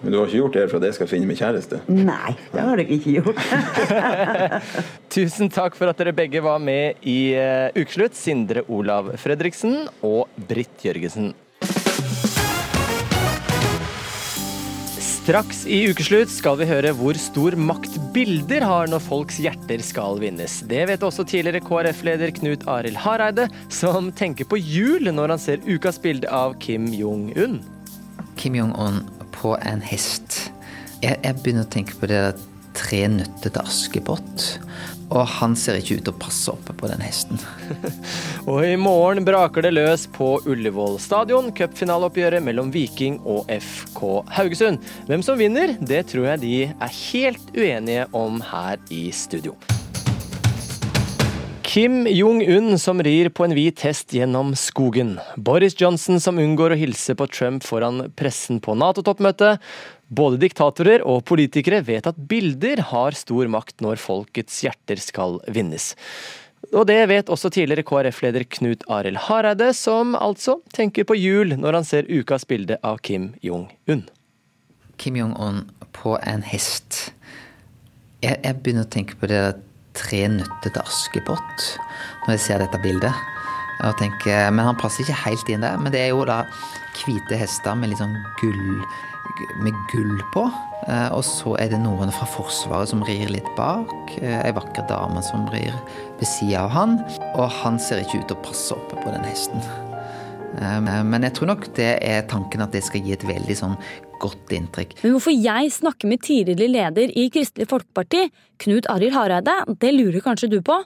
Men 0.00 0.14
du 0.14 0.20
har 0.20 0.28
ikke 0.28 0.38
gjort 0.38 0.54
det 0.54 0.66
for 0.70 0.78
at 0.78 0.86
jeg 0.86 0.96
skal 0.98 1.10
finne 1.10 1.26
meg 1.26 1.40
kjæreste? 1.40 1.80
Nei, 1.90 2.34
det 2.52 2.62
har 2.62 2.78
jeg 2.78 2.98
ikke 2.98 3.16
gjort. 3.18 3.40
Tusen 5.14 5.50
takk 5.50 5.74
for 5.78 5.90
at 5.90 5.98
dere 5.98 6.14
begge 6.14 6.42
var 6.44 6.62
med 6.62 7.02
i 7.02 7.34
uh, 7.34 7.74
Ukeslutt. 7.74 8.14
Sindre 8.18 8.62
Olav 8.70 9.10
Fredriksen 9.18 9.88
og 10.06 10.30
Britt 10.48 10.86
Jørgensen. 10.86 11.32
Straks 15.28 15.66
i 15.68 15.82
Ukeslutt 15.90 16.30
skal 16.32 16.56
vi 16.62 16.70
høre 16.70 16.94
hvor 16.96 17.18
stor 17.20 17.58
makt 17.60 17.98
bilder 18.14 18.64
har 18.64 18.88
når 18.88 19.02
folks 19.04 19.42
hjerter 19.42 19.82
skal 19.84 20.22
vinnes. 20.22 20.62
Det 20.70 20.86
vet 20.88 21.04
også 21.04 21.26
tidligere 21.28 21.60
KrF-leder 21.66 22.32
Knut 22.38 22.64
Arild 22.70 23.02
Hareide, 23.02 23.50
som 23.68 24.08
tenker 24.16 24.48
på 24.48 24.62
jul 24.62 25.10
når 25.10 25.34
han 25.34 25.42
ser 25.42 25.68
ukas 25.68 26.00
bilde 26.00 26.30
av 26.32 26.56
Kim 26.62 26.88
Jong-un. 26.94 27.60
Kim 28.40 28.56
Jong-un 28.56 29.02
på 29.38 29.54
en 29.62 29.82
hest. 29.86 30.48
Jeg, 31.02 31.18
jeg, 31.22 31.34
begynner 31.40 31.66
å 31.66 31.72
tenke 31.72 31.98
på 31.98 32.10
det 32.10 32.22
der 32.28 32.46
Tre 32.78 33.00
nøtter 33.10 33.50
til 33.50 33.64
Askepott. 33.64 34.42
Og 35.08 35.24
han 35.38 35.54
ser 35.58 35.78
ikke 35.80 35.96
ut 35.98 36.04
til 36.06 36.12
å 36.12 36.20
passe 36.20 36.52
oppe 36.52 36.74
på 36.78 36.90
den 36.90 37.00
hesten. 37.02 37.40
Og 38.50 38.60
i 38.68 38.76
morgen 38.78 39.26
braker 39.26 39.64
det 39.64 39.72
løs 39.72 40.04
på 40.14 40.34
Ullevål 40.46 41.00
stadion, 41.02 41.50
cupfinaleoppgjøret 41.56 42.44
mellom 42.44 42.70
Viking 42.74 43.18
og 43.24 43.48
FK 43.50 44.04
Haugesund. 44.36 44.84
Hvem 45.08 45.24
som 45.26 45.40
vinner, 45.40 45.74
det 45.80 46.04
tror 46.12 46.34
jeg 46.34 46.44
de 46.44 46.54
er 46.70 46.94
helt 47.00 47.50
uenige 47.56 48.06
om 48.14 48.38
her 48.52 48.78
i 48.94 49.08
studio. 49.16 49.56
Kim 51.68 52.06
Jong-un 52.06 52.78
som 52.78 53.02
rir 53.02 53.28
på 53.28 53.44
en 53.44 53.52
hvit 53.52 53.82
hest 53.84 54.14
gjennom 54.16 54.54
skogen. 54.56 55.18
Boris 55.36 55.74
Johnson 55.76 56.16
som 56.16 56.38
unngår 56.40 56.72
å 56.72 56.78
hilse 56.80 57.12
på 57.12 57.26
Trump 57.28 57.66
foran 57.66 58.06
pressen 58.16 58.56
på 58.64 58.72
Nato-toppmøtet. 58.72 59.60
Både 60.08 60.40
diktatorer 60.40 61.04
og 61.04 61.26
politikere 61.28 61.82
vet 61.84 62.08
at 62.08 62.22
bilder 62.30 62.80
har 62.88 63.18
stor 63.20 63.52
makt 63.52 63.84
når 63.84 64.00
folkets 64.00 64.62
hjerter 64.64 64.96
skal 65.04 65.42
vinnes. 65.52 65.90
Og 66.72 66.88
det 66.88 67.02
vet 67.12 67.28
også 67.28 67.52
tidligere 67.52 67.84
KrF-leder 67.84 68.48
Knut 68.56 68.88
Arild 68.88 69.20
Hareide, 69.28 69.74
som 69.76 70.16
altså 70.16 70.62
tenker 70.72 71.04
på 71.04 71.20
jul 71.20 71.52
når 71.52 71.82
han 71.82 71.92
ser 71.92 72.08
ukas 72.08 72.48
bilde 72.48 72.80
av 72.80 73.04
Kim 73.04 73.34
Jong-un. 73.44 74.06
Kim 74.96 75.20
Jong-un 75.20 75.66
på 76.00 76.16
en 76.24 76.48
hest. 76.48 77.10
Jeg, 78.24 78.40
jeg 78.40 78.56
begynner 78.56 78.88
å 78.88 78.94
tenke 78.96 79.20
på 79.20 79.28
det 79.28 79.46
at 79.52 79.64
tre 79.98 80.24
nøtter 80.32 80.72
til 80.72 80.80
Askepott 80.82 81.68
når 82.26 82.36
jeg 82.36 82.44
ser 82.46 82.64
dette 82.64 82.80
bildet. 82.82 83.26
Tenker, 84.00 84.48
men 84.50 84.66
han 84.66 84.78
passer 84.78 85.04
ikke 85.04 85.20
helt 85.22 85.50
inn 85.52 85.62
der. 85.62 85.78
Men 85.78 85.94
det 85.94 86.00
er 86.02 86.10
jo 86.10 86.24
da 86.26 86.40
hvite 86.98 87.38
hester 87.38 87.76
med 87.78 87.92
litt 87.92 88.00
sånn 88.02 88.16
gull 88.40 88.80
med 89.62 89.74
gull 89.92 90.22
på. 90.32 90.46
Eh, 90.88 91.08
og 91.12 91.24
så 91.26 91.54
er 91.60 91.72
det 91.72 91.80
noen 91.82 92.12
fra 92.14 92.28
Forsvaret 92.30 92.90
som 92.90 93.04
rir 93.06 93.30
litt 93.32 93.48
bak. 93.58 93.92
Eh, 94.20 94.40
ei 94.40 94.54
vakker 94.56 94.86
dame 94.90 95.22
som 95.26 95.46
rir 95.52 95.74
ved 96.18 96.28
sida 96.28 96.64
av 96.64 96.72
han. 96.74 96.96
Og 97.34 97.46
han 97.60 97.78
ser 97.82 98.02
ikke 98.02 98.22
ut 98.22 98.28
til 98.30 98.38
å 98.38 98.46
passe 98.46 98.76
oppe 98.76 98.98
på 98.98 99.14
den 99.14 99.26
hesten. 99.28 99.62
Eh, 100.58 100.80
men 100.80 101.26
jeg 101.26 101.36
tror 101.38 101.52
nok 101.54 101.70
det 101.78 101.92
er 102.04 102.28
tanken 102.30 102.64
at 102.64 102.74
det 102.74 102.84
skal 102.86 103.04
gi 103.04 103.16
et 103.16 103.28
veldig 103.28 103.58
sånn 103.58 103.78
godt 104.22 104.52
inntrykk. 104.54 104.96
Men 105.02 105.14
hvorfor 105.14 105.34
jeg 105.34 105.72
snakker 105.74 106.10
med 106.10 106.22
tidligere 106.26 106.70
leder 106.72 107.14
i 107.14 107.28
Kristelig 107.32 107.68
Folkeparti, 107.70 108.26
Knut 108.64 108.88
Arild 108.92 109.16
Hareide, 109.16 109.54
det 109.80 109.94
lurer 109.94 110.24
kanskje 110.24 110.50
du 110.52 110.60
på? 110.64 110.76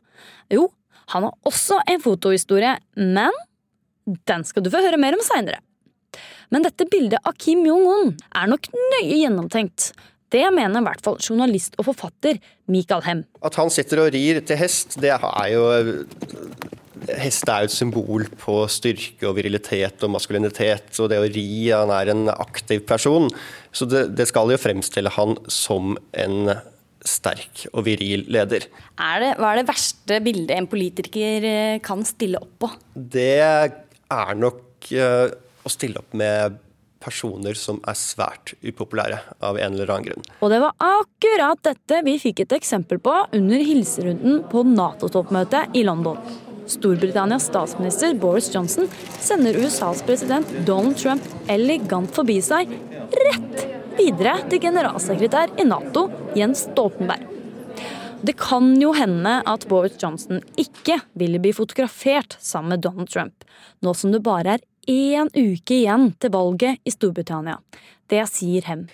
Jo, 0.53 0.69
han 1.15 1.27
har 1.29 1.35
også 1.49 1.81
en 1.91 2.03
fotohistorie, 2.03 2.77
men 2.97 3.43
den 4.29 4.47
skal 4.47 4.65
du 4.65 4.71
få 4.73 4.83
høre 4.85 5.01
mer 5.01 5.17
om 5.17 5.25
seinere. 5.25 5.61
Men 6.53 6.67
dette 6.67 6.85
bildet 6.91 7.23
av 7.25 7.37
Kim 7.41 7.65
Jong-un 7.65 8.13
er 8.37 8.51
nok 8.51 8.69
nøye 8.75 9.23
gjennomtenkt. 9.23 9.93
Det 10.33 10.45
mener 10.53 10.81
i 10.81 10.87
hvert 10.87 11.05
fall 11.05 11.19
journalist 11.21 11.77
og 11.79 11.91
forfatter 11.91 12.39
Michael 12.73 13.05
Hem. 13.07 13.25
At 13.45 13.57
han 13.61 13.73
sitter 13.73 14.05
og 14.05 14.13
rir 14.15 14.41
til 14.49 14.61
hest, 14.61 14.99
det 15.01 15.13
er 15.17 15.49
jo 15.53 15.65
Hest 17.19 17.49
er 17.51 17.65
jo 17.65 17.71
et 17.71 17.75
symbol 17.75 18.27
på 18.41 18.57
styrke 18.71 19.27
og 19.29 19.37
virilitet 19.39 20.05
og 20.05 20.15
maskulinitet. 20.15 20.91
Og 21.03 21.11
det 21.11 21.21
å 21.21 21.29
ri 21.29 21.47
Han 21.73 21.93
er 21.95 22.13
en 22.13 22.29
aktiv 22.33 22.85
person. 22.89 23.31
Så 23.73 23.89
det, 23.91 24.09
det 24.19 24.29
skal 24.31 24.53
jo 24.53 24.61
fremstille 24.61 25.13
han 25.17 25.37
som 25.51 25.97
en 26.13 26.55
sterk 27.03 27.67
og 27.73 27.87
viril 27.87 28.27
leder. 28.31 28.69
Er 29.01 29.23
det, 29.23 29.31
hva 29.41 29.53
er 29.53 29.63
det 29.63 29.71
verste 29.71 30.19
bildet 30.23 30.55
en 30.57 30.69
politiker 30.71 31.47
eh, 31.47 31.79
kan 31.83 32.05
stille 32.07 32.41
opp 32.43 32.53
på? 32.63 32.71
Det 32.95 33.41
er 33.43 34.37
nok 34.39 34.93
uh, 34.95 35.33
å 35.67 35.73
stille 35.73 35.99
opp 35.99 36.15
med 36.19 36.61
personer 37.03 37.59
som 37.59 37.81
er 37.89 37.99
svært 37.99 38.55
upopulære 38.63 39.19
av 39.43 39.59
en 39.59 39.75
eller 39.75 39.91
annen 39.91 40.07
grunn. 40.07 40.29
Og 40.39 40.53
det 40.53 40.61
var 40.63 40.77
akkurat 40.79 41.59
dette 41.67 41.99
vi 42.07 42.15
fikk 42.23 42.45
et 42.45 42.57
eksempel 42.61 43.03
på 43.03 43.17
under 43.35 43.67
hilserunden 43.67 44.45
på 44.53 44.63
Nato-toppmøtet 44.71 45.75
i 45.79 45.83
London. 45.89 46.21
Storbritannias 46.73 47.47
statsminister 47.51 48.15
Boris 48.15 48.49
Johnson 48.55 48.89
sender 49.21 49.57
USAs 49.61 50.03
president 50.07 50.49
Donald 50.67 50.99
Trump 50.99 51.27
elegant 51.53 52.11
forbi 52.15 52.39
seg, 52.45 52.71
rett 53.29 53.67
videre 53.99 54.39
til 54.49 54.63
generalsekretær 54.63 55.53
i 55.61 55.67
Nato, 55.69 56.09
Jens 56.39 56.67
Stoltenberg. 56.71 57.29
Det 58.23 58.37
kan 58.39 58.69
jo 58.79 58.93
hende 58.95 59.41
at 59.51 59.65
Boris 59.71 59.97
Johnson 59.99 60.39
ikke 60.61 61.01
ville 61.19 61.41
bli 61.43 61.51
fotografert 61.57 62.37
sammen 62.39 62.77
med 62.77 62.85
Donald 62.85 63.11
Trump, 63.11 63.47
nå 63.83 63.95
som 63.99 64.15
det 64.15 64.23
bare 64.23 64.57
er 64.59 64.67
én 64.91 65.31
uke 65.35 65.81
igjen 65.81 66.13
til 66.23 66.33
valget 66.35 66.79
i 66.87 66.95
Storbritannia. 66.95 67.59
Det 68.11 68.23
sier 68.31 68.67
Hem. 68.67 68.87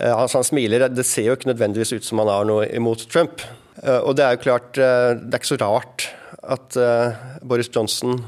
Eh, 0.00 0.12
altså, 0.12 0.38
han 0.38 0.44
smiler. 0.44 0.88
Det 0.88 1.06
ser 1.06 1.30
jo 1.30 1.36
ikke 1.36 1.50
nødvendigvis 1.50 1.94
ut 1.96 2.04
som 2.06 2.20
han 2.22 2.30
har 2.30 2.46
noe 2.48 2.66
imot 2.68 3.06
Trump. 3.10 3.42
Eh, 3.82 4.00
og 4.00 4.16
det 4.16 4.24
er 4.26 4.36
jo 4.36 4.44
klart, 4.44 4.78
eh, 4.78 5.16
det 5.18 5.34
er 5.34 5.40
ikke 5.40 5.54
så 5.54 5.60
rart 5.62 6.08
at 6.52 6.78
Boris 7.46 7.70
Johnson 7.74 8.20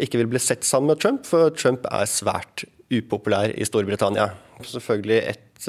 ikke 0.00 0.20
vil 0.22 0.30
bli 0.32 0.40
sett 0.42 0.64
sammen 0.64 0.92
med 0.92 1.02
Trump, 1.02 1.26
for 1.28 1.52
Trump 1.56 1.86
er 1.90 2.08
svært 2.10 2.64
upopulær 2.92 3.52
i 3.56 3.66
Storbritannia. 3.68 4.30
Selvfølgelig 4.64 5.18
et 5.32 5.68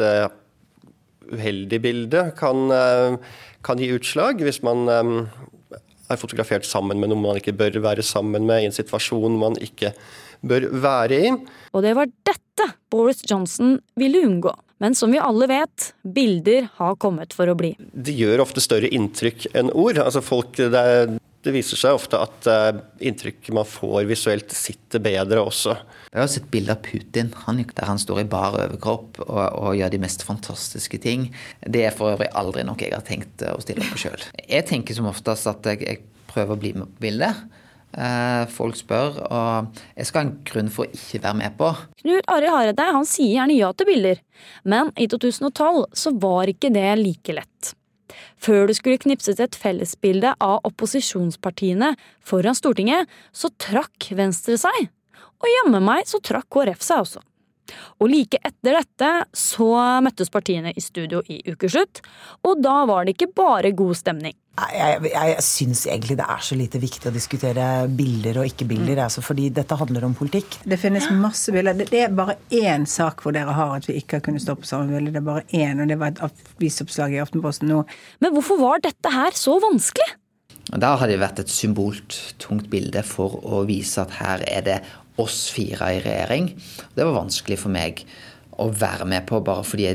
uheldig 1.33 1.79
bilde 1.83 2.25
kan, 2.39 2.71
kan 3.63 3.79
gi 3.79 3.91
utslag 3.95 4.43
hvis 4.43 4.61
man 4.65 4.87
er 6.11 6.19
fotografert 6.19 6.67
sammen 6.67 6.99
med 6.99 7.11
noen 7.11 7.23
man 7.23 7.39
ikke 7.39 7.55
bør 7.57 7.79
være 7.83 8.05
sammen 8.05 8.45
med, 8.47 8.63
i 8.63 8.69
en 8.69 8.75
situasjon 8.75 9.39
man 9.39 9.57
ikke 9.63 9.93
bør 10.43 10.67
være 10.83 11.19
i. 11.19 11.31
Og 11.73 11.85
det 11.85 11.95
var 11.97 12.11
dette 12.27 12.69
Boris 12.91 13.23
Johnson 13.29 13.77
ville 13.99 14.23
unngå. 14.27 14.53
Men 14.83 14.97
som 14.99 15.13
vi 15.13 15.21
alle 15.21 15.47
vet, 15.47 15.93
bilder 16.03 16.67
har 16.79 16.97
kommet 16.99 17.35
for 17.35 17.47
å 17.47 17.55
bli. 17.55 17.71
De 17.79 18.15
gjør 18.17 18.43
ofte 18.43 18.63
større 18.63 18.89
inntrykk 18.91 19.47
enn 19.55 19.71
ord. 19.71 20.01
Altså 20.03 20.19
folk, 20.25 20.57
det, 20.59 20.83
det 21.43 21.53
viser 21.55 21.79
seg 21.79 21.97
ofte 21.97 22.19
at 22.23 22.47
inntrykket 23.03 23.53
man 23.55 23.67
får 23.67 24.07
visuelt, 24.09 24.53
sitter 24.55 25.01
bedre 25.03 25.41
også. 25.43 25.75
Jeg 26.13 26.21
har 26.21 26.29
sett 26.31 26.49
bilde 26.53 26.75
av 26.75 26.83
Putin 26.85 27.33
han, 27.45 27.59
der 27.75 27.89
han 27.89 27.99
står 28.01 28.21
i 28.21 28.27
bar 28.29 28.55
overkropp 28.59 29.19
og, 29.25 29.41
og, 29.41 29.71
gjør 29.75 29.91
de 29.93 30.01
mest 30.03 30.23
fantastiske 30.27 30.99
ting. 31.03 31.27
Det 31.65 31.87
er 31.87 31.95
for 31.95 32.13
øvrig 32.13 32.29
aldri 32.37 32.63
noe 32.67 32.79
jeg 32.79 32.95
har 32.95 33.03
tenkt 33.07 33.43
å 33.49 33.59
stille 33.63 33.83
opp 33.83 33.95
på 33.95 34.05
sjøl. 34.05 34.27
Jeg 34.45 34.67
tenker 34.69 34.95
som 34.95 35.09
oftest 35.11 35.49
at 35.51 35.67
jeg, 35.73 35.83
jeg 35.83 36.29
prøver 36.31 36.55
å 36.55 36.61
bli 36.63 36.73
med 36.77 36.95
på 36.95 37.07
bildet. 37.07 37.43
Eh, 37.93 38.43
folk 38.49 38.77
spør, 38.77 39.19
og 39.27 39.81
jeg 39.93 40.07
skal 40.09 40.23
ha 40.23 40.25
en 40.25 40.37
grunn 40.49 40.71
for 40.73 40.87
å 40.87 40.95
ikke 40.97 41.21
være 41.21 41.39
med 41.43 41.57
på. 41.59 41.69
Knut 42.01 42.31
Arild 42.33 42.55
Hareide 42.55 42.87
han 42.95 43.05
sier 43.05 43.35
gjerne 43.35 43.57
ja 43.59 43.69
til 43.77 43.89
bilder, 43.91 44.21
men 44.65 44.89
i 44.97 45.05
2012 45.11 45.83
så 46.01 46.13
var 46.23 46.49
ikke 46.49 46.73
det 46.73 46.87
like 47.03 47.37
lett. 47.37 47.73
Før 48.37 48.67
det 48.69 48.77
skulle 48.77 49.01
knipses 49.01 49.39
et 49.41 49.57
fellesbilde 49.57 50.33
av 50.43 50.61
opposisjonspartiene 50.67 51.93
foran 52.23 52.57
Stortinget, 52.57 53.09
så 53.31 53.51
trakk 53.61 54.11
Venstre 54.17 54.57
seg. 54.59 54.89
Og 55.43 55.49
jammen 55.57 55.83
meg 55.83 56.07
så 56.07 56.21
trakk 56.23 56.49
KrF 56.53 56.83
seg 56.83 57.05
også. 57.05 57.23
Og 58.03 58.09
like 58.11 58.39
etter 58.43 58.75
dette 58.75 59.09
så 59.37 59.69
møttes 60.03 60.31
partiene 60.33 60.73
i 60.75 60.83
studio 60.83 61.23
i 61.31 61.39
ukeslutt, 61.47 62.03
og 62.43 62.59
da 62.63 62.83
var 62.89 63.05
det 63.05 63.15
ikke 63.15 63.31
bare 63.35 63.71
god 63.75 63.95
stemning. 63.99 64.35
Jeg, 64.53 64.99
jeg, 65.09 65.11
jeg 65.17 65.41
syns 65.41 65.79
egentlig 65.89 66.15
det 66.19 66.25
er 66.29 66.41
så 66.45 66.55
lite 66.57 66.77
viktig 66.77 67.09
å 67.09 67.13
diskutere 67.13 67.67
bilder 67.89 68.37
og 68.43 68.51
ikke-bilder, 68.51 68.99
mm. 68.99 69.03
altså, 69.07 69.23
fordi 69.25 69.47
dette 69.55 69.77
handler 69.79 70.05
om 70.05 70.13
politikk. 70.13 70.59
Det 70.69 70.77
finnes 70.77 71.07
masse 71.17 71.49
bilder. 71.55 71.79
Det 71.81 72.03
er 72.05 72.13
bare 72.13 72.35
én 72.53 72.85
sak 72.89 73.23
hvor 73.25 73.33
dere 73.33 73.55
har 73.57 73.73
at 73.79 73.87
vi 73.89 73.97
ikke 73.97 74.19
har 74.19 74.25
kunnet 74.27 74.43
stå 74.45 74.53
på 74.59 74.69
samme 74.69 74.93
bilde. 74.93 75.15
Det 75.15 75.23
er 75.23 75.25
bare 75.25 75.47
én, 75.49 75.81
og 75.81 75.89
det 75.89 75.97
var 75.97 76.13
et 76.13 76.21
avisoppslag 76.29 77.15
i 77.15 77.21
Aftenposten 77.23 77.71
nå. 77.71 77.81
Men 78.21 78.35
hvorfor 78.35 78.61
var 78.61 78.83
dette 78.85 79.13
her 79.15 79.33
så 79.37 79.57
vanskelig? 79.63 80.11
Da 80.69 80.93
har 81.01 81.09
det 81.09 81.17
vært 81.21 81.41
et 81.41 81.51
symbolt 81.51 82.19
tungt 82.41 82.69
bilde 82.71 83.01
for 83.05 83.41
å 83.41 83.63
vise 83.67 84.05
at 84.05 84.13
her 84.21 84.45
er 84.45 84.67
det 84.69 84.77
oss 85.21 85.47
fire 85.53 85.95
i 85.97 86.03
regjering. 86.05 86.53
Det 86.93 87.05
var 87.09 87.17
vanskelig 87.23 87.57
for 87.65 87.73
meg 87.73 88.05
å 88.59 88.67
være 88.69 89.07
med 89.09 89.25
på, 89.29 89.39
bare 89.43 89.63
fordi 89.65 89.89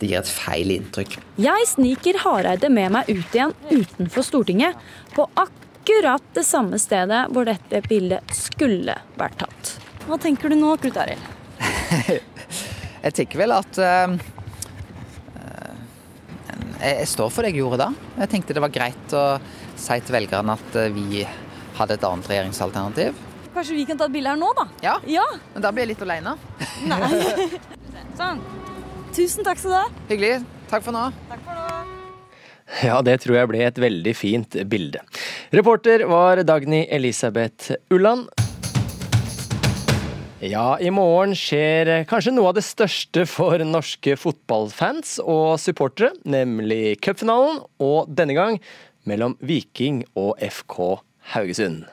det 0.00 0.08
gir 0.08 0.20
et 0.20 0.30
feil 0.30 0.72
inntrykk. 0.74 1.18
Jeg 1.40 1.68
sniker 1.70 2.20
Hareide 2.24 2.70
med 2.72 2.92
meg 2.96 3.10
ut 3.10 3.36
igjen 3.36 3.54
utenfor 3.70 4.26
Stortinget, 4.26 4.78
på 5.14 5.26
akkurat 5.38 6.24
det 6.36 6.44
samme 6.48 6.80
stedet 6.80 7.24
hvor 7.32 7.48
dette 7.48 7.82
bildet 7.88 8.36
skulle 8.36 8.96
vært 9.18 9.40
tatt. 9.44 9.74
Hva 10.08 10.18
tenker 10.20 10.50
du 10.50 10.58
nå, 10.58 10.74
Knut 10.82 10.98
Arild? 10.98 11.26
jeg 13.06 13.14
tenker 13.14 13.38
vel 13.38 13.54
at 13.54 13.78
uh, 13.78 14.14
Jeg 16.82 17.06
står 17.06 17.28
for 17.30 17.44
det 17.44 17.52
jeg 17.52 17.62
gjorde 17.62 17.84
da. 17.84 17.90
Jeg 18.24 18.32
tenkte 18.32 18.56
det 18.56 18.64
var 18.64 18.72
greit 18.74 19.14
å 19.14 19.26
si 19.78 19.98
til 20.02 20.16
velgerne 20.16 20.56
at 20.58 20.78
eh, 20.78 20.90
vi 20.94 21.22
hadde 21.78 21.94
et 21.94 22.06
annet 22.06 22.26
regjeringsalternativ. 22.30 23.20
Kanskje 23.52 23.76
vi 23.76 23.84
kan 23.86 24.00
ta 24.00 24.08
et 24.08 24.14
bilde 24.14 24.32
her 24.32 24.40
nå, 24.40 24.48
da? 24.56 24.66
Ja. 24.82 24.96
ja. 25.06 25.26
Men 25.54 25.64
da 25.64 25.70
blir 25.74 25.86
jeg 25.86 25.94
litt 25.94 26.04
aleine. 26.06 26.34
Sånn. 28.18 28.42
Tusen 29.12 29.44
takk 29.44 29.60
skal 29.60 29.72
du 29.72 29.76
ha. 29.76 29.86
Hyggelig. 30.08 30.38
Takk 30.70 30.86
for 30.86 30.96
nå. 30.96 31.08
Takk 31.28 31.42
for 31.44 31.58
nå. 31.58 31.62
Ja, 32.80 33.02
det 33.04 33.18
tror 33.20 33.36
jeg 33.36 33.50
ble 33.50 33.60
et 33.66 33.80
veldig 33.82 34.14
fint 34.16 34.56
bilde. 34.70 35.02
Reporter 35.52 36.06
var 36.08 36.40
Dagny 36.48 36.86
Elisabeth 36.88 37.74
Ulland. 37.92 38.30
Ja, 40.42 40.74
i 40.82 40.90
morgen 40.90 41.36
skjer 41.38 42.06
kanskje 42.10 42.32
noe 42.34 42.50
av 42.50 42.56
det 42.56 42.64
største 42.66 43.26
for 43.30 43.62
norske 43.62 44.16
fotballfans 44.18 45.20
og 45.22 45.60
supportere, 45.62 46.16
nemlig 46.26 46.96
cupfinalen, 47.04 47.60
og 47.78 48.10
denne 48.10 48.34
gang 48.34 48.58
mellom 49.06 49.36
Viking 49.38 50.02
og 50.18 50.34
FK 50.42 50.96
Haugesund. 51.36 51.84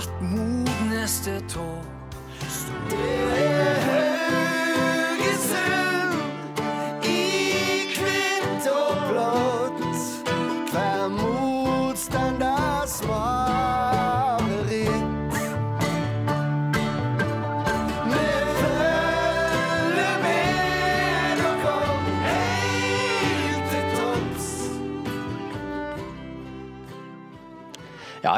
hvert 0.00 0.22
mot 0.22 0.90
neste 0.90 1.40
tår. 1.48 1.84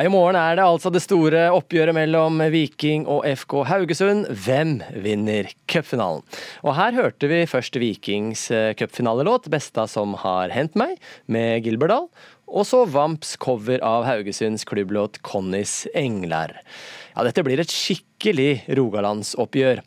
I 0.03 0.09
morgen 0.11 0.35
er 0.35 0.57
det 0.59 0.65
altså 0.67 0.91
det 0.91 1.03
store 1.05 1.45
oppgjøret 1.55 1.95
mellom 1.95 2.41
Viking 2.51 3.05
og 3.07 3.21
FK 3.39 3.53
Haugesund. 3.69 4.25
Hvem 4.35 4.73
vinner 4.99 5.47
cupfinalen? 5.71 6.25
Og 6.67 6.75
her 6.75 6.97
hørte 6.97 7.29
vi 7.31 7.45
først 7.47 7.79
Vikings 7.79 8.49
eh, 8.51 8.73
cupfinalelåt 8.75 9.47
'Besta 9.47 9.85
som 9.87 10.17
har 10.25 10.51
hendt 10.51 10.75
meg' 10.75 10.99
med 11.31 11.63
Gilberdal. 11.63 12.09
Og 12.51 12.67
så 12.67 12.83
Vamps 12.83 13.37
cover 13.39 13.79
av 13.79 14.03
Haugesunds 14.09 14.67
klubblåt 14.67 15.21
'Connys 15.23 15.87
engler'. 15.95 16.59
Ja, 17.15 17.23
dette 17.23 17.45
blir 17.47 17.63
et 17.63 17.71
skikkelig 17.71 18.65
rogalandsoppgjør. 18.75 19.85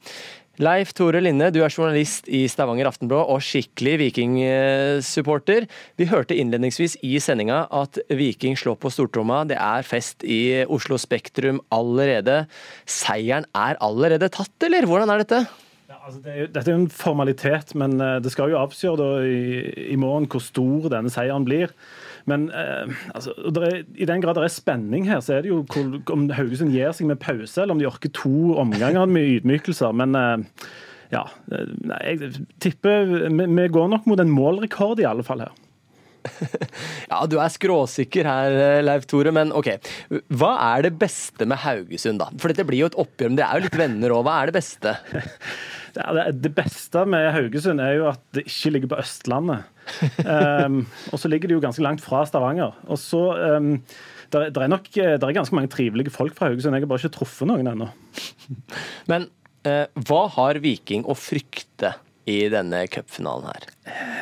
Leif 0.56 0.93
Tore 0.95 1.20
Linne, 1.20 1.49
du 1.51 1.58
er 1.66 1.74
journalist 1.74 2.30
i 2.32 2.45
Stavanger 2.47 2.88
Aftenblad 2.88 3.28
og 3.28 3.41
skikkelig 3.43 3.97
Viking-supporter. 3.99 5.66
Vi 5.99 6.08
hørte 6.08 6.38
innledningsvis 6.39 6.95
i 7.03 7.18
sendinga 7.20 7.66
at 7.76 7.99
Viking 8.08 8.56
slår 8.56 8.78
på 8.80 8.91
stortromma. 8.93 9.41
Det 9.49 9.58
er 9.60 9.84
fest 9.84 10.24
i 10.24 10.64
Oslo 10.72 10.95
Spektrum 11.01 11.60
allerede. 11.76 12.45
Seieren 12.88 13.49
er 13.51 13.76
allerede 13.84 14.32
tatt, 14.32 14.56
eller 14.64 14.88
hvordan 14.88 15.12
er 15.12 15.26
dette? 15.26 15.43
Altså, 16.06 16.22
det 16.24 16.32
er 16.32 16.39
jo, 16.39 16.49
dette 16.53 16.70
er 16.70 16.76
jo 16.76 16.82
en 16.86 16.91
formalitet, 16.93 17.76
men 17.76 17.99
eh, 17.99 18.18
det 18.24 18.32
skal 18.32 18.51
jo 18.53 18.60
avgjøre 18.62 19.08
i, 19.26 19.39
i 19.91 19.99
morgen 19.99 20.28
hvor 20.30 20.43
stor 20.43 20.88
denne 20.93 21.12
seieren 21.12 21.47
blir. 21.47 21.74
Men 22.30 22.48
eh, 22.50 22.94
altså, 23.14 23.36
er, 23.62 23.84
i 23.94 24.08
den 24.10 24.24
grad 24.24 24.40
det 24.40 24.48
er 24.48 24.54
spenning 24.54 25.06
her, 25.10 25.22
så 25.22 25.38
er 25.38 25.46
det 25.46 25.52
jo 25.52 25.62
hvor, 25.70 26.00
om 26.16 26.26
Haugesund 26.34 26.74
gir 26.74 26.94
seg 26.96 27.10
med 27.12 27.22
pause, 27.22 27.60
eller 27.62 27.76
om 27.76 27.82
de 27.82 27.90
orker 27.90 28.14
to 28.16 28.56
omganger 28.62 29.06
med 29.10 29.38
ydmykelser. 29.38 29.94
Men 29.98 30.18
eh, 30.18 30.66
ja, 31.14 31.28
eh, 31.54 31.70
jeg 32.16 32.34
tipper 32.64 33.06
vi, 33.30 33.46
vi 33.46 33.70
går 33.74 33.94
nok 33.94 34.10
mot 34.10 34.22
en 34.22 34.34
målrekord, 34.34 35.04
i 35.04 35.08
alle 35.10 35.26
fall 35.28 35.46
her. 35.46 35.54
Ja, 37.12 37.22
du 37.30 37.38
er 37.38 37.52
skråsikker 37.54 38.26
her, 38.26 38.56
Leif 38.82 39.06
Tore, 39.10 39.30
men 39.36 39.54
OK. 39.56 39.76
Hva 40.34 40.56
er 40.72 40.88
det 40.88 40.96
beste 40.98 41.46
med 41.46 41.62
Haugesund, 41.62 42.18
da? 42.24 42.32
For 42.42 42.50
dette 42.50 42.66
blir 42.68 42.82
jo 42.82 42.90
et 42.90 42.98
oppgjør, 43.06 43.32
men 43.32 43.38
det 43.40 43.46
er 43.46 43.60
jo 43.60 43.68
litt 43.68 43.78
venner 43.80 44.16
òg. 44.16 44.26
Hva 44.26 44.40
er 44.42 44.50
det 44.50 44.58
beste? 44.58 44.98
Det, 45.96 46.52
beste 46.56 47.06
med 47.08 47.30
Haugesund 47.32 47.80
er 47.80 47.96
jo 47.98 48.10
at 48.10 48.22
det 48.36 48.46
ikke 48.50 48.74
ligger 48.76 48.91
på 48.91 49.00
Østlandet. 49.00 49.72
um, 50.26 50.82
og 51.14 51.22
så 51.22 51.32
ligger 51.32 51.50
det 51.50 51.58
jo 51.58 51.64
ganske 51.64 51.84
langt 51.86 52.04
fra 52.04 52.26
Stavanger. 52.28 52.76
Og 52.91 53.00
så 53.00 53.22
um, 53.58 53.78
der, 54.34 54.50
der 54.50 54.66
er 54.66 54.72
nok 54.72 54.89
der 54.96 55.24
er 55.24 55.38
ganske 55.38 55.56
mange 55.56 55.72
trivelige 55.72 56.14
folk 56.14 56.36
fra 56.36 56.50
Haugesund. 56.50 56.76
Jeg 56.76 56.84
har 56.84 56.91
bare 56.91 57.04
ikke 57.04 57.18
truffet 57.20 57.48
noen 57.50 57.72
ennå. 57.72 57.88
Men 59.12 59.30
eh, 59.68 59.86
hva 60.08 60.26
har 60.36 60.60
Viking 60.64 61.08
å 61.08 61.16
frykte 61.18 61.96
i 62.26 62.39
denne 62.52 62.84
cupfinalen 62.91 63.48
her? 63.52 63.70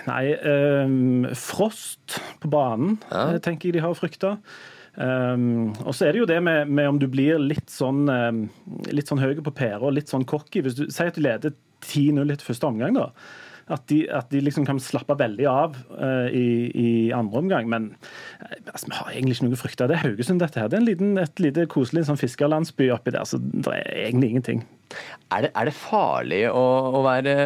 Nei, 0.09 0.23
um, 0.43 1.25
frost 1.39 2.19
på 2.43 2.51
banen 2.51 2.97
ja. 3.07 3.39
tenker 3.43 3.69
jeg 3.69 3.77
de 3.77 3.85
har 3.85 3.95
frykta. 3.97 4.37
Um, 4.93 5.71
og 5.87 5.95
så 5.97 6.05
er 6.05 6.13
det 6.13 6.21
jo 6.21 6.27
det 6.29 6.37
med, 6.45 6.69
med 6.69 6.91
om 6.91 6.99
du 7.01 7.07
blir 7.09 7.39
litt 7.41 7.71
sånn, 7.73 8.05
um, 8.05 8.43
litt 8.93 9.09
sånn 9.09 9.21
høy 9.23 9.39
på 9.41 9.55
pæra 9.55 9.89
litt 9.89 10.11
sånn 10.11 10.27
cocky. 10.29 10.61
Hvis 10.61 10.77
du 10.77 10.85
sier 10.85 11.09
at 11.09 11.17
du 11.17 11.23
leder 11.25 11.55
10-0 11.83 12.21
etter 12.29 12.45
første 12.45 12.69
omgang, 12.69 12.99
da. 12.99 13.09
At 13.71 13.85
de, 13.87 14.01
at 14.11 14.27
de, 14.27 14.41
liksom 14.43 14.65
kan 14.67 14.81
slappe 14.83 15.15
veldig 15.17 15.45
av 15.47 15.77
uh, 15.95 16.27
i, 16.27 16.69
i, 16.69 16.89
andre 17.15 17.41
omgang. 17.41 17.69
Men 17.71 17.89
uh, 18.43 18.51
altså, 18.69 18.89
vi 18.91 18.97
har 18.99 19.13
egentlig 19.13 19.37
ikke 19.37 19.47
noe 19.47 19.57
å 19.57 19.61
frykte. 19.63 19.87
Det 19.89 19.97
er 19.97 20.03
Haugesund, 20.03 20.43
dette 20.43 20.61
her. 20.61 20.69
Det 20.69 20.77
er 20.77 20.83
en 20.83 20.89
liten, 20.91 21.15
et 21.21 21.41
lite 21.41 21.65
koselig 21.71 22.05
sånn 22.09 22.19
fiskerlandsby 22.21 22.91
oppi 22.93 23.15
der, 23.15 23.25
så 23.25 23.39
det 23.41 23.73
er 23.73 23.87
egentlig 24.03 24.33
ingenting. 24.33 24.65
Er 25.33 25.47
det, 25.47 25.53
er 25.57 25.71
det 25.71 25.77
farlig 25.79 26.43
å, 26.51 26.65
å, 26.99 27.01
være, 27.07 27.37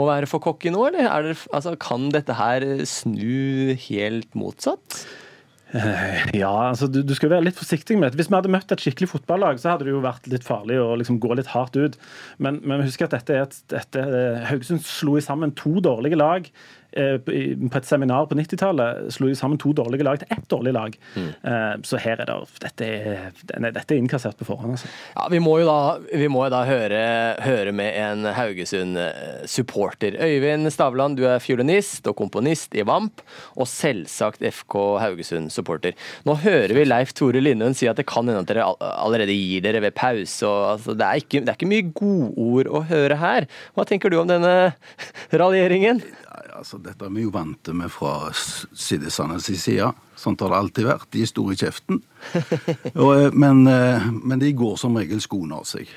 å 0.00 0.08
være 0.08 0.30
for 0.32 0.42
cocky 0.42 0.74
nå, 0.74 0.82
eller 0.88 1.30
det, 1.30 1.38
altså, 1.54 1.76
kan 1.78 2.08
dette 2.16 2.40
her 2.40 2.66
snu 2.88 3.76
helt 3.86 4.34
motsatt? 4.34 5.04
Eh, 5.74 6.22
ja, 6.42 6.52
altså 6.68 6.86
du, 6.86 7.00
du, 7.02 7.14
skal 7.18 7.32
være 7.32 7.48
litt 7.48 7.58
forsiktig 7.58 7.98
med 7.98 8.12
det. 8.12 8.20
Hvis 8.20 8.30
vi 8.30 8.38
hadde 8.38 8.52
møtt 8.52 8.72
et 8.72 8.84
skikkelig 8.84 9.10
fotballag, 9.10 9.60
så 9.60 9.72
hadde 9.72 9.88
det 9.88 9.94
jo 9.94 10.04
vært 10.04 10.28
litt 10.30 10.46
farlig 10.46 10.78
å 10.82 10.94
liksom 11.00 11.20
gå 11.22 11.34
litt 11.38 11.50
hardt 11.52 11.78
ut. 11.78 11.98
Men, 12.38 12.60
men 12.64 12.84
husk 12.86 13.06
at 13.06 13.16
dette 13.16 13.36
er 13.36 13.46
et, 13.48 13.60
dette, 13.74 14.08
Haugesund 14.50 14.84
slo 14.86 15.18
sammen 15.24 15.54
to 15.58 15.78
dårlige 15.84 16.20
lag 16.20 16.50
Eh, 16.50 16.85
på 16.96 17.78
et 17.78 17.88
seminar 17.88 18.26
på 18.30 18.38
90-tallet 18.38 19.12
slo 19.14 19.28
de 19.30 19.36
sammen 19.38 19.60
to 19.60 19.72
dårlige 19.76 20.06
lag 20.06 20.20
til 20.20 20.32
ett 20.32 20.48
dårlig 20.50 20.72
lag. 20.76 20.96
Mm. 21.16 21.28
Eh, 21.28 21.74
så 21.86 22.00
her 22.02 22.22
er 22.22 22.28
det 22.28 22.36
Dette 22.62 22.86
er, 22.86 23.30
dette 23.72 23.94
er 23.94 23.98
innkassert 23.98 24.38
på 24.38 24.46
forhånd. 24.48 24.76
Altså. 24.76 24.90
Ja, 25.14 25.26
vi 25.32 25.40
må 25.42 25.56
jo 25.60 25.68
da, 25.68 25.78
vi 26.22 26.28
må 26.32 26.44
da 26.52 26.62
høre, 26.68 27.00
høre, 27.44 27.72
med 27.76 27.96
en 28.00 28.28
Haugesund-supporter. 28.36 30.18
Øyvind 30.22 30.70
Stavland, 30.72 31.18
du 31.18 31.26
er 31.28 31.42
fiolinist 31.42 32.06
og 32.08 32.16
komponist 32.18 32.74
i 32.76 32.84
Vamp, 32.86 33.22
og 33.56 33.68
selvsagt 33.70 34.44
FK 34.44 34.76
Haugesund-supporter. 35.02 35.96
Nå 36.28 36.38
hører 36.44 36.74
vi 36.76 36.86
Leif 36.86 37.14
Tore 37.16 37.42
Lindøen 37.42 37.76
si 37.76 37.88
at 37.90 38.00
det 38.00 38.08
kan 38.08 38.28
hende 38.28 38.44
at 38.44 38.50
dere 38.50 38.68
allerede 38.80 39.34
gir 39.36 39.64
dere 39.64 39.82
ved 39.84 39.96
pause. 39.96 40.46
Og, 40.46 40.60
altså, 40.76 40.96
det, 40.96 41.06
er 41.06 41.24
ikke, 41.24 41.42
det 41.42 41.52
er 41.52 41.58
ikke 41.58 41.72
mye 41.72 41.90
godord 41.96 42.72
å 42.72 42.84
høre 42.90 43.20
her. 43.20 43.50
Hva 43.76 43.86
tenker 43.88 44.12
du 44.12 44.20
om 44.20 44.30
denne 44.30 44.54
raljeringen? 45.42 46.02
Altså 46.56 46.78
Dette 46.82 47.06
er 47.06 47.14
vi 47.14 47.26
jo 47.26 47.32
vant 47.34 47.70
med 47.76 47.92
fra 47.92 48.30
Siddesandes 48.32 49.48
side. 49.60 49.92
Sånn 50.18 50.36
har 50.40 50.52
det 50.52 50.60
alltid 50.60 50.88
vært. 50.88 51.08
De 51.12 51.22
er 51.22 51.30
store 51.30 51.56
i 51.56 51.60
kjeften. 51.60 52.02
Og, 53.02 53.10
eh, 53.14 53.30
men, 53.36 53.64
eh, 53.70 54.10
men, 54.16 54.40
de 54.42 54.52
går 54.56 54.76
som 54.80 54.96
regel 54.96 55.22
skoene 55.24 55.60
av 55.60 55.68
seg. 55.68 55.90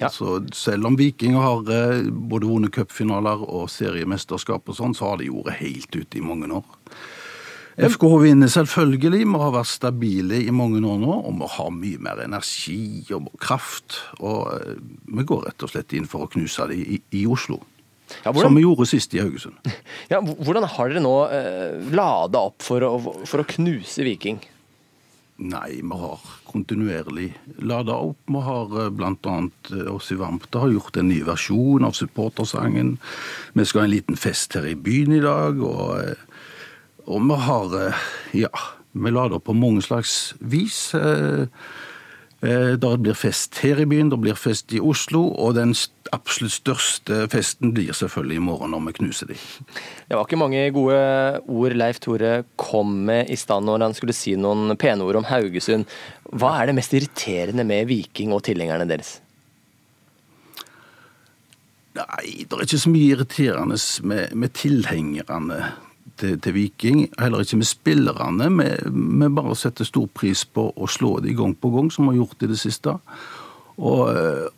Altså, 0.00 0.40
Selv 0.56 0.88
om 0.88 0.96
Viking 0.98 1.36
har 1.38 1.66
eh, 1.70 2.06
både 2.10 2.48
vunnet 2.48 2.74
cupfinaler 2.74 3.42
og 3.44 3.68
seriemesterskap, 3.70 4.68
og 4.68 4.78
sånn, 4.78 4.96
så 4.96 5.12
har 5.12 5.20
de 5.20 5.30
gjort 5.30 5.58
helt 5.60 5.98
ute 5.98 6.18
i 6.18 6.24
mange 6.24 6.50
år. 6.50 6.78
FKH 7.72 8.16
vinner 8.20 8.50
selvfølgelig. 8.52 9.22
Vi 9.24 9.38
har 9.40 9.52
vært 9.54 9.70
stabile 9.70 10.42
i 10.44 10.52
mange 10.52 10.82
år 10.84 10.98
nå, 11.00 11.12
og 11.24 11.38
vi 11.40 11.52
har 11.54 11.70
mye 11.72 12.00
mer 12.04 12.20
energi 12.26 12.82
og 13.16 13.30
kraft. 13.40 14.02
Og 14.20 14.50
vi 15.08 15.24
går 15.28 15.46
rett 15.48 15.64
og 15.64 15.72
slett 15.72 15.94
inn 15.96 16.08
for 16.08 16.26
å 16.26 16.32
knuse 16.32 16.68
dem 16.68 16.82
i, 16.82 17.00
i 17.16 17.24
Oslo. 17.24 17.62
Ja, 18.24 18.32
som 18.34 18.56
vi 18.56 18.64
gjorde 18.64 18.86
sist 18.90 19.14
i 19.14 19.22
Haugesund. 19.22 19.58
Ja, 20.12 20.20
hvordan 20.20 20.66
har 20.68 20.90
dere 20.90 21.02
nå 21.04 21.14
eh, 21.32 21.78
lada 21.94 22.46
opp 22.50 22.64
for 22.64 22.84
å, 22.84 22.96
for 23.24 23.42
å 23.42 23.48
knuse 23.48 24.04
Viking? 24.04 24.42
Nei, 25.42 25.80
vi 25.80 25.98
har 25.98 26.20
kontinuerlig 26.46 27.30
lada 27.64 27.96
opp. 28.10 28.20
Vi 28.28 28.42
har 28.46 28.76
eh, 28.84 28.90
bl.a. 28.94 29.36
Eh, 29.72 29.88
oss 29.94 30.12
i 30.12 30.18
Vampta 30.20 30.62
har 30.62 30.74
gjort 30.74 31.00
en 31.00 31.08
ny 31.10 31.22
versjon 31.26 31.88
av 31.88 31.96
supportersangen. 31.98 32.96
Vi 33.56 33.66
skal 33.66 33.84
ha 33.84 33.88
en 33.88 33.94
liten 33.96 34.20
fest 34.20 34.58
her 34.58 34.68
i 34.68 34.76
byen 34.76 35.16
i 35.16 35.24
dag. 35.24 35.58
Og, 35.64 35.96
eh, 36.02 36.46
og 37.08 37.26
vi 37.30 37.40
har 37.48 37.76
Ja, 38.36 38.52
vi 38.92 39.10
lader 39.10 39.40
opp 39.40 39.48
på 39.48 39.56
mange 39.56 39.82
slags 39.84 40.34
vis. 40.38 40.92
Eh, 40.94 41.48
det 42.42 42.88
blir 42.98 43.14
fest 43.14 43.60
her 43.62 43.78
i 43.78 43.86
byen, 43.86 44.08
det 44.10 44.18
blir 44.18 44.34
fest 44.34 44.72
i 44.74 44.80
Oslo, 44.82 45.28
og 45.38 45.54
den 45.54 45.76
absolutt 46.12 46.56
største 46.56 47.20
festen 47.30 47.70
blir 47.74 47.94
selvfølgelig 47.94 48.40
i 48.40 48.42
morgen 48.42 48.74
når 48.74 48.82
vi 48.88 48.94
knuser 48.98 49.30
de. 49.30 49.36
Det 50.08 50.18
var 50.18 50.26
ikke 50.26 50.40
mange 50.40 50.64
gode 50.74 50.98
ord 51.46 51.76
Leif 51.78 52.02
Tore 52.02 52.32
kom 52.60 52.96
med 53.06 53.30
i 53.30 53.38
stand 53.38 53.68
når 53.68 53.86
han 53.86 53.94
skulle 53.96 54.16
si 54.16 54.34
noen 54.34 54.74
pene 54.80 55.06
ord 55.06 55.20
om 55.22 55.28
Haugesund. 55.30 55.86
Hva 56.34 56.56
er 56.58 56.68
det 56.68 56.76
mest 56.80 56.96
irriterende 56.98 57.66
med 57.68 57.86
Viking 57.90 58.34
og 58.34 58.42
tilhengerne 58.48 58.88
deres? 58.90 59.20
Nei, 61.92 62.44
det 62.48 62.56
er 62.56 62.64
ikke 62.64 62.80
så 62.80 62.90
mye 62.90 63.14
irriterende 63.14 63.78
med, 64.08 64.34
med 64.34 64.54
tilhengerne 64.56 65.58
til, 66.22 66.38
til, 66.42 66.56
Viking. 66.56 67.04
Heller 67.20 67.44
ikke 67.44 67.60
med 67.60 67.68
spillerne. 67.68 68.48
Vi, 68.56 69.28
bare 69.36 69.58
setter 69.58 69.88
stor 69.88 70.08
pris 70.14 70.46
på 70.46 70.70
å 70.72 70.90
slå 70.90 71.18
dem 71.24 71.38
gang 71.38 71.54
på 71.58 71.72
gang, 71.74 71.92
som 71.92 72.08
vi 72.08 72.14
har 72.14 72.22
gjort 72.24 72.46
i 72.46 72.52
det 72.54 72.60
siste. 72.62 72.96
Og, 73.82 74.02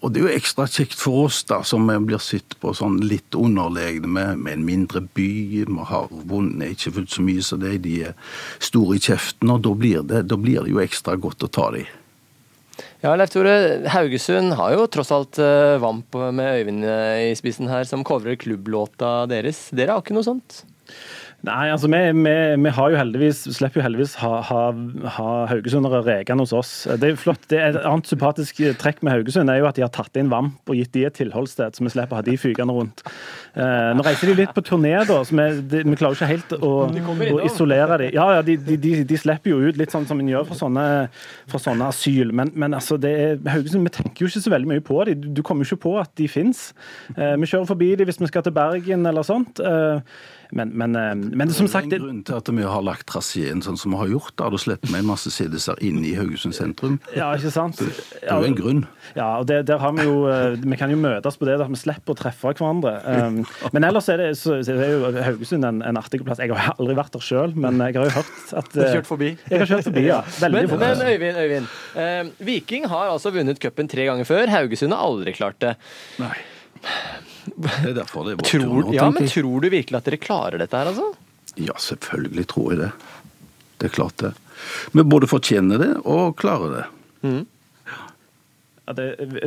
og, 0.03 0.09
det 0.11 0.21
er 0.21 0.25
jo 0.27 0.33
ekstra 0.35 0.67
kjekt 0.69 0.99
for 0.99 1.29
oss, 1.29 1.45
da, 1.49 1.61
som 1.65 1.87
blir 1.87 2.21
sett 2.23 2.57
på 2.61 2.75
sånn 2.77 2.99
litt 3.07 3.37
underlegne 3.39 4.11
med, 4.11 4.41
med, 4.43 4.59
en 4.59 4.65
mindre 4.67 5.05
by. 5.07 5.29
Vi 5.65 5.89
har 5.91 6.09
vunnet 6.29 6.75
ikke 6.75 6.97
fullt 6.99 7.15
så 7.15 7.25
mye 7.25 7.45
som 7.47 7.63
det, 7.63 7.79
de 7.87 8.01
er 8.11 8.17
store 8.59 8.99
i 8.99 9.05
kjeften, 9.05 9.53
og 9.55 9.63
da 9.65 9.75
blir 9.79 10.03
det, 10.09 10.25
da 10.29 10.41
blir 10.41 10.67
det 10.67 10.75
jo 10.75 10.83
ekstra 10.83 11.17
godt 11.21 11.47
å 11.47 11.53
ta 11.53 11.71
dem. 11.77 11.87
Ja, 13.05 13.13
Leif 13.15 13.31
Tore, 13.31 13.55
Haugesund 13.93 14.57
har 14.59 14.75
jo 14.75 14.87
tross 14.91 15.13
alt 15.15 15.39
uh, 15.39 15.77
Vamp 15.79 16.17
med 16.35 16.59
Øyvind 16.59 16.87
i 16.89 17.35
spissen 17.39 17.69
her, 17.71 17.85
som 17.87 18.03
covrer 18.07 18.35
klubblåta 18.41 19.29
deres. 19.31 19.69
Dere 19.77 19.95
har 19.95 20.03
ikke 20.03 20.17
noe 20.17 20.27
sånt? 20.27 20.65
Nei, 21.45 21.69
altså 21.69 21.89
vi, 21.93 21.99
vi, 22.25 22.35
vi 22.65 22.71
har 22.73 22.93
jo 22.93 22.97
heldigvis, 22.97 23.43
slipper 23.53 23.81
jo 23.81 23.85
heldigvis 23.85 24.15
ha, 24.23 24.39
ha, 24.49 24.61
ha 25.17 25.29
haugesundere 25.51 26.01
rekende 26.07 26.45
hos 26.47 26.55
oss. 26.57 26.73
Det 26.89 27.11
er 27.11 27.13
jo 27.13 27.21
flott. 27.21 27.43
Det 27.51 27.59
er 27.61 27.75
Et 27.75 27.81
annet 27.83 28.09
sympatisk 28.09 28.63
trekk 28.81 29.03
med 29.05 29.13
Haugesund 29.13 29.53
er 29.53 29.59
jo 29.61 29.69
at 29.69 29.77
de 29.77 29.85
har 29.85 29.93
tatt 29.93 30.17
inn 30.21 30.31
Vamp 30.33 30.71
og 30.71 30.79
gitt 30.79 30.95
de 30.95 31.05
et 31.05 31.17
tilholdssted, 31.19 31.77
så 31.77 31.85
vi 31.85 31.93
slipper 31.93 32.17
å 32.17 32.21
ha 32.21 32.25
de 32.25 32.37
fygende 32.41 32.77
rundt. 32.77 33.03
Eh, 33.55 33.91
nå 33.97 34.05
reiser 34.07 34.31
de 34.31 34.37
litt 34.39 34.55
på 34.57 34.65
turné, 34.65 34.95
da, 35.05 35.19
så 35.27 35.37
vi, 35.37 35.47
de, 35.75 35.83
vi 35.85 35.99
klarer 36.01 36.15
jo 36.15 36.21
ikke 36.21 36.31
helt 36.31 36.55
å, 36.57 36.73
å 37.35 37.43
isolere 37.45 37.99
de. 38.01 38.09
Ja, 38.17 38.29
ja, 38.39 38.47
de, 38.47 38.57
de, 38.65 38.95
de, 39.05 39.21
slipper 39.21 39.53
jo 39.53 39.61
ut 39.67 39.81
litt 39.81 39.93
sånn 39.93 40.09
som 40.09 40.23
en 40.23 40.31
gjør 40.31 40.47
for 40.49 40.61
sånne, 40.61 40.87
for 41.51 41.63
sånne 41.63 41.91
asyl. 41.93 42.33
Men, 42.33 42.55
men 42.57 42.79
altså, 42.79 42.97
det 43.01 43.13
er, 43.27 43.37
Haugesund, 43.53 43.85
vi 43.85 43.95
tenker 43.99 44.25
jo 44.25 44.31
ikke 44.33 44.45
så 44.47 44.55
veldig 44.55 44.73
mye 44.73 44.87
på 44.87 45.03
dem. 45.11 45.21
Du, 45.21 45.29
du 45.41 45.45
kommer 45.45 45.67
jo 45.67 45.75
ikke 45.75 45.89
på 45.91 45.99
at 46.01 46.15
de 46.21 46.31
fins. 46.31 46.71
Eh, 47.19 47.35
vi 47.37 47.51
kjører 47.51 47.69
forbi 47.69 47.93
dem 48.01 48.09
hvis 48.09 48.23
vi 48.23 48.33
skal 48.33 48.47
til 48.47 48.57
Bergen 48.57 49.05
eller 49.11 49.27
sånt. 49.27 49.61
Eh, 49.61 50.01
men, 50.53 50.73
men, 50.77 50.97
eh, 50.97 51.15
men 51.15 51.53
som 51.55 51.69
sagt 51.71 51.91
Det 51.91 51.99
er 51.99 52.03
en 52.03 52.09
grunn 52.09 52.23
til 52.27 52.37
at 52.37 52.51
vi 52.51 52.67
har 52.67 52.85
lagt 52.85 53.07
traseen 53.11 53.63
sånn 53.65 53.79
som 53.81 53.95
vi 53.95 54.01
har 54.03 54.13
gjort. 54.13 54.35
Da 54.41 54.51
du 54.53 54.59
slipper 54.61 54.91
med 54.93 55.05
en 55.05 55.11
masse 55.13 55.33
sideser 55.33 55.81
inn 55.85 56.03
i 56.05 56.15
Haugesund 56.19 56.57
sentrum. 56.57 56.99
Ja, 57.17 57.31
ikke 57.37 57.53
sant? 57.55 57.81
Det 57.81 58.23
er 58.23 58.43
jo 58.43 58.51
en 58.51 58.59
grunn. 58.59 58.85
Ja, 59.17 59.29
og 59.41 59.49
det, 59.51 59.63
der 59.71 59.81
har 59.83 59.95
Vi 59.95 60.05
jo, 60.07 60.17
eh, 60.31 60.57
vi 60.59 60.79
kan 60.81 60.91
jo 60.91 60.99
møtes 61.01 61.39
på 61.39 61.49
det 61.49 61.59
at 61.61 61.71
vi 61.71 61.81
slipper 61.81 62.15
å 62.15 62.19
treffe 62.19 62.53
hverandre. 62.53 62.95
Um, 63.05 63.43
men 63.75 63.87
ellers 63.87 64.09
er 64.13 64.21
det, 64.21 64.31
så, 64.41 64.59
er 64.61 64.95
jo 64.95 65.13
Haugesund 65.15 65.67
en, 65.69 65.83
en 65.87 66.01
artig 66.01 66.23
plass. 66.25 66.43
Jeg 66.43 66.53
har 66.55 66.75
aldri 66.79 66.97
vært 66.99 67.15
der 67.15 67.25
sjøl, 67.25 67.55
men 67.55 67.79
jeg 67.83 67.99
har 67.99 68.11
jo 68.11 68.17
hørt 68.19 68.55
at 68.61 68.73
Du 68.75 68.81
har 68.83 68.97
kjørt 68.99 69.11
forbi? 69.11 69.31
Jeg 69.51 69.63
har 69.63 69.71
kjørt 69.71 69.89
forbi, 69.91 70.07
ja. 70.09 70.23
Veldig 70.45 70.65
Men, 70.65 70.73
fort. 70.73 70.83
men 70.83 71.05
Øyvind, 71.05 71.43
Øyvind 71.45 71.69
eh, 72.01 72.47
Viking 72.51 72.89
har 72.91 73.13
altså 73.13 73.33
vunnet 73.35 73.63
cupen 73.63 73.91
tre 73.91 74.09
ganger 74.11 74.29
før. 74.29 74.51
Haugesund 74.51 74.97
har 74.97 75.07
aldri 75.07 75.37
klart 75.37 75.61
det. 75.65 75.77
Nei. 76.23 76.35
Det 77.45 77.73
er 77.91 77.97
derfor 77.97 78.27
det 78.27 78.35
er 78.35 78.41
vårt 78.41 78.49
tur 78.51 78.65
Tror, 78.65 78.81
nå, 78.87 78.95
ja, 78.97 79.09
men 79.13 79.29
tror 79.31 79.65
du 79.65 79.69
virkelig 79.73 79.99
at 79.99 80.09
dere 80.09 80.21
klarer 80.23 80.63
dette 80.63 80.81
her, 80.81 80.91
altså? 80.93 81.11
Ja, 81.61 81.77
selvfølgelig 81.79 82.47
tror 82.51 82.73
jeg 82.73 82.81
det. 82.81 82.91
Det 83.79 83.91
er 83.91 83.95
klart 83.95 84.17
det. 84.23 84.33
Vi 84.95 85.05
både 85.07 85.29
fortjener 85.31 85.83
det 85.83 85.91
og 86.05 86.37
klarer 86.41 86.79
det. 86.79 86.85
Ja, 87.25 87.41
det, 88.93 89.05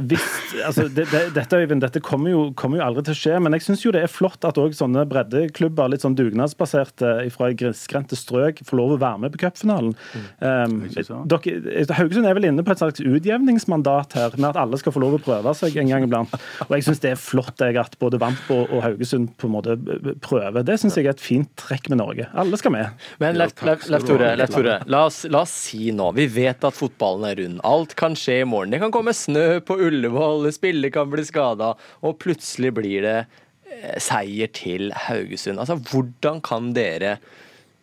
hvis, 0.09 0.23
altså, 0.65 0.87
det, 0.89 1.05
det, 1.11 1.21
dette, 1.35 1.57
Øyvind, 1.61 1.83
dette 1.83 2.01
kommer 2.01 2.31
jo, 2.31 2.39
kommer 2.57 2.79
jo 2.79 2.85
aldri 2.87 3.03
til 3.05 3.13
å 3.13 3.19
skje, 3.19 3.35
men 3.45 3.53
jeg 3.53 3.67
syns 3.67 3.83
jo 3.83 3.91
det 3.93 4.01
er 4.01 4.09
flott 4.09 4.41
at 4.47 4.57
også 4.57 4.79
sånne 4.81 5.03
breddeklubber, 5.09 5.91
litt 5.93 6.01
sånn 6.01 6.15
dugnadsbaserte 6.17 7.11
fra 7.35 7.51
grisgrendte 7.57 8.17
strøk, 8.17 8.63
får 8.65 8.79
lov 8.79 8.95
å 8.95 8.99
være 9.03 9.21
med 9.21 9.35
på 9.35 9.43
cupfinalen. 9.43 9.93
Um, 10.41 10.79
Haugesund 10.87 12.25
er 12.25 12.37
vel 12.37 12.49
inne 12.49 12.65
på 12.65 12.73
et 12.73 12.81
slags 12.81 13.03
utjevningsmandat 13.03 14.17
her, 14.17 14.39
med 14.39 14.49
at 14.49 14.61
alle 14.63 14.79
skal 14.81 14.95
få 14.95 15.03
lov 15.05 15.19
å 15.19 15.21
prøve 15.21 15.53
seg 15.59 15.77
en 15.83 15.93
gang 15.93 16.07
iblant. 16.07 16.33
Og 16.65 16.73
jeg 16.73 16.87
syns 16.87 17.03
det 17.05 17.13
er 17.13 17.21
flott 17.21 17.61
jeg, 17.61 17.77
at 17.77 17.93
både 18.01 18.17
Vamp 18.21 18.49
og, 18.53 18.73
og 18.73 18.83
Haugesund 18.87 19.29
på 19.37 19.51
en 19.51 19.55
måte 19.59 19.77
prøver. 20.25 20.65
Det 20.65 20.79
syns 20.81 20.97
jeg 20.97 21.05
er 21.05 21.13
et 21.13 21.23
fint 21.23 21.51
trekk 21.61 21.91
med 21.93 22.01
Norge. 22.01 22.25
Alle 22.37 22.57
skal 22.57 22.73
med. 22.73 23.05
Men 23.21 23.37
Leif, 23.37 23.53
Tore, 23.57 24.79
la, 24.89 25.05
oss, 25.05 25.23
la 25.29 25.43
oss 25.43 25.53
si 25.67 25.91
nå 25.95 26.09
Vi 26.17 26.27
vet 26.31 26.63
at 26.65 26.75
fotballen 26.75 27.25
er 27.29 27.39
rund. 27.41 27.61
Alt 27.67 27.93
kan 27.99 28.17
skje 28.17 28.41
i 28.41 28.47
morgen. 28.49 28.73
Det 28.73 28.81
kan 28.81 28.93
komme 28.93 29.13
snø 29.27 29.59
på 29.67 29.77
Ullevål, 29.87 30.47
spillere 30.55 30.93
kan 30.95 31.11
bli 31.11 31.25
skada, 31.27 31.73
og 32.01 32.17
plutselig 32.23 32.73
blir 32.79 33.03
det 33.05 33.17
eh, 33.19 33.97
seier 34.01 34.51
til 34.55 34.91
Haugesund. 35.07 35.59
Altså, 35.59 35.77
Hvordan 35.77 36.41
kan 36.45 36.73
dere 36.77 37.17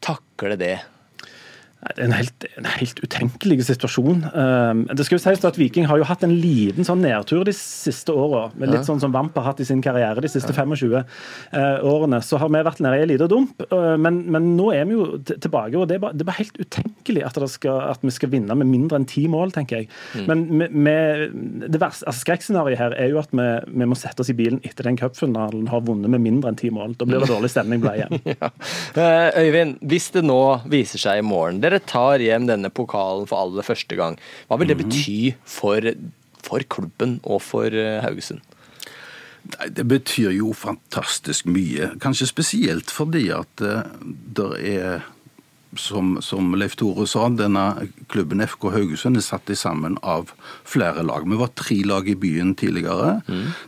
takle 0.04 0.58
det? 0.60 0.78
En 2.00 2.14
helt, 2.16 2.46
en 2.58 2.68
helt 2.78 3.00
utenkelig 3.04 3.66
situasjon. 3.68 4.24
Um, 4.32 4.84
det 4.88 5.04
skal 5.06 5.18
jo 5.18 5.22
sies 5.22 5.44
at 5.44 5.58
Viking 5.60 5.86
har 5.90 6.00
jo 6.00 6.06
hatt 6.08 6.24
en 6.26 6.32
liten 6.32 6.86
sånn 6.86 7.02
nedtur 7.04 7.44
de 7.46 7.52
siste 7.56 8.14
åra. 8.14 8.46
Litt 8.60 8.86
sånn 8.88 9.02
som 9.02 9.12
Vamp 9.14 9.36
har 9.38 9.50
hatt 9.50 9.60
i 9.62 9.66
sin 9.68 9.82
karriere 9.84 10.22
de 10.24 10.30
siste 10.30 10.54
25 10.54 10.96
eh, 10.96 11.84
årene. 11.84 12.20
Så 12.24 12.38
har 12.40 12.50
vi 12.52 12.62
vært 12.66 12.80
nede 12.84 12.98
i 12.98 13.04
en 13.04 13.10
liten 13.12 13.30
dump, 13.30 13.64
eh, 13.68 13.94
men, 14.00 14.22
men 14.32 14.52
nå 14.58 14.70
er 14.74 14.88
vi 14.88 14.96
jo 14.96 15.06
tilbake. 15.28 15.76
og 15.78 15.88
Det 15.90 15.98
er 15.98 16.02
bare, 16.04 16.16
det 16.16 16.24
er 16.24 16.30
bare 16.30 16.40
helt 16.40 16.60
utenkelig 16.60 17.24
at, 17.28 17.38
det 17.44 17.50
skal, 17.52 17.80
at 17.92 18.04
vi 18.04 18.14
skal 18.14 18.32
vinne 18.32 18.56
med 18.58 18.70
mindre 18.70 19.00
enn 19.00 19.08
ti 19.10 19.26
mål, 19.30 19.54
tenker 19.54 19.82
jeg. 19.82 19.90
Mm. 20.14 20.24
Men 20.30 20.44
med, 20.62 20.76
med, 20.88 21.24
det 21.68 21.80
verste, 21.82 22.08
altså 22.08 22.24
skrekkscenarioet 22.24 22.80
her 22.80 22.96
er 22.98 23.12
jo 23.12 23.20
at 23.22 23.32
vi, 23.34 23.48
vi 23.70 23.88
må 23.90 23.98
sette 23.98 24.24
oss 24.24 24.32
i 24.32 24.36
bilen 24.38 24.62
etter 24.64 24.88
den 24.88 24.98
cupfinalen 25.00 25.68
har 25.72 25.84
vunnet 25.86 26.12
med 26.12 26.22
mindre 26.24 26.52
enn 26.52 26.60
ti 26.60 26.72
mål. 26.74 26.96
Da 26.98 27.08
blir 27.08 27.22
det 27.22 27.30
dårlig 27.34 27.52
stemning 27.52 27.84
på 27.84 27.92
vei 27.92 28.00
hjem. 28.02 28.18
ja. 28.34 28.52
Øyvind, 29.34 29.78
hvis 29.84 30.10
det 30.14 30.24
nå 30.26 30.40
viser 30.70 31.02
seg 31.02 31.20
i 31.20 31.26
morgen, 31.26 31.60
dere 31.62 31.73
tar 31.82 32.22
hjem 32.22 32.48
denne 32.50 32.70
pokalen 32.72 33.28
for 33.30 33.40
aller 33.42 33.66
første 33.66 33.98
gang. 33.98 34.18
Hva 34.48 34.58
vil 34.60 34.70
det 34.70 34.78
bety 34.80 35.34
for, 35.48 35.92
for 36.44 36.66
klubben 36.70 37.18
og 37.22 37.42
for 37.44 37.74
eh, 37.74 38.02
Haugesund? 38.04 38.44
Det 39.44 39.84
betyr 39.84 40.30
jo 40.32 40.54
fantastisk 40.56 41.48
mye. 41.50 41.90
Kanskje 42.00 42.30
spesielt 42.30 42.92
fordi 42.92 43.26
at 43.34 43.60
uh, 43.60 43.82
det 44.04 44.52
er 44.64 45.04
som, 45.76 46.14
som 46.22 46.54
Leif 46.56 46.76
Tore 46.80 47.06
sa, 47.10 47.26
denne 47.28 47.88
klubben 48.12 48.40
FK 48.44 48.70
Haugesund 48.74 49.18
er 49.18 49.26
satt 49.26 49.50
sammen 49.58 49.98
av 50.02 50.32
flere 50.64 51.04
lag. 51.04 51.28
Vi 51.28 51.40
var 51.40 51.52
tre 51.58 51.80
lag 51.84 52.08
i 52.08 52.16
byen 52.16 52.54
tidligere. 52.58 53.18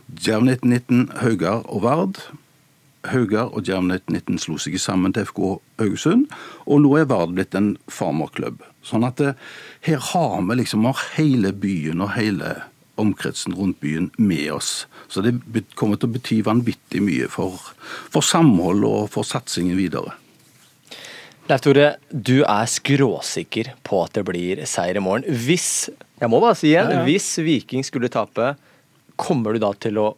Djerv 0.07 0.47
1919, 0.47 1.07
Haugar 1.21 1.65
og 1.67 1.83
Vard. 1.85 2.21
Haugar 3.07 3.53
og 3.53 3.63
Djerv 3.67 3.85
1919 3.85 4.39
slo 4.41 4.57
seg 4.61 4.77
sammen 4.81 5.13
til 5.15 5.27
FK 5.29 5.41
Haugesund, 5.81 6.25
og 6.65 6.81
nå 6.83 6.95
er 6.99 7.07
Vard 7.11 7.35
blitt 7.37 7.55
en 7.57 7.75
farmerklubb. 7.91 8.63
Sånn 8.85 9.05
at 9.07 9.21
det, 9.21 9.35
her 9.87 10.01
har 10.11 10.41
vi 10.47 10.57
liksom 10.59 10.87
har 10.87 11.03
hele 11.17 11.53
byen 11.53 12.03
og 12.03 12.15
hele 12.17 12.55
omkretsen 12.97 13.53
rundt 13.53 13.79
byen 13.83 14.09
med 14.17 14.51
oss. 14.55 14.87
Så 15.07 15.21
det 15.21 15.37
kommer 15.77 15.99
til 16.01 16.09
å 16.09 16.15
bety 16.15 16.39
vanvittig 16.45 17.03
mye 17.05 17.27
for, 17.29 17.59
for 18.09 18.25
samhold 18.25 18.85
og 18.87 19.11
for 19.13 19.27
satsingen 19.27 19.77
videre. 19.77 20.15
Leif 21.47 21.61
Tore, 21.63 21.91
du 22.11 22.41
er 22.43 22.67
skråsikker 22.67 23.69
på 23.87 24.01
at 24.03 24.17
det 24.17 24.25
blir 24.27 24.63
seier 24.67 24.97
i 24.99 25.03
morgen. 25.03 25.23
Hvis 25.45 25.87
jeg 26.17 26.31
må 26.33 26.41
bare 26.43 26.57
si 26.59 26.73
igjen, 26.73 26.89
Ja, 26.91 26.97
ja. 26.99 27.05
hvis 27.07 27.29
Viking 27.39 27.85
skulle 27.87 28.09
tape, 28.11 28.55
kommer 29.15 29.53
du 29.55 29.61
da 29.63 29.69
til 29.77 30.01
å 30.01 30.09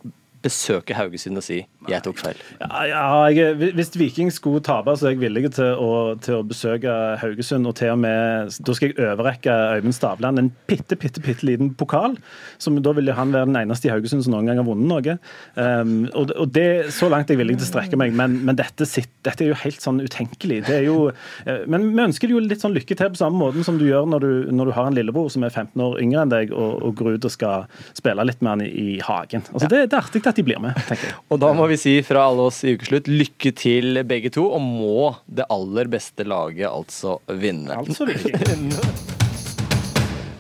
besøke 0.41 0.95
Haugesund 0.95 1.37
og 1.37 1.45
si 1.45 1.59
'jeg 1.87 2.03
tok 2.03 2.17
feil'? 2.19 2.39
Ja, 2.59 2.83
ja, 2.83 3.03
jeg, 3.31 3.71
hvis 3.77 3.91
Viking 3.95 4.31
skulle 4.33 4.59
tape, 4.59 4.91
så 4.99 5.07
er 5.07 5.13
jeg 5.13 5.21
villig 5.21 5.53
til 5.55 5.77
å, 5.79 6.15
til 6.19 6.39
å 6.39 6.43
besøke 6.43 6.91
Haugesund. 7.21 7.67
Og 7.69 7.75
til 7.79 7.93
og 7.93 8.01
med, 8.03 8.51
da 8.67 8.75
skal 8.75 8.91
jeg 8.91 8.99
overrekke 8.99 9.53
Øyvind 9.79 9.95
Stavland 9.95 10.41
en 10.41 10.51
bitte, 10.67 10.97
bitte, 10.99 11.23
bitte 11.23 11.47
liten 11.47 11.71
pokal. 11.79 12.17
Som 12.59 12.81
da 12.83 12.91
vil 12.97 13.11
han 13.15 13.31
være 13.31 13.47
den 13.47 13.61
eneste 13.61 13.87
i 13.87 13.93
Haugesund 13.93 14.25
som 14.25 14.35
noen 14.35 14.51
gang 14.51 14.59
har 14.59 14.67
vunnet 14.67 14.89
noe. 14.91 15.15
Um, 15.55 16.09
og, 16.13 16.33
og 16.35 16.51
det, 16.51 16.91
Så 16.91 17.07
langt 17.07 17.31
er 17.31 17.37
jeg 17.37 17.43
villig 17.45 17.57
til 17.61 17.69
å 17.69 17.71
strekke 17.71 17.99
meg, 17.99 18.11
men, 18.17 18.41
men 18.43 18.59
dette, 18.59 18.83
sitt, 18.89 19.11
dette 19.23 19.45
er 19.45 19.53
jo 19.53 19.61
helt 19.63 19.79
sånn 19.79 20.03
utenkelig. 20.03 20.59
Det 20.67 20.75
er 20.81 20.85
jo, 20.89 21.13
eh, 21.45 21.63
men 21.71 21.93
vi 21.93 22.03
ønsker 22.09 22.31
jo 22.33 22.43
litt 22.43 22.59
sånn 22.65 22.75
lykke 22.75 22.97
til 22.99 23.13
på 23.13 23.21
samme 23.21 23.39
måten 23.39 23.63
som 23.63 23.79
du 23.79 23.87
gjør 23.87 24.09
når 24.09 24.25
du, 24.25 24.31
når 24.51 24.71
du 24.71 24.75
har 24.75 24.89
en 24.89 24.99
lillebror 24.99 25.31
som 25.31 25.47
er 25.47 25.55
15 25.55 25.79
år 25.85 25.99
yngre 26.03 26.25
enn 26.25 26.35
deg, 26.35 26.51
og, 26.51 26.83
og 26.83 26.99
går 26.99 27.15
ut 27.15 27.29
og 27.29 27.33
skal 27.33 27.67
spille 27.95 28.27
litt 28.27 28.43
med 28.43 28.51
han 28.51 28.65
i, 28.67 28.69
i 28.69 28.99
hagen. 29.05 29.47
Altså, 29.53 29.71
det, 29.71 29.85
det 29.87 29.95
er 29.95 30.03
artig 30.03 30.25
at 30.27 30.39
de 30.39 30.45
blir 30.45 30.59
med, 30.63 30.75
tenker 30.89 31.13
jeg. 31.13 31.17
Og 31.31 31.39
da 31.39 31.53
må 31.55 31.68
vi 31.69 31.77
si 31.79 31.93
fra 32.05 32.25
alle 32.29 32.47
oss 32.49 32.63
i 32.65 32.73
Ukeslutt 32.77 33.07
lykke 33.11 33.53
til 33.57 34.01
begge 34.09 34.31
to, 34.33 34.47
og 34.55 34.61
må 34.63 35.13
det 35.25 35.47
aller 35.53 35.89
beste 35.91 36.25
laget 36.27 36.69
altså 36.69 37.19
vinne. 37.29 37.77
Altså 37.77 38.07
vinne. 38.09 38.79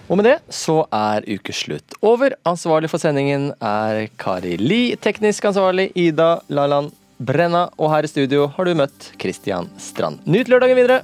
Og 0.09 0.17
med 0.17 0.25
det 0.25 0.37
så 0.53 0.79
er 0.95 1.27
ukeslutt 1.29 1.93
over. 2.01 2.33
Ansvarlig 2.49 2.89
for 2.89 3.01
sendingen 3.01 3.51
er 3.61 4.07
Kari 4.17 4.55
Li. 4.57 4.95
Teknisk 4.97 5.45
ansvarlig 5.51 5.91
Ida 5.93 6.39
Laland 6.49 6.89
Brenna. 7.21 7.67
Og 7.77 7.93
her 7.93 8.07
i 8.07 8.09
studio 8.09 8.47
har 8.55 8.65
du 8.65 8.73
møtt 8.79 9.11
Christian 9.21 9.69
Strand. 9.77 10.25
Nyt 10.25 10.49
lørdagen 10.49 10.81
videre! 10.81 11.03